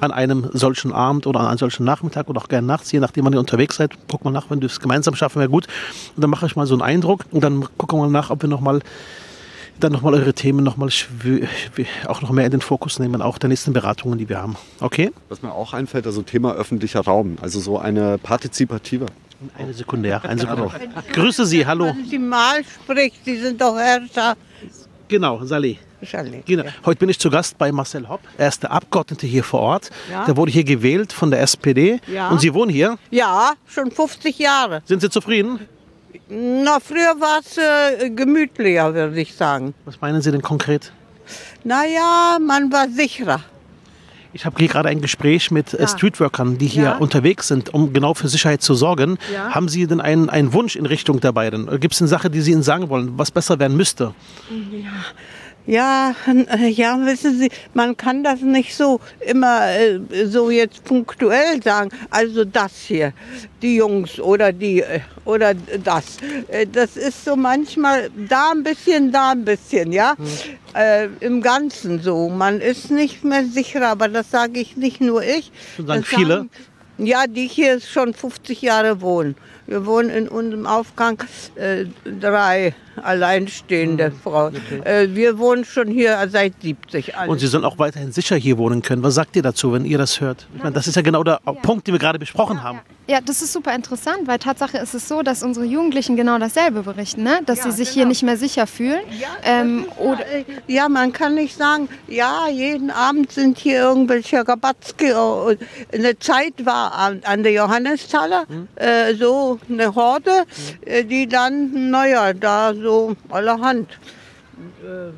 An 0.00 0.12
einem 0.12 0.48
solchen 0.52 0.92
Abend 0.92 1.26
oder 1.26 1.40
an 1.40 1.46
einem 1.46 1.58
solchen 1.58 1.84
Nachmittag 1.84 2.28
oder 2.28 2.40
auch 2.40 2.48
gerne 2.48 2.66
nachts, 2.66 2.90
je 2.92 3.00
nachdem, 3.00 3.26
wann 3.26 3.34
ihr 3.34 3.40
unterwegs 3.40 3.76
seid. 3.76 3.92
Guck 4.10 4.24
mal 4.24 4.30
nach, 4.30 4.50
wenn 4.50 4.60
wir 4.60 4.66
es 4.66 4.80
gemeinsam 4.80 5.14
schaffen, 5.14 5.40
wäre 5.40 5.50
gut. 5.50 5.66
Und 6.16 6.22
dann 6.22 6.30
mache 6.30 6.46
ich 6.46 6.56
mal 6.56 6.66
so 6.66 6.74
einen 6.74 6.82
Eindruck 6.82 7.26
und 7.30 7.44
dann 7.44 7.66
gucken 7.76 7.98
wir 7.98 8.06
mal 8.06 8.12
nach, 8.12 8.30
ob 8.30 8.42
wir 8.42 8.48
noch 8.48 8.60
mal 8.60 8.80
dann 9.80 9.92
nochmal 9.92 10.14
eure 10.14 10.34
Themen 10.34 10.64
nochmal 10.64 10.90
auch 12.06 12.22
noch 12.22 12.30
mehr 12.30 12.44
in 12.46 12.50
den 12.50 12.60
Fokus 12.60 12.98
nehmen, 12.98 13.22
auch 13.22 13.38
der 13.38 13.48
nächsten 13.48 13.72
Beratungen, 13.72 14.18
die 14.18 14.28
wir 14.28 14.38
haben. 14.38 14.56
Okay? 14.80 15.12
Was 15.28 15.42
mir 15.42 15.52
auch 15.52 15.72
einfällt, 15.72 16.06
also 16.06 16.22
Thema 16.22 16.54
öffentlicher 16.54 17.00
Raum, 17.00 17.36
also 17.40 17.60
so 17.60 17.78
eine 17.78 18.18
partizipative. 18.18 19.06
Eine 19.56 19.72
Sekunde, 19.72 20.08
ja. 20.08 20.18
Eine 20.22 20.40
Sekunde. 20.40 20.70
Grüße 21.12 21.46
Sie, 21.46 21.64
hallo. 21.64 21.86
Wenn 21.86 22.04
Sie 22.06 22.18
mal 22.18 22.62
spricht, 22.64 23.24
Sie 23.24 23.36
sind 23.36 23.60
doch 23.60 23.76
Herrscher. 23.76 24.36
Genau. 25.06 25.44
Saleh. 25.44 25.78
Genau. 26.46 26.64
Heute 26.84 26.98
bin 27.00 27.08
ich 27.08 27.18
zu 27.18 27.28
Gast 27.28 27.58
bei 27.58 27.72
Marcel 27.72 28.08
Hopp. 28.08 28.20
Er 28.36 28.48
ist 28.48 28.62
der 28.62 28.70
Abgeordnete 28.70 29.26
hier 29.26 29.42
vor 29.42 29.60
Ort. 29.60 29.90
Ja. 30.10 30.24
Der 30.26 30.36
wurde 30.36 30.52
hier 30.52 30.62
gewählt 30.62 31.12
von 31.12 31.30
der 31.30 31.40
SPD. 31.40 32.00
Ja. 32.06 32.28
Und 32.28 32.40
Sie 32.40 32.54
wohnen 32.54 32.70
hier. 32.70 32.98
Ja, 33.10 33.54
schon 33.66 33.90
50 33.90 34.38
Jahre. 34.38 34.82
Sind 34.84 35.00
Sie 35.00 35.10
zufrieden? 35.10 35.58
Na, 36.28 36.78
früher 36.80 37.14
war 37.20 37.40
es 37.40 37.56
äh, 37.58 38.10
gemütlicher, 38.10 38.92
würde 38.94 39.20
ich 39.20 39.34
sagen. 39.34 39.74
Was 39.84 40.00
meinen 40.00 40.20
Sie 40.22 40.30
denn 40.30 40.42
konkret? 40.42 40.92
Naja, 41.64 42.38
man 42.40 42.72
war 42.72 42.88
sicherer. 42.88 43.40
Ich 44.34 44.44
habe 44.44 44.56
hier 44.58 44.68
gerade 44.68 44.88
ein 44.90 45.00
Gespräch 45.00 45.50
mit 45.50 45.72
äh, 45.74 45.88
Streetworkern, 45.88 46.58
die 46.58 46.66
hier 46.66 46.82
Ja. 46.84 46.96
unterwegs 46.98 47.48
sind, 47.48 47.72
um 47.72 47.92
genau 47.92 48.14
für 48.14 48.28
Sicherheit 48.28 48.62
zu 48.62 48.74
sorgen. 48.74 49.18
Ja. 49.32 49.54
Haben 49.54 49.68
Sie 49.68 49.86
denn 49.86 50.00
einen, 50.00 50.28
einen 50.28 50.52
Wunsch 50.52 50.76
in 50.76 50.86
Richtung 50.86 51.20
der 51.20 51.32
beiden? 51.32 51.66
Gibt 51.80 51.94
es 51.94 52.00
eine 52.02 52.08
Sache, 52.08 52.28
die 52.30 52.40
Sie 52.42 52.52
Ihnen 52.52 52.62
sagen 52.62 52.88
wollen, 52.90 53.18
was 53.18 53.30
besser 53.30 53.58
werden 53.58 53.76
müsste? 53.76 54.14
Ja, 54.50 54.90
äh, 56.26 56.68
ja, 56.68 56.98
wissen 57.04 57.38
Sie, 57.38 57.50
man 57.74 57.94
kann 57.94 58.24
das 58.24 58.40
nicht 58.40 58.74
so 58.74 59.00
immer 59.20 59.68
äh, 59.68 60.00
so 60.26 60.50
jetzt 60.50 60.82
punktuell 60.84 61.62
sagen. 61.62 61.90
Also 62.08 62.46
das 62.46 62.72
hier, 62.86 63.12
die 63.60 63.76
Jungs 63.76 64.18
oder 64.18 64.50
die 64.50 64.80
äh, 64.80 65.00
oder 65.26 65.52
das. 65.54 66.16
Das 66.72 66.96
ist 66.96 67.22
so 67.22 67.36
manchmal 67.36 68.08
da 68.28 68.52
ein 68.52 68.62
bisschen, 68.62 69.12
da 69.12 69.32
ein 69.32 69.44
bisschen, 69.44 69.92
ja. 69.92 70.14
Äh, 70.74 71.08
Im 71.20 71.42
Ganzen 71.42 72.00
so. 72.00 72.30
Man 72.30 72.62
ist 72.62 72.90
nicht 72.90 73.22
mehr 73.24 73.44
sicher, 73.44 73.86
aber 73.86 74.08
das 74.08 74.30
sage 74.30 74.60
ich 74.60 74.78
nicht 74.78 75.02
nur 75.02 75.22
ich. 75.22 75.52
Das 75.76 75.86
sagen 75.86 76.00
Das 76.00 76.08
viele? 76.08 76.48
ja, 76.96 77.26
die 77.26 77.46
hier 77.46 77.80
schon 77.80 78.14
50 78.14 78.62
Jahre 78.62 79.02
wohnen. 79.02 79.36
Wir 79.66 79.84
wohnen 79.84 80.08
in 80.08 80.28
unserem 80.28 80.66
Aufgang 80.66 81.22
äh, 81.56 81.84
drei 82.20 82.74
alleinstehende 83.00 84.06
Hm, 84.06 84.20
Frauen. 84.22 84.56
Äh, 84.84 85.08
wir 85.10 85.38
wohnen 85.38 85.64
schon 85.64 85.88
hier 85.88 86.18
seit 86.30 86.54
70. 86.62 87.16
alle. 87.16 87.30
Und 87.30 87.38
Sie 87.38 87.46
sollen 87.46 87.64
auch 87.64 87.78
weiterhin 87.78 88.12
sicher 88.12 88.36
hier 88.36 88.58
wohnen 88.58 88.82
können. 88.82 89.02
Was 89.02 89.14
sagt 89.14 89.36
ihr 89.36 89.42
dazu, 89.42 89.72
wenn 89.72 89.84
ihr 89.84 89.98
das 89.98 90.20
hört? 90.20 90.46
Ich 90.56 90.62
meine, 90.62 90.74
das 90.74 90.86
ist 90.86 90.96
ja 90.96 91.02
genau 91.02 91.22
der 91.24 91.40
Punkt, 91.62 91.86
den 91.86 91.94
wir 91.94 91.98
gerade 91.98 92.18
besprochen 92.18 92.62
haben. 92.62 92.80
Ja, 93.10 93.22
das 93.22 93.40
ist 93.40 93.54
super 93.54 93.74
interessant, 93.74 94.26
weil 94.26 94.38
Tatsache 94.38 94.76
ist 94.76 94.92
es 94.92 95.08
so, 95.08 95.22
dass 95.22 95.42
unsere 95.42 95.64
Jugendlichen 95.64 96.14
genau 96.14 96.38
dasselbe 96.38 96.82
berichten, 96.82 97.22
ne? 97.22 97.40
dass 97.46 97.62
sie 97.62 97.70
sich 97.72 97.88
hier 97.88 98.02
genau. 98.02 98.08
nicht 98.10 98.22
mehr 98.22 98.36
sicher 98.36 98.66
fühlen. 98.66 99.00
ähm, 99.44 99.86
oder, 99.96 100.24
Ja, 100.66 100.90
man 100.90 101.12
kann 101.14 101.34
nicht 101.34 101.56
sagen, 101.56 101.88
ja, 102.06 102.48
jeden 102.50 102.90
Abend 102.90 103.32
sind 103.32 103.56
hier 103.56 103.78
irgendwelche 103.80 104.46
Rabatzke. 104.46 105.18
Und 105.18 105.58
Eine 105.90 106.18
Zeit 106.18 106.52
war 106.66 106.92
an, 106.94 107.22
an 107.24 107.42
der 107.42 107.52
Johannesthaler 107.52 108.44
äh, 108.76 109.14
so 109.14 109.58
eine 109.70 109.94
Horde, 109.94 110.44
äh, 110.84 111.02
die 111.04 111.26
dann, 111.26 111.90
naja, 111.90 112.34
da 112.34 112.74
so 112.74 112.87
allerhand, 113.30 113.98
äh, 114.82 115.12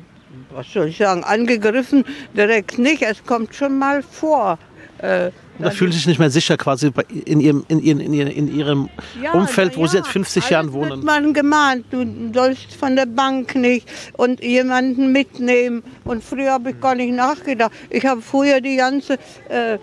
was 0.53 0.71
soll 0.71 0.87
ich 0.87 0.97
sagen, 0.97 1.23
angegriffen, 1.23 2.05
direkt 2.33 2.77
nicht. 2.77 3.01
Es 3.01 3.23
kommt 3.23 3.55
schon 3.55 3.77
mal 3.77 4.01
vor. 4.03 4.57
Äh, 4.99 5.31
Und 5.57 5.65
da 5.65 5.71
fühlen 5.71 5.91
Sie 5.91 5.97
sich 5.99 6.07
nicht 6.07 6.19
mehr 6.19 6.29
sicher 6.31 6.57
quasi 6.57 6.91
in 7.25 7.39
Ihrem, 7.39 7.63
in 7.67 7.79
ihrem, 7.79 7.99
in 7.99 8.13
ihrem, 8.13 8.31
in 8.31 8.55
ihrem 8.55 8.89
Ja, 9.21 9.33
Umfeld, 9.33 9.77
wo 9.77 9.85
Sie 9.85 9.97
seit 9.97 10.07
50 10.07 10.41
alles 10.43 10.49
Jahren 10.49 10.73
wird 10.73 10.89
wohnen. 10.91 11.05
man 11.05 11.33
gemahnt, 11.33 11.85
du 11.91 12.05
sollst 12.33 12.73
von 12.73 12.95
der 12.95 13.05
Bank 13.05 13.55
nicht 13.55 13.87
und 14.13 14.41
jemanden 14.43 15.11
mitnehmen. 15.11 15.83
Und 16.03 16.23
früher 16.23 16.51
habe 16.53 16.71
ich 16.71 16.79
gar 16.79 16.95
nicht 16.95 17.13
nachgedacht. 17.13 17.71
Ich 17.89 18.05
habe 18.05 18.21
früher 18.21 18.59
die 18.61 18.75
ganze 18.77 19.13
äh, 19.49 19.77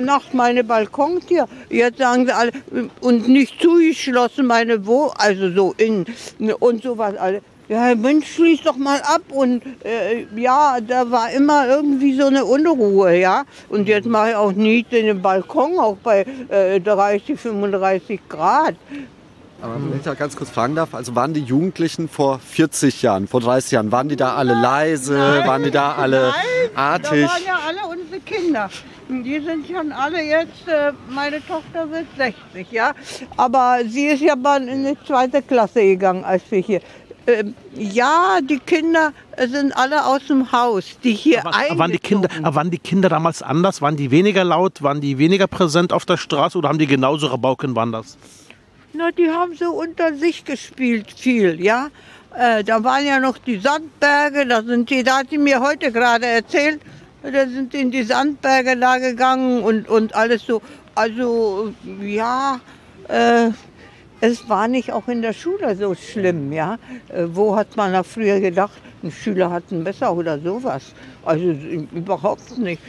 Nacht 0.00 0.34
meine 0.34 0.62
Balkontür. 0.64 1.48
Jetzt 1.70 1.98
sagen 1.98 2.26
sie 2.26 2.32
alle, 2.34 2.52
und 3.00 3.28
nicht 3.28 3.60
zugeschlossen 3.60 4.46
meine 4.46 4.86
Wo, 4.86 5.12
also 5.16 5.50
so 5.52 5.74
in 5.78 6.04
und 6.60 6.82
sowas 6.82 7.16
alle. 7.16 7.40
Ja, 7.68 7.94
Mensch, 7.94 8.34
schließ 8.34 8.62
doch 8.62 8.76
mal 8.76 9.00
ab. 9.00 9.22
Und 9.30 9.62
äh, 9.84 10.26
ja, 10.36 10.78
da 10.86 11.10
war 11.10 11.30
immer 11.30 11.66
irgendwie 11.66 12.14
so 12.14 12.26
eine 12.26 12.44
Unruhe, 12.44 13.16
ja. 13.16 13.44
Und 13.70 13.88
jetzt 13.88 14.06
mache 14.06 14.30
ich 14.30 14.36
auch 14.36 14.52
nicht 14.52 14.92
in 14.92 15.06
den 15.06 15.22
Balkon, 15.22 15.78
auch 15.78 15.96
bei 15.96 16.26
äh, 16.48 16.78
30, 16.80 17.40
35 17.40 18.20
Grad. 18.28 18.74
Aber 19.62 19.76
wenn 19.76 19.96
ich 19.96 20.02
da 20.02 20.12
ganz 20.12 20.36
kurz 20.36 20.50
fragen 20.50 20.74
darf, 20.74 20.94
also 20.94 21.14
waren 21.14 21.32
die 21.32 21.40
Jugendlichen 21.40 22.06
vor 22.06 22.38
40 22.38 23.00
Jahren, 23.00 23.26
vor 23.26 23.40
30 23.40 23.70
Jahren, 23.72 23.92
waren 23.92 24.10
die 24.10 24.16
da 24.16 24.34
alle 24.34 24.52
leise, 24.52 25.16
waren 25.46 25.62
die 25.62 25.70
da 25.70 25.94
alle 25.94 26.34
artig? 26.74 27.22
Da 27.22 27.32
waren 27.32 27.44
ja 27.46 27.58
alle 27.66 27.98
unsere 27.98 28.20
Kinder. 28.20 28.68
Die 29.08 29.40
sind 29.40 29.66
schon 29.66 29.90
alle 29.92 30.22
jetzt, 30.22 30.68
äh, 30.68 30.92
meine 31.08 31.40
Tochter 31.46 31.90
wird 31.90 32.06
60, 32.16 32.70
ja. 32.72 32.92
Aber 33.38 33.78
sie 33.86 34.08
ist 34.08 34.20
ja 34.20 34.36
mal 34.36 34.66
in 34.68 34.84
die 34.84 34.98
zweite 35.06 35.40
Klasse 35.40 35.80
gegangen, 35.80 36.24
als 36.24 36.42
wir 36.50 36.60
hier. 36.60 36.80
Ähm, 37.26 37.54
ja, 37.74 38.38
die 38.42 38.58
Kinder 38.58 39.12
sind 39.38 39.74
alle 39.76 40.04
aus 40.04 40.26
dem 40.26 40.52
Haus, 40.52 40.98
die 41.02 41.12
hier 41.12 41.40
Aber, 41.40 41.56
aber 41.56 41.78
waren, 41.78 41.92
die 41.92 41.98
Kinder, 41.98 42.28
aber 42.42 42.54
waren 42.54 42.70
die 42.70 42.78
Kinder 42.78 43.08
damals 43.08 43.42
anders? 43.42 43.80
Waren 43.80 43.96
die 43.96 44.10
weniger 44.10 44.44
laut? 44.44 44.82
Waren 44.82 45.00
die 45.00 45.16
weniger 45.16 45.46
präsent 45.46 45.92
auf 45.92 46.04
der 46.04 46.18
Straße 46.18 46.58
oder 46.58 46.68
haben 46.68 46.78
die 46.78 46.86
genauso 46.86 47.28
Rabauken 47.28 47.74
waren 47.74 47.92
das? 47.92 48.18
Na, 48.92 49.10
die 49.10 49.30
haben 49.30 49.54
so 49.54 49.70
unter 49.70 50.14
sich 50.14 50.44
gespielt 50.44 51.10
viel, 51.16 51.60
ja. 51.60 51.88
Äh, 52.36 52.62
da 52.62 52.82
waren 52.84 53.06
ja 53.06 53.18
noch 53.20 53.38
die 53.38 53.58
Sandberge, 53.58 54.46
da 54.46 54.62
sind 54.62 54.90
die, 54.90 55.02
da 55.02 55.18
hat 55.18 55.30
sie 55.30 55.38
mir 55.38 55.60
heute 55.60 55.90
gerade 55.92 56.26
erzählt, 56.26 56.80
da 57.22 57.46
sind 57.46 57.74
in 57.74 57.90
die 57.90 58.02
Sandberge 58.02 58.76
da 58.76 58.98
gegangen 58.98 59.62
und, 59.62 59.88
und 59.88 60.14
alles 60.14 60.44
so. 60.44 60.60
Also, 60.94 61.72
ja, 62.00 62.60
äh, 63.08 63.50
es 64.20 64.48
war 64.48 64.68
nicht 64.68 64.92
auch 64.92 65.08
in 65.08 65.22
der 65.22 65.32
Schule 65.32 65.76
so 65.76 65.94
schlimm, 65.94 66.52
ja. 66.52 66.78
Äh, 67.08 67.24
wo 67.28 67.56
hat 67.56 67.76
man 67.76 67.92
da 67.92 68.02
früher 68.02 68.40
gedacht, 68.40 68.80
ein 69.02 69.10
Schüler 69.10 69.50
hat 69.50 69.70
ein 69.70 69.82
Messer 69.82 70.14
oder 70.14 70.38
sowas? 70.38 70.94
Also 71.24 71.44
überhaupt 71.44 72.58
nicht. 72.58 72.80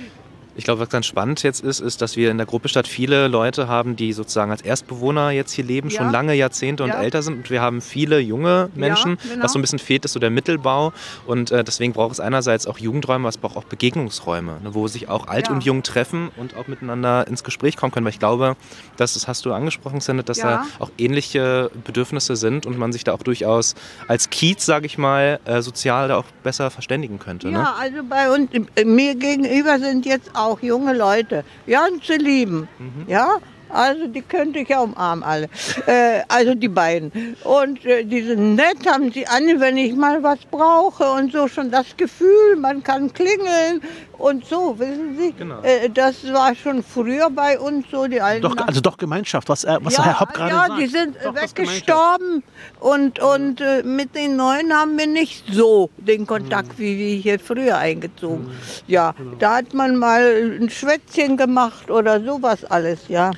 Ich 0.57 0.63
glaube, 0.63 0.79
was 0.79 0.89
ganz 0.89 1.05
spannend 1.05 1.43
jetzt 1.43 1.61
ist, 1.63 1.81
ist, 1.81 2.01
dass 2.01 2.15
wir 2.15 2.31
in 2.31 2.37
der 2.37 2.45
Gruppe 2.45 2.69
Stadt 2.69 2.87
viele 2.87 3.27
Leute 3.27 3.67
haben, 3.67 3.95
die 3.95 4.13
sozusagen 4.13 4.51
als 4.51 4.61
Erstbewohner 4.61 5.31
jetzt 5.31 5.51
hier 5.51 5.65
leben, 5.65 5.89
schon 5.89 6.05
Ja. 6.05 6.11
lange 6.11 6.33
Jahrzehnte 6.33 6.83
und 6.83 6.89
Ja. 6.89 7.01
älter 7.01 7.21
sind. 7.23 7.35
Und 7.37 7.49
wir 7.49 7.61
haben 7.61 7.81
viele 7.81 8.19
junge 8.19 8.69
Menschen. 8.75 9.17
genau. 9.21 9.43
Was 9.43 9.51
so 9.53 9.59
ein 9.59 9.61
bisschen 9.61 9.79
fehlt, 9.79 10.05
ist 10.05 10.13
so 10.13 10.19
der 10.19 10.29
Mittelbau. 10.29 10.93
Und 11.25 11.51
äh, 11.51 11.63
deswegen 11.63 11.91
braucht 11.93 12.13
es 12.13 12.19
einerseits 12.19 12.67
auch 12.67 12.77
Jugendräume, 12.77 13.23
aber 13.23 13.29
es 13.29 13.37
braucht 13.37 13.57
auch 13.57 13.63
Begegnungsräume, 13.65 14.59
ne, 14.63 14.73
wo 14.73 14.87
sich 14.87 15.09
auch 15.09 15.27
alt 15.27 15.47
Ja. 15.47 15.53
und 15.53 15.63
jung 15.63 15.83
treffen 15.83 16.29
und 16.37 16.55
auch 16.55 16.67
miteinander 16.67 17.27
ins 17.27 17.43
Gespräch 17.43 17.75
kommen 17.75 17.91
können. 17.91 18.05
Weil 18.05 18.13
ich 18.13 18.19
glaube, 18.19 18.55
das, 18.97 19.13
das 19.15 19.27
hast 19.27 19.45
du 19.45 19.51
angesprochen, 19.53 19.99
Sendet, 19.99 20.29
dass 20.29 20.37
Ja. 20.37 20.45
da 20.57 20.65
auch 20.79 20.91
ähnliche 20.97 21.69
Bedürfnisse 21.83 22.35
sind 22.35 22.65
und 22.65 22.77
man 22.77 22.93
sich 22.93 23.03
da 23.03 23.13
auch 23.13 23.23
durchaus 23.23 23.75
als 24.07 24.29
Kiez, 24.29 24.65
sage 24.65 24.85
ich 24.85 24.97
mal, 24.97 25.39
äh, 25.45 25.61
sozial 25.61 26.07
da 26.07 26.17
auch 26.17 26.25
besser 26.43 26.69
verständigen 26.71 27.19
könnte. 27.19 27.47
Ne? 27.47 27.53
Ja, 27.59 27.75
also 27.79 27.97
bei 28.07 28.29
uns, 28.31 28.49
äh, 28.75 28.85
mir 28.85 29.15
gegenüber 29.15 29.79
sind 29.79 30.05
jetzt 30.05 30.29
auch 30.35 30.44
junge 30.61 30.93
Leute, 30.93 31.43
ganz 31.67 32.07
lieben, 32.07 32.67
ja. 33.07 33.37
Also 33.69 34.07
die 34.07 34.21
könnte 34.21 34.59
ich 34.59 34.69
ja 34.69 34.79
umarmen 34.79 35.23
alle. 35.23 35.49
Äh, 35.85 36.21
also 36.27 36.55
die 36.55 36.67
beiden. 36.67 37.35
Und 37.43 37.83
äh, 37.85 38.05
die 38.05 38.21
sind 38.21 38.55
nett, 38.55 38.85
haben 38.87 39.11
sie 39.11 39.27
an, 39.27 39.59
wenn 39.59 39.75
ich 39.77 39.93
mal 39.95 40.23
was 40.23 40.39
brauche 40.49 41.03
und 41.11 41.31
so 41.31 41.47
schon 41.47 41.71
das 41.71 41.97
Gefühl, 41.97 42.55
man 42.57 42.83
kann 42.83 43.11
klingeln 43.11 43.81
und 44.17 44.45
so, 44.45 44.77
wissen 44.79 45.17
Sie. 45.17 45.33
Genau. 45.33 45.61
Äh, 45.61 45.89
das 45.89 46.31
war 46.31 46.55
schon 46.55 46.83
früher 46.83 47.29
bei 47.29 47.59
uns 47.59 47.85
so, 47.91 48.07
die 48.07 48.21
alten 48.21 48.41
Doch, 48.41 48.57
also 48.57 48.81
doch 48.81 48.97
Gemeinschaft, 48.97 49.49
was, 49.49 49.63
er, 49.63 49.83
was 49.83 49.97
Herr 49.97 50.19
Hopp 50.19 50.33
gerade 50.33 50.51
ja, 50.51 50.67
sagt. 50.67 50.79
die 50.79 50.87
sind 50.87 51.15
Doch, 51.23 51.33
das 51.33 51.55
weggestorben 51.55 52.43
und, 52.79 53.19
und 53.19 53.61
äh, 53.61 53.83
mit 53.83 54.15
den 54.15 54.35
Neuen 54.35 54.73
haben 54.73 54.97
wir 54.97 55.07
nicht 55.07 55.45
so 55.51 55.89
den 55.97 56.25
Kontakt, 56.25 56.77
wie 56.79 56.97
wir 56.97 57.15
hier 57.17 57.39
früher 57.39 57.77
eingezogen. 57.77 58.51
Ja, 58.87 59.13
da 59.39 59.57
hat 59.57 59.73
man 59.73 59.95
mal 59.95 60.57
ein 60.59 60.69
Schwätzchen 60.69 61.37
gemacht 61.37 61.89
oder 61.89 62.21
sowas 62.21 62.63
alles, 62.65 63.07
ja. 63.07 63.31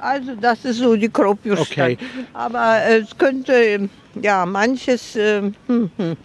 Also 0.00 0.34
das 0.40 0.64
ist 0.64 0.78
so 0.78 0.96
die 0.96 1.08
Kropiusstadt. 1.08 1.70
Okay. 1.70 1.98
Aber 2.32 2.82
es 2.86 3.16
könnte, 3.16 3.88
ja, 4.20 4.46
manches, 4.46 5.16
äh, 5.16 5.52
hm, 5.66 5.90
hm. 5.96 6.16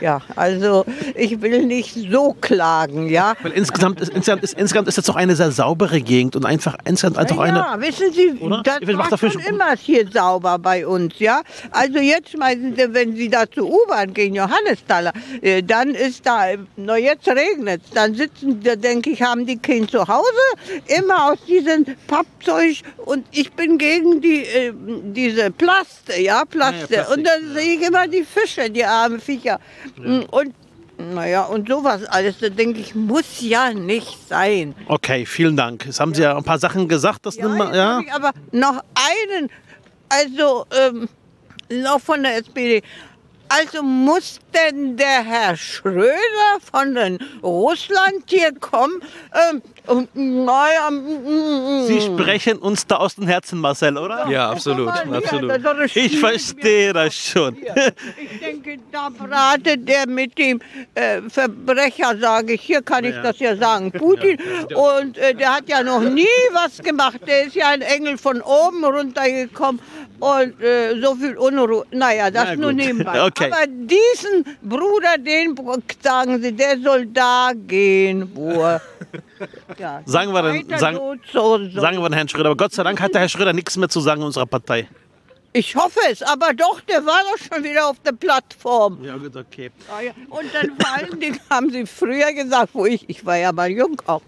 Ja, 0.00 0.20
also 0.36 0.84
ich 1.14 1.40
will 1.42 1.66
nicht 1.66 1.94
so 2.10 2.34
klagen, 2.40 3.08
ja. 3.08 3.34
Weil 3.42 3.52
insgesamt 3.52 4.00
ist, 4.00 4.08
insgesamt 4.10 4.42
ist, 4.42 4.54
insgesamt 4.54 4.88
ist 4.88 4.98
das 4.98 5.04
doch 5.04 5.16
eine 5.16 5.36
sehr 5.36 5.50
saubere 5.52 6.00
Gegend 6.00 6.36
und 6.36 6.44
einfach 6.46 6.76
insgesamt 6.84 7.18
einfach 7.18 7.38
eine. 7.38 7.58
Ja, 7.58 7.80
wissen 7.80 8.12
Sie, 8.12 8.32
Oder? 8.40 8.62
das 8.64 8.78
Ich 8.80 8.86
will- 8.86 8.96
mach 8.96 9.04
war 9.04 9.10
dafür 9.10 9.30
schon 9.30 9.42
immer 9.42 9.76
hier 9.76 10.08
sauber 10.10 10.58
bei 10.58 10.86
uns, 10.86 11.18
ja. 11.18 11.42
Also 11.70 11.98
jetzt 11.98 12.30
schmeißen 12.30 12.74
Sie, 12.76 12.94
wenn 12.94 13.14
Sie 13.16 13.28
da 13.28 13.50
zur 13.50 13.68
U-Bahn 13.68 14.14
gehen, 14.14 14.34
Johannestaler, 14.34 15.12
äh, 15.42 15.62
dann 15.62 15.90
ist 15.90 16.24
da, 16.26 16.44
na 16.76 16.96
jetzt 16.96 17.28
regnet 17.28 17.82
es, 17.84 17.90
dann 17.90 18.14
sitzen, 18.14 18.60
da 18.62 18.76
denke 18.76 19.10
ich, 19.10 19.22
haben 19.22 19.44
die 19.46 19.56
Kinder 19.58 19.88
zu 19.88 20.08
Hause 20.08 20.24
immer 20.98 21.32
aus 21.32 21.38
diesem 21.46 21.84
Pappzeug 22.06 22.76
und 23.04 23.26
ich 23.32 23.52
bin 23.52 23.78
gegen 23.78 24.20
die, 24.20 24.42
äh, 24.44 24.72
diese 25.04 25.50
Plaste, 25.50 26.20
ja, 26.20 26.44
Plaste. 26.44 26.86
Plastik, 26.86 27.16
und 27.16 27.26
dann 27.26 27.54
sehe 27.54 27.74
ich 27.74 27.86
immer 27.86 28.06
die 28.06 28.24
Fische, 28.24 28.70
die 28.70 28.84
armen 28.84 29.20
Viecher. 29.20 29.58
Und 29.98 30.54
naja, 30.98 31.44
und 31.44 31.68
sowas 31.68 32.04
alles, 32.04 32.38
da 32.38 32.48
denke 32.48 32.80
ich, 32.80 32.94
muss 32.94 33.40
ja 33.40 33.72
nicht 33.72 34.28
sein. 34.28 34.74
Okay, 34.86 35.24
vielen 35.24 35.56
Dank. 35.56 35.86
Jetzt 35.86 35.98
haben 35.98 36.14
Sie 36.14 36.22
ja 36.22 36.36
ein 36.36 36.44
paar 36.44 36.58
Sachen 36.58 36.88
gesagt, 36.88 37.24
das 37.24 37.36
nimmt 37.36 37.56
man, 37.56 37.74
ja. 37.74 38.02
aber 38.12 38.32
noch 38.52 38.82
einen, 38.94 39.48
also 40.08 40.66
ähm, 40.70 41.08
noch 41.70 42.00
von 42.00 42.22
der 42.22 42.36
SPD. 42.36 42.82
Also 43.48 43.82
muss 43.82 44.38
denn 44.54 44.96
der 44.96 45.24
Herr 45.24 45.56
Schröder 45.56 46.12
von 46.72 46.94
den 46.94 47.18
Russland 47.42 48.22
hier 48.26 48.54
kommen? 48.54 49.02
Ähm, 49.50 49.62
mm, 49.86 50.08
mm, 50.14 50.44
mm. 50.44 51.86
Sie 51.86 52.00
sprechen 52.00 52.58
uns 52.58 52.86
da 52.86 52.96
aus 52.96 53.14
dem 53.14 53.26
Herzen, 53.26 53.58
Marcel, 53.58 53.96
oder? 53.96 54.28
Ja, 54.28 54.50
absolut, 54.50 54.88
absolut. 54.88 55.96
Ich 55.96 56.18
verstehe 56.18 56.92
das 56.92 57.14
schon. 57.14 57.56
Ich 57.56 58.40
denke, 58.40 58.78
da 58.92 59.08
bratet 59.08 59.88
der 59.88 60.06
mit 60.06 60.36
dem 60.38 60.60
äh, 60.94 61.22
Verbrecher, 61.28 62.16
sage 62.18 62.54
ich, 62.54 62.62
hier 62.62 62.82
kann 62.82 63.04
ich 63.04 63.14
das 63.22 63.38
ja 63.38 63.56
sagen, 63.56 63.92
Putin. 63.92 64.38
Und 64.74 65.18
äh, 65.18 65.34
der 65.34 65.56
hat 65.56 65.68
ja 65.68 65.82
noch 65.82 66.00
nie 66.00 66.26
was 66.52 66.78
gemacht. 66.78 67.20
Der 67.26 67.46
ist 67.46 67.54
ja 67.54 67.68
ein 67.68 67.82
Engel 67.82 68.18
von 68.18 68.40
oben 68.40 68.84
runtergekommen. 68.84 69.80
Und 70.20 70.60
äh, 70.60 71.00
so 71.00 71.14
viel 71.14 71.36
Unruhe. 71.38 71.86
Naja, 71.92 72.30
das 72.30 72.50
Na 72.50 72.56
nur 72.56 72.72
nebenbei. 72.72 73.20
Okay. 73.30 73.50
Aber 73.52 73.66
diesen 73.66 74.44
Bruder, 74.62 75.16
den 75.18 75.54
sagen 76.02 76.42
sie, 76.42 76.52
der 76.52 76.78
soll 76.78 77.06
da 77.06 77.52
gehen, 77.54 78.30
wo 78.34 78.50
er. 78.50 78.80
Ja, 79.78 80.02
Sagen 80.06 80.32
wir 80.32 80.42
dann- 80.42 80.78
sagen- 80.78 80.96
so, 81.32 81.58
so. 81.58 81.80
Sagen 81.80 81.98
wir 81.98 82.08
den 82.08 82.14
Herrn 82.14 82.28
Schröder. 82.28 82.46
Aber 82.50 82.56
Gott 82.56 82.72
sei 82.72 82.82
Dank 82.82 83.00
hat 83.00 83.12
der 83.14 83.22
Herr 83.22 83.28
Schröder 83.28 83.52
nichts 83.52 83.76
mehr 83.76 83.88
zu 83.88 84.00
sagen 84.00 84.20
in 84.20 84.26
unserer 84.26 84.46
Partei. 84.46 84.88
Ich 85.52 85.74
hoffe 85.74 85.98
es, 86.10 86.22
aber 86.22 86.54
doch, 86.54 86.80
der 86.82 87.04
war 87.04 87.20
doch 87.28 87.38
schon 87.38 87.64
wieder 87.64 87.88
auf 87.88 87.98
der 88.00 88.12
Plattform. 88.12 89.02
Ja, 89.02 89.16
gut, 89.16 89.34
okay. 89.34 89.70
Ah 89.92 90.00
ja, 90.00 90.12
Und 90.28 90.46
dann 90.54 90.76
vor 90.78 90.94
allen 90.96 91.18
Dingen 91.18 91.40
haben 91.50 91.70
sie 91.70 91.86
früher 91.86 92.32
gesagt, 92.32 92.70
wo 92.72 92.86
ich, 92.86 93.04
ich 93.08 93.26
war 93.26 93.36
ja 93.36 93.50
mal 93.50 93.68
jung 93.68 94.00
auch, 94.06 94.22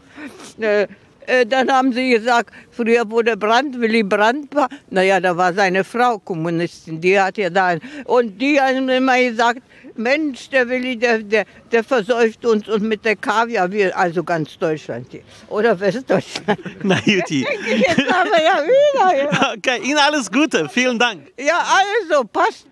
äh, 0.60 0.88
äh, 1.26 1.46
dann 1.46 1.70
haben 1.70 1.92
sie 1.92 2.10
gesagt, 2.10 2.50
früher 2.72 3.08
wurde 3.08 3.36
Brandt, 3.36 3.78
Willy 3.78 4.02
Brandt 4.02 4.52
war, 4.52 4.68
naja, 4.90 5.20
da 5.20 5.36
war 5.36 5.52
seine 5.54 5.84
Frau 5.84 6.18
Kommunistin, 6.18 7.00
die 7.00 7.20
hat 7.20 7.38
ja 7.38 7.50
da, 7.50 7.76
und 8.06 8.36
die 8.42 8.60
haben 8.60 8.88
immer 8.88 9.16
gesagt, 9.18 9.62
Mensch, 9.96 10.48
der 10.50 10.68
Willy, 10.68 10.96
der, 10.96 11.18
der, 11.18 11.44
der 11.70 11.84
versäuft 11.84 12.44
uns 12.44 12.68
und 12.68 12.82
mit 12.82 13.04
der 13.04 13.16
Kaviar, 13.16 13.70
wir, 13.70 13.96
also 13.96 14.22
ganz 14.24 14.58
Deutschland 14.58 15.06
hier, 15.10 15.22
oder 15.48 15.78
Westdeutschland. 15.78 16.58
Na, 16.82 16.98
Juti. 17.04 17.40
Jetzt 17.40 18.12
haben 18.12 18.30
wir 18.30 18.42
ja 18.42 18.62
wieder, 18.62 19.32
ja. 19.32 19.52
Okay, 19.56 19.80
Ihnen 19.82 19.98
alles 19.98 20.30
Gute. 20.30 20.68
Vielen 20.68 20.98
Dank. 20.98 21.32
ja, 21.38 21.58
also, 21.58 22.24
passt 22.24 22.66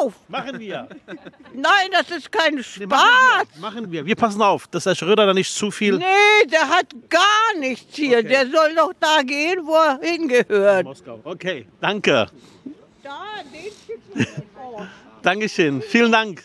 auf! 0.00 0.14
Machen 0.28 0.58
wir. 0.58 0.88
Nein, 1.52 1.88
das 1.92 2.16
ist 2.16 2.32
kein 2.32 2.54
Machen 2.54 2.64
Spaß! 2.64 3.46
wir. 3.54 3.60
Machen 3.60 3.92
wir. 3.92 4.04
Wir 4.06 4.16
passen 4.16 4.42
auf, 4.42 4.66
dass 4.68 4.84
der 4.84 4.94
Schröder 4.94 5.26
da 5.26 5.34
nicht 5.34 5.52
zu 5.52 5.70
viel. 5.70 5.98
Nee, 5.98 6.46
der 6.50 6.68
hat 6.68 6.86
gar 7.08 7.58
nichts 7.58 7.94
hier. 7.96 8.18
Okay. 8.18 8.28
Der 8.28 8.46
soll 8.48 8.74
doch 8.74 8.92
da 8.98 9.22
gehen, 9.22 9.60
wo 9.64 9.74
er 9.74 10.00
hingehört. 10.02 10.84
Moskau. 10.84 11.20
Okay, 11.24 11.66
danke. 11.80 12.26
Da, 13.02 13.20
den 13.52 13.62
schickt 13.62 14.56
man 14.56 14.88
Dankeschön. 15.24 15.80
Vielen 15.80 16.12
Dank. 16.12 16.42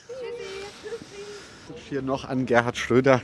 Hier 1.90 2.02
noch 2.02 2.24
an 2.24 2.46
Gerhard 2.46 2.78
Schröder. 2.78 3.22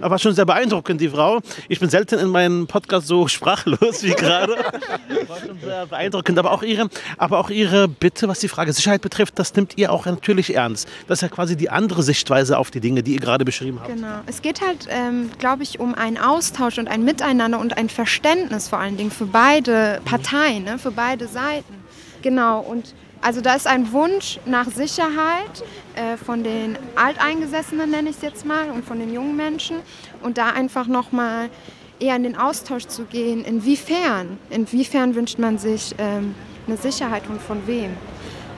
Aber 0.00 0.18
schon 0.18 0.34
sehr 0.34 0.46
beeindruckend, 0.46 1.00
die 1.02 1.08
Frau. 1.10 1.40
Ich 1.68 1.80
bin 1.80 1.90
selten 1.90 2.18
in 2.18 2.28
meinem 2.28 2.66
Podcast 2.66 3.08
so 3.08 3.28
sprachlos 3.28 4.02
wie 4.02 4.12
gerade. 4.12 4.52
War 4.52 5.38
schon 5.46 5.60
sehr 5.60 5.86
beeindruckend. 5.86 6.38
Aber 6.38 6.52
auch, 6.52 6.62
ihre, 6.62 6.88
aber 7.18 7.38
auch 7.38 7.50
Ihre 7.50 7.88
Bitte, 7.88 8.26
was 8.26 8.38
die 8.38 8.48
Frage 8.48 8.72
Sicherheit 8.72 9.02
betrifft, 9.02 9.38
das 9.38 9.54
nimmt 9.54 9.76
ihr 9.76 9.92
auch 9.92 10.06
natürlich 10.06 10.54
ernst. 10.54 10.88
Das 11.08 11.18
ist 11.18 11.22
ja 11.22 11.28
quasi 11.28 11.56
die 11.56 11.68
andere 11.68 12.02
Sichtweise 12.02 12.56
auf 12.56 12.70
die 12.70 12.80
Dinge, 12.80 13.02
die 13.02 13.12
ihr 13.14 13.20
gerade 13.20 13.44
beschrieben 13.44 13.80
habt. 13.80 13.94
Genau. 13.94 14.20
Es 14.26 14.40
geht 14.40 14.62
halt, 14.62 14.86
ähm, 14.88 15.30
glaube 15.38 15.62
ich, 15.62 15.78
um 15.78 15.94
einen 15.94 16.16
Austausch 16.16 16.78
und 16.78 16.88
ein 16.88 17.04
Miteinander 17.04 17.58
und 17.58 17.76
ein 17.76 17.90
Verständnis 17.90 18.68
vor 18.68 18.78
allen 18.78 18.96
Dingen 18.96 19.10
für 19.10 19.26
beide 19.26 20.00
Parteien, 20.06 20.64
ne, 20.64 20.78
für 20.78 20.92
beide 20.92 21.26
Seiten. 21.26 21.83
Genau. 22.24 22.60
Und 22.60 22.94
also 23.20 23.42
da 23.42 23.54
ist 23.54 23.66
ein 23.66 23.92
Wunsch 23.92 24.40
nach 24.46 24.66
Sicherheit 24.70 25.62
äh, 25.94 26.16
von 26.16 26.42
den 26.42 26.78
Alteingesessenen, 26.96 27.90
nenne 27.90 28.08
ich 28.08 28.16
es 28.16 28.22
jetzt 28.22 28.46
mal, 28.46 28.70
und 28.70 28.82
von 28.82 28.98
den 28.98 29.12
jungen 29.12 29.36
Menschen. 29.36 29.76
Und 30.22 30.38
da 30.38 30.48
einfach 30.48 30.86
nochmal 30.86 31.50
eher 32.00 32.16
in 32.16 32.22
den 32.22 32.36
Austausch 32.36 32.86
zu 32.86 33.04
gehen. 33.04 33.44
Inwiefern? 33.44 34.38
Inwiefern 34.48 35.14
wünscht 35.14 35.38
man 35.38 35.58
sich 35.58 35.94
ähm, 35.98 36.34
eine 36.66 36.78
Sicherheit 36.78 37.24
und 37.28 37.42
von 37.42 37.66
wem? 37.66 37.90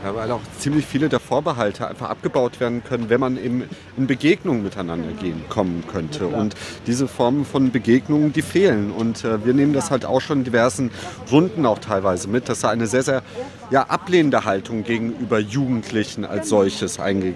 Ja, 0.04 0.14
weil 0.14 0.30
auch 0.30 0.40
ziemlich 0.58 0.86
viele 0.86 1.08
der 1.08 1.20
Vorbehalte 1.20 1.88
einfach 1.88 2.10
abgebaut 2.10 2.60
werden 2.60 2.84
können, 2.84 3.08
wenn 3.08 3.20
man 3.20 3.36
eben 3.42 3.64
in 3.96 4.06
Begegnungen 4.06 4.62
miteinander 4.62 5.12
gehen 5.12 5.42
kommen 5.48 5.84
könnte. 5.90 6.26
Und 6.26 6.54
diese 6.86 7.08
Formen 7.08 7.44
von 7.44 7.70
Begegnungen, 7.70 8.32
die 8.32 8.42
fehlen. 8.42 8.90
Und 8.90 9.24
äh, 9.24 9.44
wir 9.44 9.54
nehmen 9.54 9.72
das 9.72 9.90
halt 9.90 10.04
auch 10.04 10.20
schon 10.20 10.38
in 10.38 10.44
diversen 10.44 10.90
Runden 11.30 11.66
auch 11.66 11.78
teilweise 11.78 12.28
mit, 12.28 12.48
dass 12.48 12.60
da 12.60 12.68
eine 12.68 12.86
sehr, 12.86 13.02
sehr 13.02 13.22
ja, 13.70 13.84
ablehnende 13.84 14.44
Haltung 14.44 14.84
gegenüber 14.84 15.38
Jugendlichen 15.38 16.24
als 16.24 16.48
solches 16.48 17.00
einge 17.00 17.34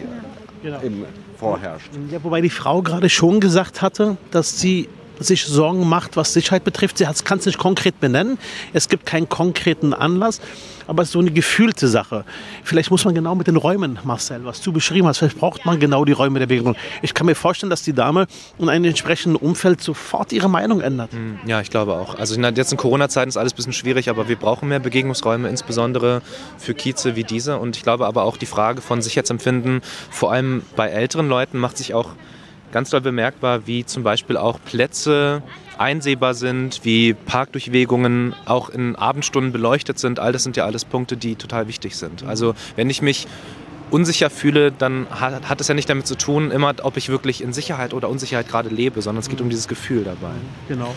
eben 0.63 1.07
vorherrscht. 1.39 1.91
Ja, 2.11 2.23
wobei 2.23 2.41
die 2.41 2.51
Frau 2.51 2.83
gerade 2.83 3.09
schon 3.09 3.41
gesagt 3.41 3.83
hatte, 3.83 4.17
dass 4.31 4.61
sie 4.61 4.89
sich 5.21 5.45
Sorgen 5.45 5.89
macht, 5.89 6.17
was 6.17 6.33
Sicherheit 6.33 6.65
betrifft. 6.65 6.99
Sie 6.99 7.05
kann 7.05 7.39
es 7.39 7.47
nicht 7.47 7.59
konkret 7.59 8.01
benennen. 8.01 8.39
Es 8.73 8.89
gibt 8.89 9.07
keinen 9.07 9.29
konkreten 9.29 9.95
Anlass, 9.95 10.41
aber 10.87 11.03
es 11.03 11.11
ist 11.11 11.13
so 11.13 11.21
eine 11.21 11.31
gefühlte 11.31 11.89
Sache. 11.89 12.25
Vielleicht 12.65 12.91
muss 12.91 13.05
man 13.05 13.15
genau 13.15 13.35
mit 13.35 13.47
den 13.47 13.57
Räumen, 13.57 13.99
Marcel, 14.03 14.45
was 14.45 14.61
du 14.61 14.73
beschrieben 14.73 15.07
hast, 15.07 15.19
vielleicht 15.19 15.39
braucht 15.39 15.67
man 15.67 15.79
genau 15.79 16.05
die 16.05 16.13
Räume 16.13 16.39
der 16.39 16.47
Begegnung. 16.47 16.75
Ich 17.03 17.15
kann 17.15 17.27
mir 17.27 17.35
vorstellen, 17.35 17.71
dass 17.71 17.83
die 17.83 17.93
Dame 17.93 18.27
in 18.59 18.69
einem 18.69 18.87
entsprechenden 18.87 19.37
Umfeld 19.37 19.83
sofort 19.83 20.33
ihre 20.33 20.49
Meinung 20.49 20.81
ändert. 20.81 21.11
Ja, 21.47 21.61
ich 21.61 21.71
glaube 21.71 21.95
auch. 21.95 22.15
Also 22.17 22.41
jetzt 22.41 22.73
in 22.73 22.79
Corona-Zeiten 22.79 23.29
ist 23.29 23.37
alles 23.37 23.53
ein 23.53 23.57
bisschen 23.57 23.73
schwierig, 23.73 24.11
aber 24.11 24.29
wir 24.29 24.37
brauchen 24.37 24.69
mehr 24.69 24.81
Begegnungsräume, 24.81 25.49
insbesondere 25.49 26.23
für 26.59 26.75
Kieze 26.75 27.15
wie 27.15 27.25
diese. 27.25 27.59
Und 27.59 27.77
ich 27.77 27.83
glaube 27.83 28.07
aber 28.07 28.25
auch 28.25 28.37
die 28.37 28.47
Frage 28.47 28.81
von 28.81 29.03
Sicherheitsempfinden, 29.03 29.83
vor 30.11 30.33
allem 30.33 30.63
bei 30.77 30.89
älteren 30.89 31.29
Leuten, 31.29 31.59
macht 31.59 31.77
sich 31.77 31.95
auch 31.95 32.11
ganz 32.73 32.91
doll 32.91 33.01
bemerkbar, 33.01 33.67
wie 33.67 33.85
zum 33.85 34.03
Beispiel 34.03 34.37
auch 34.37 34.59
Plätze 34.65 35.43
einsehbar 35.79 36.35
sind, 36.35 36.81
wie 36.85 37.15
Parkdurchwegungen 37.15 38.35
auch 38.45 38.69
in 38.69 38.97
Abendstunden 38.97 39.53
beleuchtet 39.53 39.99
sind. 39.99 40.19
All 40.19 40.33
das 40.33 40.43
sind 40.43 40.57
ja 40.57 40.67
alles 40.67 40.85
Punkte, 40.85 41.17
die 41.17 41.37
total 41.37 41.69
wichtig 41.69 41.97
sind. 41.97 42.23
Also 42.25 42.55
wenn 42.77 42.91
ich 42.91 43.01
mich 43.01 43.27
unsicher 43.91 44.31
fühle, 44.31 44.73
dann 44.73 45.07
hat, 45.11 45.49
hat 45.49 45.61
es 45.61 45.69
ja 45.69 45.75
nicht 45.75 45.89
damit 45.89 46.07
zu 46.07 46.17
tun, 46.17 46.51
immer, 46.51 46.75
ob 46.83 46.97
ich 46.97 47.09
wirklich 47.09 47.43
in 47.43 47.53
Sicherheit 47.53 47.95
oder 47.95 48.09
Unsicherheit 48.09 48.49
gerade 48.49 48.69
lebe, 48.69 49.03
sondern 49.03 49.21
es 49.21 49.29
geht 49.29 49.41
um 49.41 49.49
dieses 49.49 49.69
Gefühl 49.69 50.05
dabei. 50.05 50.35
Genau. 50.69 50.95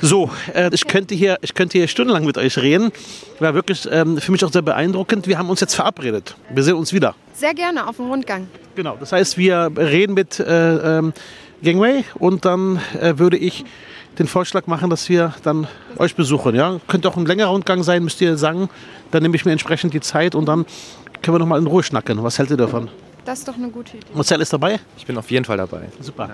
So, 0.00 0.30
äh, 0.54 0.70
ich, 0.72 0.86
könnte 0.86 1.14
hier, 1.14 1.38
ich 1.42 1.54
könnte 1.54 1.78
hier 1.78 1.88
stundenlang 1.88 2.24
mit 2.24 2.38
euch 2.38 2.58
reden. 2.58 2.92
War 3.40 3.54
wirklich 3.54 3.88
ähm, 3.90 4.18
für 4.18 4.30
mich 4.30 4.44
auch 4.44 4.52
sehr 4.52 4.62
beeindruckend. 4.62 5.26
Wir 5.26 5.38
haben 5.38 5.50
uns 5.50 5.60
jetzt 5.60 5.74
verabredet. 5.74 6.36
Wir 6.50 6.62
sehen 6.62 6.74
uns 6.74 6.92
wieder. 6.92 7.14
Sehr 7.34 7.54
gerne 7.54 7.86
auf 7.86 7.96
dem 7.96 8.06
Rundgang. 8.06 8.46
Genau, 8.76 8.96
das 8.98 9.12
heißt, 9.12 9.38
wir 9.38 9.70
reden 9.76 10.14
mit 10.14 10.38
äh, 10.38 10.98
ähm, 10.98 11.12
Gangway 11.62 12.04
und 12.14 12.44
dann 12.44 12.80
äh, 13.00 13.18
würde 13.18 13.36
ich 13.36 13.64
den 14.18 14.26
Vorschlag 14.26 14.66
machen, 14.66 14.90
dass 14.90 15.08
wir 15.08 15.34
dann 15.42 15.66
euch 15.96 16.14
besuchen. 16.14 16.54
Ja? 16.54 16.80
Könnte 16.86 17.08
auch 17.08 17.16
ein 17.16 17.26
längerer 17.26 17.50
Rundgang 17.50 17.82
sein, 17.82 18.04
müsst 18.04 18.20
ihr 18.20 18.36
sagen. 18.36 18.68
Dann 19.10 19.22
nehme 19.22 19.36
ich 19.36 19.44
mir 19.44 19.52
entsprechend 19.52 19.94
die 19.94 20.00
Zeit 20.00 20.34
und 20.34 20.46
dann 20.46 20.66
können 21.22 21.34
wir 21.34 21.38
noch 21.40 21.46
mal 21.46 21.58
in 21.58 21.66
Ruhe 21.66 21.82
schnacken. 21.82 22.22
Was 22.22 22.38
hält 22.38 22.50
ihr 22.50 22.56
davon? 22.56 22.88
Das 23.24 23.40
ist 23.40 23.48
doch 23.48 23.56
eine 23.56 23.68
gute 23.68 23.96
Idee. 23.96 24.06
Marcel 24.14 24.40
ist 24.40 24.52
dabei? 24.52 24.80
Ich 24.96 25.04
bin 25.04 25.18
auf 25.18 25.30
jeden 25.30 25.44
Fall 25.44 25.58
dabei. 25.58 25.82
Super. 26.00 26.30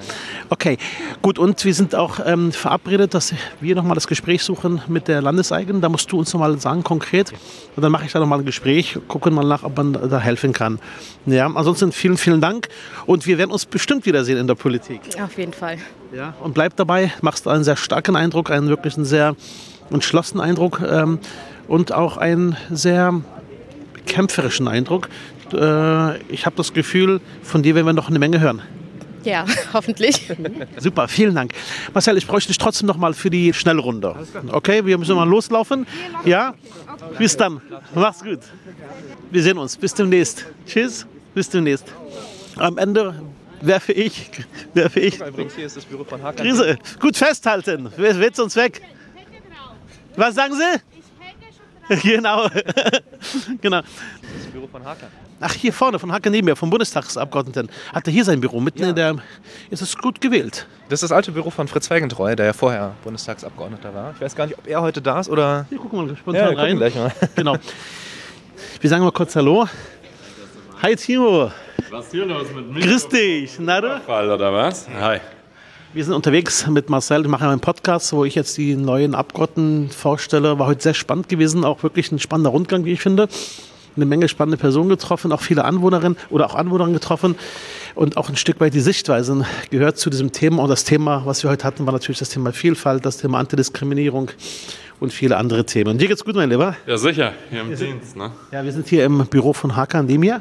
Okay, 0.48 0.78
gut. 1.22 1.38
Und 1.38 1.64
wir 1.64 1.74
sind 1.74 1.94
auch 1.94 2.20
ähm, 2.24 2.52
verabredet, 2.52 3.14
dass 3.14 3.34
wir 3.60 3.74
nochmal 3.74 3.94
das 3.96 4.06
Gespräch 4.06 4.42
suchen 4.42 4.80
mit 4.86 5.08
der 5.08 5.20
Landeseigenen. 5.20 5.82
Da 5.82 5.88
musst 5.88 6.10
du 6.12 6.18
uns 6.18 6.32
nochmal 6.32 6.58
sagen, 6.58 6.84
konkret. 6.84 7.32
Und 7.74 7.82
dann 7.82 7.90
mache 7.90 8.04
ich 8.06 8.12
da 8.12 8.20
nochmal 8.20 8.38
ein 8.38 8.44
Gespräch, 8.44 8.98
gucken 9.08 9.34
mal 9.34 9.44
nach, 9.44 9.64
ob 9.64 9.76
man 9.76 9.92
da 9.92 10.20
helfen 10.20 10.52
kann. 10.52 10.78
Ja, 11.26 11.46
ansonsten 11.46 11.90
vielen, 11.90 12.16
vielen 12.16 12.40
Dank. 12.40 12.68
Und 13.06 13.26
wir 13.26 13.38
werden 13.38 13.50
uns 13.50 13.66
bestimmt 13.66 14.06
wiedersehen 14.06 14.38
in 14.38 14.46
der 14.46 14.54
Politik. 14.54 15.00
Auf 15.22 15.36
jeden 15.36 15.52
Fall. 15.52 15.78
Ja, 16.14 16.34
und 16.40 16.54
bleib 16.54 16.76
dabei, 16.76 17.12
machst 17.22 17.48
einen 17.48 17.64
sehr 17.64 17.76
starken 17.76 18.14
Eindruck, 18.14 18.50
einen 18.50 18.68
wirklich 18.68 18.94
einen 18.96 19.04
sehr 19.04 19.34
entschlossenen 19.90 20.44
Eindruck 20.44 20.80
ähm, 20.80 21.18
und 21.66 21.92
auch 21.92 22.16
einen 22.18 22.56
sehr 22.70 23.20
kämpferischen 24.06 24.68
Eindruck. 24.68 25.08
Äh, 25.54 26.18
ich 26.28 26.46
habe 26.46 26.56
das 26.56 26.72
Gefühl, 26.72 27.20
von 27.42 27.62
dir 27.62 27.74
werden 27.74 27.86
wir 27.86 27.92
noch 27.92 28.08
eine 28.08 28.18
Menge 28.18 28.40
hören. 28.40 28.62
Ja, 29.24 29.46
hoffentlich. 29.72 30.30
Super, 30.78 31.08
vielen 31.08 31.34
Dank. 31.34 31.52
Marcel, 31.92 32.16
ich 32.16 32.26
bräuchte 32.26 32.48
dich 32.48 32.58
trotzdem 32.58 32.86
noch 32.86 32.96
mal 32.96 33.14
für 33.14 33.30
die 33.30 33.52
Schnellrunde. 33.52 34.14
Okay, 34.52 34.84
wir 34.84 34.98
müssen 34.98 35.16
mal 35.16 35.28
loslaufen. 35.28 35.86
Ja? 36.24 36.54
Bis 37.18 37.36
dann. 37.36 37.60
Mach's 37.94 38.22
gut. 38.22 38.40
Wir 39.30 39.42
sehen 39.42 39.58
uns. 39.58 39.76
Bis 39.76 39.94
demnächst. 39.94 40.46
Tschüss. 40.66 41.06
Bis 41.34 41.48
demnächst. 41.48 41.86
Am 42.56 42.78
Ende 42.78 43.14
werfe 43.60 43.92
ich, 43.92 44.30
werfe 44.74 45.00
ich. 45.00 45.20
Übrigens, 45.20 45.54
hier 45.54 45.66
ist 45.66 45.76
das 45.76 45.84
Büro 45.84 46.04
von 46.04 46.22
Hakan. 46.22 46.44
Krise. 46.44 46.78
Gut 47.00 47.16
festhalten. 47.16 47.90
Wer 47.96 48.18
wird 48.18 48.36
sonst 48.36 48.56
weg? 48.56 48.82
Was 50.16 50.34
sagen 50.34 50.54
Sie? 50.54 50.80
Genau. 52.02 52.48
genau. 53.60 53.82
Das 53.82 54.46
Büro 54.50 54.66
von 54.66 54.82
Hakan. 54.82 55.08
Ach, 55.40 55.52
hier 55.52 55.72
vorne, 55.72 55.98
von 55.98 56.12
Hacke 56.12 56.30
neben 56.30 56.46
mir, 56.46 56.56
vom 56.56 56.70
Bundestagsabgeordneten. 56.70 57.68
Hat 57.92 58.06
er 58.06 58.12
hier 58.12 58.24
sein 58.24 58.40
Büro, 58.40 58.60
mitten 58.60 58.82
in 58.82 58.94
der. 58.94 59.16
Ist 59.70 59.82
es 59.82 59.96
gut 59.98 60.20
gewählt? 60.20 60.66
Das 60.88 60.98
ist 61.02 61.10
das 61.10 61.12
alte 61.12 61.32
Büro 61.32 61.50
von 61.50 61.68
Fritz 61.68 61.88
Felgentreu, 61.88 62.34
der 62.36 62.46
ja 62.46 62.52
vorher 62.52 62.92
Bundestagsabgeordneter 63.02 63.92
war. 63.94 64.12
Ich 64.14 64.20
weiß 64.20 64.34
gar 64.36 64.46
nicht, 64.46 64.56
ob 64.58 64.66
er 64.66 64.80
heute 64.80 65.02
da 65.02 65.20
ist 65.20 65.28
oder. 65.28 65.66
Hier 65.68 65.78
gucken 65.78 65.98
wir 65.98 66.02
mal 66.06 66.10
Ja, 66.12 66.16
spontan 66.16 66.42
wir 66.42 66.48
gucken 66.50 66.60
rein. 66.64 66.76
gleich 66.76 66.94
mal. 66.94 67.12
Genau. 67.36 67.56
Wir 68.80 68.90
sagen 68.90 69.02
mal 69.04 69.12
kurz 69.12 69.34
Hallo. 69.36 69.66
Hi 70.82 70.94
Timo. 70.96 71.50
Was 71.90 72.06
ist 72.06 72.12
hier 72.12 72.26
los 72.26 72.46
mit 72.54 72.70
mir? 72.72 72.80
Grüß 72.80 73.08
dich. 73.08 73.52
Na 73.58 73.80
du? 73.80 74.00
Fall 74.00 74.30
oder 74.30 74.52
was? 74.52 74.86
Hi. 75.00 75.18
Wir 75.92 76.04
sind 76.04 76.14
unterwegs 76.14 76.66
mit 76.66 76.90
Marcel. 76.90 77.22
Wir 77.22 77.30
machen 77.30 77.46
einen 77.48 77.60
Podcast, 77.60 78.12
wo 78.12 78.24
ich 78.24 78.34
jetzt 78.34 78.56
die 78.56 78.74
neuen 78.76 79.14
Abgeordneten 79.14 79.90
vorstelle. 79.90 80.58
War 80.58 80.66
heute 80.66 80.82
sehr 80.82 80.94
spannend 80.94 81.28
gewesen. 81.28 81.64
Auch 81.64 81.82
wirklich 81.82 82.10
ein 82.12 82.18
spannender 82.18 82.50
Rundgang, 82.50 82.84
wie 82.84 82.92
ich 82.92 83.00
finde. 83.00 83.28
Eine 83.96 84.06
Menge 84.06 84.28
spannende 84.28 84.56
Personen 84.56 84.88
getroffen, 84.88 85.30
auch 85.32 85.40
viele 85.40 85.64
Anwohnerinnen 85.64 86.18
oder 86.30 86.46
auch 86.46 86.54
Anwohnerinnen 86.54 86.94
getroffen 86.94 87.36
und 87.94 88.16
auch 88.16 88.28
ein 88.28 88.36
Stück 88.36 88.60
weit 88.60 88.74
die 88.74 88.80
Sichtweisen 88.80 89.44
gehört 89.70 89.98
zu 89.98 90.10
diesem 90.10 90.32
Thema. 90.32 90.62
Und 90.62 90.68
das 90.68 90.84
Thema, 90.84 91.22
was 91.24 91.42
wir 91.42 91.50
heute 91.50 91.64
hatten, 91.64 91.86
war 91.86 91.92
natürlich 91.92 92.18
das 92.18 92.30
Thema 92.30 92.52
Vielfalt, 92.52 93.06
das 93.06 93.18
Thema 93.18 93.38
Antidiskriminierung 93.38 94.30
und 95.00 95.12
viele 95.12 95.36
andere 95.36 95.64
Themen. 95.64 95.98
Dir 95.98 96.08
geht's 96.08 96.24
gut, 96.24 96.34
mein 96.34 96.50
Lieber? 96.50 96.76
Ja, 96.86 96.96
sicher, 96.96 97.32
hier 97.50 97.60
im 97.60 97.76
Dienst, 97.76 98.16
ne? 98.16 98.30
Ja, 98.50 98.64
wir 98.64 98.72
sind 98.72 98.88
hier 98.88 99.04
im 99.04 99.26
Büro 99.26 99.52
von 99.52 99.76
Hakan 99.76 100.08
Demir 100.08 100.40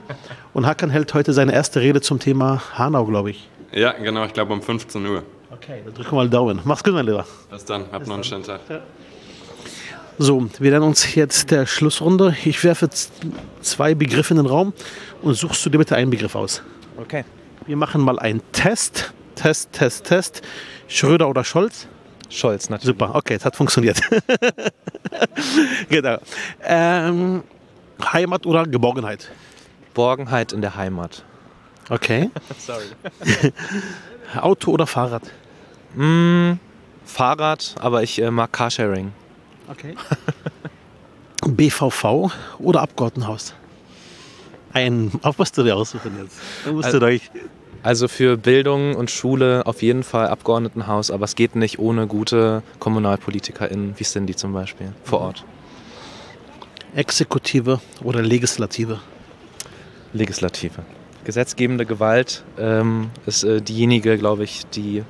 und 0.54 0.66
Hakan 0.66 0.89
hält 0.89 1.14
heute 1.14 1.34
seine 1.34 1.54
erste 1.54 1.80
Rede 1.80 2.01
zum 2.01 2.20
Thema 2.20 2.62
Hanau, 2.74 3.06
glaube 3.06 3.32
ich. 3.32 3.49
Ja, 3.72 3.91
genau, 3.91 4.26
ich 4.26 4.34
glaube 4.34 4.54
um 4.54 4.62
15 4.62 5.06
Uhr. 5.06 5.24
Okay, 5.51 5.82
dann 5.86 5.93
drücken 5.93 6.12
wir 6.12 6.16
mal 6.16 6.30
Daumen. 6.30 6.60
Mach's 6.64 6.84
gut, 6.84 6.93
mein 6.93 7.06
Lieber. 7.06 7.26
Bis 7.51 7.66
dann, 7.66 7.86
habt 7.91 8.08
noch 8.08 8.16
einen 8.16 8.24
schönen 8.24 8.43
Tag. 8.43 8.62
So, 10.20 10.47
wir 10.59 10.72
lernen 10.72 10.86
uns 10.86 11.16
jetzt 11.16 11.49
der 11.49 11.66
Schlussrunde. 11.66 12.36
Ich 12.45 12.64
werfe 12.64 12.88
zwei 13.61 13.95
Begriffe 13.95 14.34
in 14.34 14.38
den 14.38 14.45
Raum 14.45 14.74
und 15.24 15.34
suchst 15.34 15.66
du 15.66 15.70
dir 15.72 15.80
bitte 15.80 15.95
einen 15.95 16.11
Begriff 16.11 16.36
aus. 16.36 16.61
Okay. 16.97 17.26
Wir 17.66 17.78
machen 17.78 18.01
mal 18.01 18.20
einen 18.20 18.41
Test. 18.51 19.11
Test, 19.36 19.74
Test, 19.74 20.03
Test. 20.05 20.41
Schröder 20.88 21.28
oder 21.28 21.43
Scholz? 21.43 21.88
Scholz, 22.30 22.70
natürlich. 22.70 22.95
Super, 22.95 23.16
okay, 23.16 23.36
es 23.36 23.45
hat 23.45 23.55
funktioniert. 23.55 23.99
genau. 25.89 26.18
Ähm, 26.64 27.43
Heimat 28.11 28.45
oder 28.45 28.66
Geborgenheit? 28.66 29.32
Borgenheit 29.93 30.53
in 30.53 30.61
der 30.61 30.76
Heimat. 30.76 31.24
Okay. 31.89 32.30
Sorry. 32.59 32.86
Auto 34.39 34.72
oder 34.72 34.86
Fahrrad? 34.86 35.24
Fahrrad, 37.05 37.76
aber 37.80 38.03
ich 38.03 38.22
äh, 38.22 38.32
mag 38.32 38.51
Carsharing. 38.51 39.11
Okay. 39.74 39.95
BVV 41.47 42.32
oder 42.59 42.82
Abgeordnetenhaus? 42.82 43.53
Ein, 44.71 45.11
auf 45.21 45.39
was 45.39 45.51
du 45.51 45.63
dir 45.63 45.76
aussuchen 45.76 46.17
jetzt? 46.21 46.38
Da 46.65 46.71
musst 46.71 46.84
du 46.86 46.88
Also- 46.88 46.99
durch. 46.99 47.30
Also 47.82 48.07
für 48.07 48.38
Bildung 48.38 48.95
und 48.95 49.11
Schule 49.11 49.63
auf 49.65 49.82
jeden 49.82 50.03
Fall 50.03 50.28
Abgeordnetenhaus, 50.30 51.11
aber 51.11 51.26
es 51.26 51.36
geht 51.36 51.57
nicht 51.57 51.80
ohne 51.80 52.07
gute 52.07 52.63
KommunalpolitikerInnen, 52.80 53.95
wie 53.97 54.03
Cindy 54.05 54.38
zum 54.38 54.53
Beispiel, 54.53 54.93
vor 55.03 55.19
Ort. 55.19 55.43
Exekutive 56.95 57.82
oder 58.01 58.21
Legislative? 58.21 59.01
Legislative. 60.13 60.84
Gesetzgebende 61.26 61.86
Gewalt 61.86 62.45
ähm, 62.57 63.09
ist 63.26 63.43
äh, 63.43 63.61
diejenige, 63.61 64.17
glaube 64.17 64.45
ich, 64.45 64.65
die, 64.67 65.03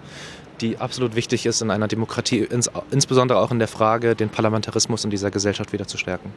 die 0.63 0.77
absolut 0.79 1.15
wichtig 1.15 1.45
ist 1.45 1.61
in 1.61 1.69
einer 1.69 1.87
Demokratie, 1.87 2.39
ins, 2.39 2.71
insbesondere 2.89 3.37
auch 3.39 3.51
in 3.51 3.59
der 3.59 3.67
Frage, 3.67 4.15
den 4.15 4.29
Parlamentarismus 4.29 5.03
in 5.03 5.11
dieser 5.11 5.29
Gesellschaft 5.29 5.73
wieder 5.73 5.85
zu 5.87 5.97
stärken. 5.97 6.31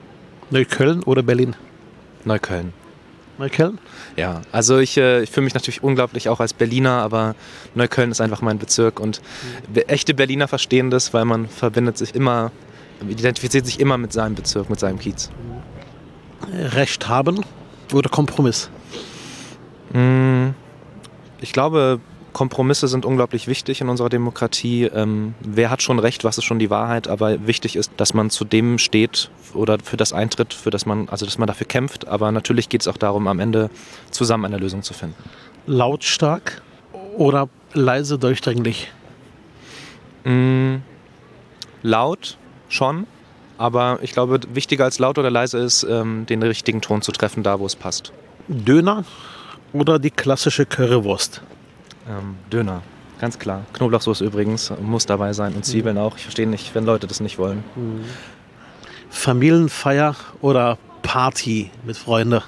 Neukölln 0.51 1.03
oder 1.05 1.23
Berlin? 1.23 1.57
Neukölln. 2.25 2.73
Neukölln? 3.39 3.79
Ja, 4.17 4.43
also 4.53 4.79
ich, 4.79 4.97
äh, 4.97 5.23
ich 5.23 5.31
fühle 5.31 5.45
mich 5.45 5.55
natürlich 5.55 5.83
unglaublich 5.83 6.29
auch 6.29 6.41
als 6.41 6.53
Berliner, 6.55 7.03
aber 7.03 7.35
Neukölln 7.75 8.11
ist 8.11 8.21
einfach 8.21 8.43
mein 8.43 8.59
Bezirk 8.59 8.99
und 9.01 9.21
be- 9.73 9.89
echte 9.89 10.15
Berliner 10.15 10.49
verstehen 10.49 10.91
das, 10.91 11.13
weil 11.15 11.25
man 11.25 11.49
verbindet 11.49 11.99
sich 11.99 12.15
immer, 12.15 12.51
identifiziert 13.07 13.67
sich 13.67 13.79
immer 13.79 13.99
mit 13.99 14.13
seinem 14.13 14.35
Bezirk, 14.35 14.71
mit 14.71 14.81
seinem 14.81 14.99
Kiez. 14.99 15.31
Recht 16.53 17.09
haben 17.09 17.45
oder 17.93 18.09
Kompromiss? 18.09 18.71
Mm, 19.93 20.49
Ich 21.41 21.53
glaube, 21.53 22.01
Kompromisse 22.37 22.87
sind 22.87 23.07
unglaublich 23.07 23.49
wichtig 23.49 23.81
in 23.81 23.89
unserer 23.89 24.11
Demokratie. 24.11 24.85
Ähm, 24.85 25.35
wer 25.41 25.71
hat 25.71 25.81
schon 25.81 25.99
recht, 25.99 26.23
was 26.23 26.37
ist 26.37 26.45
schon 26.45 26.59
die 26.59 26.69
Wahrheit, 26.69 27.09
aber 27.09 27.47
wichtig 27.47 27.77
ist, 27.77 27.93
dass 27.97 28.13
man 28.13 28.29
zu 28.29 28.45
dem 28.45 28.77
steht 28.77 29.31
oder 29.55 29.79
für 29.83 29.97
das 29.97 30.13
eintritt, 30.13 30.53
für 30.53 30.69
das 30.69 30.85
man, 30.85 31.09
also 31.09 31.25
dass 31.25 31.39
man 31.39 31.47
dafür 31.47 31.67
kämpft. 31.67 32.07
Aber 32.09 32.31
natürlich 32.33 32.69
geht 32.69 32.83
es 32.83 32.89
auch 32.89 32.99
darum, 32.99 33.27
am 33.27 33.41
Ende 33.41 33.71
zusammen 34.11 34.45
eine 34.45 34.59
Lösung 34.59 34.83
zu 34.83 34.93
finden. 34.93 35.17
Lautstark 35.67 36.61
oder 37.17 37.49
leise 37.73 38.19
durchdringlich? 38.19 38.93
Mm, 40.25 40.83
laut 41.83 42.37
schon, 42.69 43.07
aber 43.57 43.99
ich 44.03 44.13
glaube, 44.13 44.41
wichtiger 44.53 44.85
als 44.85 44.99
laut 44.99 45.17
oder 45.17 45.31
leise 45.31 45.57
ist, 45.57 45.85
ähm, 45.85 46.27
den 46.27 46.43
richtigen 46.43 46.83
Ton 46.83 47.01
zu 47.01 47.13
treffen, 47.13 47.43
da 47.43 47.61
wo 47.61 47.65
es 47.65 47.77
passt. 47.77 48.13
Döner 48.47 49.05
oder 49.73 49.99
die 49.99 50.11
klassische 50.11 50.67
Currywurst? 50.67 51.41
Ähm, 52.09 52.37
Döner, 52.53 52.83
ganz 53.21 53.39
klar. 53.39 53.65
Knoblauchsoße 53.73 54.25
übrigens 54.25 54.73
muss 54.81 55.07
dabei 55.07 55.33
sein 55.33 55.55
und 55.55 55.65
Zwiebeln 55.65 55.99
auch. 55.99 56.17
Ich 56.17 56.23
verstehe 56.23 56.47
nicht, 56.47 56.75
wenn 56.75 56.85
Leute 56.85 57.07
das 57.07 57.21
nicht 57.21 57.39
wollen. 57.39 57.65
Familienfeier 59.11 60.15
oder 60.41 60.79
Party 61.03 61.71
mit 61.85 61.97
Freunden? 61.97 62.43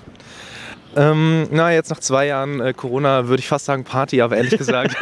Ähm, 0.96 1.48
na, 1.50 1.72
jetzt 1.72 1.90
nach 1.90 2.00
zwei 2.00 2.26
Jahren 2.26 2.60
äh, 2.60 2.72
Corona 2.72 3.28
würde 3.28 3.40
ich 3.40 3.48
fast 3.48 3.66
sagen 3.66 3.84
Party, 3.84 4.20
aber 4.20 4.36
ehrlich 4.36 4.58
gesagt, 4.58 4.96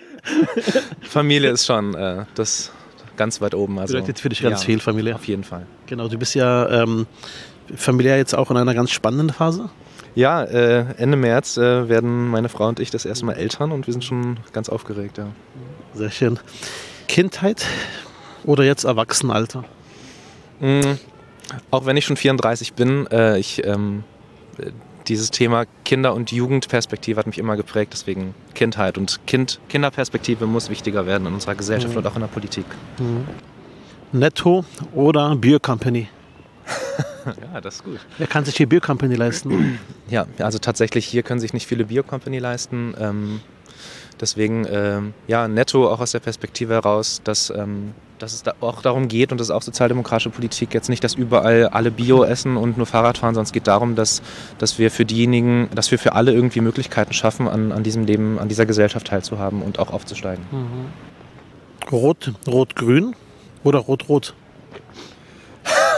Familie 1.02 1.50
ist 1.50 1.66
schon 1.66 1.94
äh, 1.94 2.24
das 2.34 2.72
ganz 3.16 3.40
weit 3.40 3.54
oben. 3.54 3.78
Also, 3.78 3.94
Bedeutet 3.94 4.20
für 4.20 4.28
dich 4.28 4.42
ganz 4.42 4.62
ja, 4.62 4.66
viel 4.66 4.80
Familie. 4.80 5.14
Auf 5.14 5.26
jeden 5.26 5.44
Fall. 5.44 5.66
Genau, 5.86 6.08
du 6.08 6.18
bist 6.18 6.34
ja 6.34 6.68
ähm, 6.82 7.06
familiär 7.74 8.16
jetzt 8.16 8.34
auch 8.34 8.50
in 8.50 8.56
einer 8.56 8.74
ganz 8.74 8.90
spannenden 8.90 9.30
Phase. 9.30 9.70
Ja, 10.14 10.44
äh, 10.44 10.84
Ende 10.96 11.16
März 11.16 11.56
äh, 11.56 11.88
werden 11.88 12.28
meine 12.28 12.48
Frau 12.48 12.68
und 12.68 12.78
ich 12.78 12.90
das 12.90 13.04
erste 13.04 13.26
Mal 13.26 13.32
Eltern 13.32 13.72
und 13.72 13.86
wir 13.86 13.92
sind 13.92 14.04
schon 14.04 14.38
ganz 14.52 14.68
aufgeregt. 14.68 15.18
Ja. 15.18 15.26
Sehr 15.94 16.10
schön. 16.10 16.38
Kindheit 17.08 17.66
oder 18.44 18.64
jetzt 18.64 18.84
Erwachsenenalter? 18.84 19.64
Mm, 20.60 20.92
auch 21.70 21.86
wenn 21.86 21.96
ich 21.96 22.04
schon 22.04 22.16
34 22.16 22.74
bin, 22.74 23.08
äh, 23.08 23.38
ich, 23.38 23.64
ähm, 23.66 24.04
äh, 24.58 24.70
dieses 25.08 25.32
Thema 25.32 25.64
Kinder- 25.84 26.14
und 26.14 26.30
Jugendperspektive 26.30 27.18
hat 27.18 27.26
mich 27.26 27.38
immer 27.38 27.56
geprägt, 27.56 27.92
deswegen 27.92 28.34
Kindheit 28.54 28.96
und 28.96 29.26
kind, 29.26 29.60
Kinderperspektive 29.68 30.46
muss 30.46 30.70
wichtiger 30.70 31.06
werden 31.06 31.26
in 31.26 31.34
unserer 31.34 31.56
Gesellschaft 31.56 31.96
und 31.96 32.06
auch 32.06 32.14
in 32.14 32.22
der 32.22 32.28
Politik. 32.28 32.64
Netto 34.12 34.64
oder 34.94 35.36
Beer 35.36 35.60
Company? 35.60 36.08
Ja, 37.26 37.60
das 37.60 37.76
ist 37.76 37.84
gut. 37.84 38.00
Wer 38.18 38.26
kann 38.26 38.44
sich 38.44 38.54
die 38.54 38.66
Beer 38.66 38.80
Company 38.80 39.14
leisten? 39.14 39.78
Ja, 40.08 40.26
also 40.38 40.58
tatsächlich 40.58 41.06
hier 41.06 41.22
können 41.22 41.40
sich 41.40 41.52
nicht 41.52 41.66
viele 41.66 41.86
Bio-Company 41.86 42.38
leisten. 42.38 42.94
Ähm, 42.98 43.40
deswegen, 44.20 44.66
ähm, 44.70 45.14
ja, 45.26 45.48
netto 45.48 45.88
auch 45.90 46.00
aus 46.00 46.12
der 46.12 46.20
Perspektive 46.20 46.74
heraus, 46.74 47.20
dass, 47.24 47.50
ähm, 47.50 47.94
dass 48.18 48.32
es 48.32 48.42
da 48.42 48.54
auch 48.60 48.82
darum 48.82 49.08
geht 49.08 49.32
und 49.32 49.38
das 49.38 49.48
ist 49.48 49.50
auch 49.50 49.62
sozialdemokratische 49.62 50.30
Politik, 50.30 50.72
jetzt 50.74 50.88
nicht, 50.88 51.02
dass 51.02 51.14
überall 51.14 51.68
alle 51.68 51.90
Bio 51.90 52.24
essen 52.24 52.56
und 52.56 52.76
nur 52.76 52.86
Fahrrad 52.86 53.18
fahren, 53.18 53.34
sondern 53.34 53.46
es 53.46 53.52
geht 53.52 53.66
darum, 53.66 53.94
dass, 53.94 54.22
dass 54.58 54.78
wir 54.78 54.90
für 54.90 55.04
diejenigen, 55.04 55.68
dass 55.74 55.90
wir 55.90 55.98
für 55.98 56.12
alle 56.12 56.32
irgendwie 56.32 56.60
Möglichkeiten 56.60 57.12
schaffen, 57.12 57.48
an, 57.48 57.72
an 57.72 57.82
diesem 57.82 58.04
Leben, 58.04 58.38
an 58.38 58.48
dieser 58.48 58.66
Gesellschaft 58.66 59.08
teilzuhaben 59.08 59.62
und 59.62 59.78
auch 59.78 59.90
aufzusteigen. 59.90 60.44
Rot, 61.90 62.32
Rot-Grün 62.46 63.14
oder 63.62 63.80
Rot-Rot? 63.80 64.34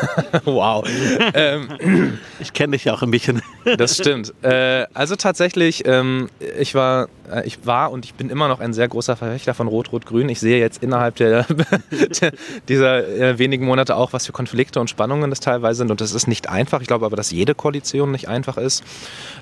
wow. 0.45 0.87
ähm, 1.35 2.19
ich 2.41 2.53
kenne 2.53 2.73
dich 2.73 2.85
ja 2.85 2.95
auch 2.95 3.03
ein 3.03 3.11
bisschen. 3.11 3.43
das 3.79 3.97
stimmt. 3.97 4.33
Äh, 4.43 4.87
also 4.95 5.17
tatsächlich, 5.17 5.87
ähm, 5.87 6.29
ich, 6.59 6.75
war, 6.75 7.09
äh, 7.31 7.47
ich 7.47 7.67
war 7.67 7.91
und 7.91 8.05
ich 8.05 8.15
bin 8.15 8.31
immer 8.31 8.49
noch 8.49 8.61
ein 8.61 8.73
sehr 8.73 8.89
großer 8.89 9.17
Verfechter 9.17 9.55
von 9.55 9.69
Rot-Rot-Grün. 9.69 10.29
Ich 10.29 10.41
sehe 10.41 10.59
jetzt 10.59 10.83
innerhalb 10.83 11.17
der, 11.17 11.47
der 12.21 12.33
dieser 12.69 13.07
äh, 13.09 13.39
wenigen 13.39 13.67
Monate 13.67 13.97
auch, 13.97 14.13
was 14.13 14.27
für 14.27 14.33
Konflikte 14.33 14.81
und 14.81 14.91
Spannungen 14.91 15.31
das 15.31 15.41
teilweise 15.41 15.79
sind. 15.79 15.91
Und 15.91 16.01
das 16.01 16.13
ist 16.13 16.27
nicht 16.27 16.49
einfach. 16.49 16.81
Ich 16.81 16.87
glaube 16.87 17.07
aber, 17.07 17.17
dass 17.17 17.31
jede 17.31 17.55
Koalition 17.55 18.11
nicht 18.13 18.29
einfach 18.29 18.57
ist. 18.57 18.85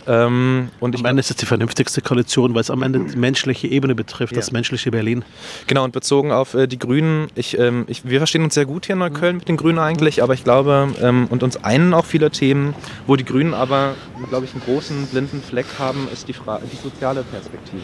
Ähm, 0.06 0.68
und 0.80 0.96
am 0.98 1.04
Ende 1.04 1.20
ist 1.20 1.30
es 1.30 1.36
die 1.36 1.46
vernünftigste 1.46 2.00
Koalition, 2.00 2.54
weil 2.54 2.60
es 2.60 2.70
am 2.70 2.82
Ende 2.82 3.00
die 3.00 3.16
menschliche 3.16 3.68
Ebene 3.68 3.94
betrifft, 3.94 4.32
ja. 4.32 4.36
das 4.36 4.52
menschliche 4.52 4.90
Berlin. 4.90 5.24
Genau, 5.66 5.84
und 5.84 5.92
bezogen 5.92 6.32
auf 6.32 6.54
äh, 6.54 6.66
die 6.66 6.78
Grünen, 6.78 7.28
ich, 7.34 7.58
ähm, 7.58 7.84
ich, 7.88 8.08
wir 8.08 8.18
verstehen 8.18 8.44
uns 8.44 8.54
sehr 8.54 8.66
gut 8.66 8.86
hier 8.86 8.94
in 8.94 8.98
Neukölln 9.00 9.36
mit 9.38 9.48
den 9.48 9.56
Grünen 9.56 9.78
eigentlich, 9.78 10.22
aber 10.22 10.34
ich 10.34 10.43
glaube, 10.44 10.94
ähm, 11.00 11.26
und 11.30 11.42
uns 11.42 11.62
einen 11.64 11.94
auch 11.94 12.04
viele 12.04 12.30
Themen, 12.30 12.74
wo 13.06 13.16
die 13.16 13.24
Grünen 13.24 13.54
aber, 13.54 13.94
glaube 14.28 14.44
ich, 14.44 14.52
einen 14.52 14.62
großen 14.62 15.06
blinden 15.06 15.42
Fleck 15.42 15.66
haben, 15.78 16.08
ist 16.12 16.28
die, 16.28 16.32
Fra 16.32 16.60
die 16.60 16.76
soziale 16.76 17.22
Perspektive. 17.22 17.82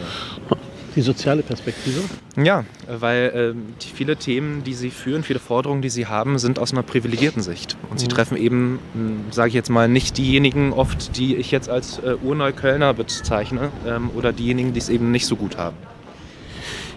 Die 0.96 1.02
soziale 1.02 1.42
Perspektive? 1.42 2.00
Ja, 2.36 2.64
weil 2.88 3.54
äh, 3.54 3.84
viele 3.94 4.16
Themen, 4.16 4.64
die 4.64 4.74
sie 4.74 4.90
führen, 4.90 5.22
viele 5.22 5.38
Forderungen, 5.38 5.82
die 5.82 5.88
sie 5.88 6.06
haben, 6.06 6.38
sind 6.38 6.58
aus 6.58 6.72
einer 6.72 6.82
privilegierten 6.82 7.42
Sicht. 7.42 7.76
Und 7.84 7.94
mhm. 7.94 7.98
sie 7.98 8.08
treffen 8.08 8.36
eben, 8.36 8.80
hm, 8.94 9.24
sage 9.30 9.48
ich 9.48 9.54
jetzt 9.54 9.70
mal, 9.70 9.88
nicht 9.88 10.18
diejenigen 10.18 10.72
oft, 10.72 11.16
die 11.16 11.36
ich 11.36 11.52
jetzt 11.52 11.68
als 11.68 11.98
äh, 12.00 12.16
Urneuköllner 12.22 12.92
bezeichne 12.92 13.70
ähm, 13.86 14.10
oder 14.16 14.32
diejenigen, 14.32 14.72
die 14.72 14.80
es 14.80 14.88
eben 14.88 15.12
nicht 15.12 15.26
so 15.26 15.36
gut 15.36 15.56
haben. 15.56 15.76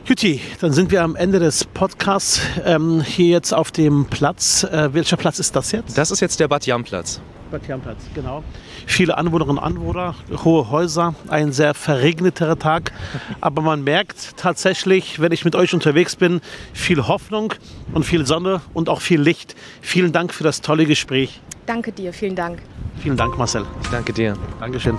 Jutti, 0.05 0.41
dann 0.59 0.73
sind 0.73 0.91
wir 0.91 1.01
am 1.01 1.15
Ende 1.15 1.39
des 1.39 1.63
Podcasts 1.63 2.41
ähm, 2.65 2.99
hier 2.99 3.30
jetzt 3.30 3.53
auf 3.53 3.71
dem 3.71 4.05
Platz. 4.05 4.65
Äh, 4.65 4.93
welcher 4.93 5.15
Platz 5.15 5.39
ist 5.39 5.55
das 5.55 5.71
jetzt? 5.71 5.97
Das 5.97 6.11
ist 6.11 6.19
jetzt 6.19 6.41
der 6.41 6.49
Bad 6.49 6.65
Jamplatz. 6.65 7.21
Bad 7.51 7.65
Jamplatz, 7.69 7.99
genau. 8.13 8.43
Viele 8.85 9.17
Anwohnerinnen 9.17 9.59
und 9.59 9.63
Anwohner, 9.63 10.15
hohe 10.43 10.69
Häuser, 10.69 11.15
ein 11.30 11.53
sehr 11.53 11.73
verregneter 11.73 12.59
Tag. 12.59 12.91
Aber 13.41 13.61
man 13.61 13.85
merkt 13.85 14.35
tatsächlich, 14.35 15.21
wenn 15.21 15.31
ich 15.31 15.45
mit 15.45 15.55
euch 15.55 15.73
unterwegs 15.73 16.17
bin, 16.17 16.41
viel 16.73 17.07
Hoffnung 17.07 17.53
und 17.93 18.03
viel 18.03 18.25
Sonne 18.25 18.59
und 18.73 18.89
auch 18.89 18.99
viel 18.99 19.21
Licht. 19.21 19.55
Vielen 19.80 20.11
Dank 20.11 20.34
für 20.34 20.43
das 20.43 20.59
tolle 20.59 20.85
Gespräch. 20.85 21.39
Danke 21.65 21.93
dir, 21.93 22.11
vielen 22.11 22.35
Dank. 22.35 22.61
Vielen 23.01 23.15
Dank, 23.15 23.38
Marcel. 23.38 23.65
Ich 23.81 23.88
danke 23.89 24.11
dir. 24.11 24.35
Dankeschön. 24.59 24.97